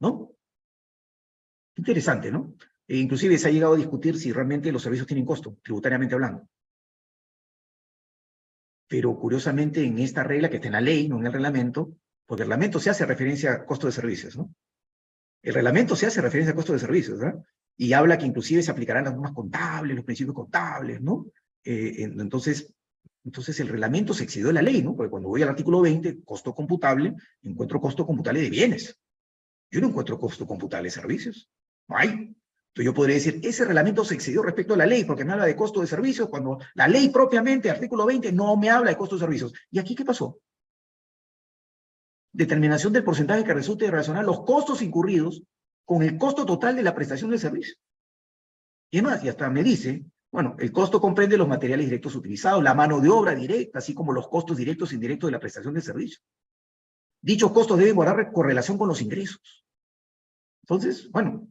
¿No? 0.00 0.32
Interesante, 1.76 2.30
¿no? 2.30 2.54
E 2.86 2.98
inclusive 2.98 3.38
se 3.38 3.48
ha 3.48 3.50
llegado 3.50 3.74
a 3.74 3.78
discutir 3.78 4.18
si 4.18 4.32
realmente 4.32 4.70
los 4.70 4.82
servicios 4.82 5.06
tienen 5.06 5.24
costo, 5.24 5.56
tributariamente 5.62 6.14
hablando. 6.14 6.48
Pero 8.86 9.18
curiosamente 9.18 9.82
en 9.82 9.98
esta 9.98 10.22
regla 10.22 10.50
que 10.50 10.56
está 10.56 10.68
en 10.68 10.74
la 10.74 10.80
ley, 10.80 11.08
no 11.08 11.18
en 11.18 11.26
el 11.26 11.32
reglamento, 11.32 11.96
porque 12.26 12.42
el 12.42 12.48
reglamento 12.48 12.78
se 12.78 12.90
hace 12.90 13.06
referencia 13.06 13.52
a 13.52 13.66
costo 13.66 13.86
de 13.86 13.92
servicios, 13.92 14.36
¿no? 14.36 14.54
El 15.42 15.54
reglamento 15.54 15.96
se 15.96 16.06
hace 16.06 16.20
referencia 16.20 16.52
a 16.52 16.56
costo 16.56 16.72
de 16.72 16.78
servicios, 16.78 17.18
¿verdad? 17.18 17.42
Y 17.76 17.92
habla 17.92 18.16
que 18.16 18.26
inclusive 18.26 18.62
se 18.62 18.70
aplicarán 18.70 19.04
las 19.04 19.14
normas 19.14 19.32
contables, 19.32 19.96
los 19.96 20.04
principios 20.04 20.34
contables, 20.34 21.00
¿no? 21.00 21.26
Eh, 21.64 21.96
entonces, 21.98 22.72
entonces 23.24 23.58
el 23.60 23.68
reglamento 23.68 24.14
se 24.14 24.24
excedió 24.24 24.48
de 24.48 24.54
la 24.54 24.62
ley, 24.62 24.82
¿no? 24.82 24.94
Porque 24.94 25.10
cuando 25.10 25.28
voy 25.28 25.42
al 25.42 25.48
artículo 25.48 25.80
20, 25.80 26.22
costo 26.22 26.54
computable, 26.54 27.14
encuentro 27.42 27.80
costo 27.80 28.06
computable 28.06 28.42
de 28.42 28.50
bienes. 28.50 28.98
Yo 29.70 29.80
no 29.80 29.88
encuentro 29.88 30.18
costo 30.18 30.46
computable 30.46 30.86
de 30.86 30.92
servicios. 30.92 31.50
No 31.88 31.96
hay. 31.96 32.08
Entonces 32.08 32.84
yo 32.84 32.94
podría 32.94 33.14
decir, 33.14 33.40
ese 33.44 33.64
reglamento 33.64 34.04
se 34.04 34.14
excedió 34.14 34.42
respecto 34.42 34.74
a 34.74 34.76
la 34.76 34.86
ley 34.86 35.04
porque 35.04 35.24
me 35.24 35.32
habla 35.32 35.44
de 35.44 35.54
costo 35.54 35.80
de 35.80 35.86
servicios 35.86 36.28
cuando 36.28 36.58
la 36.74 36.88
ley 36.88 37.08
propiamente, 37.10 37.70
artículo 37.70 38.04
20, 38.04 38.32
no 38.32 38.56
me 38.56 38.68
habla 38.68 38.90
de 38.90 38.96
costo 38.96 39.14
de 39.14 39.20
servicios. 39.20 39.52
¿Y 39.70 39.78
aquí 39.78 39.94
qué 39.94 40.04
pasó? 40.04 40.40
Determinación 42.32 42.92
del 42.92 43.04
porcentaje 43.04 43.44
que 43.44 43.54
resulte 43.54 43.84
de 43.84 43.92
relacionar 43.92 44.24
los 44.24 44.42
costos 44.42 44.82
incurridos 44.82 45.44
con 45.84 46.02
el 46.02 46.18
costo 46.18 46.44
total 46.44 46.74
de 46.74 46.82
la 46.82 46.94
prestación 46.94 47.30
del 47.30 47.38
servicio. 47.38 47.76
Y 48.90 48.98
además, 48.98 49.22
y 49.22 49.28
hasta 49.28 49.48
me 49.50 49.62
dice, 49.62 50.04
bueno, 50.32 50.56
el 50.58 50.72
costo 50.72 51.00
comprende 51.00 51.36
los 51.36 51.46
materiales 51.46 51.86
directos 51.86 52.16
utilizados, 52.16 52.60
la 52.60 52.74
mano 52.74 53.00
de 53.00 53.08
obra 53.08 53.36
directa, 53.36 53.78
así 53.78 53.94
como 53.94 54.12
los 54.12 54.26
costos 54.26 54.56
directos 54.56 54.90
e 54.90 54.96
indirectos 54.96 55.28
de 55.28 55.32
la 55.32 55.38
prestación 55.38 55.74
del 55.74 55.82
servicio. 55.84 56.18
Dichos 57.22 57.52
costos 57.52 57.78
deben 57.78 57.94
guardar 57.94 58.32
correlación 58.32 58.76
con 58.76 58.88
los 58.88 59.00
ingresos. 59.00 59.64
Entonces, 60.64 61.08
bueno, 61.12 61.46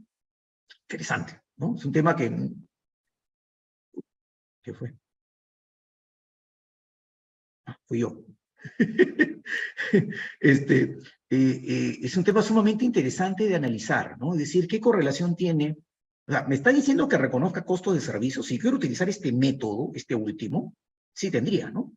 interesante, 0.81 1.41
¿no? 1.57 1.75
Es 1.75 1.85
un 1.85 1.91
tema 1.91 2.15
que... 2.15 2.49
¿Qué 4.61 4.73
fue? 4.73 4.93
Ah, 7.65 7.77
fui 7.85 7.99
yo. 7.99 8.23
este, 10.39 10.81
eh, 10.81 10.99
eh, 11.29 11.99
es 12.01 12.15
un 12.17 12.23
tema 12.23 12.41
sumamente 12.41 12.85
interesante 12.85 13.47
de 13.47 13.55
analizar, 13.55 14.17
¿no? 14.17 14.33
Es 14.33 14.39
decir, 14.39 14.67
¿qué 14.67 14.79
correlación 14.79 15.35
tiene? 15.35 15.77
O 16.27 16.31
sea, 16.31 16.43
me 16.47 16.55
está 16.55 16.71
diciendo 16.71 17.07
que 17.07 17.17
reconozca 17.17 17.65
costos 17.65 17.95
de 17.95 18.01
servicio. 18.01 18.43
Si 18.43 18.57
quiero 18.57 18.77
utilizar 18.77 19.09
este 19.09 19.31
método, 19.31 19.91
este 19.93 20.15
último, 20.15 20.75
sí 21.13 21.29
tendría, 21.29 21.69
¿no? 21.69 21.93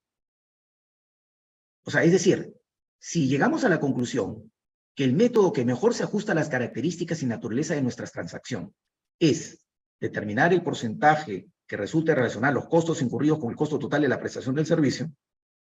O 1.84 1.90
sea, 1.90 2.02
es 2.02 2.10
decir, 2.10 2.52
si 2.98 3.28
llegamos 3.28 3.62
a 3.64 3.68
la 3.68 3.78
conclusión 3.78 4.50
que 4.96 5.04
el 5.04 5.12
método 5.12 5.52
que 5.52 5.64
mejor 5.64 5.94
se 5.94 6.02
ajusta 6.02 6.32
a 6.32 6.34
las 6.34 6.48
características 6.48 7.22
y 7.22 7.26
naturaleza 7.26 7.74
de 7.74 7.82
nuestra 7.82 8.06
transacción 8.06 8.74
es 9.20 9.66
determinar 10.00 10.54
el 10.54 10.62
porcentaje 10.62 11.48
que 11.66 11.76
resulte 11.76 12.14
relacionar 12.14 12.54
los 12.54 12.66
costos 12.66 13.02
incurridos 13.02 13.38
con 13.38 13.50
el 13.50 13.56
costo 13.56 13.78
total 13.78 14.02
de 14.02 14.08
la 14.08 14.18
prestación 14.18 14.54
del 14.54 14.64
servicio, 14.64 15.12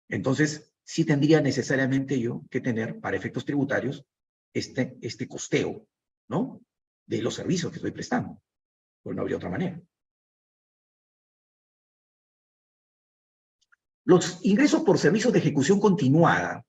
entonces 0.10 0.74
sí 0.84 1.06
tendría 1.06 1.42
necesariamente 1.42 2.20
yo 2.20 2.42
que 2.50 2.60
tener, 2.60 3.00
para 3.00 3.18
efectos 3.18 3.46
tributarios, 3.46 4.04
este, 4.52 4.98
este 5.02 5.28
costeo, 5.28 5.86
¿no? 6.28 6.62
De 7.06 7.22
los 7.22 7.36
servicios 7.36 7.72
que 7.72 7.78
estoy 7.78 7.92
prestando. 7.92 8.42
Pues 9.04 9.16
no 9.16 9.22
habría 9.22 9.38
otra 9.38 9.52
manera. 9.52 9.80
Los 14.06 14.44
ingresos 14.44 14.82
por 14.82 14.98
servicios 14.98 15.32
de 15.32 15.40
ejecución 15.40 15.80
continuada, 15.80 16.66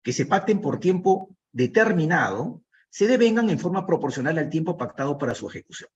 que 0.00 0.12
se 0.12 0.26
pacten 0.26 0.60
por 0.60 0.78
tiempo 0.78 1.34
determinado, 1.54 2.62
se 2.90 3.06
devengan 3.06 3.48
en 3.48 3.58
forma 3.58 3.86
proporcional 3.86 4.36
al 4.36 4.50
tiempo 4.50 4.76
pactado 4.76 5.16
para 5.16 5.34
su 5.34 5.48
ejecución. 5.48 5.88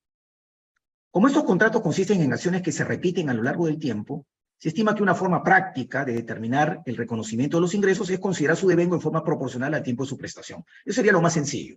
Como 1.10 1.26
estos 1.26 1.44
contratos 1.44 1.82
consisten 1.82 2.22
en 2.22 2.32
acciones 2.32 2.62
que 2.62 2.72
se 2.72 2.85
repiten 2.85 3.28
a 3.28 3.35
lo 3.35 3.43
largo 3.43 3.66
del 3.66 3.78
tiempo, 3.78 4.26
se 4.59 4.68
estima 4.68 4.94
que 4.94 5.02
una 5.02 5.14
forma 5.14 5.43
práctica 5.43 6.05
de 6.05 6.12
determinar 6.12 6.82
el 6.85 6.97
reconocimiento 6.97 7.56
de 7.56 7.60
los 7.62 7.74
ingresos 7.74 8.09
es 8.10 8.18
considerar 8.18 8.56
su 8.56 8.68
devengo 8.68 8.94
en 8.94 9.01
forma 9.01 9.22
proporcional 9.22 9.74
al 9.74 9.82
tiempo 9.82 10.05
de 10.05 10.09
su 10.09 10.16
prestación. 10.18 10.64
Eso 10.85 10.97
sería 10.97 11.12
lo 11.12 11.20
más 11.20 11.35
sencillo. 11.35 11.76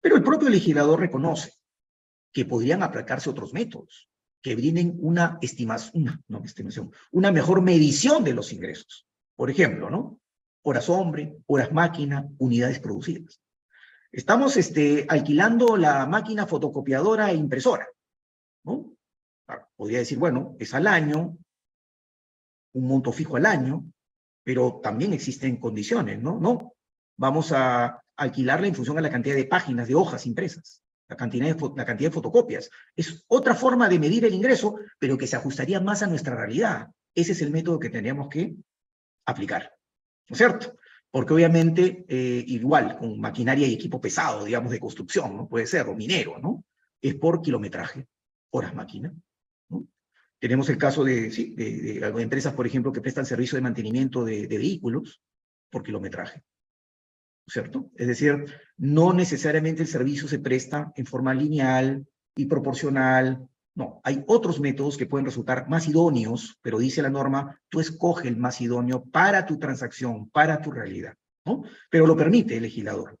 Pero 0.00 0.16
el 0.16 0.22
propio 0.22 0.48
legislador 0.48 1.00
reconoce 1.00 1.52
que 2.32 2.44
podrían 2.44 2.82
aplicarse 2.82 3.30
otros 3.30 3.52
métodos 3.52 4.08
que 4.42 4.54
brinden 4.54 4.96
una 5.00 5.38
estimación, 5.40 6.22
no, 6.28 6.42
estimación, 6.44 6.90
una 7.12 7.32
mejor 7.32 7.62
medición 7.62 8.22
de 8.24 8.34
los 8.34 8.52
ingresos. 8.52 9.06
Por 9.34 9.50
ejemplo, 9.50 9.88
¿no? 9.88 10.20
Horas 10.66 10.88
hombre, 10.88 11.36
horas 11.46 11.72
máquina, 11.72 12.26
unidades 12.38 12.80
producidas. 12.80 13.38
Estamos 14.10 14.56
este, 14.56 15.04
alquilando 15.08 15.76
la 15.76 16.06
máquina 16.06 16.46
fotocopiadora 16.46 17.30
e 17.30 17.34
impresora, 17.34 17.86
¿no? 18.64 18.96
Podría 19.76 19.98
decir, 19.98 20.18
bueno, 20.18 20.56
es 20.58 20.72
al 20.72 20.86
año, 20.86 21.36
un 22.72 22.88
monto 22.88 23.12
fijo 23.12 23.36
al 23.36 23.44
año, 23.44 23.84
pero 24.42 24.80
también 24.82 25.12
existen 25.12 25.58
condiciones, 25.58 26.22
¿no? 26.22 26.38
No, 26.40 26.74
vamos 27.18 27.52
a 27.52 28.02
alquilarla 28.16 28.66
en 28.66 28.74
función 28.74 28.96
a 28.96 29.02
la 29.02 29.10
cantidad 29.10 29.36
de 29.36 29.44
páginas, 29.44 29.86
de 29.86 29.94
hojas 29.94 30.24
impresas. 30.26 30.82
la 31.08 31.16
cantidad, 31.16 31.54
de, 31.54 31.72
la 31.76 31.84
cantidad 31.84 32.08
de 32.08 32.14
fotocopias. 32.14 32.70
Es 32.96 33.22
otra 33.28 33.54
forma 33.54 33.90
de 33.90 33.98
medir 33.98 34.24
el 34.24 34.32
ingreso, 34.32 34.78
pero 34.98 35.18
que 35.18 35.26
se 35.26 35.36
ajustaría 35.36 35.78
más 35.78 36.02
a 36.02 36.06
nuestra 36.06 36.34
realidad. 36.34 36.88
Ese 37.14 37.32
es 37.32 37.42
el 37.42 37.50
método 37.50 37.78
que 37.78 37.90
tendríamos 37.90 38.28
que 38.28 38.56
aplicar, 39.26 39.76
¿no 40.28 40.34
es 40.34 40.38
cierto? 40.38 40.76
Porque 41.10 41.32
obviamente, 41.32 42.04
eh, 42.08 42.44
igual, 42.48 42.96
con 42.98 43.20
maquinaria 43.20 43.66
y 43.66 43.74
equipo 43.74 44.00
pesado, 44.00 44.44
digamos, 44.44 44.72
de 44.72 44.80
construcción, 44.80 45.36
¿no? 45.36 45.48
Puede 45.48 45.66
ser, 45.66 45.86
o 45.88 45.94
minero, 45.94 46.38
¿no? 46.38 46.64
Es 47.00 47.14
por 47.14 47.40
kilometraje, 47.40 48.06
horas 48.50 48.74
máquina. 48.74 49.14
Tenemos 50.40 50.68
el 50.68 50.76
caso 50.76 51.04
de, 51.04 51.30
sí, 51.30 51.54
de, 51.54 52.00
de, 52.00 52.22
empresas, 52.22 52.52
por 52.52 52.66
ejemplo, 52.66 52.92
que 52.92 53.00
prestan 53.00 53.24
servicio 53.24 53.56
de 53.56 53.62
mantenimiento 53.62 54.24
de, 54.24 54.46
de 54.46 54.58
vehículos 54.58 55.22
por 55.70 55.82
kilometraje, 55.82 56.42
¿cierto? 57.46 57.90
Es 57.94 58.08
decir, 58.08 58.44
no 58.76 59.12
necesariamente 59.12 59.82
el 59.82 59.88
servicio 59.88 60.28
se 60.28 60.40
presta 60.40 60.92
en 60.96 61.06
forma 61.06 61.32
lineal 61.32 62.06
y 62.36 62.46
proporcional 62.46 63.48
no, 63.74 64.00
hay 64.04 64.22
otros 64.28 64.60
métodos 64.60 64.96
que 64.96 65.06
pueden 65.06 65.26
resultar 65.26 65.68
más 65.68 65.88
idóneos, 65.88 66.58
pero 66.62 66.78
dice 66.78 67.02
la 67.02 67.10
norma, 67.10 67.60
tú 67.68 67.80
escoge 67.80 68.28
el 68.28 68.36
más 68.36 68.60
idóneo 68.60 69.04
para 69.04 69.46
tu 69.46 69.58
transacción, 69.58 70.30
para 70.30 70.60
tu 70.60 70.70
realidad, 70.70 71.14
¿no? 71.44 71.64
Pero 71.90 72.06
lo 72.06 72.16
permite 72.16 72.56
el 72.56 72.62
legislador, 72.62 73.18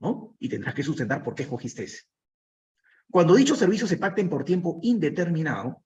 ¿no? 0.00 0.36
Y 0.38 0.50
tendrás 0.50 0.74
que 0.74 0.82
sustentar 0.82 1.22
por 1.22 1.34
qué 1.34 1.44
escogiste 1.44 1.84
ese. 1.84 2.02
Cuando 3.10 3.34
dichos 3.34 3.58
servicios 3.58 3.88
se 3.88 3.96
pacten 3.96 4.28
por 4.28 4.44
tiempo 4.44 4.78
indeterminado, 4.82 5.82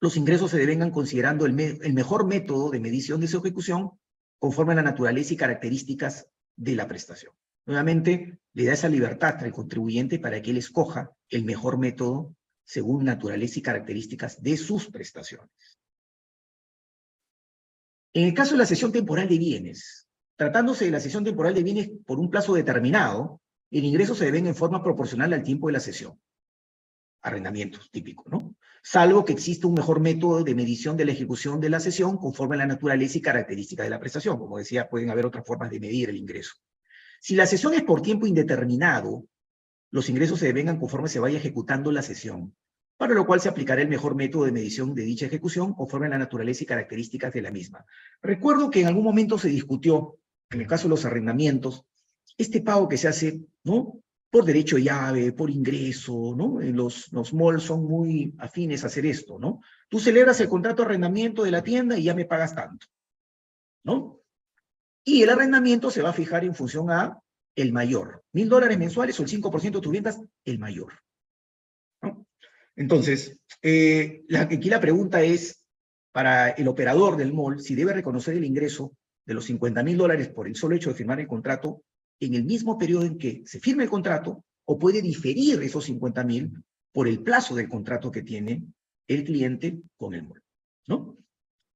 los 0.00 0.16
ingresos 0.16 0.50
se 0.50 0.58
devengan 0.58 0.90
considerando 0.90 1.46
el, 1.46 1.58
el 1.60 1.92
mejor 1.92 2.26
método 2.26 2.70
de 2.70 2.80
medición 2.80 3.20
de 3.20 3.28
su 3.28 3.38
ejecución 3.38 3.92
conforme 4.40 4.72
a 4.72 4.76
la 4.76 4.82
naturaleza 4.82 5.34
y 5.34 5.36
características 5.36 6.26
de 6.56 6.74
la 6.74 6.88
prestación. 6.88 7.32
Nuevamente, 7.64 8.40
le 8.54 8.64
da 8.64 8.72
esa 8.72 8.88
libertad 8.88 9.36
al 9.38 9.52
contribuyente 9.52 10.18
para 10.18 10.42
que 10.42 10.50
él 10.50 10.56
escoja 10.56 11.12
el 11.28 11.44
mejor 11.44 11.78
método 11.78 12.34
según 12.64 13.04
naturaleza 13.04 13.58
y 13.58 13.62
características 13.62 14.42
de 14.42 14.56
sus 14.56 14.90
prestaciones. 14.90 15.50
En 18.14 18.24
el 18.24 18.34
caso 18.34 18.52
de 18.52 18.58
la 18.58 18.66
cesión 18.66 18.92
temporal 18.92 19.28
de 19.28 19.38
bienes, 19.38 20.08
tratándose 20.36 20.84
de 20.84 20.90
la 20.90 21.00
cesión 21.00 21.24
temporal 21.24 21.54
de 21.54 21.62
bienes 21.62 21.90
por 22.04 22.18
un 22.18 22.30
plazo 22.30 22.54
determinado, 22.54 23.40
el 23.70 23.84
ingreso 23.84 24.14
se 24.14 24.26
debe 24.26 24.38
en 24.38 24.54
forma 24.54 24.82
proporcional 24.82 25.32
al 25.32 25.42
tiempo 25.42 25.68
de 25.68 25.72
la 25.72 25.80
cesión. 25.80 26.20
Arrendamientos, 27.22 27.90
típico, 27.90 28.24
¿no? 28.28 28.54
Salvo 28.82 29.24
que 29.24 29.32
exista 29.32 29.68
un 29.68 29.74
mejor 29.74 30.00
método 30.00 30.42
de 30.42 30.54
medición 30.54 30.96
de 30.96 31.04
la 31.04 31.12
ejecución 31.12 31.60
de 31.60 31.70
la 31.70 31.80
cesión 31.80 32.18
conforme 32.18 32.56
a 32.56 32.58
la 32.58 32.66
naturaleza 32.66 33.16
y 33.16 33.22
características 33.22 33.86
de 33.86 33.90
la 33.90 34.00
prestación. 34.00 34.38
Como 34.38 34.58
decía, 34.58 34.88
pueden 34.90 35.08
haber 35.08 35.24
otras 35.24 35.46
formas 35.46 35.70
de 35.70 35.80
medir 35.80 36.10
el 36.10 36.16
ingreso. 36.16 36.54
Si 37.20 37.36
la 37.36 37.46
cesión 37.46 37.74
es 37.74 37.84
por 37.84 38.02
tiempo 38.02 38.26
indeterminado, 38.26 39.24
los 39.92 40.08
ingresos 40.08 40.40
se 40.40 40.46
devengan 40.46 40.80
conforme 40.80 41.08
se 41.08 41.20
vaya 41.20 41.38
ejecutando 41.38 41.92
la 41.92 42.02
sesión, 42.02 42.56
para 42.96 43.14
lo 43.14 43.26
cual 43.26 43.40
se 43.40 43.48
aplicará 43.48 43.82
el 43.82 43.88
mejor 43.88 44.14
método 44.16 44.44
de 44.44 44.52
medición 44.52 44.94
de 44.94 45.02
dicha 45.02 45.26
ejecución 45.26 45.74
conforme 45.74 46.06
a 46.06 46.10
la 46.10 46.18
naturaleza 46.18 46.64
y 46.64 46.66
características 46.66 47.32
de 47.32 47.42
la 47.42 47.50
misma. 47.50 47.84
Recuerdo 48.22 48.70
que 48.70 48.80
en 48.80 48.86
algún 48.86 49.04
momento 49.04 49.38
se 49.38 49.48
discutió, 49.48 50.18
en 50.50 50.62
el 50.62 50.66
caso 50.66 50.84
de 50.84 50.90
los 50.90 51.04
arrendamientos, 51.04 51.84
este 52.38 52.62
pago 52.62 52.88
que 52.88 52.96
se 52.96 53.08
hace, 53.08 53.42
¿no? 53.64 54.00
Por 54.30 54.46
derecho 54.46 54.76
de 54.76 54.84
llave, 54.84 55.32
por 55.32 55.50
ingreso, 55.50 56.34
¿no? 56.34 56.58
Los, 56.60 57.12
los 57.12 57.34
malls 57.34 57.64
son 57.64 57.84
muy 57.84 58.34
afines 58.38 58.84
a 58.84 58.86
hacer 58.86 59.04
esto, 59.04 59.38
¿no? 59.38 59.60
Tú 59.90 60.00
celebras 60.00 60.40
el 60.40 60.48
contrato 60.48 60.82
de 60.82 60.86
arrendamiento 60.86 61.42
de 61.42 61.50
la 61.50 61.62
tienda 61.62 61.98
y 61.98 62.04
ya 62.04 62.14
me 62.14 62.24
pagas 62.24 62.54
tanto, 62.54 62.86
¿no? 63.84 64.20
Y 65.04 65.22
el 65.22 65.28
arrendamiento 65.28 65.90
se 65.90 66.00
va 66.00 66.10
a 66.10 66.14
fijar 66.14 66.44
en 66.44 66.54
función 66.54 66.90
a 66.90 67.20
el 67.56 67.72
mayor. 67.72 68.24
Mil 68.32 68.48
dólares 68.48 68.78
mensuales 68.78 69.18
o 69.18 69.22
el 69.22 69.28
5% 69.28 69.72
de 69.72 69.80
tus 69.80 69.92
ventas, 69.92 70.20
el 70.44 70.58
mayor. 70.58 70.92
Entonces, 72.74 73.40
eh, 73.60 74.22
la, 74.28 74.42
aquí 74.42 74.70
la 74.70 74.80
pregunta 74.80 75.22
es, 75.22 75.64
para 76.12 76.50
el 76.50 76.68
operador 76.68 77.16
del 77.16 77.32
mall, 77.32 77.60
si 77.60 77.74
debe 77.74 77.92
reconocer 77.92 78.34
el 78.34 78.44
ingreso 78.44 78.96
de 79.24 79.34
los 79.34 79.44
50 79.44 79.82
mil 79.82 79.96
dólares 79.96 80.28
por 80.28 80.46
el 80.46 80.56
solo 80.56 80.76
hecho 80.76 80.90
de 80.90 80.96
firmar 80.96 81.20
el 81.20 81.26
contrato 81.26 81.82
en 82.20 82.34
el 82.34 82.44
mismo 82.44 82.78
periodo 82.78 83.04
en 83.04 83.18
que 83.18 83.42
se 83.46 83.60
firme 83.60 83.84
el 83.84 83.90
contrato, 83.90 84.44
o 84.64 84.78
puede 84.78 85.02
diferir 85.02 85.60
esos 85.62 85.84
50 85.84 86.24
mil 86.24 86.52
por 86.92 87.08
el 87.08 87.22
plazo 87.22 87.54
del 87.54 87.68
contrato 87.68 88.10
que 88.10 88.22
tiene 88.22 88.62
el 89.08 89.24
cliente 89.24 89.80
con 89.96 90.14
el 90.14 90.22
mall. 90.26 90.42
¿no? 90.86 91.18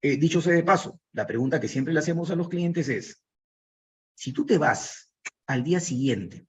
Eh, 0.01 0.17
dicho 0.17 0.41
sea 0.41 0.55
de 0.55 0.63
paso, 0.63 1.01
la 1.13 1.27
pregunta 1.27 1.61
que 1.61 1.69
siempre 1.69 1.93
le 1.93 2.01
hacemos 2.01 2.31
a 2.31 2.37
los 2.37 2.49
clientes 2.49 2.89
es, 2.89 3.23
si 4.15 4.33
tú 4.33 4.47
te 4.47 4.59
vas 4.59 5.06
al 5.47 5.63
día 5.63 5.81
siguiente. 5.81 6.47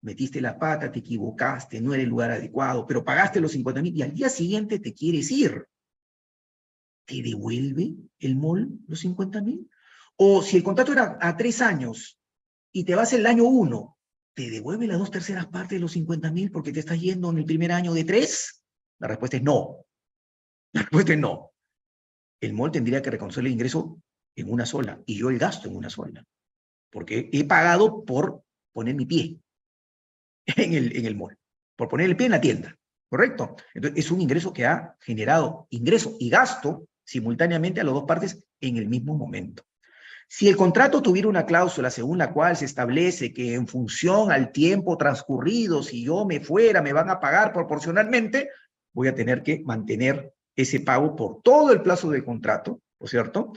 Metiste 0.00 0.40
la 0.40 0.58
pata, 0.58 0.90
te 0.90 1.00
equivocaste, 1.00 1.80
no 1.80 1.92
era 1.92 2.02
el 2.02 2.08
lugar 2.08 2.30
adecuado, 2.30 2.86
pero 2.86 3.04
pagaste 3.04 3.40
los 3.40 3.52
50 3.52 3.82
mil 3.82 3.96
y 3.96 4.02
al 4.02 4.14
día 4.14 4.28
siguiente 4.28 4.78
te 4.78 4.94
quieres 4.94 5.30
ir. 5.30 5.66
¿Te 7.04 7.22
devuelve 7.22 7.94
el 8.18 8.36
MOL 8.36 8.80
los 8.86 9.00
50 9.00 9.40
mil? 9.40 9.68
O 10.16 10.42
si 10.42 10.56
el 10.56 10.62
contrato 10.62 10.92
era 10.92 11.18
a 11.20 11.36
tres 11.36 11.60
años 11.60 12.20
y 12.72 12.84
te 12.84 12.94
vas 12.94 13.12
el 13.12 13.26
año 13.26 13.44
uno, 13.44 13.98
¿te 14.34 14.50
devuelve 14.50 14.86
las 14.86 14.98
dos 14.98 15.10
terceras 15.10 15.46
partes 15.46 15.70
de 15.70 15.80
los 15.80 15.92
50 15.92 16.30
mil 16.30 16.50
porque 16.50 16.72
te 16.72 16.80
estás 16.80 17.00
yendo 17.00 17.30
en 17.30 17.38
el 17.38 17.44
primer 17.44 17.72
año 17.72 17.92
de 17.92 18.04
tres? 18.04 18.62
La 19.00 19.08
respuesta 19.08 19.36
es 19.36 19.42
no. 19.42 19.84
La 20.72 20.82
respuesta 20.82 21.12
es 21.12 21.18
no. 21.18 21.50
El 22.40 22.52
MOL 22.52 22.70
tendría 22.70 23.02
que 23.02 23.10
reconocer 23.10 23.44
el 23.44 23.52
ingreso 23.52 24.00
en 24.36 24.52
una 24.52 24.64
sola 24.64 25.02
y 25.06 25.16
yo 25.16 25.30
el 25.30 25.38
gasto 25.38 25.68
en 25.68 25.76
una 25.76 25.90
sola 25.90 26.24
porque 26.90 27.28
he 27.32 27.44
pagado 27.44 28.04
por 28.04 28.42
poner 28.72 28.94
mi 28.94 29.06
pie 29.06 29.38
en 30.46 30.74
el, 30.74 30.96
en 30.96 31.06
el 31.06 31.16
mall, 31.16 31.36
por 31.76 31.88
poner 31.88 32.06
el 32.06 32.16
pie 32.16 32.26
en 32.26 32.32
la 32.32 32.40
tienda, 32.40 32.76
¿correcto? 33.08 33.56
Entonces, 33.74 34.04
es 34.04 34.10
un 34.10 34.20
ingreso 34.20 34.52
que 34.52 34.66
ha 34.66 34.96
generado 35.00 35.66
ingreso 35.70 36.16
y 36.18 36.30
gasto 36.30 36.86
simultáneamente 37.04 37.80
a 37.80 37.84
las 37.84 37.94
dos 37.94 38.04
partes 38.04 38.46
en 38.60 38.76
el 38.76 38.88
mismo 38.88 39.14
momento. 39.14 39.64
Si 40.30 40.46
el 40.46 40.56
contrato 40.56 41.00
tuviera 41.00 41.26
una 41.26 41.46
cláusula 41.46 41.90
según 41.90 42.18
la 42.18 42.34
cual 42.34 42.54
se 42.54 42.66
establece 42.66 43.32
que 43.32 43.54
en 43.54 43.66
función 43.66 44.30
al 44.30 44.52
tiempo 44.52 44.98
transcurrido, 44.98 45.82
si 45.82 46.04
yo 46.04 46.26
me 46.26 46.40
fuera, 46.40 46.82
me 46.82 46.92
van 46.92 47.08
a 47.08 47.18
pagar 47.18 47.50
proporcionalmente, 47.50 48.50
voy 48.92 49.08
a 49.08 49.14
tener 49.14 49.42
que 49.42 49.62
mantener 49.64 50.34
ese 50.54 50.80
pago 50.80 51.16
por 51.16 51.40
todo 51.40 51.72
el 51.72 51.80
plazo 51.80 52.10
del 52.10 52.24
contrato, 52.24 52.82
¿no 53.00 53.04
es 53.06 53.10
cierto? 53.10 53.52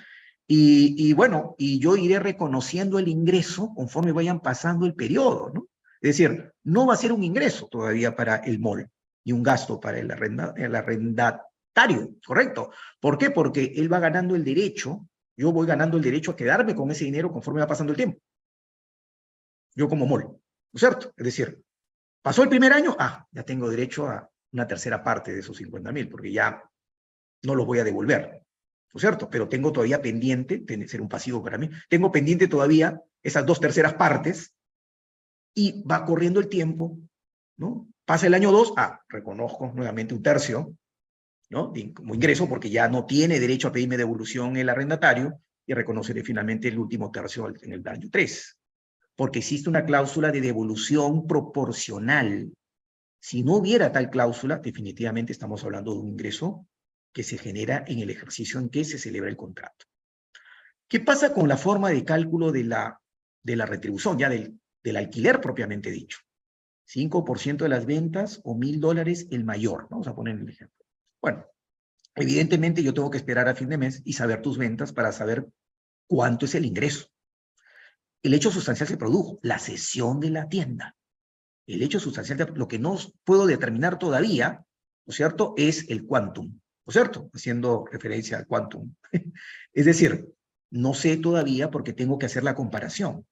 Y, 0.47 1.13
bueno, 1.13 1.55
y 1.57 1.79
yo 1.79 1.95
iré 1.95 2.19
reconociendo 2.19 2.99
el 2.99 3.07
ingreso 3.07 3.73
conforme 3.73 4.11
vayan 4.11 4.41
pasando 4.41 4.85
el 4.85 4.95
periodo, 4.95 5.49
¿no? 5.53 5.67
Es 6.01 6.17
decir, 6.17 6.51
no 6.63 6.85
va 6.85 6.95
a 6.95 6.97
ser 6.97 7.13
un 7.13 7.23
ingreso 7.23 7.67
todavía 7.67 8.15
para 8.15 8.37
el 8.37 8.59
MOL 8.59 8.89
y 9.23 9.31
un 9.31 9.43
gasto 9.43 9.79
para 9.79 9.99
el, 9.99 10.11
el 10.57 10.75
arrendatario, 10.75 12.15
¿correcto? 12.25 12.71
¿Por 12.99 13.17
qué? 13.17 13.29
Porque 13.29 13.73
él 13.77 13.91
va 13.91 13.99
ganando 13.99 14.35
el 14.35 14.43
derecho, 14.43 15.07
yo 15.37 15.53
voy 15.53 15.67
ganando 15.67 15.95
el 15.95 16.03
derecho 16.03 16.31
a 16.31 16.35
quedarme 16.35 16.75
con 16.75 16.91
ese 16.91 17.05
dinero 17.05 17.31
conforme 17.31 17.61
va 17.61 17.67
pasando 17.67 17.93
el 17.93 17.97
tiempo. 17.97 18.19
Yo 19.75 19.87
como 19.87 20.05
MOL, 20.05 20.23
¿no 20.23 20.37
es 20.73 20.79
cierto? 20.79 21.13
Es 21.15 21.23
decir, 21.23 21.63
pasó 22.21 22.43
el 22.43 22.49
primer 22.49 22.73
año, 22.73 22.95
ah, 22.99 23.25
ya 23.31 23.43
tengo 23.43 23.69
derecho 23.69 24.07
a 24.07 24.29
una 24.51 24.67
tercera 24.67 25.03
parte 25.03 25.31
de 25.31 25.39
esos 25.39 25.55
50 25.55 25.91
mil, 25.91 26.09
porque 26.09 26.31
ya 26.31 26.61
no 27.43 27.55
los 27.55 27.65
voy 27.65 27.79
a 27.79 27.83
devolver. 27.83 28.43
¿No 28.93 28.97
es 28.97 29.01
cierto? 29.01 29.29
Pero 29.29 29.47
tengo 29.47 29.71
todavía 29.71 30.01
pendiente, 30.01 30.59
tiene 30.59 30.85
que 30.85 30.89
ser 30.89 31.01
un 31.01 31.09
pasivo 31.09 31.43
para 31.43 31.57
mí, 31.57 31.69
tengo 31.89 32.11
pendiente 32.11 32.47
todavía 32.47 33.01
esas 33.23 33.45
dos 33.45 33.59
terceras 33.59 33.93
partes 33.93 34.53
y 35.53 35.83
va 35.83 36.05
corriendo 36.05 36.39
el 36.39 36.49
tiempo, 36.49 36.97
¿no? 37.57 37.87
Pasa 38.05 38.27
el 38.27 38.33
año 38.33 38.51
dos, 38.51 38.73
ah, 38.77 38.99
reconozco 39.07 39.71
nuevamente 39.73 40.13
un 40.13 40.23
tercio, 40.23 40.75
¿no? 41.49 41.71
Como 41.93 42.15
ingreso 42.15 42.49
porque 42.49 42.69
ya 42.69 42.87
no 42.89 43.05
tiene 43.05 43.39
derecho 43.39 43.67
a 43.67 43.71
pedirme 43.71 43.97
devolución 43.97 44.57
el 44.57 44.69
arrendatario 44.69 45.41
y 45.65 45.73
reconoceré 45.73 46.23
finalmente 46.23 46.67
el 46.67 46.79
último 46.79 47.11
tercio 47.11 47.53
en 47.61 47.73
el 47.73 47.87
año 47.87 48.09
tres. 48.11 48.57
Porque 49.15 49.39
existe 49.39 49.69
una 49.69 49.85
cláusula 49.85 50.31
de 50.31 50.41
devolución 50.41 51.27
proporcional. 51.27 52.51
Si 53.19 53.43
no 53.43 53.57
hubiera 53.57 53.91
tal 53.91 54.09
cláusula, 54.09 54.57
definitivamente 54.57 55.31
estamos 55.31 55.63
hablando 55.63 55.93
de 55.93 55.99
un 55.99 56.07
ingreso 56.07 56.65
que 57.13 57.23
se 57.23 57.37
genera 57.37 57.83
en 57.87 57.99
el 57.99 58.09
ejercicio 58.09 58.59
en 58.59 58.69
que 58.69 58.83
se 58.85 58.97
celebra 58.97 59.29
el 59.29 59.37
contrato. 59.37 59.85
¿Qué 60.87 60.99
pasa 60.99 61.33
con 61.33 61.47
la 61.47 61.57
forma 61.57 61.89
de 61.89 62.03
cálculo 62.03 62.51
de 62.51 62.63
la, 62.63 62.99
de 63.43 63.55
la 63.55 63.65
retribución, 63.65 64.17
ya 64.17 64.29
del, 64.29 64.59
del 64.83 64.97
alquiler 64.97 65.39
propiamente 65.39 65.89
dicho? 65.89 66.19
5% 66.93 67.57
de 67.57 67.69
las 67.69 67.85
ventas 67.85 68.41
o 68.43 68.55
mil 68.55 68.79
dólares 68.79 69.27
el 69.31 69.45
mayor. 69.45 69.87
Vamos 69.89 70.07
a 70.07 70.15
poner 70.15 70.35
el 70.37 70.49
ejemplo. 70.49 70.85
Bueno, 71.21 71.45
evidentemente 72.15 72.83
yo 72.83 72.93
tengo 72.93 73.09
que 73.09 73.17
esperar 73.17 73.47
a 73.47 73.55
fin 73.55 73.69
de 73.69 73.77
mes 73.77 74.01
y 74.03 74.13
saber 74.13 74.41
tus 74.41 74.57
ventas 74.57 74.91
para 74.91 75.11
saber 75.11 75.47
cuánto 76.07 76.45
es 76.45 76.55
el 76.55 76.65
ingreso. 76.65 77.07
El 78.21 78.33
hecho 78.33 78.51
sustancial 78.51 78.87
se 78.87 78.97
produjo, 78.97 79.39
la 79.41 79.59
cesión 79.59 80.19
de 80.19 80.29
la 80.29 80.49
tienda. 80.49 80.95
El 81.65 81.81
hecho 81.81 81.99
sustancial, 81.99 82.51
lo 82.55 82.67
que 82.67 82.79
no 82.79 82.97
puedo 83.23 83.47
determinar 83.47 83.97
todavía, 83.97 84.65
¿no 85.05 85.11
es 85.11 85.15
cierto?, 85.15 85.53
es 85.57 85.89
el 85.89 86.05
quantum. 86.05 86.59
¿No 86.91 86.99
es 86.99 87.07
cierto? 87.07 87.29
Haciendo 87.33 87.85
referencia 87.89 88.37
al 88.37 88.47
quantum. 88.47 88.93
es 89.73 89.85
decir, 89.85 90.27
no 90.71 90.93
sé 90.93 91.15
todavía 91.15 91.71
porque 91.71 91.93
tengo 91.93 92.19
que 92.19 92.25
hacer 92.25 92.43
la 92.43 92.53
comparación, 92.53 93.25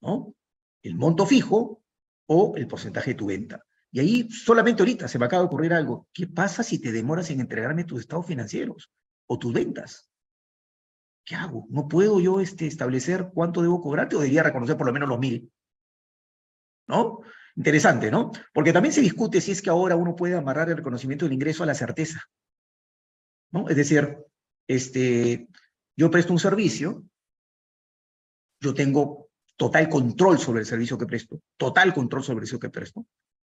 ¿no? 0.00 0.34
El 0.82 0.96
monto 0.96 1.24
fijo 1.24 1.80
o 2.26 2.54
el 2.56 2.66
porcentaje 2.66 3.12
de 3.12 3.16
tu 3.16 3.26
venta. 3.26 3.64
Y 3.92 4.00
ahí 4.00 4.30
solamente 4.30 4.82
ahorita 4.82 5.06
se 5.06 5.18
me 5.18 5.26
acaba 5.26 5.42
de 5.42 5.46
ocurrir 5.46 5.72
algo. 5.72 6.08
¿Qué 6.12 6.26
pasa 6.26 6.64
si 6.64 6.80
te 6.80 6.90
demoras 6.90 7.30
en 7.30 7.40
entregarme 7.40 7.84
tus 7.84 8.00
estados 8.00 8.26
financieros 8.26 8.90
o 9.28 9.38
tus 9.38 9.52
ventas? 9.52 10.10
¿Qué 11.24 11.36
hago? 11.36 11.66
¿No 11.70 11.86
puedo 11.86 12.18
yo 12.18 12.40
este, 12.40 12.66
establecer 12.66 13.30
cuánto 13.32 13.62
debo 13.62 13.80
cobrarte 13.80 14.16
o 14.16 14.20
debería 14.20 14.42
reconocer 14.42 14.76
por 14.76 14.88
lo 14.88 14.92
menos 14.92 15.08
los 15.08 15.20
mil? 15.20 15.52
¿No? 16.88 17.20
Interesante, 17.54 18.10
¿no? 18.10 18.32
Porque 18.52 18.72
también 18.72 18.92
se 18.92 19.02
discute 19.02 19.40
si 19.40 19.52
es 19.52 19.62
que 19.62 19.70
ahora 19.70 19.94
uno 19.94 20.16
puede 20.16 20.34
amarrar 20.34 20.68
el 20.70 20.78
reconocimiento 20.78 21.26
del 21.26 21.34
ingreso 21.34 21.62
a 21.62 21.66
la 21.66 21.74
certeza. 21.74 22.24
Es 23.68 23.76
decir, 23.76 24.18
este, 24.66 25.48
yo 25.96 26.10
presto 26.10 26.32
un 26.32 26.38
servicio, 26.38 27.04
yo 28.60 28.72
tengo 28.72 29.28
total 29.56 29.88
control 29.88 30.38
sobre 30.38 30.60
el 30.60 30.66
servicio 30.66 30.96
que 30.96 31.06
presto, 31.06 31.40
total 31.56 31.92
control 31.92 32.22
sobre 32.22 32.40
el 32.40 32.46
servicio 32.46 32.60
que 32.60 32.70
presto, 32.70 33.06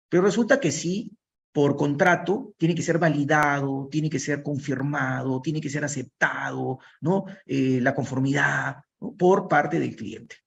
pero 0.10 0.24
resulta 0.24 0.60
que 0.60 0.72
sí, 0.72 1.12
por 1.52 1.76
contrato, 1.76 2.54
tiene 2.58 2.76
que 2.76 2.82
ser 2.82 2.98
validado, 2.98 3.88
tiene 3.90 4.10
que 4.10 4.20
ser 4.20 4.42
confirmado, 4.42 5.40
tiene 5.42 5.62
que 5.62 5.70
ser 5.70 5.86
aceptado, 5.86 6.80
¿no? 7.02 7.26
Eh, 7.46 7.80
la 7.80 7.94
conformidad 7.94 8.78
por 9.18 9.48
parte 9.48 9.80
del 9.80 9.96
cliente. 9.96 10.38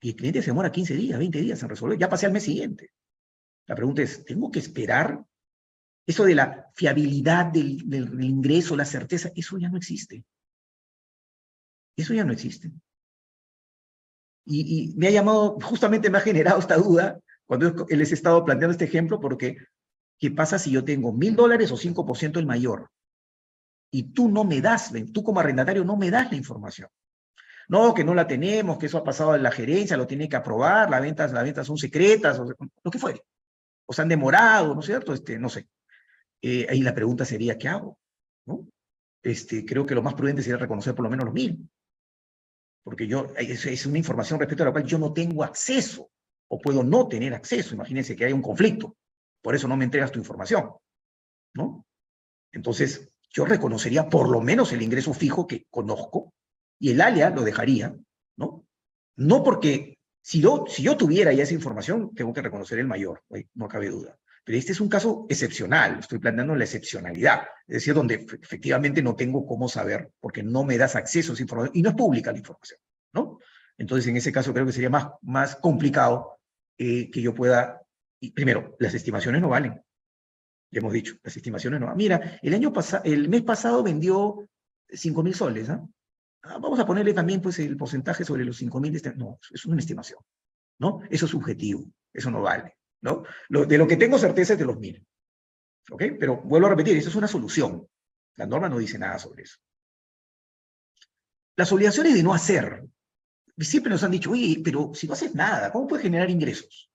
Y 0.00 0.10
el 0.10 0.16
cliente 0.16 0.42
se 0.42 0.50
demora 0.50 0.72
15 0.72 0.94
días, 0.94 1.18
20 1.18 1.40
días 1.40 1.62
en 1.62 1.68
resolver, 1.68 1.98
ya 1.98 2.08
pasé 2.08 2.26
al 2.26 2.32
mes 2.32 2.44
siguiente. 2.44 2.90
La 3.66 3.74
pregunta 3.74 4.02
es, 4.02 4.24
¿tengo 4.24 4.50
que 4.50 4.58
esperar? 4.58 5.24
Eso 6.06 6.24
de 6.24 6.36
la 6.36 6.70
fiabilidad 6.74 7.46
del, 7.46 7.82
ingreso, 8.22 8.76
la 8.76 8.84
certeza, 8.84 9.30
eso 9.34 9.58
ya 9.58 9.68
no 9.68 9.76
existe. 9.76 10.24
Eso 11.96 12.14
ya 12.14 12.24
no 12.24 12.32
existe. 12.32 12.70
Y, 14.44 14.94
me 14.96 15.08
ha 15.08 15.10
llamado, 15.10 15.58
justamente 15.60 16.08
me 16.08 16.18
ha 16.18 16.20
generado 16.20 16.60
esta 16.60 16.76
duda 16.76 17.18
cuando 17.44 17.86
les 17.88 18.12
he 18.12 18.14
estado 18.14 18.44
planteando 18.44 18.72
este 18.72 18.84
ejemplo, 18.84 19.18
porque 19.18 19.56
¿qué 20.18 20.30
pasa 20.30 20.58
si 20.58 20.70
yo 20.70 20.84
tengo 20.84 21.12
mil 21.12 21.34
dólares 21.34 21.72
o 21.72 21.76
5% 21.76 22.38
el 22.38 22.46
mayor? 22.46 22.88
Y 23.90 24.12
tú 24.12 24.28
no 24.28 24.44
me 24.44 24.60
das, 24.60 24.92
tú 25.12 25.24
como 25.24 25.40
arrendatario 25.40 25.84
no 25.84 25.96
me 25.96 26.10
das 26.10 26.30
la 26.30 26.36
información. 26.36 26.88
No, 27.68 27.94
que 27.94 28.04
no 28.04 28.14
la 28.14 28.28
tenemos, 28.28 28.78
que 28.78 28.86
eso 28.86 28.98
ha 28.98 29.04
pasado 29.04 29.34
en 29.34 29.42
la 29.42 29.50
gerencia, 29.50 29.96
lo 29.96 30.06
tiene 30.06 30.28
que 30.28 30.36
aprobar, 30.36 30.88
las 30.88 31.00
ventas, 31.00 31.32
las 31.32 31.42
ventas 31.42 31.66
son 31.66 31.76
secretas, 31.76 32.38
o 32.38 32.44
lo 32.44 32.90
que 32.90 32.98
fuere. 32.98 33.22
O 33.86 33.92
se 33.92 34.02
han 34.02 34.08
demorado, 34.08 34.72
¿no 34.74 34.80
es 34.80 34.86
cierto? 34.86 35.12
Este, 35.12 35.38
no 35.38 35.48
sé. 35.48 35.66
Eh, 36.48 36.64
ahí 36.70 36.80
la 36.80 36.94
pregunta 36.94 37.24
sería, 37.24 37.58
¿qué 37.58 37.66
hago? 37.66 37.98
¿No? 38.46 38.68
Este, 39.20 39.64
creo 39.64 39.84
que 39.84 39.96
lo 39.96 40.02
más 40.02 40.14
prudente 40.14 40.42
sería 40.42 40.58
reconocer 40.58 40.94
por 40.94 41.02
lo 41.02 41.10
menos 41.10 41.24
los 41.24 41.34
mil. 41.34 41.68
Porque 42.84 43.08
yo, 43.08 43.26
es, 43.36 43.66
es 43.66 43.84
una 43.84 43.98
información 43.98 44.38
respecto 44.38 44.62
a 44.62 44.66
la 44.66 44.72
cual 44.72 44.84
yo 44.84 44.96
no 44.96 45.12
tengo 45.12 45.42
acceso, 45.42 46.08
o 46.48 46.60
puedo 46.60 46.84
no 46.84 47.08
tener 47.08 47.34
acceso. 47.34 47.74
Imagínense 47.74 48.14
que 48.14 48.26
hay 48.26 48.32
un 48.32 48.42
conflicto. 48.42 48.96
Por 49.42 49.56
eso 49.56 49.66
no 49.66 49.76
me 49.76 49.86
entregas 49.86 50.12
tu 50.12 50.20
información. 50.20 50.70
¿No? 51.54 51.84
Entonces, 52.52 53.10
yo 53.28 53.44
reconocería 53.44 54.08
por 54.08 54.28
lo 54.30 54.40
menos 54.40 54.72
el 54.72 54.82
ingreso 54.82 55.12
fijo 55.14 55.48
que 55.48 55.66
conozco, 55.68 56.32
y 56.78 56.92
el 56.92 57.00
ALIA 57.00 57.30
lo 57.30 57.42
dejaría, 57.42 57.92
¿no? 58.36 58.64
No 59.16 59.42
porque 59.42 59.98
si 60.22 60.40
yo, 60.40 60.64
si 60.68 60.84
yo 60.84 60.96
tuviera 60.96 61.32
ya 61.32 61.42
esa 61.42 61.54
información, 61.54 62.14
tengo 62.14 62.32
que 62.32 62.42
reconocer 62.42 62.78
el 62.78 62.86
mayor, 62.86 63.24
no 63.54 63.66
cabe 63.66 63.88
duda. 63.88 64.16
Pero 64.46 64.58
este 64.58 64.70
es 64.70 64.80
un 64.80 64.88
caso 64.88 65.26
excepcional, 65.28 65.98
estoy 65.98 66.20
planteando 66.20 66.54
la 66.54 66.62
excepcionalidad, 66.62 67.42
es 67.66 67.74
decir, 67.74 67.94
donde 67.94 68.24
efectivamente 68.40 69.02
no 69.02 69.16
tengo 69.16 69.44
cómo 69.44 69.68
saber, 69.68 70.12
porque 70.20 70.44
no 70.44 70.62
me 70.62 70.78
das 70.78 70.94
acceso 70.94 71.32
a 71.32 71.34
esa 71.34 71.42
información, 71.42 71.76
y 71.76 71.82
no 71.82 71.90
es 71.90 71.96
pública 71.96 72.30
la 72.30 72.38
información, 72.38 72.78
¿no? 73.12 73.40
Entonces, 73.76 74.06
en 74.06 74.16
ese 74.16 74.30
caso 74.30 74.54
creo 74.54 74.64
que 74.64 74.70
sería 74.70 74.88
más, 74.88 75.08
más 75.22 75.56
complicado 75.56 76.38
eh, 76.78 77.10
que 77.10 77.20
yo 77.20 77.34
pueda, 77.34 77.82
primero, 78.34 78.76
las 78.78 78.94
estimaciones 78.94 79.42
no 79.42 79.48
valen, 79.48 79.82
ya 80.70 80.78
hemos 80.78 80.92
dicho, 80.92 81.16
las 81.24 81.36
estimaciones 81.36 81.80
no 81.80 81.86
valen. 81.86 81.98
Mira, 81.98 82.38
el 82.40 82.54
año 82.54 82.72
pasado, 82.72 83.02
el 83.04 83.28
mes 83.28 83.42
pasado 83.42 83.82
vendió 83.82 84.48
5 84.88 85.22
mil 85.24 85.34
soles, 85.34 85.70
¿ah? 85.70 85.84
Ah, 86.48 86.58
vamos 86.60 86.78
a 86.78 86.86
ponerle 86.86 87.12
también 87.12 87.40
pues, 87.40 87.58
el 87.58 87.76
porcentaje 87.76 88.24
sobre 88.24 88.44
los 88.44 88.62
5.000. 88.62 88.94
Este, 88.94 89.12
no, 89.16 89.40
es 89.52 89.66
una 89.66 89.80
estimación. 89.80 90.20
¿no? 90.78 91.00
Eso 91.10 91.24
es 91.24 91.30
subjetivo. 91.30 91.84
Eso 92.12 92.30
no 92.30 92.42
vale. 92.42 92.75
¿No? 93.02 93.24
De 93.48 93.78
lo 93.78 93.86
que 93.86 93.96
tengo 93.96 94.18
certeza 94.18 94.54
es 94.54 94.58
de 94.58 94.64
los 94.64 94.76
1.000. 94.76 95.04
¿Ok? 95.90 96.02
Pero 96.18 96.42
vuelvo 96.42 96.66
a 96.66 96.70
repetir, 96.70 96.96
eso 96.96 97.08
es 97.08 97.16
una 97.16 97.28
solución. 97.28 97.86
La 98.36 98.46
norma 98.46 98.68
no 98.68 98.78
dice 98.78 98.98
nada 98.98 99.18
sobre 99.18 99.44
eso. 99.44 99.58
Las 101.56 101.72
obligaciones 101.72 102.14
de 102.14 102.22
no 102.22 102.34
hacer. 102.34 102.84
Siempre 103.58 103.90
nos 103.90 104.02
han 104.02 104.10
dicho, 104.10 104.30
oye, 104.30 104.60
pero 104.62 104.92
si 104.94 105.06
no 105.06 105.14
haces 105.14 105.34
nada, 105.34 105.72
¿cómo 105.72 105.86
puedes 105.86 106.02
generar 106.02 106.28
ingresos? 106.28 106.90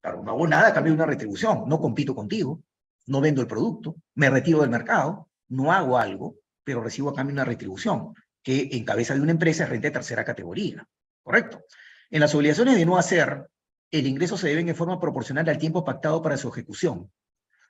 Claro, 0.00 0.22
no 0.22 0.30
hago 0.30 0.48
nada 0.48 0.72
cambio 0.72 0.94
una 0.94 1.04
retribución. 1.04 1.64
No 1.66 1.78
compito 1.78 2.14
contigo, 2.14 2.62
no 3.06 3.20
vendo 3.20 3.42
el 3.42 3.46
producto, 3.46 3.96
me 4.14 4.30
retiro 4.30 4.60
del 4.60 4.70
mercado, 4.70 5.28
no 5.48 5.72
hago 5.72 5.98
algo, 5.98 6.36
pero 6.64 6.80
recibo 6.82 7.10
a 7.10 7.14
cambio 7.14 7.34
una 7.34 7.44
retribución 7.44 8.14
que 8.42 8.70
en 8.72 8.84
cabeza 8.84 9.14
de 9.14 9.20
una 9.20 9.32
empresa 9.32 9.64
es 9.64 9.70
renta 9.70 9.88
de 9.88 9.92
tercera 9.92 10.24
categoría. 10.24 10.86
¿Correcto? 11.22 11.64
En 12.10 12.20
las 12.20 12.34
obligaciones 12.34 12.76
de 12.76 12.86
no 12.86 12.96
hacer, 12.96 13.46
el 13.90 14.06
ingreso 14.06 14.36
se 14.36 14.48
debe 14.48 14.60
en 14.60 14.76
forma 14.76 15.00
proporcional 15.00 15.48
al 15.48 15.58
tiempo 15.58 15.84
pactado 15.84 16.22
para 16.22 16.36
su 16.36 16.48
ejecución. 16.48 17.10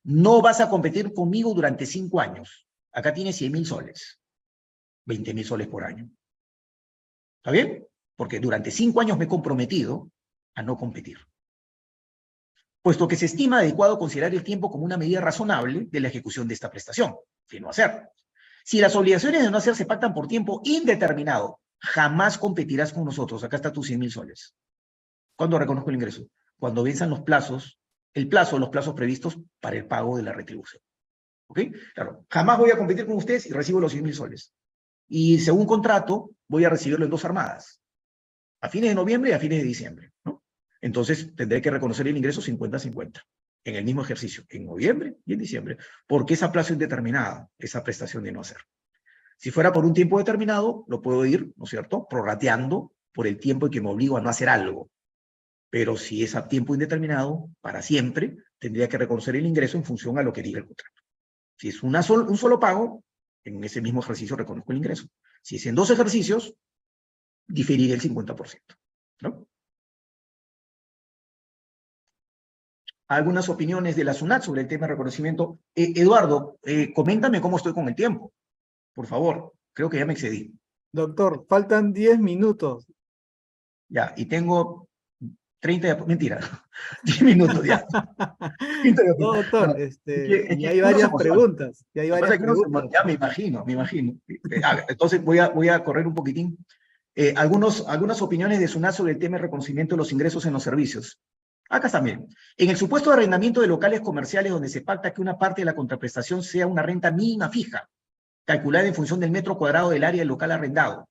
No 0.03 0.43
vas 0.43 0.61
a 0.61 0.69
competir 0.69 1.13
conmigo 1.13 1.55
durante 1.55 1.87
cinco 1.87 2.21
años. 2.21 2.67
Acá 2.93 3.13
tienes 3.15 3.37
100 3.37 3.53
mil 3.53 3.67
soles. 3.67 4.21
20 5.07 5.35
mil 5.35 5.45
soles 5.45 5.69
por 5.69 5.85
año. 5.85 6.11
¿Está 7.39 7.51
bien? 7.51 7.87
Porque 8.17 8.39
durante 8.39 8.71
cinco 8.71 9.01
años 9.01 9.17
me 9.17 9.25
he 9.25 9.29
comprometido 9.29 10.11
a 10.55 10.63
no 10.63 10.77
competir. 10.77 11.19
Puesto 12.83 13.09
que 13.09 13.17
se 13.17 13.27
estima 13.27 13.59
adecuado 13.59 13.99
considerar 13.99 14.35
el 14.35 14.45
tiempo 14.45 14.71
como 14.71 14.85
una 14.85 14.97
medida 14.97 15.21
razonable 15.21 15.87
de 15.91 16.01
la 16.01 16.09
ejecución 16.09 16.49
de 16.49 16.55
esta 16.55 16.71
prestación, 16.71 17.15
de 17.51 17.61
no 17.61 17.71
hacer. 17.71 18.11
Si 18.65 18.81
las 18.81 18.95
obligaciones 18.97 19.43
de 19.43 19.51
no 19.51 19.59
hacer 19.59 19.75
se 19.75 19.87
pactan 19.87 20.15
por 20.15 20.29
tiempo 20.29 20.61
indeterminado, 20.65 21.61
jamás 21.79 22.39
competirás 22.39 22.93
con 22.93 23.05
nosotros. 23.05 23.43
Acá 23.43 23.57
está 23.57 23.73
tus 23.73 23.87
100 23.87 24.01
mil 24.01 24.11
soles. 24.11 24.55
¿Cuándo 25.41 25.59
reconozco 25.59 25.89
el 25.89 25.97
ingreso? 25.97 26.27
Cuando 26.59 26.83
venzan 26.83 27.09
los 27.09 27.23
plazos, 27.23 27.81
el 28.13 28.29
plazo, 28.29 28.59
los 28.59 28.69
plazos 28.69 28.93
previstos 28.93 29.39
para 29.59 29.75
el 29.75 29.87
pago 29.87 30.19
de 30.19 30.23
la 30.23 30.35
retribución. 30.35 30.83
¿Ok? 31.47 31.61
Claro, 31.95 32.27
jamás 32.29 32.59
voy 32.59 32.71
a 32.71 32.77
competir 32.77 33.07
con 33.07 33.17
ustedes 33.17 33.47
y 33.47 33.53
recibo 33.55 33.81
los 33.81 33.91
100 33.91 34.05
mil 34.05 34.13
soles. 34.13 34.53
Y 35.09 35.39
según 35.39 35.65
contrato, 35.65 36.33
voy 36.47 36.67
a 36.67 36.69
recibirlo 36.69 37.07
en 37.07 37.11
dos 37.11 37.25
armadas. 37.25 37.81
A 38.61 38.69
fines 38.69 38.91
de 38.91 38.95
noviembre 38.95 39.31
y 39.31 39.33
a 39.33 39.39
fines 39.39 39.61
de 39.61 39.65
diciembre. 39.65 40.13
¿no? 40.27 40.45
Entonces, 40.83 41.35
tendré 41.35 41.63
que 41.63 41.71
reconocer 41.71 42.07
el 42.07 42.19
ingreso 42.19 42.43
50-50 42.43 43.23
en 43.65 43.77
el 43.77 43.85
mismo 43.87 44.03
ejercicio, 44.03 44.45
en 44.51 44.67
noviembre 44.67 45.17
y 45.25 45.33
en 45.33 45.39
diciembre, 45.39 45.79
porque 46.07 46.35
esa 46.35 46.53
plazo 46.53 46.75
indeterminada, 46.75 47.49
esa 47.57 47.83
prestación 47.83 48.25
de 48.25 48.33
no 48.33 48.43
hacer. 48.43 48.59
Si 49.39 49.51
fuera 49.51 49.73
por 49.73 49.87
un 49.87 49.95
tiempo 49.95 50.19
determinado, 50.19 50.85
lo 50.87 51.01
puedo 51.01 51.25
ir, 51.25 51.55
¿no 51.57 51.65
es 51.65 51.71
cierto?, 51.71 52.07
prorrateando 52.11 52.93
por 53.15 53.27
el 53.27 53.39
tiempo 53.39 53.65
en 53.65 53.73
que 53.73 53.81
me 53.81 53.89
obligo 53.89 54.19
a 54.19 54.21
no 54.21 54.29
hacer 54.29 54.51
algo. 54.51 54.91
Pero 55.71 55.97
si 55.97 56.25
es 56.25 56.35
a 56.35 56.49
tiempo 56.49 56.75
indeterminado, 56.75 57.49
para 57.61 57.81
siempre, 57.81 58.37
tendría 58.59 58.89
que 58.89 58.99
reconocer 58.99 59.37
el 59.37 59.47
ingreso 59.47 59.77
en 59.77 59.85
función 59.85 60.19
a 60.19 60.23
lo 60.23 60.33
que 60.33 60.43
diga 60.43 60.59
el 60.59 60.67
contrato. 60.67 61.01
Si 61.57 61.69
es 61.69 61.83
una 61.83 62.01
un 62.11 62.37
solo 62.37 62.59
pago, 62.59 63.05
en 63.45 63.63
ese 63.63 63.81
mismo 63.81 64.01
ejercicio 64.01 64.37
reconozco 64.37 64.73
el 64.73 64.79
ingreso. 64.79 65.07
Si 65.43 65.57
es 65.57 65.67
en 65.67 65.75
dos 65.75 65.91
ejercicios, 65.91 66.55
diferiré 67.47 67.95
el 67.95 68.01
50%. 68.01 68.59
¿no? 69.23 69.47
algunas 73.11 73.49
opiniones 73.49 73.97
de 73.97 74.05
la 74.05 74.15
SUNAT 74.15 74.45
sobre 74.45 74.63
el 74.63 74.69
tema 74.69 74.87
de 74.87 74.93
reconocimiento. 74.93 75.59
Eh, 75.75 75.93
Eduardo, 75.97 76.59
eh, 76.63 76.93
coméntame 76.95 77.41
cómo 77.41 77.57
estoy 77.57 77.73
con 77.73 77.89
el 77.89 77.97
tiempo. 77.97 78.33
Por 78.95 79.07
favor, 79.07 79.53
creo 79.73 79.91
que 79.91 79.99
ya 79.99 80.07
me 80.07 80.13
excedí. 80.13 80.55
Doctor, 80.93 81.45
faltan 81.49 81.93
10 81.93 82.21
minutos. 82.21 82.87
Ya, 83.89 84.15
y 84.17 84.27
tengo 84.27 84.89
30, 85.61 86.05
mentira, 86.07 86.41
10 87.05 87.23
minutos 87.23 87.63
ya. 87.65 87.87
no, 89.19 89.35
doctor, 89.35 89.79
este, 89.79 90.55
y 90.59 90.67
hay 90.67 90.81
varias 90.81 91.11
preguntas. 91.17 91.85
Y 91.95 92.01
hay 92.01 92.11
varias 92.11 92.39
preguntas. 92.39 92.91
ya 92.93 93.05
me 93.05 93.13
imagino, 93.13 93.65
me 93.65 93.75
imagino. 93.75 94.15
Eh, 94.29 94.63
entonces 94.89 95.23
voy 95.23 95.39
a, 95.39 95.49
voy 95.49 95.69
a 95.69 95.85
correr 95.85 96.07
un 96.07 96.15
poquitín. 96.15 96.59
algunos, 97.37 97.87
algunas 97.87 98.23
opiniones 98.23 98.59
de 98.59 98.69
SUNAT 98.69 98.95
sobre 98.95 99.13
el 99.13 99.19
tema 99.19 99.37
de 99.37 99.43
reconocimiento 99.43 99.95
de 99.95 99.99
los 99.99 100.13
ingresos 100.13 100.47
en 100.47 100.55
los 100.55 100.63
servicios. 100.63 101.21
Acá 101.71 101.89
también. 101.89 102.27
En 102.57 102.69
el 102.69 102.77
supuesto 102.77 103.11
de 103.11 103.17
arrendamiento 103.17 103.61
de 103.61 103.69
locales 103.69 104.01
comerciales 104.01 104.51
donde 104.51 104.69
se 104.69 104.81
pacta 104.81 105.15
que 105.15 105.21
una 105.21 105.39
parte 105.39 105.61
de 105.61 105.67
la 105.67 105.77
contraprestación 105.77 106.43
sea 106.43 106.67
una 106.67 106.83
renta 106.83 107.13
mínima 107.13 107.49
fija, 107.49 107.89
calculada 108.45 108.89
en 108.89 108.95
función 108.95 109.21
del 109.21 109.31
metro 109.31 109.57
cuadrado 109.57 109.91
del 109.91 110.03
área 110.03 110.21
del 110.21 110.29
local 110.29 110.51
arrendado, 110.51 111.09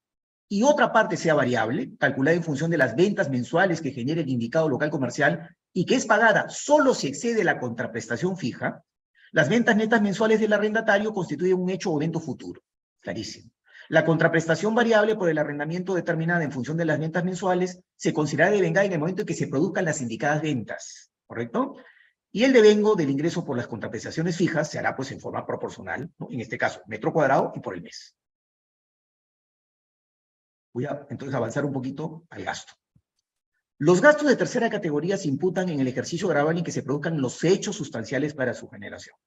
y 0.52 0.64
otra 0.64 0.92
parte 0.92 1.16
sea 1.16 1.36
variable, 1.36 1.96
calculada 2.00 2.36
en 2.36 2.44
función 2.44 2.72
de 2.72 2.78
las 2.78 2.96
ventas 2.96 3.30
mensuales 3.30 3.82
que 3.82 3.92
genere 3.92 4.22
el 4.22 4.30
indicado 4.30 4.68
local 4.68 4.90
comercial 4.90 5.56
y 5.72 5.86
que 5.86 5.94
es 5.94 6.08
pagada 6.08 6.50
solo 6.50 6.96
si 6.96 7.08
excede 7.08 7.44
la 7.44 7.60
contraprestación 7.60 8.36
fija, 8.36 8.84
las 9.32 9.48
ventas 9.48 9.76
netas 9.76 10.02
mensuales 10.02 10.40
del 10.40 10.52
arrendatario 10.52 11.14
constituyen 11.14 11.60
un 11.60 11.70
hecho 11.70 11.92
o 11.92 12.00
evento 12.02 12.20
futuro. 12.20 12.64
Clarísimo. 13.00 13.52
La 13.90 14.04
contraprestación 14.04 14.74
variable 14.74 15.16
por 15.16 15.30
el 15.30 15.38
arrendamiento 15.38 15.94
determinada 15.94 16.44
en 16.44 16.52
función 16.52 16.78
de 16.78 16.86
las 16.86 17.00
ventas 17.00 17.24
mensuales 17.24 17.82
se 17.96 18.12
considera 18.12 18.50
de 18.50 18.62
vengar 18.62 18.86
en 18.86 18.94
el 18.94 19.00
momento 19.00 19.22
en 19.22 19.28
que 19.28 19.36
se 19.36 19.48
produzcan 19.48 19.86
las 19.86 20.02
indicadas 20.02 20.42
ventas, 20.42 21.12
¿correcto? 21.28 21.76
Y 22.32 22.44
el 22.44 22.54
devengo 22.54 22.96
del 22.96 23.10
ingreso 23.10 23.46
por 23.46 23.56
las 23.56 23.68
contraprestaciones 23.68 24.36
fijas 24.36 24.70
se 24.70 24.80
hará 24.80 24.96
pues 24.96 25.12
en 25.12 25.20
forma 25.20 25.46
proporcional, 25.46 26.12
en 26.30 26.42
este 26.42 26.58
caso, 26.58 26.82
metro 26.88 27.14
cuadrado 27.14 27.52
y 27.56 27.60
por 27.60 27.76
el 27.76 27.82
mes. 27.82 28.16
Voy 30.80 30.86
a 30.86 31.06
entonces 31.10 31.36
avanzar 31.36 31.66
un 31.66 31.74
poquito 31.74 32.26
al 32.30 32.46
gasto. 32.46 32.72
Los 33.80 34.00
gastos 34.00 34.30
de 34.30 34.38
tercera 34.38 34.70
categoría 34.70 35.18
se 35.18 35.28
imputan 35.28 35.68
en 35.68 35.82
el 35.82 35.90
ejercicio 35.90 36.30
grabal 36.30 36.58
en 36.58 36.64
que 36.64 36.72
se 36.72 36.84
produzcan 36.84 37.20
los 37.20 37.44
hechos 37.44 37.76
sustanciales 37.76 38.34
para 38.34 38.54
su 38.54 38.70
generación. 38.70 39.18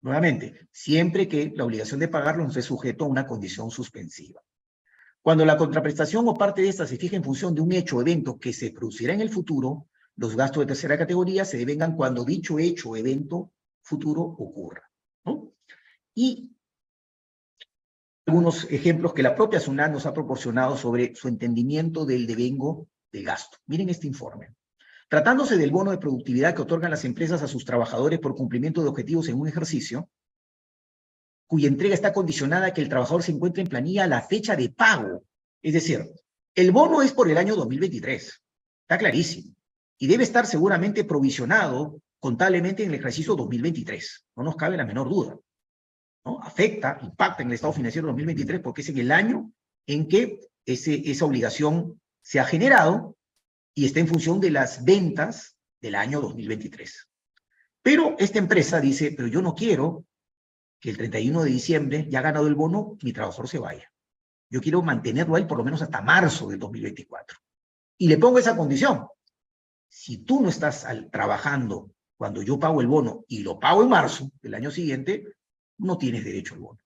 Nuevamente, 0.00 0.70
siempre 0.72 1.28
que 1.28 1.52
la 1.54 1.66
obligación 1.66 2.00
de 2.00 2.08
pagarlo 2.08 2.44
no 2.44 2.48
esté 2.48 2.62
sujeto 2.62 3.04
a 3.04 3.08
una 3.08 3.26
condición 3.26 3.70
suspensiva. 3.70 4.40
Cuando 5.20 5.44
la 5.44 5.58
contraprestación 5.58 6.26
o 6.28 6.32
parte 6.32 6.62
de 6.62 6.70
esta 6.70 6.86
se 6.86 6.96
fija 6.96 7.16
en 7.16 7.24
función 7.24 7.54
de 7.54 7.60
un 7.60 7.70
hecho 7.72 7.98
o 7.98 8.00
evento 8.00 8.38
que 8.38 8.54
se 8.54 8.70
producirá 8.70 9.12
en 9.12 9.20
el 9.20 9.28
futuro, 9.28 9.88
los 10.16 10.34
gastos 10.34 10.62
de 10.62 10.68
tercera 10.68 10.96
categoría 10.96 11.44
se 11.44 11.58
devengan 11.58 11.94
cuando 11.94 12.24
dicho 12.24 12.58
hecho 12.58 12.88
o 12.88 12.96
evento 12.96 13.52
futuro 13.82 14.22
ocurra. 14.22 14.90
¿no? 15.26 15.52
Y 16.14 16.53
algunos 18.26 18.64
ejemplos 18.70 19.12
que 19.12 19.22
la 19.22 19.34
propia 19.34 19.60
SUNAT 19.60 19.92
nos 19.92 20.06
ha 20.06 20.14
proporcionado 20.14 20.76
sobre 20.76 21.14
su 21.14 21.28
entendimiento 21.28 22.06
del 22.06 22.26
devengo 22.26 22.88
del 23.12 23.24
gasto. 23.24 23.58
Miren 23.66 23.90
este 23.90 24.06
informe. 24.06 24.54
Tratándose 25.08 25.56
del 25.56 25.70
bono 25.70 25.90
de 25.90 25.98
productividad 25.98 26.54
que 26.54 26.62
otorgan 26.62 26.90
las 26.90 27.04
empresas 27.04 27.42
a 27.42 27.48
sus 27.48 27.64
trabajadores 27.64 28.18
por 28.20 28.34
cumplimiento 28.34 28.82
de 28.82 28.88
objetivos 28.88 29.28
en 29.28 29.38
un 29.38 29.46
ejercicio, 29.46 30.08
cuya 31.46 31.68
entrega 31.68 31.94
está 31.94 32.12
condicionada 32.12 32.66
a 32.66 32.74
que 32.74 32.80
el 32.80 32.88
trabajador 32.88 33.22
se 33.22 33.32
encuentre 33.32 33.62
en 33.62 33.68
planilla 33.68 34.04
a 34.04 34.08
la 34.08 34.22
fecha 34.22 34.56
de 34.56 34.70
pago. 34.70 35.24
Es 35.62 35.74
decir, 35.74 36.10
el 36.54 36.72
bono 36.72 37.02
es 37.02 37.12
por 37.12 37.30
el 37.30 37.36
año 37.36 37.54
2023. 37.54 38.42
Está 38.82 38.98
clarísimo. 38.98 39.54
Y 39.98 40.06
debe 40.06 40.24
estar 40.24 40.46
seguramente 40.46 41.04
provisionado 41.04 42.00
contablemente 42.18 42.82
en 42.82 42.88
el 42.88 42.96
ejercicio 42.96 43.36
2023. 43.36 44.26
No 44.36 44.44
nos 44.44 44.56
cabe 44.56 44.78
la 44.78 44.86
menor 44.86 45.08
duda. 45.08 45.38
¿No? 46.24 46.40
Afecta, 46.42 46.98
impacta 47.02 47.42
en 47.42 47.48
el 47.48 47.54
estado 47.54 47.72
financiero 47.72 48.08
2023 48.08 48.60
porque 48.60 48.82
es 48.82 48.88
en 48.88 48.98
el 48.98 49.12
año 49.12 49.52
en 49.86 50.08
que 50.08 50.40
ese, 50.64 51.10
esa 51.10 51.24
obligación 51.24 52.00
se 52.22 52.40
ha 52.40 52.44
generado 52.44 53.16
y 53.74 53.86
está 53.86 54.00
en 54.00 54.08
función 54.08 54.40
de 54.40 54.50
las 54.50 54.84
ventas 54.84 55.56
del 55.80 55.94
año 55.94 56.20
2023. 56.20 57.08
Pero 57.82 58.16
esta 58.18 58.38
empresa 58.38 58.80
dice, 58.80 59.12
pero 59.14 59.28
yo 59.28 59.42
no 59.42 59.54
quiero 59.54 60.06
que 60.80 60.90
el 60.90 60.96
31 60.96 61.42
de 61.42 61.50
diciembre 61.50 62.06
ya 62.08 62.20
ha 62.20 62.22
ganado 62.22 62.46
el 62.46 62.54
bono, 62.54 62.96
mi 63.02 63.12
trabajador 63.12 63.48
se 63.48 63.58
vaya. 63.58 63.92
Yo 64.48 64.60
quiero 64.60 64.82
mantenerlo 64.82 65.36
ahí 65.36 65.44
por 65.44 65.58
lo 65.58 65.64
menos 65.64 65.82
hasta 65.82 66.00
marzo 66.00 66.48
del 66.48 66.58
2024. 66.58 67.38
Y 67.98 68.08
le 68.08 68.18
pongo 68.18 68.38
esa 68.38 68.56
condición. 68.56 69.06
Si 69.88 70.18
tú 70.18 70.40
no 70.40 70.48
estás 70.48 70.86
trabajando 71.10 71.90
cuando 72.16 72.42
yo 72.42 72.58
pago 72.58 72.80
el 72.80 72.86
bono 72.86 73.24
y 73.28 73.42
lo 73.42 73.58
pago 73.58 73.82
en 73.82 73.88
marzo 73.88 74.30
del 74.40 74.54
año 74.54 74.70
siguiente, 74.70 75.24
no 75.78 75.98
tienes 75.98 76.24
derecho 76.24 76.54
al 76.54 76.60
bono. 76.60 76.80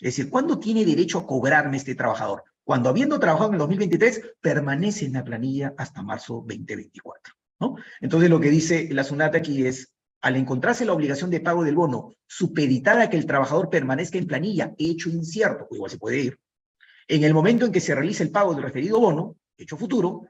Es 0.00 0.16
decir, 0.16 0.30
¿cuándo 0.30 0.58
tiene 0.58 0.84
derecho 0.84 1.18
a 1.18 1.26
cobrarme 1.26 1.76
este 1.76 1.94
trabajador? 1.94 2.44
cuando 2.64 2.88
habiendo 2.88 3.18
trabajado 3.18 3.48
en 3.48 3.54
el 3.54 3.58
2023, 3.60 4.34
permanece 4.40 5.06
en 5.06 5.14
la 5.14 5.24
planilla 5.24 5.74
hasta 5.76 6.02
marzo 6.02 6.44
2024. 6.46 7.34
¿no? 7.60 7.76
Entonces 8.00 8.30
lo 8.30 8.40
que 8.40 8.50
dice 8.50 8.88
la 8.92 9.04
SUNAT 9.04 9.34
aquí 9.34 9.66
es, 9.66 9.92
al 10.20 10.36
encontrarse 10.36 10.84
la 10.84 10.92
obligación 10.92 11.30
de 11.30 11.40
pago 11.40 11.64
del 11.64 11.74
bono 11.74 12.14
supeditada 12.26 13.04
a 13.04 13.10
que 13.10 13.16
el 13.16 13.26
trabajador 13.26 13.68
permanezca 13.68 14.18
en 14.18 14.28
planilla, 14.28 14.72
hecho 14.78 15.10
incierto, 15.10 15.66
o 15.68 15.74
igual 15.74 15.90
se 15.90 15.98
puede 15.98 16.20
ir, 16.20 16.38
en 17.08 17.24
el 17.24 17.34
momento 17.34 17.66
en 17.66 17.72
que 17.72 17.80
se 17.80 17.94
realice 17.94 18.22
el 18.22 18.30
pago 18.30 18.54
del 18.54 18.62
referido 18.62 19.00
bono, 19.00 19.36
hecho 19.58 19.76
futuro, 19.76 20.28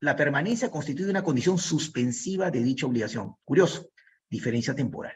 la 0.00 0.16
permanencia 0.16 0.70
constituye 0.70 1.08
una 1.08 1.22
condición 1.22 1.56
suspensiva 1.58 2.50
de 2.50 2.62
dicha 2.62 2.86
obligación. 2.86 3.36
Curioso, 3.44 3.88
diferencia 4.28 4.74
temporal. 4.74 5.14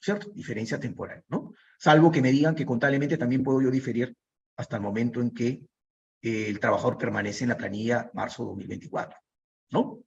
¿Cierto? 0.00 0.30
Diferencia 0.34 0.78
temporal, 0.78 1.24
¿no? 1.28 1.52
Salvo 1.78 2.10
que 2.10 2.22
me 2.22 2.32
digan 2.32 2.54
que 2.54 2.66
contablemente 2.66 3.16
también 3.16 3.42
puedo 3.42 3.62
yo 3.62 3.70
diferir 3.70 4.14
hasta 4.56 4.76
el 4.76 4.82
momento 4.82 5.20
en 5.20 5.30
que 5.30 5.62
eh, 6.20 6.48
el 6.48 6.60
trabajador 6.60 6.98
permanece 6.98 7.44
en 7.44 7.50
la 7.50 7.56
planilla 7.56 8.10
marzo 8.14 8.44
2024, 8.44 9.18
¿no? 9.70 10.00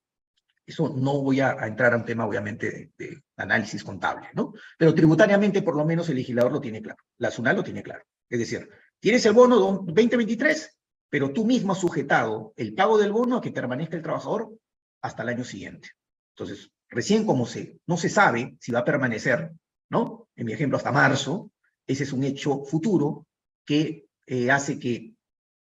Eso 0.66 0.94
no 0.96 1.22
voy 1.22 1.40
a, 1.42 1.52
entrar 1.66 1.94
a 1.94 1.98
un 1.98 2.06
tema, 2.06 2.26
obviamente, 2.26 2.92
de, 2.98 3.22
análisis 3.38 3.84
contable, 3.84 4.30
¿no? 4.34 4.54
Pero 4.78 4.94
tributariamente, 4.94 5.62
por 5.62 5.76
lo 5.76 5.86
menos, 5.86 6.08
el 6.10 6.16
legislador 6.16 6.52
lo 6.52 6.62
tiene 6.62 6.82
claro. 6.82 7.00
La 7.18 7.32
SUNAL 7.32 7.58
lo 7.58 7.64
tiene 7.64 7.84
claro. 7.84 8.04
Es 8.30 8.40
decir, 8.40 8.70
tienes 9.00 9.26
el 9.26 9.34
bono 9.34 9.58
2023, 9.58 10.78
pero 11.10 11.34
tú 11.34 11.46
mismo 11.46 11.74
has 11.74 11.80
sujetado 11.80 12.54
el 12.56 12.74
pago 12.74 12.98
del 12.98 13.12
bono 13.12 13.38
a 13.38 13.42
que 13.42 13.52
permanezca 13.52 13.98
el 13.98 14.04
trabajador 14.04 14.54
hasta 15.02 15.24
el 15.24 15.30
año 15.30 15.44
siguiente. 15.44 15.90
Entonces, 16.36 16.72
recién 16.90 17.26
como 17.26 17.46
se, 17.46 17.80
no 17.88 17.98
se 17.98 18.10
sabe 18.10 18.56
si 18.60 18.72
va 18.72 18.80
a 18.80 18.86
permanecer, 18.86 19.52
En 19.92 20.46
mi 20.46 20.54
ejemplo, 20.54 20.78
hasta 20.78 20.92
marzo, 20.92 21.52
ese 21.86 22.04
es 22.04 22.14
un 22.14 22.24
hecho 22.24 22.64
futuro 22.64 23.28
que 23.66 24.08
eh, 24.26 24.50
hace 24.50 24.80
que 24.80 25.14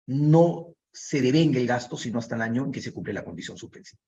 no 0.06 0.74
se 0.92 1.20
devenga 1.20 1.58
el 1.58 1.66
gasto, 1.66 1.96
sino 1.96 2.18
hasta 2.18 2.34
el 2.36 2.42
año 2.42 2.64
en 2.64 2.72
que 2.72 2.80
se 2.80 2.92
cumple 2.92 3.12
la 3.12 3.24
condición 3.24 3.58
suspensiva. 3.58 4.00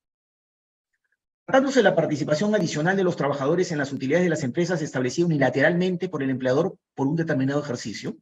Tratándose 1.44 1.80
de 1.80 1.84
la 1.84 1.94
participación 1.94 2.54
adicional 2.54 2.96
de 2.96 3.04
los 3.04 3.16
trabajadores 3.16 3.70
en 3.70 3.78
las 3.78 3.92
utilidades 3.92 4.24
de 4.24 4.30
las 4.30 4.42
empresas 4.42 4.82
establecida 4.82 5.26
unilateralmente 5.26 6.08
por 6.08 6.22
el 6.22 6.30
empleador 6.30 6.76
por 6.94 7.06
un 7.06 7.16
determinado 7.16 7.62
ejercicio, 7.62 8.16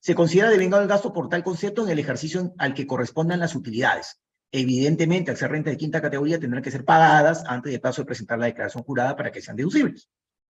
se 0.00 0.14
considera 0.14 0.50
devengado 0.50 0.82
el 0.82 0.88
gasto 0.88 1.12
por 1.12 1.28
tal 1.28 1.42
concepto 1.42 1.84
en 1.84 1.90
el 1.90 1.98
ejercicio 1.98 2.54
al 2.58 2.74
que 2.74 2.86
correspondan 2.86 3.40
las 3.40 3.54
utilidades. 3.54 4.20
Evidentemente, 4.50 5.30
al 5.30 5.36
ser 5.36 5.50
renta 5.50 5.70
de 5.70 5.76
quinta 5.76 6.02
categoría, 6.02 6.38
tendrán 6.38 6.62
que 6.62 6.70
ser 6.70 6.84
pagadas 6.84 7.44
antes 7.46 7.72
del 7.72 7.80
plazo 7.80 8.02
de 8.02 8.06
presentar 8.06 8.38
la 8.38 8.46
declaración 8.46 8.84
jurada 8.84 9.16
para 9.16 9.32
que 9.32 9.40
sean 9.40 9.56
deducibles. 9.56 10.08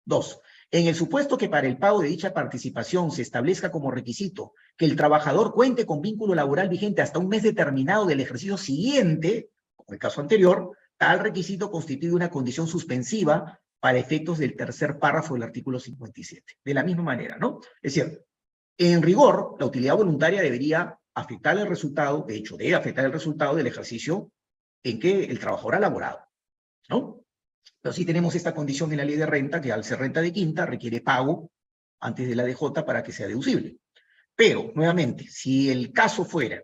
Dos, 0.04 0.40
en 0.72 0.86
el 0.86 0.94
supuesto 0.94 1.36
que 1.36 1.50
para 1.50 1.68
el 1.68 1.76
pago 1.76 2.00
de 2.00 2.08
dicha 2.08 2.32
participación 2.32 3.10
se 3.10 3.20
establezca 3.20 3.70
como 3.70 3.90
requisito 3.90 4.54
que 4.76 4.86
el 4.86 4.96
trabajador 4.96 5.52
cuente 5.52 5.84
con 5.84 6.00
vínculo 6.00 6.34
laboral 6.34 6.70
vigente 6.70 7.02
hasta 7.02 7.18
un 7.18 7.28
mes 7.28 7.42
determinado 7.42 8.06
del 8.06 8.20
ejercicio 8.20 8.56
siguiente, 8.56 9.50
como 9.76 9.92
el 9.92 9.98
caso 9.98 10.22
anterior, 10.22 10.70
tal 10.96 11.20
requisito 11.20 11.70
constituye 11.70 12.14
una 12.14 12.30
condición 12.30 12.66
suspensiva 12.66 13.60
para 13.80 13.98
efectos 13.98 14.38
del 14.38 14.56
tercer 14.56 14.98
párrafo 14.98 15.34
del 15.34 15.42
artículo 15.42 15.78
57. 15.78 16.54
De 16.64 16.74
la 16.74 16.82
misma 16.82 17.02
manera, 17.02 17.36
¿no? 17.36 17.60
Es 17.82 17.94
decir, 17.94 18.24
en 18.78 19.02
rigor, 19.02 19.56
la 19.60 19.66
utilidad 19.66 19.96
voluntaria 19.96 20.40
debería 20.40 20.98
afectar 21.14 21.58
el 21.58 21.66
resultado, 21.66 22.24
de 22.26 22.36
hecho, 22.36 22.56
debe 22.56 22.74
afectar 22.74 23.04
el 23.04 23.12
resultado 23.12 23.54
del 23.54 23.66
ejercicio 23.66 24.30
en 24.82 24.98
que 24.98 25.24
el 25.24 25.38
trabajador 25.38 25.74
ha 25.74 25.80
laborado, 25.80 26.20
¿no? 26.88 27.21
Pero 27.82 27.92
sí 27.92 28.04
tenemos 28.04 28.34
esta 28.34 28.54
condición 28.54 28.92
en 28.92 28.98
la 28.98 29.04
ley 29.04 29.16
de 29.16 29.26
renta, 29.26 29.60
que 29.60 29.72
al 29.72 29.84
ser 29.84 29.98
renta 29.98 30.22
de 30.22 30.32
quinta 30.32 30.64
requiere 30.64 31.00
pago 31.00 31.50
antes 32.00 32.28
de 32.28 32.36
la 32.36 32.44
DJ 32.44 32.84
para 32.86 33.02
que 33.02 33.12
sea 33.12 33.26
deducible. 33.26 33.76
Pero, 34.34 34.72
nuevamente, 34.74 35.26
si 35.28 35.68
el 35.68 35.92
caso 35.92 36.24
fuera 36.24 36.62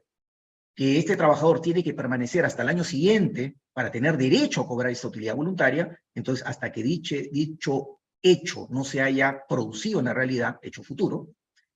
que 0.74 0.98
este 0.98 1.16
trabajador 1.16 1.60
tiene 1.60 1.82
que 1.82 1.92
permanecer 1.92 2.44
hasta 2.44 2.62
el 2.62 2.68
año 2.68 2.84
siguiente 2.84 3.56
para 3.72 3.90
tener 3.90 4.16
derecho 4.16 4.60
a 4.60 4.66
cobrar 4.66 4.92
esta 4.92 5.08
utilidad 5.08 5.34
voluntaria, 5.34 6.00
entonces 6.14 6.46
hasta 6.46 6.70
que 6.70 6.82
diche, 6.82 7.28
dicho 7.32 7.98
hecho 8.22 8.66
no 8.70 8.84
se 8.84 9.00
haya 9.00 9.44
producido 9.48 9.98
en 9.98 10.06
la 10.06 10.14
realidad, 10.14 10.58
hecho 10.62 10.82
futuro, 10.82 11.28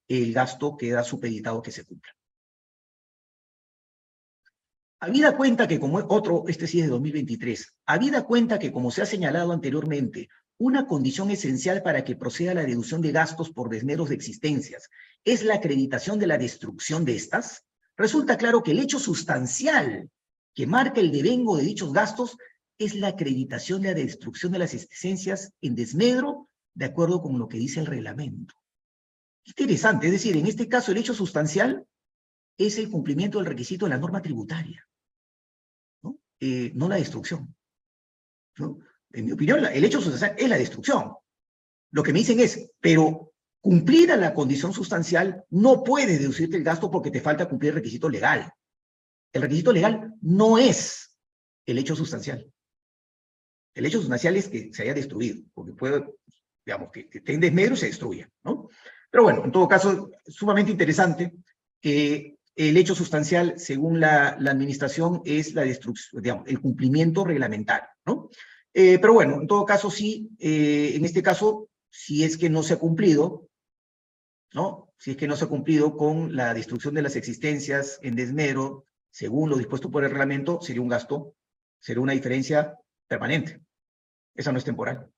el 0.09 0.33
gasto 0.33 0.77
queda 0.77 1.05
supeditado 1.05 1.63
que 1.63 1.73
se 1.73 1.85
cumpla. 1.85 2.13
Habida 5.05 5.37
cuenta 5.37 5.67
que 5.67 5.81
como 5.81 5.99
otro, 5.99 6.45
este 6.47 6.69
sí 6.69 6.79
es 6.79 6.85
de 6.85 6.93
2023, 6.93 7.75
habida 7.87 8.23
cuenta 8.23 8.61
que 8.61 8.71
como 8.71 8.93
se 8.93 9.03
ha 9.03 9.07
señalado 9.07 9.51
anteriormente, 9.51 10.29
una 10.59 10.87
condición 10.87 11.29
esencial 11.33 11.83
para 11.83 12.05
que 12.05 12.15
proceda 12.15 12.55
la 12.55 12.63
deducción 12.63 13.03
de 13.03 13.11
gastos 13.11 13.51
por 13.51 13.69
desmeros 13.69 14.11
de 14.11 14.15
existencias 14.15 14.89
es 15.25 15.43
la 15.43 15.57
acreditación 15.57 16.21
de 16.21 16.29
la 16.29 16.39
destrucción 16.39 17.05
de 17.05 17.17
estas, 17.17 17.65
resulta 17.97 18.37
claro 18.37 18.63
que 18.63 18.71
el 18.71 18.79
hecho 18.79 19.01
sustancial 19.01 20.09
que 20.55 20.69
marca 20.69 21.01
el 21.01 21.11
devengo 21.11 21.57
de 21.57 21.65
dichos 21.65 21.93
gastos 21.93 22.37
es 22.79 22.95
la 22.95 23.09
acreditación 23.09 23.83
de 23.83 23.89
la 23.89 23.95
destrucción 23.95 24.53
de 24.53 24.61
las 24.61 24.73
existencias 24.73 25.53
en 25.63 25.75
desmedro 25.75 26.49
de 26.75 26.85
acuerdo 26.85 27.21
con 27.23 27.41
lo 27.41 27.49
que 27.49 27.59
dice 27.59 27.81
el 27.81 27.87
reglamento. 27.87 28.55
Interesante, 29.47 30.07
es 30.07 30.13
decir, 30.13 30.37
en 30.37 30.47
este 30.47 30.69
caso 30.69 30.93
el 30.93 30.99
hecho 30.99 31.13
sustancial 31.13 31.89
es 32.57 32.79
el 32.79 32.89
cumplimiento 32.89 33.39
del 33.39 33.49
requisito 33.49 33.87
de 33.87 33.91
la 33.91 33.99
norma 33.99 34.23
tributaria. 34.23 34.87
Eh, 36.45 36.73
no 36.75 36.89
la 36.89 36.97
destrucción. 36.97 37.55
En 38.59 39.25
mi 39.25 39.31
opinión, 39.31 39.65
el 39.65 39.85
hecho 39.85 40.01
sustancial 40.01 40.35
es 40.37 40.49
la 40.49 40.59
destrucción. 40.59 41.13
Lo 41.93 42.03
que 42.03 42.13
me 42.13 42.19
dicen 42.19 42.41
es, 42.41 42.69
pero 42.81 43.33
cumplir 43.61 44.11
a 44.11 44.17
la 44.17 44.35
condición 44.35 44.73
sustancial 44.73 45.45
no 45.51 45.85
puede 45.85 46.19
deducirte 46.19 46.57
el 46.57 46.65
gasto 46.65 46.91
porque 46.91 47.13
te 47.13 47.21
falta 47.21 47.49
cumplir 47.49 47.69
el 47.69 47.77
requisito 47.77 48.09
legal. 48.09 48.53
El 49.33 49.43
requisito 49.43 49.73
legal 49.73 50.15
no 50.21 50.59
es 50.59 51.17
el 51.65 51.79
hecho 51.79 51.95
sustancial. 51.95 52.53
El 53.73 53.87
hecho 53.87 54.01
sustancial 54.01 54.35
es 54.35 54.49
que 54.49 54.75
se 54.75 54.83
haya 54.83 54.95
destruido, 54.95 55.45
porque 55.55 55.75
puede, 55.75 56.05
digamos, 56.67 56.91
que, 56.91 57.09
esté 57.13 57.35
en 57.35 57.41
desmedro 57.41 57.75
y 57.75 57.77
se 57.77 57.87
destruya, 57.87 58.29
¿no? 58.43 58.69
Pero 59.13 59.23
bueno, 59.23 59.45
en 59.45 59.53
todo 59.53 59.69
caso, 59.69 60.11
sumamente 60.27 60.73
interesante 60.73 61.35
que 61.81 62.37
el 62.55 62.77
hecho 62.77 62.95
sustancial, 62.95 63.55
según 63.59 64.01
la, 64.01 64.29
administración, 64.31 65.23
es 65.25 65.55
la 65.55 65.63
destrucción, 65.63 66.45
el 66.47 66.61
cumplimiento 66.61 67.25
reglamentario, 67.25 67.89
¿no? 68.05 68.31
Eh, 68.75 68.99
pero 68.99 69.15
bueno, 69.15 69.41
en 69.41 69.47
todo 69.47 69.65
caso 69.65 69.91
sí, 69.91 70.31
eh, 70.39 70.93
en 70.95 71.05
este 71.05 71.23
caso, 71.23 71.69
si 71.91 72.25
es 72.25 72.39
que 72.39 72.51
no 72.51 72.63
se 72.63 72.75
ha 72.75 72.79
cumplido, 72.79 73.49
¿no? 74.53 74.93
Si 74.99 75.13
es 75.13 75.17
que 75.17 75.27
no 75.27 75.37
se 75.37 75.45
ha 75.45 75.49
cumplido 75.49 75.97
con 75.97 76.37
la 76.37 76.55
destrucción 76.55 76.95
de 76.95 77.03
las 77.03 77.17
existencias 77.17 77.99
en 78.03 78.17
desmedro, 78.17 78.87
según 79.11 79.51
lo 79.51 79.59
dispuesto 79.59 79.91
por 79.91 80.05
el 80.05 80.11
reglamento, 80.11 80.61
sería 80.63 80.83
un 80.83 80.89
gasto, 80.89 81.35
sería 81.79 82.03
una 82.03 82.13
diferencia 82.13 82.79
permanente. 83.07 83.61
Esa 84.35 84.53
no 84.53 84.59
es 84.59 84.65
temporal, 84.65 85.11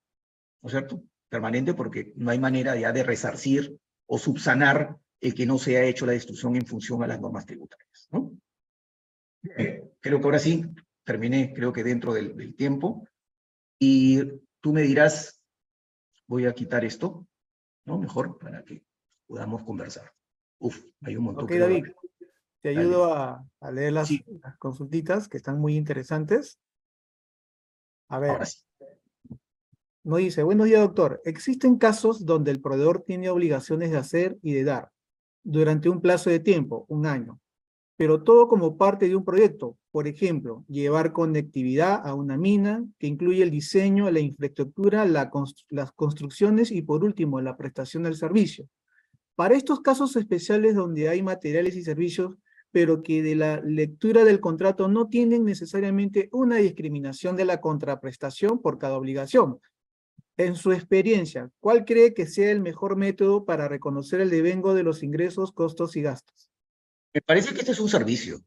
¿no 0.61 0.67
es 0.67 0.71
cierto? 0.71 1.01
Permanente 1.29 1.73
porque 1.73 2.11
no 2.15 2.31
hay 2.31 2.39
manera 2.39 2.75
ya 2.75 2.91
de 2.91 3.03
resarcir 3.03 3.77
o 4.05 4.17
subsanar 4.17 4.97
el 5.25 5.33
que 5.33 5.45
no 5.47 5.57
se 5.57 5.75
ha 5.77 5.83
hecho 5.83 6.05
la 6.05 6.11
destrucción 6.11 6.55
en 6.55 6.65
función 6.67 7.01
a 7.01 7.07
las 7.07 7.19
normas 7.19 7.45
tributarias, 7.47 8.07
¿no? 8.11 8.31
Eh, 9.57 9.83
creo 9.99 10.19
que 10.19 10.25
ahora 10.25 10.37
sí, 10.39 10.63
terminé, 11.03 11.51
creo 11.51 11.73
que 11.73 11.83
dentro 11.83 12.13
del, 12.13 12.35
del 12.35 12.55
tiempo. 12.55 13.07
Y 13.79 14.21
tú 14.61 14.71
me 14.71 14.83
dirás, 14.83 15.41
voy 16.27 16.45
a 16.45 16.53
quitar 16.53 16.85
esto, 16.85 17.27
¿no? 17.85 17.97
Mejor 17.97 18.37
para 18.37 18.63
que 18.63 18.83
podamos 19.27 19.63
conversar. 19.63 20.13
Uf, 20.59 20.83
hay 21.01 21.17
un 21.17 21.23
montón. 21.25 21.45
Ok, 21.45 21.53
David, 21.53 21.85
te 22.61 22.69
ayudo 22.69 23.13
a, 23.13 23.43
a 23.59 23.71
leer 23.71 23.93
las, 23.93 24.07
Sí. 24.07 24.23
las 24.43 24.57
consultitas 24.57 25.27
que 25.27 25.37
están 25.37 25.59
muy 25.59 25.75
interesantes. 25.75 26.59
A 28.09 28.19
ver, 28.19 28.29
Ahora 28.29 28.45
sí. 28.45 28.59
nos 30.03 30.19
dice, 30.19 30.43
buenos 30.43 30.67
días, 30.67 30.81
doctor. 30.81 31.19
Existen 31.25 31.77
casos 31.79 32.25
donde 32.27 32.51
el 32.51 32.61
proveedor 32.61 33.01
tiene 33.01 33.29
obligaciones 33.29 33.89
de 33.89 33.97
hacer 33.97 34.37
y 34.43 34.53
de 34.53 34.63
dar 34.63 34.91
durante 35.45 35.87
un 35.87 36.01
plazo 36.01 36.29
de 36.29 36.39
tiempo, 36.39 36.85
un 36.89 37.05
año, 37.05 37.39
pero 37.95 38.23
todo 38.23 38.49
como 38.49 38.77
parte 38.77 39.07
de 39.07 39.15
un 39.15 39.23
proyecto. 39.23 39.77
Por 39.91 40.07
ejemplo, 40.07 40.65
llevar 40.67 41.13
conectividad 41.13 42.05
a 42.05 42.13
una 42.13 42.35
mina 42.35 42.83
que 42.99 43.07
incluye 43.07 43.43
el 43.43 43.51
diseño, 43.51 44.11
la 44.11 44.19
infraestructura, 44.19 45.05
las 45.05 45.91
construcciones 45.93 46.71
y 46.71 46.81
por 46.81 47.05
último, 47.05 47.39
la 47.39 47.55
prestación 47.55 48.03
del 48.03 48.15
servicio. 48.15 48.67
Para 49.35 49.55
estos 49.55 49.81
casos 49.81 50.15
especiales 50.15 50.75
donde 50.75 51.07
hay 51.07 51.21
materiales 51.21 51.75
y 51.75 51.83
servicios, 51.83 52.35
pero 52.71 53.03
que 53.03 53.21
de 53.21 53.35
la 53.35 53.61
lectura 53.61 54.25
del 54.25 54.41
contrato 54.41 54.89
no 54.89 55.07
tienen 55.07 55.45
necesariamente 55.45 56.27
una 56.33 56.57
discriminación 56.57 57.37
de 57.37 57.45
la 57.45 57.61
contraprestación 57.61 58.61
por 58.61 58.77
cada 58.79 58.97
obligación. 58.97 59.59
En 60.37 60.55
su 60.55 60.71
experiencia, 60.73 61.49
¿cuál 61.59 61.85
cree 61.85 62.13
que 62.13 62.27
sea 62.27 62.51
el 62.51 62.59
mejor 62.59 62.97
método 62.97 63.45
para 63.45 63.67
reconocer 63.67 64.19
el 64.19 64.29
devengo 64.29 64.73
de 64.73 64.83
los 64.83 65.01
ingresos, 65.01 65.51
costos 65.51 65.95
y 65.95 66.01
gastos? 66.01 66.49
Me 67.13 67.21
parece 67.21 67.53
que 67.53 67.59
este 67.59 67.71
es 67.71 67.79
un 67.79 67.89
servicio. 67.89 68.41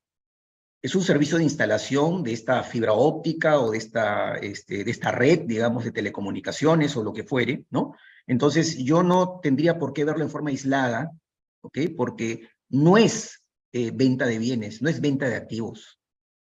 Es 0.83 0.95
un 0.95 1.03
servicio 1.03 1.39
de 1.39 1.45
instalación 1.45 2.23
de 2.23 2.33
esta 2.35 2.63
fibra 2.63 2.93
óptica 2.93 3.59
o 3.59 3.71
de 3.71 3.79
esta, 3.79 4.37
este, 4.37 4.85
de 4.85 4.91
esta 4.91 5.11
red, 5.11 5.41
digamos, 5.41 5.85
de 5.85 5.91
telecomunicaciones 5.93 6.97
o 6.97 7.03
lo 7.03 7.13
que 7.13 7.25
fuere, 7.25 7.65
¿no? 7.71 7.95
Entonces, 8.27 8.77
yo 8.77 9.03
no 9.03 9.41
tendría 9.43 9.79
por 9.79 9.93
qué 9.93 10.05
verlo 10.05 10.23
en 10.23 10.31
forma 10.31 10.51
aislada, 10.51 11.11
¿ok? 11.63 11.79
Porque 11.97 12.49
no 12.69 12.97
es 12.99 13.43
eh, 13.73 13.91
venta 13.93 14.27
de 14.27 14.39
bienes, 14.39 14.83
no 14.83 14.89
es 14.89 15.01
venta 15.01 15.29
de 15.29 15.37
activos, 15.37 15.99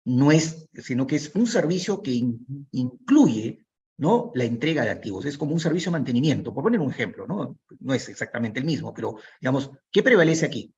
no 0.05 0.31
es, 0.31 0.69
sino 0.75 1.07
que 1.07 1.15
es 1.17 1.31
un 1.35 1.47
servicio 1.47 2.01
que 2.01 2.11
in- 2.11 2.67
incluye, 2.71 3.65
¿no? 4.01 4.31
La 4.33 4.43
entrega 4.43 4.83
de 4.83 4.89
activos. 4.89 5.25
Es 5.25 5.37
como 5.37 5.53
un 5.53 5.59
servicio 5.59 5.91
de 5.91 5.97
mantenimiento, 5.97 6.53
por 6.53 6.63
poner 6.63 6.79
un 6.79 6.89
ejemplo, 6.89 7.27
¿no? 7.27 7.57
No 7.79 7.93
es 7.93 8.09
exactamente 8.09 8.59
el 8.59 8.65
mismo, 8.65 8.93
pero, 8.93 9.17
digamos, 9.39 9.69
¿qué 9.91 10.01
prevalece 10.01 10.45
aquí? 10.45 10.73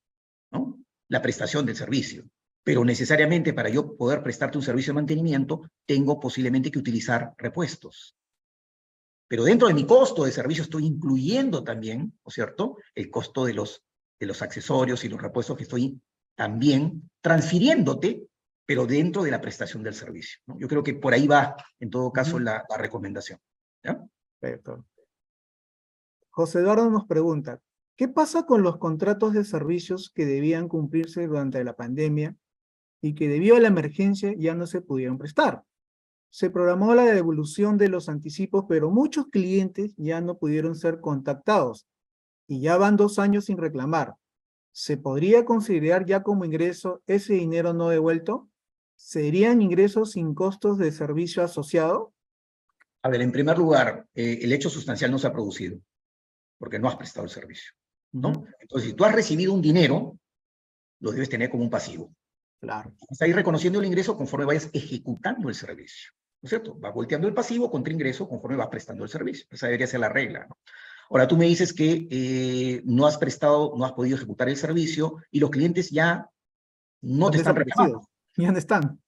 ¿No? 0.52 0.78
La 1.08 1.22
prestación 1.22 1.66
del 1.66 1.76
servicio 1.76 2.26
pero 2.66 2.86
necesariamente 2.86 3.54
para 3.54 3.70
yo 3.70 3.96
poder 3.98 4.24
prestarte 4.24 4.58
un 4.58 4.64
servicio 4.64 4.92
de 4.92 4.96
mantenimiento, 4.96 5.70
tengo 5.86 6.20
posiblemente 6.20 6.72
que 6.72 6.80
utilizar 6.80 7.34
repuestos. 7.38 8.16
Pero 9.28 9.44
dentro 9.44 9.68
de 9.68 9.74
mi 9.74 9.86
costo 9.86 10.24
de 10.24 10.32
servicio 10.32 10.64
estoy 10.64 10.86
incluyendo 10.86 11.64
también, 11.64 12.00
¿no 12.24 12.30
es 12.30 12.34
cierto?, 12.34 12.78
el 12.96 13.10
costo 13.10 13.46
de 13.46 13.54
los, 13.54 13.84
de 14.18 14.28
los 14.28 14.42
accesorios 14.42 15.04
y 15.04 15.10
los 15.10 15.22
repuestos 15.22 15.58
que 15.58 15.64
estoy 15.64 16.00
también 16.36 17.10
transfiriéndote, 17.20 18.28
pero 18.66 18.86
dentro 18.86 19.24
de 19.24 19.32
la 19.32 19.42
prestación 19.42 19.84
del 19.84 19.94
servicio. 19.94 20.40
¿no? 20.48 20.58
Yo 20.60 20.68
creo 20.68 20.84
que 20.84 20.94
por 20.94 21.14
ahí 21.14 21.28
va, 21.28 21.56
en 21.80 21.90
todo 21.90 22.12
caso, 22.12 22.40
la, 22.40 22.64
la 22.70 22.78
recomendación. 22.78 23.40
¿ya? 23.84 24.02
Perfecto. 24.40 24.86
José 26.30 26.60
Eduardo 26.60 26.90
nos 26.90 27.06
pregunta, 27.06 27.62
¿qué 27.96 28.08
pasa 28.08 28.46
con 28.46 28.64
los 28.64 28.78
contratos 28.78 29.34
de 29.34 29.44
servicios 29.44 30.12
que 30.14 30.26
debían 30.26 30.68
cumplirse 30.68 31.28
durante 31.28 31.64
la 31.64 31.76
pandemia 31.76 32.36
y 33.02 33.14
que 33.16 33.28
debido 33.28 33.56
a 33.56 33.60
la 33.60 33.68
emergencia 33.68 34.34
ya 34.38 34.56
no 34.56 34.66
se 34.66 34.82
pudieron 34.82 35.18
prestar? 35.18 35.64
Se 36.32 36.50
programó 36.50 36.96
la 36.96 37.06
devolución 37.06 37.78
de 37.78 37.90
los 37.90 38.10
anticipos, 38.10 38.66
pero 38.68 38.90
muchos 38.90 39.28
clientes 39.28 39.94
ya 39.98 40.20
no 40.22 40.40
pudieron 40.40 40.76
ser 40.76 41.00
contactados 41.00 41.86
y 42.48 42.62
ya 42.62 42.78
van 42.78 42.98
dos 42.98 43.20
años 43.20 43.46
sin 43.46 43.58
reclamar. 43.60 44.16
¿Se 44.72 44.98
podría 44.98 45.46
considerar 45.46 46.06
ya 46.06 46.24
como 46.24 46.46
ingreso 46.46 47.04
ese 47.06 47.34
dinero 47.34 47.74
no 47.74 47.90
devuelto? 47.90 48.50
¿Serían 48.96 49.62
ingresos 49.62 50.12
sin 50.12 50.34
costos 50.34 50.78
de 50.78 50.92
servicio 50.92 51.44
asociado? 51.44 52.14
A 53.02 53.10
ver, 53.10 53.22
en 53.22 53.32
primer 53.32 53.58
lugar, 53.58 54.08
eh, 54.16 54.40
el 54.42 54.54
hecho 54.54 54.70
sustancial 54.70 55.12
no 55.12 55.20
se 55.20 55.28
ha 55.28 55.34
producido, 55.34 55.80
porque 56.58 56.80
no 56.80 56.88
has 56.88 56.96
prestado 56.96 57.26
el 57.26 57.32
servicio. 57.32 57.74
¿no? 58.14 58.46
Entonces, 58.60 58.90
si 58.90 58.96
tú 58.96 59.04
has 59.04 59.14
recibido 59.14 59.54
un 59.54 59.62
dinero, 59.62 60.18
lo 61.00 61.12
debes 61.12 61.30
tener 61.30 61.50
como 61.50 61.64
un 61.64 61.70
pasivo. 61.70 62.14
Claro. 62.62 62.96
Está 63.10 63.26
ahí 63.26 63.34
reconociendo 63.34 63.80
el 63.80 63.86
ingreso 63.86 64.16
conforme 64.16 64.46
vayas 64.46 64.70
ejecutando 64.72 65.50
el 65.50 65.56
servicio. 65.56 66.12
¿No 66.42 66.48
es 66.48 66.50
cierto? 66.50 66.80
Va 66.80 66.92
volteando 66.92 67.28
el 67.28 67.34
pasivo 67.34 67.70
contra 67.70 67.92
ingreso 67.92 68.28
conforme 68.28 68.58
vas 68.58 68.68
prestando 68.68 69.04
el 69.04 69.10
servicio. 69.10 69.48
Esa 69.50 69.68
debería 69.68 69.88
ser 69.88 70.00
la 70.00 70.10
regla. 70.10 70.46
¿no? 70.48 70.58
Ahora 71.10 71.28
tú 71.28 71.38
me 71.38 71.46
dices 71.46 71.74
que 71.74 72.08
eh, 72.10 72.82
no 72.86 73.06
has 73.06 73.18
prestado, 73.18 73.74
no 73.76 73.86
has 73.86 73.94
podido 73.94 74.16
ejecutar 74.16 74.48
el 74.50 74.58
servicio 74.58 75.18
y 75.32 75.40
los 75.40 75.50
clientes 75.50 75.90
ya 75.90 76.30
no 77.02 77.32
te 77.32 77.38
están 77.38 77.56
reclamando. 77.56 78.08
Ya 78.38 78.52
no 78.52 78.58
están. 78.58 79.00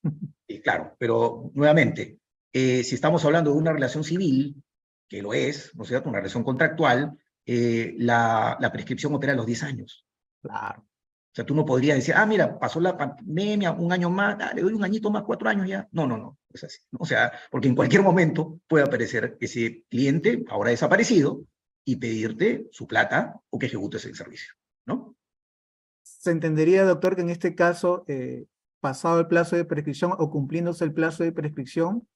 Sí, 0.47 0.61
claro, 0.63 0.95
pero 0.99 1.51
nuevamente, 1.53 2.19
eh, 2.53 2.83
si 2.83 2.95
estamos 2.95 3.25
hablando 3.25 3.51
de 3.51 3.57
una 3.57 3.73
relación 3.73 4.03
civil, 4.03 4.61
que 5.07 5.21
lo 5.21 5.33
es, 5.33 5.71
¿no 5.75 5.83
es 5.83 5.89
cierto? 5.89 6.09
Una 6.09 6.19
relación 6.19 6.43
contractual, 6.43 7.17
eh, 7.45 7.95
la, 7.97 8.57
la 8.59 8.71
prescripción 8.71 9.13
opera 9.13 9.33
a 9.33 9.35
los 9.35 9.45
10 9.45 9.63
años. 9.63 10.05
Claro. 10.41 10.81
O 10.81 11.35
sea, 11.35 11.45
tú 11.45 11.53
no 11.53 11.65
podrías 11.65 11.97
decir, 11.97 12.13
ah, 12.15 12.25
mira, 12.25 12.57
pasó 12.57 12.79
la 12.79 12.97
pandemia, 12.97 13.73
un 13.73 13.91
año 13.91 14.09
más, 14.09 14.37
ah, 14.39 14.53
le 14.55 14.61
doy 14.61 14.71
un 14.71 14.85
añito 14.85 15.11
más, 15.11 15.23
cuatro 15.23 15.49
años 15.49 15.67
ya. 15.67 15.85
No, 15.91 16.07
no, 16.07 16.17
no, 16.17 16.39
es 16.53 16.63
así. 16.63 16.79
¿no? 16.91 16.99
O 17.01 17.05
sea, 17.05 17.33
porque 17.51 17.67
en 17.67 17.75
cualquier 17.75 18.03
momento 18.03 18.61
puede 18.67 18.85
aparecer 18.85 19.35
ese 19.41 19.83
cliente, 19.89 20.45
ahora 20.47 20.69
desaparecido, 20.69 21.43
y 21.83 21.97
pedirte 21.97 22.67
su 22.71 22.87
plata 22.87 23.39
o 23.49 23.59
que 23.59 23.65
ejecutes 23.65 24.05
el 24.05 24.15
servicio, 24.15 24.53
¿no? 24.85 25.15
Se 26.03 26.31
entendería, 26.31 26.85
doctor, 26.85 27.15
que 27.15 27.21
en 27.23 27.29
este 27.29 27.53
caso, 27.53 28.05
eh, 28.07 28.45
pasado 28.79 29.19
el 29.19 29.27
plazo 29.27 29.55
de 29.55 29.65
prescripción 29.65 30.13
o 30.17 30.29
cumpliéndose 30.29 30.83
el 30.83 30.93
plazo 30.93 31.23
de 31.23 31.31
prescripción, 31.31 32.07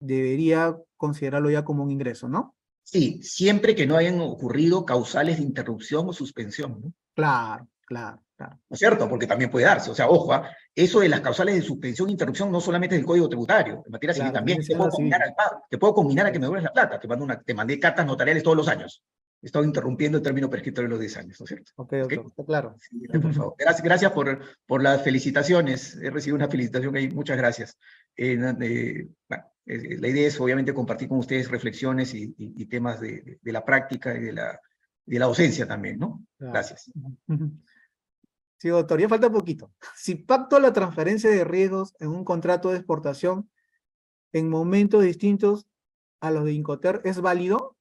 debería 0.00 0.76
considerarlo 0.96 1.50
ya 1.50 1.64
como 1.64 1.82
un 1.82 1.90
ingreso, 1.90 2.28
¿no? 2.28 2.54
Sí, 2.82 3.22
siempre 3.22 3.74
que 3.74 3.86
no 3.86 3.96
hayan 3.96 4.20
ocurrido 4.20 4.84
causales 4.84 5.38
de 5.38 5.44
interrupción 5.44 6.08
o 6.08 6.12
suspensión, 6.12 6.80
¿no? 6.82 6.92
Claro, 7.14 7.66
claro, 7.86 8.22
claro. 8.36 8.56
¿no 8.68 8.74
es 8.74 8.78
cierto? 8.78 9.08
Porque 9.08 9.26
también 9.26 9.50
puede 9.50 9.64
darse. 9.66 9.90
O 9.90 9.94
sea, 9.94 10.08
ojo, 10.08 10.34
¿ah? 10.34 10.50
eso 10.74 11.00
de 11.00 11.08
las 11.08 11.20
causales 11.20 11.54
de 11.54 11.62
suspensión 11.62 12.08
e 12.08 12.12
interrupción 12.12 12.52
no 12.52 12.60
solamente 12.60 12.94
es 12.96 13.00
del 13.00 13.06
Código 13.06 13.28
Tributario, 13.28 13.82
en 13.86 13.92
materia 13.92 14.12
civil 14.14 14.30
Claro, 14.30 14.34
también. 14.34 14.58
también 14.58 14.68
Te 14.68 14.76
puedo 14.76 14.90
combinar 14.90 15.20
civil. 15.22 15.30
al 15.30 15.34
pago, 15.34 15.62
te 15.70 15.78
puedo 15.78 15.94
combinar 15.94 16.26
a 16.26 16.32
que 16.32 16.38
me 16.38 16.44
devuelvas 16.44 16.64
la 16.64 16.72
plata. 16.72 17.00
Te, 17.00 17.08
mando 17.08 17.24
una, 17.24 17.40
te 17.40 17.54
mandé 17.54 17.80
cartas 17.80 18.04
notariales 18.04 18.42
todos 18.42 18.56
los 18.56 18.68
años. 18.68 19.02
He 19.44 19.46
estado 19.46 19.64
interrumpiendo 19.66 20.16
el 20.16 20.24
término 20.24 20.48
prescriptorio 20.48 20.88
de 20.88 20.92
los 20.94 21.00
10 21.00 21.16
años, 21.18 21.38
¿no 21.38 21.44
es 21.44 21.48
cierto? 21.48 21.72
Ok, 21.76 21.92
doctor, 21.92 22.26
está 22.28 22.44
claro. 22.46 22.76
Sí, 22.80 23.06
por 23.20 23.34
favor. 23.34 23.54
Gracias, 23.58 23.82
gracias 23.84 24.12
por, 24.12 24.40
por 24.66 24.82
las 24.82 25.02
felicitaciones. 25.02 25.96
He 25.96 26.08
recibido 26.08 26.36
una 26.36 26.48
felicitación 26.48 26.96
ahí. 26.96 27.10
Muchas 27.10 27.36
gracias. 27.36 27.78
Eh, 28.16 28.38
eh, 28.62 29.08
bueno, 29.28 29.44
eh, 29.66 29.98
la 30.00 30.08
idea 30.08 30.26
es 30.28 30.40
obviamente 30.40 30.72
compartir 30.72 31.08
con 31.08 31.18
ustedes 31.18 31.50
reflexiones 31.50 32.14
y, 32.14 32.34
y- 32.38 32.54
y 32.62 32.66
temas 32.66 33.00
de, 33.00 33.20
de- 33.20 33.38
de 33.42 33.52
la 33.52 33.62
práctica 33.64 34.16
y 34.16 34.20
de 34.22 34.32
la, 34.32 34.58
de 35.04 35.18
la 35.18 35.26
docencia 35.26 35.68
también, 35.68 35.98
¿no? 35.98 36.24
Claro. 36.38 36.52
Gracias. 36.54 36.90
Sí, 38.58 38.68
doctor, 38.70 38.98
ya 38.98 39.08
falta 39.10 39.30
poquito. 39.30 39.72
Si 39.94 40.14
pacto 40.14 40.58
la 40.58 40.72
transferencia 40.72 41.28
de 41.28 41.44
riesgos 41.44 41.94
en 42.00 42.08
un 42.08 42.24
contrato 42.24 42.70
de 42.70 42.78
exportación 42.78 43.50
en 44.32 44.48
momentos 44.48 45.02
distintos 45.04 45.66
a 46.20 46.30
los 46.30 46.46
de 46.46 46.52
Incoter, 46.54 47.02
¿es 47.04 47.20
válido? 47.20 47.76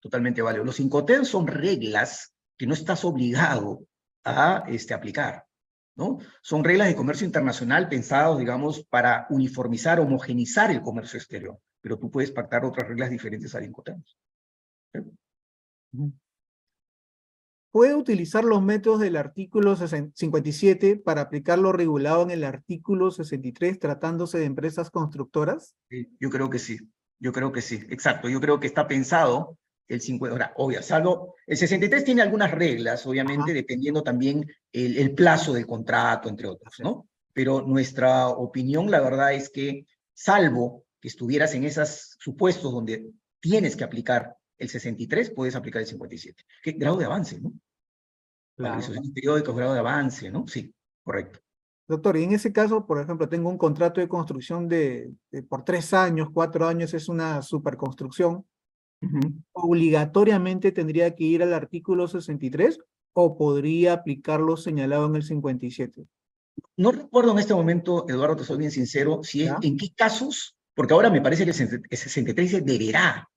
Totalmente 0.00 0.42
válido. 0.42 0.64
Los 0.64 0.80
Incoterm 0.80 1.24
son 1.24 1.46
reglas 1.46 2.34
que 2.56 2.66
no 2.66 2.74
estás 2.74 3.04
obligado 3.04 3.86
a 4.24 4.64
este, 4.68 4.94
aplicar, 4.94 5.44
¿no? 5.96 6.18
Son 6.42 6.64
reglas 6.64 6.88
de 6.88 6.96
comercio 6.96 7.26
internacional 7.26 7.88
pensados, 7.88 8.38
digamos, 8.38 8.84
para 8.84 9.26
uniformizar, 9.30 10.00
homogenizar 10.00 10.70
el 10.70 10.82
comercio 10.82 11.18
exterior, 11.18 11.58
pero 11.80 11.98
tú 11.98 12.10
puedes 12.10 12.30
pactar 12.32 12.64
otras 12.64 12.88
reglas 12.88 13.10
diferentes 13.10 13.54
al 13.54 13.64
Incoterm. 13.64 14.02
¿Puede 17.72 17.94
utilizar 17.94 18.44
los 18.44 18.62
métodos 18.62 19.00
del 19.00 19.16
artículo 19.16 19.76
60 19.76 20.12
57 20.16 20.96
para 20.96 21.20
aplicar 21.22 21.58
lo 21.58 21.72
regulado 21.72 22.22
en 22.22 22.32
el 22.32 22.42
artículo 22.42 23.10
63 23.12 23.78
tratándose 23.78 24.38
de 24.38 24.46
empresas 24.46 24.90
constructoras? 24.90 25.76
Sí, 25.88 26.08
Yo 26.18 26.30
creo 26.30 26.50
que 26.50 26.58
sí. 26.58 26.78
Yo 27.20 27.32
creo 27.32 27.52
que 27.52 27.60
sí, 27.60 27.76
exacto. 27.90 28.28
Yo 28.28 28.40
creo 28.40 28.58
que 28.58 28.66
está 28.66 28.88
pensado 28.88 29.58
el 29.90 30.00
50, 30.00 30.32
ahora, 30.32 30.52
obvio, 30.56 30.82
salvo, 30.82 31.34
el 31.46 31.56
63 31.56 32.04
tiene 32.04 32.22
algunas 32.22 32.52
reglas, 32.52 33.04
obviamente, 33.06 33.50
Ajá. 33.50 33.52
dependiendo 33.52 34.02
también 34.02 34.46
el, 34.72 34.96
el 34.96 35.14
plazo 35.14 35.52
del 35.52 35.66
contrato, 35.66 36.28
entre 36.28 36.46
otros, 36.46 36.74
¿no? 36.78 37.08
Pero 37.32 37.62
nuestra 37.62 38.28
opinión, 38.28 38.90
la 38.90 39.00
verdad, 39.00 39.34
es 39.34 39.50
que, 39.50 39.86
salvo 40.14 40.84
que 41.00 41.08
estuvieras 41.08 41.54
en 41.54 41.64
esos 41.64 42.16
supuestos 42.20 42.72
donde 42.72 43.10
tienes 43.40 43.74
que 43.74 43.84
aplicar 43.84 44.36
el 44.58 44.68
63, 44.68 45.30
puedes 45.30 45.56
aplicar 45.56 45.80
el 45.80 45.88
57. 45.88 46.44
¿Qué 46.62 46.72
grado 46.72 46.96
de 46.96 47.06
avance, 47.06 47.40
no? 47.40 47.52
Claro. 48.56 48.80
Periódicas, 49.14 49.54
grado 49.54 49.72
de 49.72 49.78
avance, 49.80 50.30
¿no? 50.30 50.46
Sí, 50.46 50.72
correcto. 51.02 51.40
Doctor, 51.88 52.18
y 52.18 52.24
en 52.24 52.32
ese 52.32 52.52
caso, 52.52 52.86
por 52.86 53.00
ejemplo, 53.00 53.28
tengo 53.28 53.48
un 53.48 53.58
contrato 53.58 54.00
de 54.00 54.08
construcción 54.08 54.68
de, 54.68 55.12
de 55.32 55.42
por 55.42 55.64
tres 55.64 55.92
años, 55.94 56.28
cuatro 56.32 56.68
años, 56.68 56.94
es 56.94 57.08
una 57.08 57.42
superconstrucción. 57.42 58.46
¿Obligatoriamente 59.52 60.72
tendría 60.72 61.14
que 61.14 61.24
ir 61.24 61.42
al 61.42 61.54
artículo 61.54 62.06
63 62.08 62.78
o 63.14 63.36
podría 63.36 63.94
aplicar 63.94 64.40
lo 64.40 64.56
señalado 64.56 65.06
en 65.06 65.16
el 65.16 65.22
57? 65.22 66.06
No 66.76 66.92
recuerdo 66.92 67.32
en 67.32 67.38
este 67.38 67.54
momento, 67.54 68.06
Eduardo, 68.08 68.36
te 68.36 68.44
soy 68.44 68.58
bien 68.58 68.70
sincero, 68.70 69.20
si 69.22 69.44
es, 69.44 69.52
en 69.62 69.76
qué 69.76 69.92
casos, 69.94 70.56
porque 70.74 70.94
ahora 70.94 71.10
me 71.10 71.20
parece 71.20 71.44
que 71.44 71.50
el 71.50 71.56
60 71.56 71.88
el 71.88 71.98
63 71.98 72.50
dice 72.50 72.60
deberá 72.62 73.28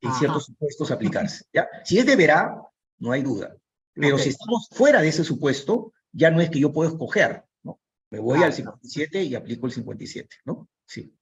en 0.00 0.10
Ajá. 0.10 0.18
ciertos 0.18 0.46
supuestos 0.46 0.90
aplicarse. 0.90 1.44
¿ya? 1.52 1.68
Si 1.84 1.98
es 1.98 2.06
deberá, 2.06 2.60
no 2.98 3.12
hay 3.12 3.22
duda. 3.22 3.56
Pero 3.94 4.18
si 4.18 4.30
estamos 4.30 4.68
fuera 4.72 5.00
de 5.00 5.08
ese 5.08 5.22
supuesto, 5.24 5.92
ya 6.12 6.30
no 6.30 6.40
es 6.40 6.50
que 6.50 6.58
yo 6.58 6.72
puedo 6.72 6.90
escoger, 6.90 7.44
¿no? 7.62 7.80
Me 8.10 8.18
voy 8.18 8.42
al 8.42 8.52
Claro. 8.54 8.72
57 8.80 9.22
y 9.22 9.34
aplico 9.34 9.66
el 9.66 9.72
57, 9.72 10.36
¿no? 10.44 10.68
Sí. 10.84 11.14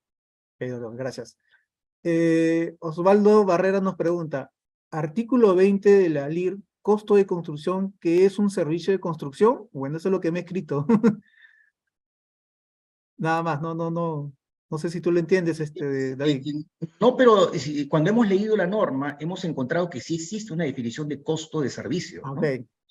Doctor, 0.59 0.97
gracias. 0.97 1.37
Eh, 2.05 2.77
Osvaldo 2.81 3.45
Barrera 3.45 3.81
nos 3.81 3.95
pregunta, 3.97 4.51
artículo 4.91 5.55
20 5.55 5.89
de 5.91 6.09
la 6.09 6.29
LIR, 6.29 6.59
costo 6.83 7.15
de 7.15 7.27
construcción, 7.27 7.95
¿qué 8.01 8.25
es 8.25 8.39
un 8.39 8.51
servicio 8.51 8.93
de 8.93 9.01
construcción? 9.01 9.69
Bueno, 9.73 9.97
eso 9.99 10.09
es 10.09 10.13
lo 10.13 10.21
que 10.21 10.33
me 10.33 10.41
he 10.41 10.43
escrito. 10.43 10.87
Nada 13.19 13.43
más, 13.43 13.61
no, 13.63 13.75
no, 13.75 13.91
no, 13.91 14.33
no 14.69 14.79
sé 14.79 14.91
si 14.91 15.01
tú 15.01 15.13
lo 15.13 15.21
entiendes, 15.21 15.61
este, 15.61 16.17
David. 16.17 16.65
No, 17.01 17.17
pero 17.17 17.53
si- 17.55 17.87
cuando 17.87 18.11
hemos 18.11 18.27
leído 18.29 18.57
la 18.57 18.67
norma, 18.67 19.17
hemos 19.21 19.45
encontrado 19.45 19.89
que 19.89 20.01
sí 20.01 20.17
existe 20.17 20.53
una 20.53 20.65
definición 20.65 21.09
de 21.09 21.23
costo 21.23 21.61
de 21.61 21.71
servicio. 21.71 22.23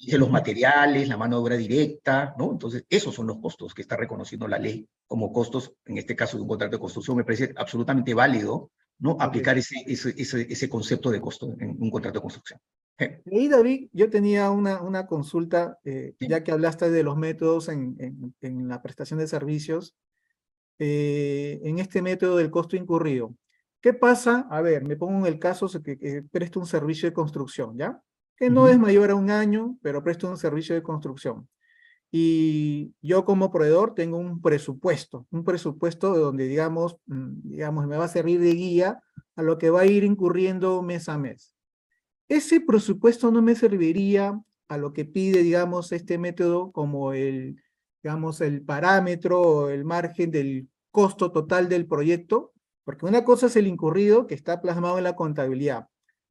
de 0.08 0.18
los 0.18 0.32
materiales, 0.32 1.08
la 1.10 1.18
mano 1.18 1.36
de 1.36 1.42
obra 1.44 1.58
directa, 1.58 2.34
¿no? 2.38 2.52
Entonces, 2.52 2.86
esos 2.90 3.14
son 3.14 3.28
los 3.28 3.38
costos 3.40 3.74
que 3.74 3.82
está 3.84 3.96
reconociendo 3.98 4.48
la 4.48 4.58
ley 4.58 4.88
como 5.06 5.32
costos, 5.34 5.74
en 5.86 5.98
este 5.98 6.16
caso 6.16 6.38
de 6.38 6.44
un 6.44 6.48
contrato 6.50 6.76
de 6.78 6.80
construcción, 6.80 7.18
me 7.18 7.24
parece 7.24 7.54
absolutamente 7.56 8.14
válido, 8.16 8.72
¿no? 9.02 9.18
Aplicar 9.20 9.58
ese, 9.58 9.76
ese, 9.86 10.14
ese, 10.18 10.48
ese 10.50 10.70
concepto 10.70 11.12
de 11.12 11.20
costo 11.20 11.54
en 11.60 11.76
un 11.80 11.90
contrato 11.92 12.20
de 12.20 12.24
construcción. 12.24 12.60
Y 13.26 13.48
David, 13.48 13.90
yo 13.94 14.10
tenía 14.12 14.52
una, 14.52 14.82
una 14.82 15.08
consulta, 15.08 15.80
eh, 15.84 16.14
Sí. 16.20 16.28
ya 16.28 16.44
que 16.44 16.52
hablaste 16.52 16.92
de 16.92 17.04
los 17.04 17.18
métodos 17.18 17.68
en, 17.68 17.96
en, 18.00 18.36
en 18.42 18.68
la 18.68 18.82
prestación 18.84 19.18
de 19.20 19.28
servicios, 19.28 19.96
eh, 20.78 21.60
en 21.64 21.80
este 21.80 22.02
método 22.02 22.38
del 22.38 22.52
costo 22.52 22.76
incurrido. 22.76 23.36
¿Qué 23.82 23.94
pasa? 23.94 24.48
A 24.52 24.62
ver, 24.62 24.86
me 24.86 24.96
pongo 24.96 25.18
en 25.20 25.26
el 25.34 25.40
caso 25.40 25.68
que, 25.82 25.98
que 25.98 26.24
presto 26.32 26.60
un 26.60 26.68
servicio 26.68 27.10
de 27.10 27.14
construcción, 27.14 27.76
¿ya? 27.78 28.00
Que 28.38 28.50
no 28.52 28.68
es 28.68 28.78
mayor 28.78 29.10
a 29.10 29.16
un 29.16 29.32
año, 29.32 29.78
pero 29.82 30.04
presto 30.04 30.30
un 30.30 30.38
servicio 30.38 30.76
de 30.76 30.84
construcción. 30.84 31.48
Y 32.12 32.94
yo 33.02 33.24
como 33.26 33.52
proveedor 33.52 33.96
tengo 33.96 34.18
un 34.18 34.42
presupuesto, 34.42 35.28
un 35.32 35.44
presupuesto 35.46 36.14
donde, 36.18 36.48
digamos, 36.48 36.98
mm, 37.08 37.42
digamos, 37.50 37.88
me 37.88 37.98
va 37.98 38.06
a 38.06 38.08
servir 38.10 38.40
de 38.42 38.52
guía 38.54 39.02
a 39.36 39.44
lo 39.44 39.58
que 39.58 39.70
va 39.70 39.82
a 39.82 39.86
ir 39.86 40.04
incurriendo 40.04 40.82
mes 40.82 41.08
a 41.10 41.18
mes. 41.18 41.56
Ese 42.30 42.62
presupuesto 42.62 43.32
no 43.32 43.42
me 43.42 43.56
serviría 43.56 44.42
a 44.70 44.78
lo 44.78 44.94
que 44.94 45.06
pide, 45.06 45.44
digamos, 45.44 45.92
este 45.92 46.18
método 46.18 46.72
como 46.72 47.14
el, 47.14 47.58
digamos, 48.04 48.42
el 48.42 48.64
parámetro 48.64 49.42
o 49.42 49.70
el 49.70 49.84
margen 49.86 50.32
del 50.32 50.70
costo 50.92 51.32
total 51.32 51.70
del 51.70 51.88
proyecto, 51.88 52.54
porque 52.84 53.06
una 53.06 53.24
cosa 53.26 53.48
es 53.48 53.56
el 53.58 53.68
incurrido 53.68 54.28
que 54.28 54.36
está 54.36 54.62
plasmado 54.62 54.98
en 54.98 55.04
la 55.06 55.16
contabilidad, 55.16 55.88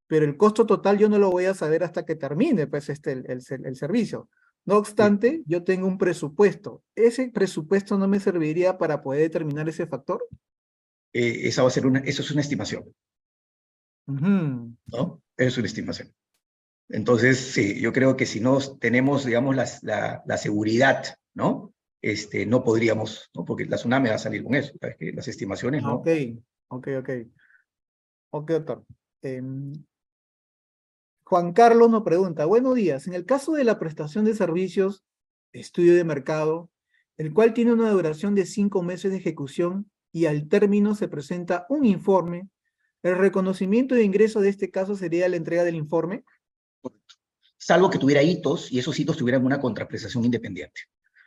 pero 0.07 0.25
el 0.25 0.37
costo 0.37 0.67
total 0.67 0.99
yo 0.99 1.09
no 1.09 1.19
lo 1.19 1.31
voy 1.31 1.45
a 1.47 1.55
saber 1.55 1.85
hasta 1.85 2.05
que 2.05 2.17
termine, 2.17 2.67
pues, 2.67 2.89
este, 2.89 3.13
el, 3.13 3.25
el 3.31 3.43
ser- 3.43 3.67
el 3.67 3.77
servicio. 3.77 4.29
No 4.67 4.77
obstante, 4.79 5.43
yo 5.47 5.65
tengo 5.65 5.87
un 5.87 5.99
presupuesto. 5.99 6.83
¿Ese 6.95 7.29
presupuesto 7.31 7.99
no 7.99 8.09
me 8.09 8.21
serviría 8.21 8.79
para 8.79 9.03
poder 9.03 9.23
determinar 9.23 9.69
ese 9.69 9.87
factor? 9.87 10.23
eh, 11.13 11.49
esa 11.49 11.63
va 11.63 11.69
a 11.69 11.71
ser 11.71 11.87
una, 11.87 12.01
eso 12.01 12.23
es 12.23 12.31
una 12.31 12.41
estimación, 12.43 12.85
Ujú, 14.09 14.77
¿no? 14.87 15.23
Es 15.37 15.57
una 15.59 15.67
estimación. 15.67 16.13
Entonces, 16.89 17.39
sí, 17.39 17.81
yo 17.81 17.93
creo 17.93 18.17
que 18.17 18.27
si 18.27 18.41
no 18.41 18.59
tenemos, 18.79 19.27
digamos, 19.27 19.57
la, 19.83 20.23
la 20.27 20.39
seguridad, 20.39 21.05
¿no? 21.35 21.75
Este, 22.03 22.47
no 22.47 22.65
podríamos, 22.65 23.31
¿no? 23.35 23.45
Porque 23.45 23.67
la 23.67 23.77
tsunami 23.77 24.11
va 24.11 24.17
a 24.17 24.19
salir 24.19 24.45
con 24.45 24.55
eso, 24.57 24.75
¿sabes? 24.81 24.97
Que 24.99 25.13
las 25.13 25.29
estimaciones, 25.29 25.83
¿no? 25.85 25.95
Ok, 25.95 26.07
ok, 26.69 26.87
ok. 27.01 27.11
Ok, 28.31 28.51
doctor. 28.51 28.85
Em, 29.23 29.73
Juan 31.31 31.53
Carlos 31.53 31.89
nos 31.89 32.03
pregunta, 32.03 32.45
buenos 32.45 32.75
días, 32.75 33.07
en 33.07 33.15
el 33.15 33.25
caso 33.25 33.53
de 33.53 33.63
la 33.63 33.79
prestación 33.79 34.25
de 34.25 34.35
servicios, 34.35 35.05
estudio 35.53 35.95
de 35.95 36.03
mercado, 36.03 36.73
el 37.19 37.33
cual 37.33 37.55
tiene 37.55 37.73
una 37.73 37.89
duración 37.89 38.35
de 38.35 38.45
cinco 38.45 38.83
meses 38.83 39.13
de 39.13 39.19
ejecución 39.19 39.89
y 40.11 40.27
al 40.27 40.49
término 40.49 40.97
se 40.97 41.07
presenta 41.07 41.67
un 41.69 41.85
informe, 41.85 42.49
el 43.05 43.17
reconocimiento 43.17 43.95
de 43.95 44.03
ingreso 44.03 44.41
de 44.41 44.49
este 44.49 44.73
caso 44.73 44.97
sería 44.97 45.29
la 45.29 45.37
entrega 45.37 45.63
del 45.63 45.77
informe. 45.77 46.25
salvo 47.57 47.91
que 47.91 47.99
tuviera 48.01 48.25
hitos 48.25 48.73
y 48.73 48.81
esos 48.81 48.99
hitos 48.99 49.17
tuvieran 49.17 49.47
una 49.47 49.61
contraprestación 49.61 50.25
independiente. 50.25 50.81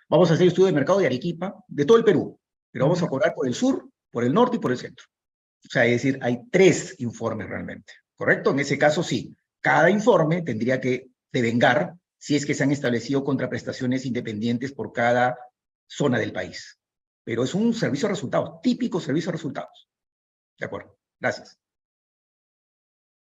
Vamos 0.10 0.30
a 0.30 0.34
hacer 0.34 0.48
estudio 0.48 0.66
de 0.66 0.74
mercado 0.74 1.00
de 1.00 1.06
Arequipa, 1.06 1.64
de 1.66 1.86
todo 1.86 1.98
el 1.98 2.04
Perú, 2.04 2.38
pero 2.72 2.84
vamos 2.84 3.02
a 3.02 3.08
cobrar 3.08 3.34
por 3.34 3.48
el 3.48 3.54
sur, 3.54 3.90
por 4.12 4.26
el 4.26 4.34
norte 4.34 4.58
y 4.58 4.60
por 4.60 4.74
el 4.74 4.78
centro. 4.78 5.06
O 5.66 5.70
sea, 5.70 5.86
es 5.86 6.04
decir, 6.04 6.20
hay 6.22 6.42
tres 6.52 6.94
informes 7.00 7.48
realmente, 7.48 7.94
¿correcto? 8.18 8.52
En 8.52 8.60
ese 8.60 8.78
caso, 8.78 9.02
sí. 9.02 9.34
Cada 9.64 9.90
informe 9.90 10.42
tendría 10.42 10.82
que 10.82 11.08
devengar 11.32 11.96
si 12.18 12.36
es 12.36 12.46
que 12.46 12.54
se 12.54 12.64
han 12.64 12.72
establecido 12.72 13.24
contraprestaciones 13.24 14.06
independientes 14.06 14.74
por 14.74 14.92
cada 14.92 15.38
zona 15.88 16.20
del 16.20 16.34
país. 16.34 16.80
Pero 17.24 17.46
es 17.46 17.56
un 17.56 17.74
servicio 17.74 18.10
de 18.10 18.14
resultados, 18.14 18.60
típico 18.62 19.00
servicio 19.00 19.32
de 19.32 19.38
resultados. 19.38 19.90
De 20.60 20.66
acuerdo. 20.66 20.98
Gracias. 21.18 21.58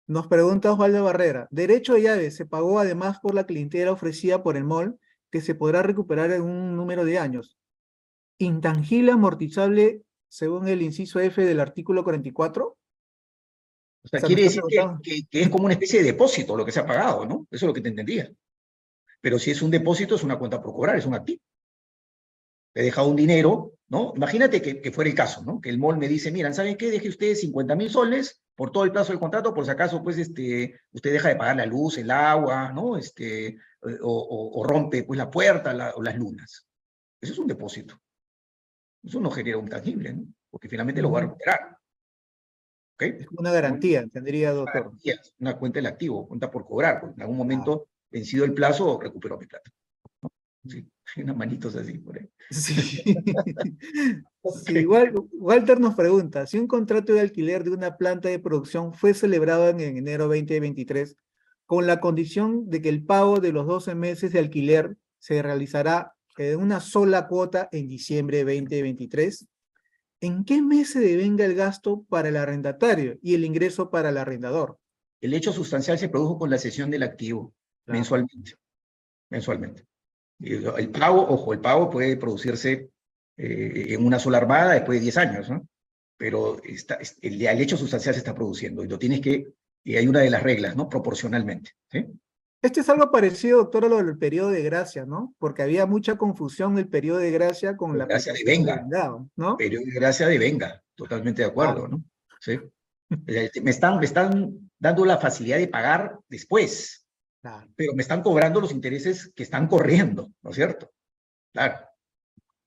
Nos 0.08 0.26
pregunta 0.26 0.74
Osvaldo 0.74 1.04
Barrera, 1.04 1.48
derecho 1.52 1.94
de 1.94 2.02
llave 2.02 2.32
se 2.32 2.48
pagó 2.48 2.80
además 2.80 3.20
por 3.20 3.36
la 3.36 3.46
clientela 3.46 3.92
ofrecida 3.92 4.42
por 4.42 4.58
el 4.58 4.64
mall 4.64 5.00
que 5.30 5.42
se 5.42 5.54
podrá 5.54 5.84
recuperar 5.84 6.32
en 6.32 6.42
un 6.42 6.76
número 6.76 7.06
de 7.06 7.20
años. 7.20 7.60
Intangible 8.40 9.12
amortizable 9.12 10.02
según 10.28 10.68
el 10.68 10.82
inciso 10.82 11.20
F 11.20 11.46
del 11.46 11.60
artículo 11.60 12.04
44. 12.04 12.78
O 14.04 14.08
sea, 14.08 14.18
O 14.18 14.22
sea, 14.22 14.28
quiere 14.28 14.44
decir 14.44 14.62
que, 14.68 14.76
preguntando- 14.76 15.02
que- 15.04 15.24
que 15.30 15.42
es 15.44 15.50
como 15.50 15.66
una 15.66 15.74
especie 15.74 16.00
de 16.00 16.06
depósito 16.06 16.56
lo 16.58 16.66
que 16.66 16.72
se 16.72 16.80
ha 16.80 16.86
pagado, 16.86 17.26
¿no? 17.26 17.48
Eso 17.52 17.66
es 17.66 17.68
lo 17.68 17.74
que 17.74 17.82
te 17.82 17.90
entendía. 17.90 18.32
Pero 19.22 19.38
si 19.38 19.52
es 19.52 19.62
un 19.62 19.70
depósito, 19.72 20.16
es 20.16 20.24
una 20.24 20.40
cuenta 20.40 20.62
por 20.62 20.74
cobrar, 20.74 20.98
es 20.98 21.06
un 21.06 21.14
activo. 21.14 21.42
Te 22.74 22.82
he 22.82 22.84
dejado 22.86 23.10
un 23.10 23.16
dinero, 23.16 23.74
¿no? 23.90 24.14
Imagínate 24.16 24.62
que, 24.62 24.82
que 24.82 24.92
fuera 24.92 25.10
el 25.10 25.16
caso, 25.16 25.44
¿no? 25.44 25.60
Que 25.62 25.70
el 25.70 25.78
mall 25.78 25.98
me 25.98 26.08
dice, 26.08 26.32
miran, 26.32 26.54
¿saben 26.54 26.78
qué? 26.78 26.90
Deje 26.90 27.10
ustedes 27.10 27.42
50 27.42 27.76
mil 27.76 27.90
soles 27.90 28.42
por 28.56 28.72
todo 28.72 28.84
el 28.86 28.92
plazo 28.92 29.12
del 29.12 29.20
contrato, 29.20 29.54
por 29.54 29.66
si 29.66 29.72
acaso, 29.72 30.02
pues, 30.04 30.18
este, 30.18 30.80
usted 30.92 31.12
deja 31.12 31.30
de 31.30 31.36
pagar 31.36 31.58
la 31.58 31.66
luz, 31.66 31.98
el 31.98 32.10
agua, 32.12 32.72
¿no? 32.72 32.98
Este, 32.98 33.58
o, 33.82 33.90
o- 34.02 34.60
o 34.60 34.64
rompe, 34.64 35.04
pues, 35.04 35.18
la 35.18 35.30
puerta 35.30 35.74
la- 35.74 35.94
o 35.96 36.02
las 36.02 36.16
lunas. 36.16 36.66
Eso 37.20 37.34
es 37.34 37.40
un 37.40 37.48
depósito. 37.48 38.00
Eso 39.04 39.20
no 39.20 39.30
genera 39.32 39.58
un 39.58 39.68
tangible, 39.68 40.14
¿no? 40.14 40.24
Porque 40.50 40.70
finalmente 40.70 41.02
lo 41.02 41.12
va 41.12 41.20
a 41.20 41.22
recuperar. 41.24 41.78
Es 43.06 43.28
como 43.28 43.42
una 43.42 43.52
garantía, 43.52 44.06
tendría, 44.08 44.52
doctor. 44.52 44.84
garantías, 44.84 45.34
una 45.40 45.58
cuenta 45.58 45.80
del 45.80 45.88
activo, 45.88 46.28
cuenta 46.28 46.52
por 46.52 46.66
cobrar, 46.66 47.00
porque 47.02 47.16
en 47.16 47.22
algún 47.22 47.38
momento, 47.38 47.88
vencido 48.10 48.46
el 48.46 48.54
plazo, 48.54 49.00
recupero 49.02 49.38
mi 49.38 49.48
plata. 49.48 49.72
Sí, 50.68 50.88
hay 51.16 51.24
unas 51.24 51.38
manitos 51.38 51.76
así 51.76 51.98
por 51.98 52.18
ahí. 52.18 52.30
Sí. 52.50 53.16
Sí, 54.66 54.80
igual, 54.80 55.14
Walter 55.34 55.80
nos 55.80 55.94
pregunta, 55.94 56.48
si 56.48 56.58
un 56.58 56.66
contrato 56.66 57.14
de 57.14 57.20
alquiler 57.20 57.64
de 57.64 57.70
una 57.70 57.96
planta 57.98 58.28
de 58.28 58.40
producción 58.40 58.92
fue 58.92 59.14
celebrado 59.14 59.70
en, 59.70 59.80
en 59.82 59.98
enero 59.98 60.24
2023 60.24 61.16
con 61.68 61.86
la 61.86 62.00
condición 62.00 62.68
de 62.68 62.82
que 62.82 62.90
el 62.90 63.06
pago 63.06 63.40
de 63.40 63.52
los 63.52 63.68
12 63.68 63.94
meses 63.94 64.34
de 64.34 64.40
alquiler 64.40 64.98
se 65.20 65.44
realizará 65.44 66.16
en 66.38 66.60
una 66.60 66.80
sola 66.80 67.28
cuota 67.28 67.70
en 67.72 67.88
diciembre 67.88 68.40
2023, 68.40 69.48
¿en 70.22 70.46
qué 70.46 70.62
mes 70.62 70.92
se 70.92 71.00
devenga 71.00 71.44
el 71.46 71.56
gasto 71.56 72.04
para 72.10 72.30
el 72.30 72.38
arrendatario 72.38 73.18
y 73.22 73.36
el 73.36 73.44
ingreso 73.44 73.90
para 73.90 74.10
el 74.10 74.18
arrendador? 74.18 74.78
El 75.20 75.34
hecho 75.34 75.52
sustancial 75.52 76.00
se 76.00 76.10
produjo 76.10 76.38
con 76.40 76.50
la 76.50 76.58
cesión 76.58 76.90
del 76.90 77.04
activo 77.04 77.54
Claro. 77.86 77.98
mensualmente. 78.00 78.54
Mensualmente. 79.30 79.86
El 80.40 80.90
pago, 80.90 81.22
ojo, 81.28 81.54
el 81.54 81.60
pago 81.60 81.90
puede 81.90 82.18
producirse 82.18 82.90
eh, 83.38 83.86
en 83.90 84.06
una 84.06 84.20
sola 84.20 84.38
armada 84.38 84.74
después 84.74 85.00
de 85.00 85.04
10 85.04 85.18
años, 85.18 85.50
¿no? 85.50 85.68
pero 86.18 86.62
está, 86.64 86.96
es- 86.96 87.18
el, 87.22 87.42
el 87.46 87.62
hecho 87.62 87.78
sustancial 87.78 88.14
se 88.16 88.20
está 88.20 88.34
produciendo 88.36 88.84
y 88.84 88.88
lo 88.88 89.00
tienes 89.00 89.22
que, 89.22 89.48
y 89.84 89.96
hay 89.96 90.08
una 90.08 90.20
de 90.20 90.30
las 90.30 90.44
reglas, 90.44 90.76
¿no? 90.76 90.88
Proporcionalmente. 90.90 91.72
¿sí? 91.92 92.06
Este 92.62 92.82
es 92.82 92.90
algo 92.90 93.10
parecido, 93.12 93.58
doctor, 93.58 93.86
a 93.86 93.90
lo 93.90 93.98
del 94.04 94.18
periodo 94.18 94.50
de 94.50 94.62
gracia, 94.62 95.06
¿no? 95.06 95.34
Porque 95.40 95.64
había 95.64 95.86
mucha 95.88 96.18
confusión 96.18 96.78
el 96.78 96.88
periodo 96.88 97.18
de 97.18 97.32
gracia 97.32 97.76
con 97.76 97.98
la 97.98 98.06
Gracia 98.06 98.34
de 98.34 98.44
venga. 98.46 98.76
vengado, 98.76 99.30
¿no? 99.36 99.58
Pero 99.58 99.80
de 99.80 99.92
gracia 99.92 100.28
de 100.28 100.38
venga, 100.38 100.84
totalmente 100.96 101.42
de 101.42 101.48
acuerdo, 101.48 101.88
¿no? 101.88 102.04
Sí. 102.40 102.60
Eh, 103.28 103.52
Me 103.62 103.72
están, 103.72 104.00
me 104.00 104.06
están 104.06 104.72
dando 104.80 105.04
la 105.04 105.18
facilidad 105.18 105.58
de 105.58 105.68
pagar 105.68 106.18
después, 106.30 107.06
Claro. 107.42 107.68
pero 107.76 107.94
me 107.94 108.04
están 108.04 108.22
cobrando 108.24 108.62
los 108.62 108.72
intereses 108.72 109.34
que 109.36 109.44
están 109.44 109.68
corriendo, 109.68 110.32
¿no 110.42 110.52
es 110.52 110.56
cierto? 110.56 110.90
Claro, 111.52 111.80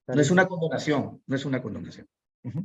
no 0.09 0.21
es 0.21 0.31
una 0.31 0.47
condonación, 0.47 1.23
no 1.27 1.35
es 1.37 1.47
una 1.47 1.63
condonación. 1.63 2.07
Ujú. 2.43 2.63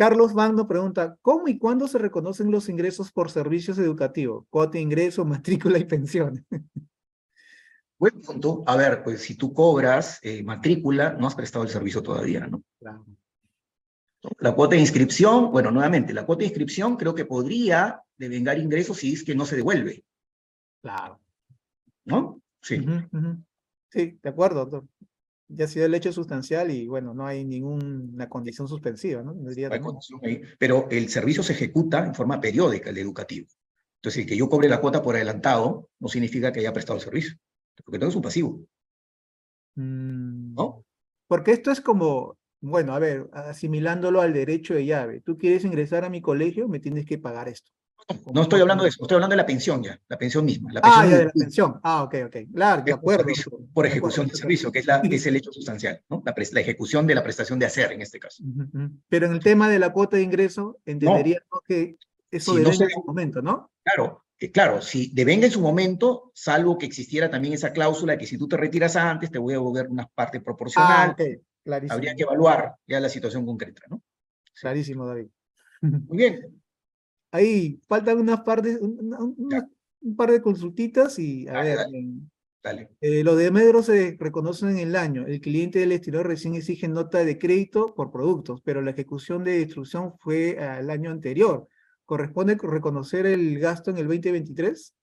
Carlos 0.00 0.32
Magno 0.32 0.66
pregunta, 0.66 1.18
¿cómo 1.20 1.46
y 1.46 1.58
cuándo 1.58 1.86
se 1.86 1.98
reconocen 1.98 2.50
los 2.50 2.70
ingresos 2.70 3.12
por 3.12 3.30
servicios 3.30 3.76
educativos? 3.78 4.46
Cuota 4.48 4.78
de 4.78 4.80
ingreso, 4.80 5.22
matrícula 5.26 5.78
y 5.78 5.84
pensiones. 5.84 6.42
Buen 7.98 8.18
punto. 8.22 8.62
A 8.64 8.76
ver, 8.76 9.02
pues 9.04 9.20
si 9.20 9.34
tú 9.34 9.52
cobras 9.52 10.18
eh, 10.22 10.42
matrícula, 10.42 11.12
no 11.12 11.26
has 11.26 11.34
prestado 11.34 11.64
el 11.66 11.70
servicio 11.70 12.02
todavía, 12.02 12.46
¿no? 12.46 12.62
Claro. 12.78 13.04
La 14.38 14.54
cuota 14.54 14.74
de 14.74 14.80
inscripción, 14.80 15.50
bueno, 15.50 15.70
nuevamente, 15.70 16.14
la 16.14 16.24
cuota 16.24 16.38
de 16.38 16.46
inscripción 16.46 16.96
creo 16.96 17.14
que 17.14 17.26
podría 17.26 18.00
devengar 18.16 18.58
ingresos 18.58 18.96
si 18.96 19.12
es 19.12 19.22
que 19.22 19.34
no 19.34 19.44
se 19.44 19.56
devuelve, 19.56 20.02
Claro. 20.80 21.20
¿no? 22.06 22.40
Sí. 22.62 22.86
Sí, 23.90 24.18
de 24.22 24.28
acuerdo, 24.30 24.64
doctor. 24.64 24.84
Ya 25.52 25.64
ha 25.64 25.68
sido 25.68 25.86
el 25.86 25.94
hecho 25.94 26.12
sustancial 26.12 26.70
y 26.70 26.86
bueno, 26.86 27.12
no 27.14 27.26
hay 27.26 27.44
ninguna 27.44 28.28
condición 28.28 28.68
suspensiva, 28.68 29.22
¿no? 29.22 29.34
No 29.34 29.48
hay 29.48 29.80
condición 29.80 30.20
ahí, 30.22 30.42
pero 30.58 30.88
el 30.90 31.08
servicio 31.08 31.42
se 31.42 31.52
ejecuta 31.52 32.04
en 32.06 32.14
forma 32.14 32.40
periódica, 32.40 32.90
el 32.90 32.98
educativo. 32.98 33.46
Entonces, 33.96 34.22
el 34.22 34.28
que 34.28 34.36
yo 34.36 34.48
cobre 34.48 34.68
la 34.68 34.80
cuota 34.80 35.02
por 35.02 35.14
adelantado 35.16 35.90
no 35.98 36.08
significa 36.08 36.52
que 36.52 36.60
haya 36.60 36.72
prestado 36.72 36.98
el 36.98 37.04
servicio, 37.04 37.36
porque 37.84 37.98
no 37.98 38.06
es 38.08 38.14
un 38.14 38.22
pasivo, 38.22 38.64
Mm, 39.76 40.54
¿no? 40.54 40.84
Porque 41.26 41.52
esto 41.52 41.70
es 41.70 41.80
como, 41.80 42.38
bueno, 42.60 42.94
a 42.94 42.98
ver, 42.98 43.28
asimilándolo 43.32 44.20
al 44.20 44.32
derecho 44.32 44.74
de 44.74 44.84
llave. 44.86 45.20
Tú 45.20 45.38
quieres 45.38 45.64
ingresar 45.64 46.04
a 46.04 46.10
mi 46.10 46.20
colegio, 46.20 46.68
me 46.68 46.80
tienes 46.80 47.06
que 47.06 47.18
pagar 47.18 47.48
esto. 47.48 47.70
No 48.32 48.42
estoy 48.42 48.60
hablando 48.60 48.84
de 48.84 48.90
eso, 48.90 49.02
estoy 49.02 49.16
hablando 49.16 49.34
de 49.34 49.38
la 49.38 49.46
pensión 49.46 49.82
ya, 49.82 49.98
la 50.08 50.18
pensión 50.18 50.44
misma. 50.44 50.72
La 50.72 50.80
Ah, 50.80 50.82
pensión 50.82 51.10
ya, 51.10 51.18
de 51.18 51.24
la 51.26 51.32
pensión. 51.32 51.80
Ah, 51.82 52.02
ok, 52.02 52.14
ok. 52.26 52.36
Claro, 52.54 52.82
de 52.82 52.90
por 52.92 52.98
acuerdo. 52.98 53.24
por 53.72 53.84
de 53.84 53.90
ejecución 53.90 54.26
acuerdo, 54.26 54.32
del 54.32 54.40
servicio, 54.40 54.72
que 54.72 54.78
es, 54.80 54.86
la, 54.86 55.00
el 55.00 55.36
hecho 55.36 55.52
sustancial, 55.52 56.02
¿no? 56.08 56.22
La, 56.24 56.32
ejecución 56.60 57.06
de 57.06 57.14
la 57.14 57.22
prestación 57.22 57.58
de 57.58 57.66
hacer 57.66 57.92
en 57.92 58.02
este 58.02 58.18
caso. 58.18 58.42
Pero 59.08 59.26
en 59.26 59.32
el 59.32 59.40
tema 59.40 59.68
de 59.68 59.78
la 59.78 59.92
cuota 59.92 60.16
de 60.16 60.22
ingreso, 60.22 60.78
entenderíamos 60.86 61.60
que 61.66 61.96
eso 62.30 62.52
Si 62.54 62.58
no 62.58 62.64
debe 62.70 62.76
se- 62.76 62.84
en 62.84 62.90
su 62.90 63.04
momento, 63.06 63.42
¿no? 63.42 63.70
Claro, 63.82 64.24
eh, 64.38 64.50
claro, 64.50 64.80
si 64.82 65.10
devenga 65.12 65.46
en 65.46 65.52
su 65.52 65.60
momento, 65.60 66.30
salvo 66.34 66.78
que 66.78 66.86
existiera 66.86 67.30
también 67.30 67.54
esa 67.54 67.72
cláusula 67.72 68.18
que 68.18 68.26
si 68.26 68.38
tú 68.38 68.46
te 68.48 68.56
retiras 68.56 68.96
antes, 68.96 69.30
te 69.30 69.38
voy 69.38 69.54
a 69.54 69.56
devolver 69.56 69.88
una 69.88 70.06
parte 70.06 70.38
Ah, 70.38 70.42
proporcional, 70.42 71.10
ok. 71.10 71.22
Clarísimo. 71.62 71.94
habría 71.94 72.14
que 72.14 72.22
evaluar 72.22 72.74
ya 72.86 73.00
la 73.00 73.08
situación 73.08 73.44
concreta, 73.44 73.82
¿no? 73.88 74.02
Clarísimo, 74.58 75.06
David. 75.06 75.26
Muy 75.82 76.16
bien, 76.16 76.59
Ahí 77.32 77.80
faltan 77.88 78.18
unas 78.18 78.40
par 78.42 78.62
de, 78.62 78.76
un, 78.76 78.98
una- 79.00 79.18
unas- 79.22 79.64
un 80.02 80.16
par 80.16 80.30
de 80.30 80.40
consultitas 80.42 81.18
y 81.18 81.46
a 81.48 81.52
Dale, 81.52 81.68
ver, 81.76 81.86
dale. 82.62 82.90
eh, 83.00 83.22
los 83.22 83.36
de 83.36 83.50
Medro 83.50 83.82
se 83.82 84.16
reconocen 84.18 84.70
en 84.70 84.78
el 84.78 84.96
año. 84.96 85.26
El 85.26 85.40
cliente 85.40 85.78
del 85.78 85.92
exterior 85.92 86.26
recién 86.26 86.54
exige 86.54 86.88
nota 86.88 87.24
de 87.24 87.38
crédito 87.38 87.94
por 87.94 88.10
productos, 88.10 88.62
pero 88.64 88.82
la 88.82 88.90
ejecución 88.92 89.44
de 89.44 89.60
instrucción 89.60 90.14
fue 90.18 90.58
al 90.58 90.90
año 90.90 91.10
anterior. 91.10 91.68
¿Corresponde 92.04 92.56
reconocer 92.60 93.26
el 93.26 93.58
gasto 93.60 93.90
en 93.90 93.98
el 93.98 94.08
2023? 94.08 94.94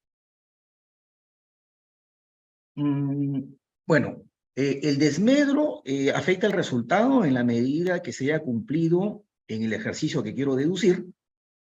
Mm, 2.76 3.42
Bueno, 3.86 4.24
eh, 4.56 4.80
el 4.84 4.98
desmedro 4.98 5.82
eh, 5.86 6.12
afecta 6.12 6.48
el 6.48 6.54
resultado 6.54 7.24
en 7.24 7.34
la 7.34 7.44
medida 7.44 8.02
que 8.02 8.12
se 8.14 8.26
haya 8.26 8.40
cumplido 8.42 9.24
en 9.48 9.64
el 9.64 9.74
ejercicio 9.74 10.24
que 10.24 10.34
quiero 10.36 10.56
deducir 10.56 11.06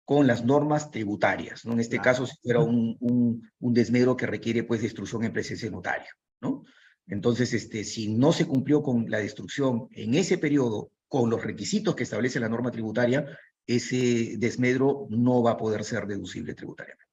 con 0.07 0.27
las 0.27 0.45
normas 0.45 0.91
tributarias, 0.91 1.67
¿no? 1.67 1.73
En 1.75 1.81
este 1.81 1.97
Claro. 1.99 2.05
caso, 2.05 2.27
si 2.27 2.37
fuera 2.43 2.61
un, 2.61 2.97
un, 3.01 3.51
un 3.61 3.75
desmedro 3.75 4.17
que 4.17 4.27
requiere, 4.27 4.63
pues, 4.65 4.81
destrucción 4.81 5.25
en 5.25 5.33
presencia 5.35 5.69
de 5.69 5.77
notario, 5.77 6.13
¿no? 6.41 6.63
Entonces, 7.09 7.53
este, 7.53 7.85
si 7.85 8.15
no 8.15 8.33
se 8.33 8.47
cumplió 8.47 8.83
con 8.83 9.11
la 9.11 9.19
destrucción 9.19 9.89
en 9.91 10.15
ese 10.15 10.39
periodo 10.39 10.91
con 11.09 11.29
los 11.31 11.45
requisitos 11.45 11.95
que 11.95 12.05
establece 12.05 12.41
la 12.41 12.49
norma 12.49 12.71
tributaria, 12.71 13.27
ese 13.67 14.37
desmedro 14.39 15.07
no 15.11 15.43
va 15.43 15.53
a 15.53 15.57
poder 15.57 15.85
ser 15.85 16.07
deducible 16.07 16.55
tributariamente. 16.55 17.05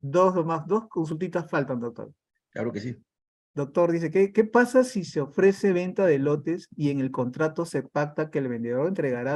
Dos 0.00 0.36
o 0.36 0.44
más, 0.44 0.66
dos 0.66 0.88
consultitas 0.88 1.48
faltan, 1.50 1.80
doctor. 1.80 2.12
Claro 2.50 2.72
que 2.72 2.80
sí. 2.80 2.96
Doctor, 3.54 3.92
dice, 3.92 4.10
¿qué, 4.10 4.32
¿qué 4.32 4.44
pasa 4.44 4.82
si 4.82 5.04
se 5.04 5.20
ofrece 5.20 5.72
venta 5.72 6.06
de 6.06 6.18
lotes 6.18 6.66
y 6.76 6.90
en 6.90 6.98
el 7.00 7.10
contrato 7.12 7.64
se 7.64 7.84
pacta 7.84 8.30
que 8.30 8.40
el 8.40 8.48
vendedor 8.48 8.88
entregará 8.88 9.32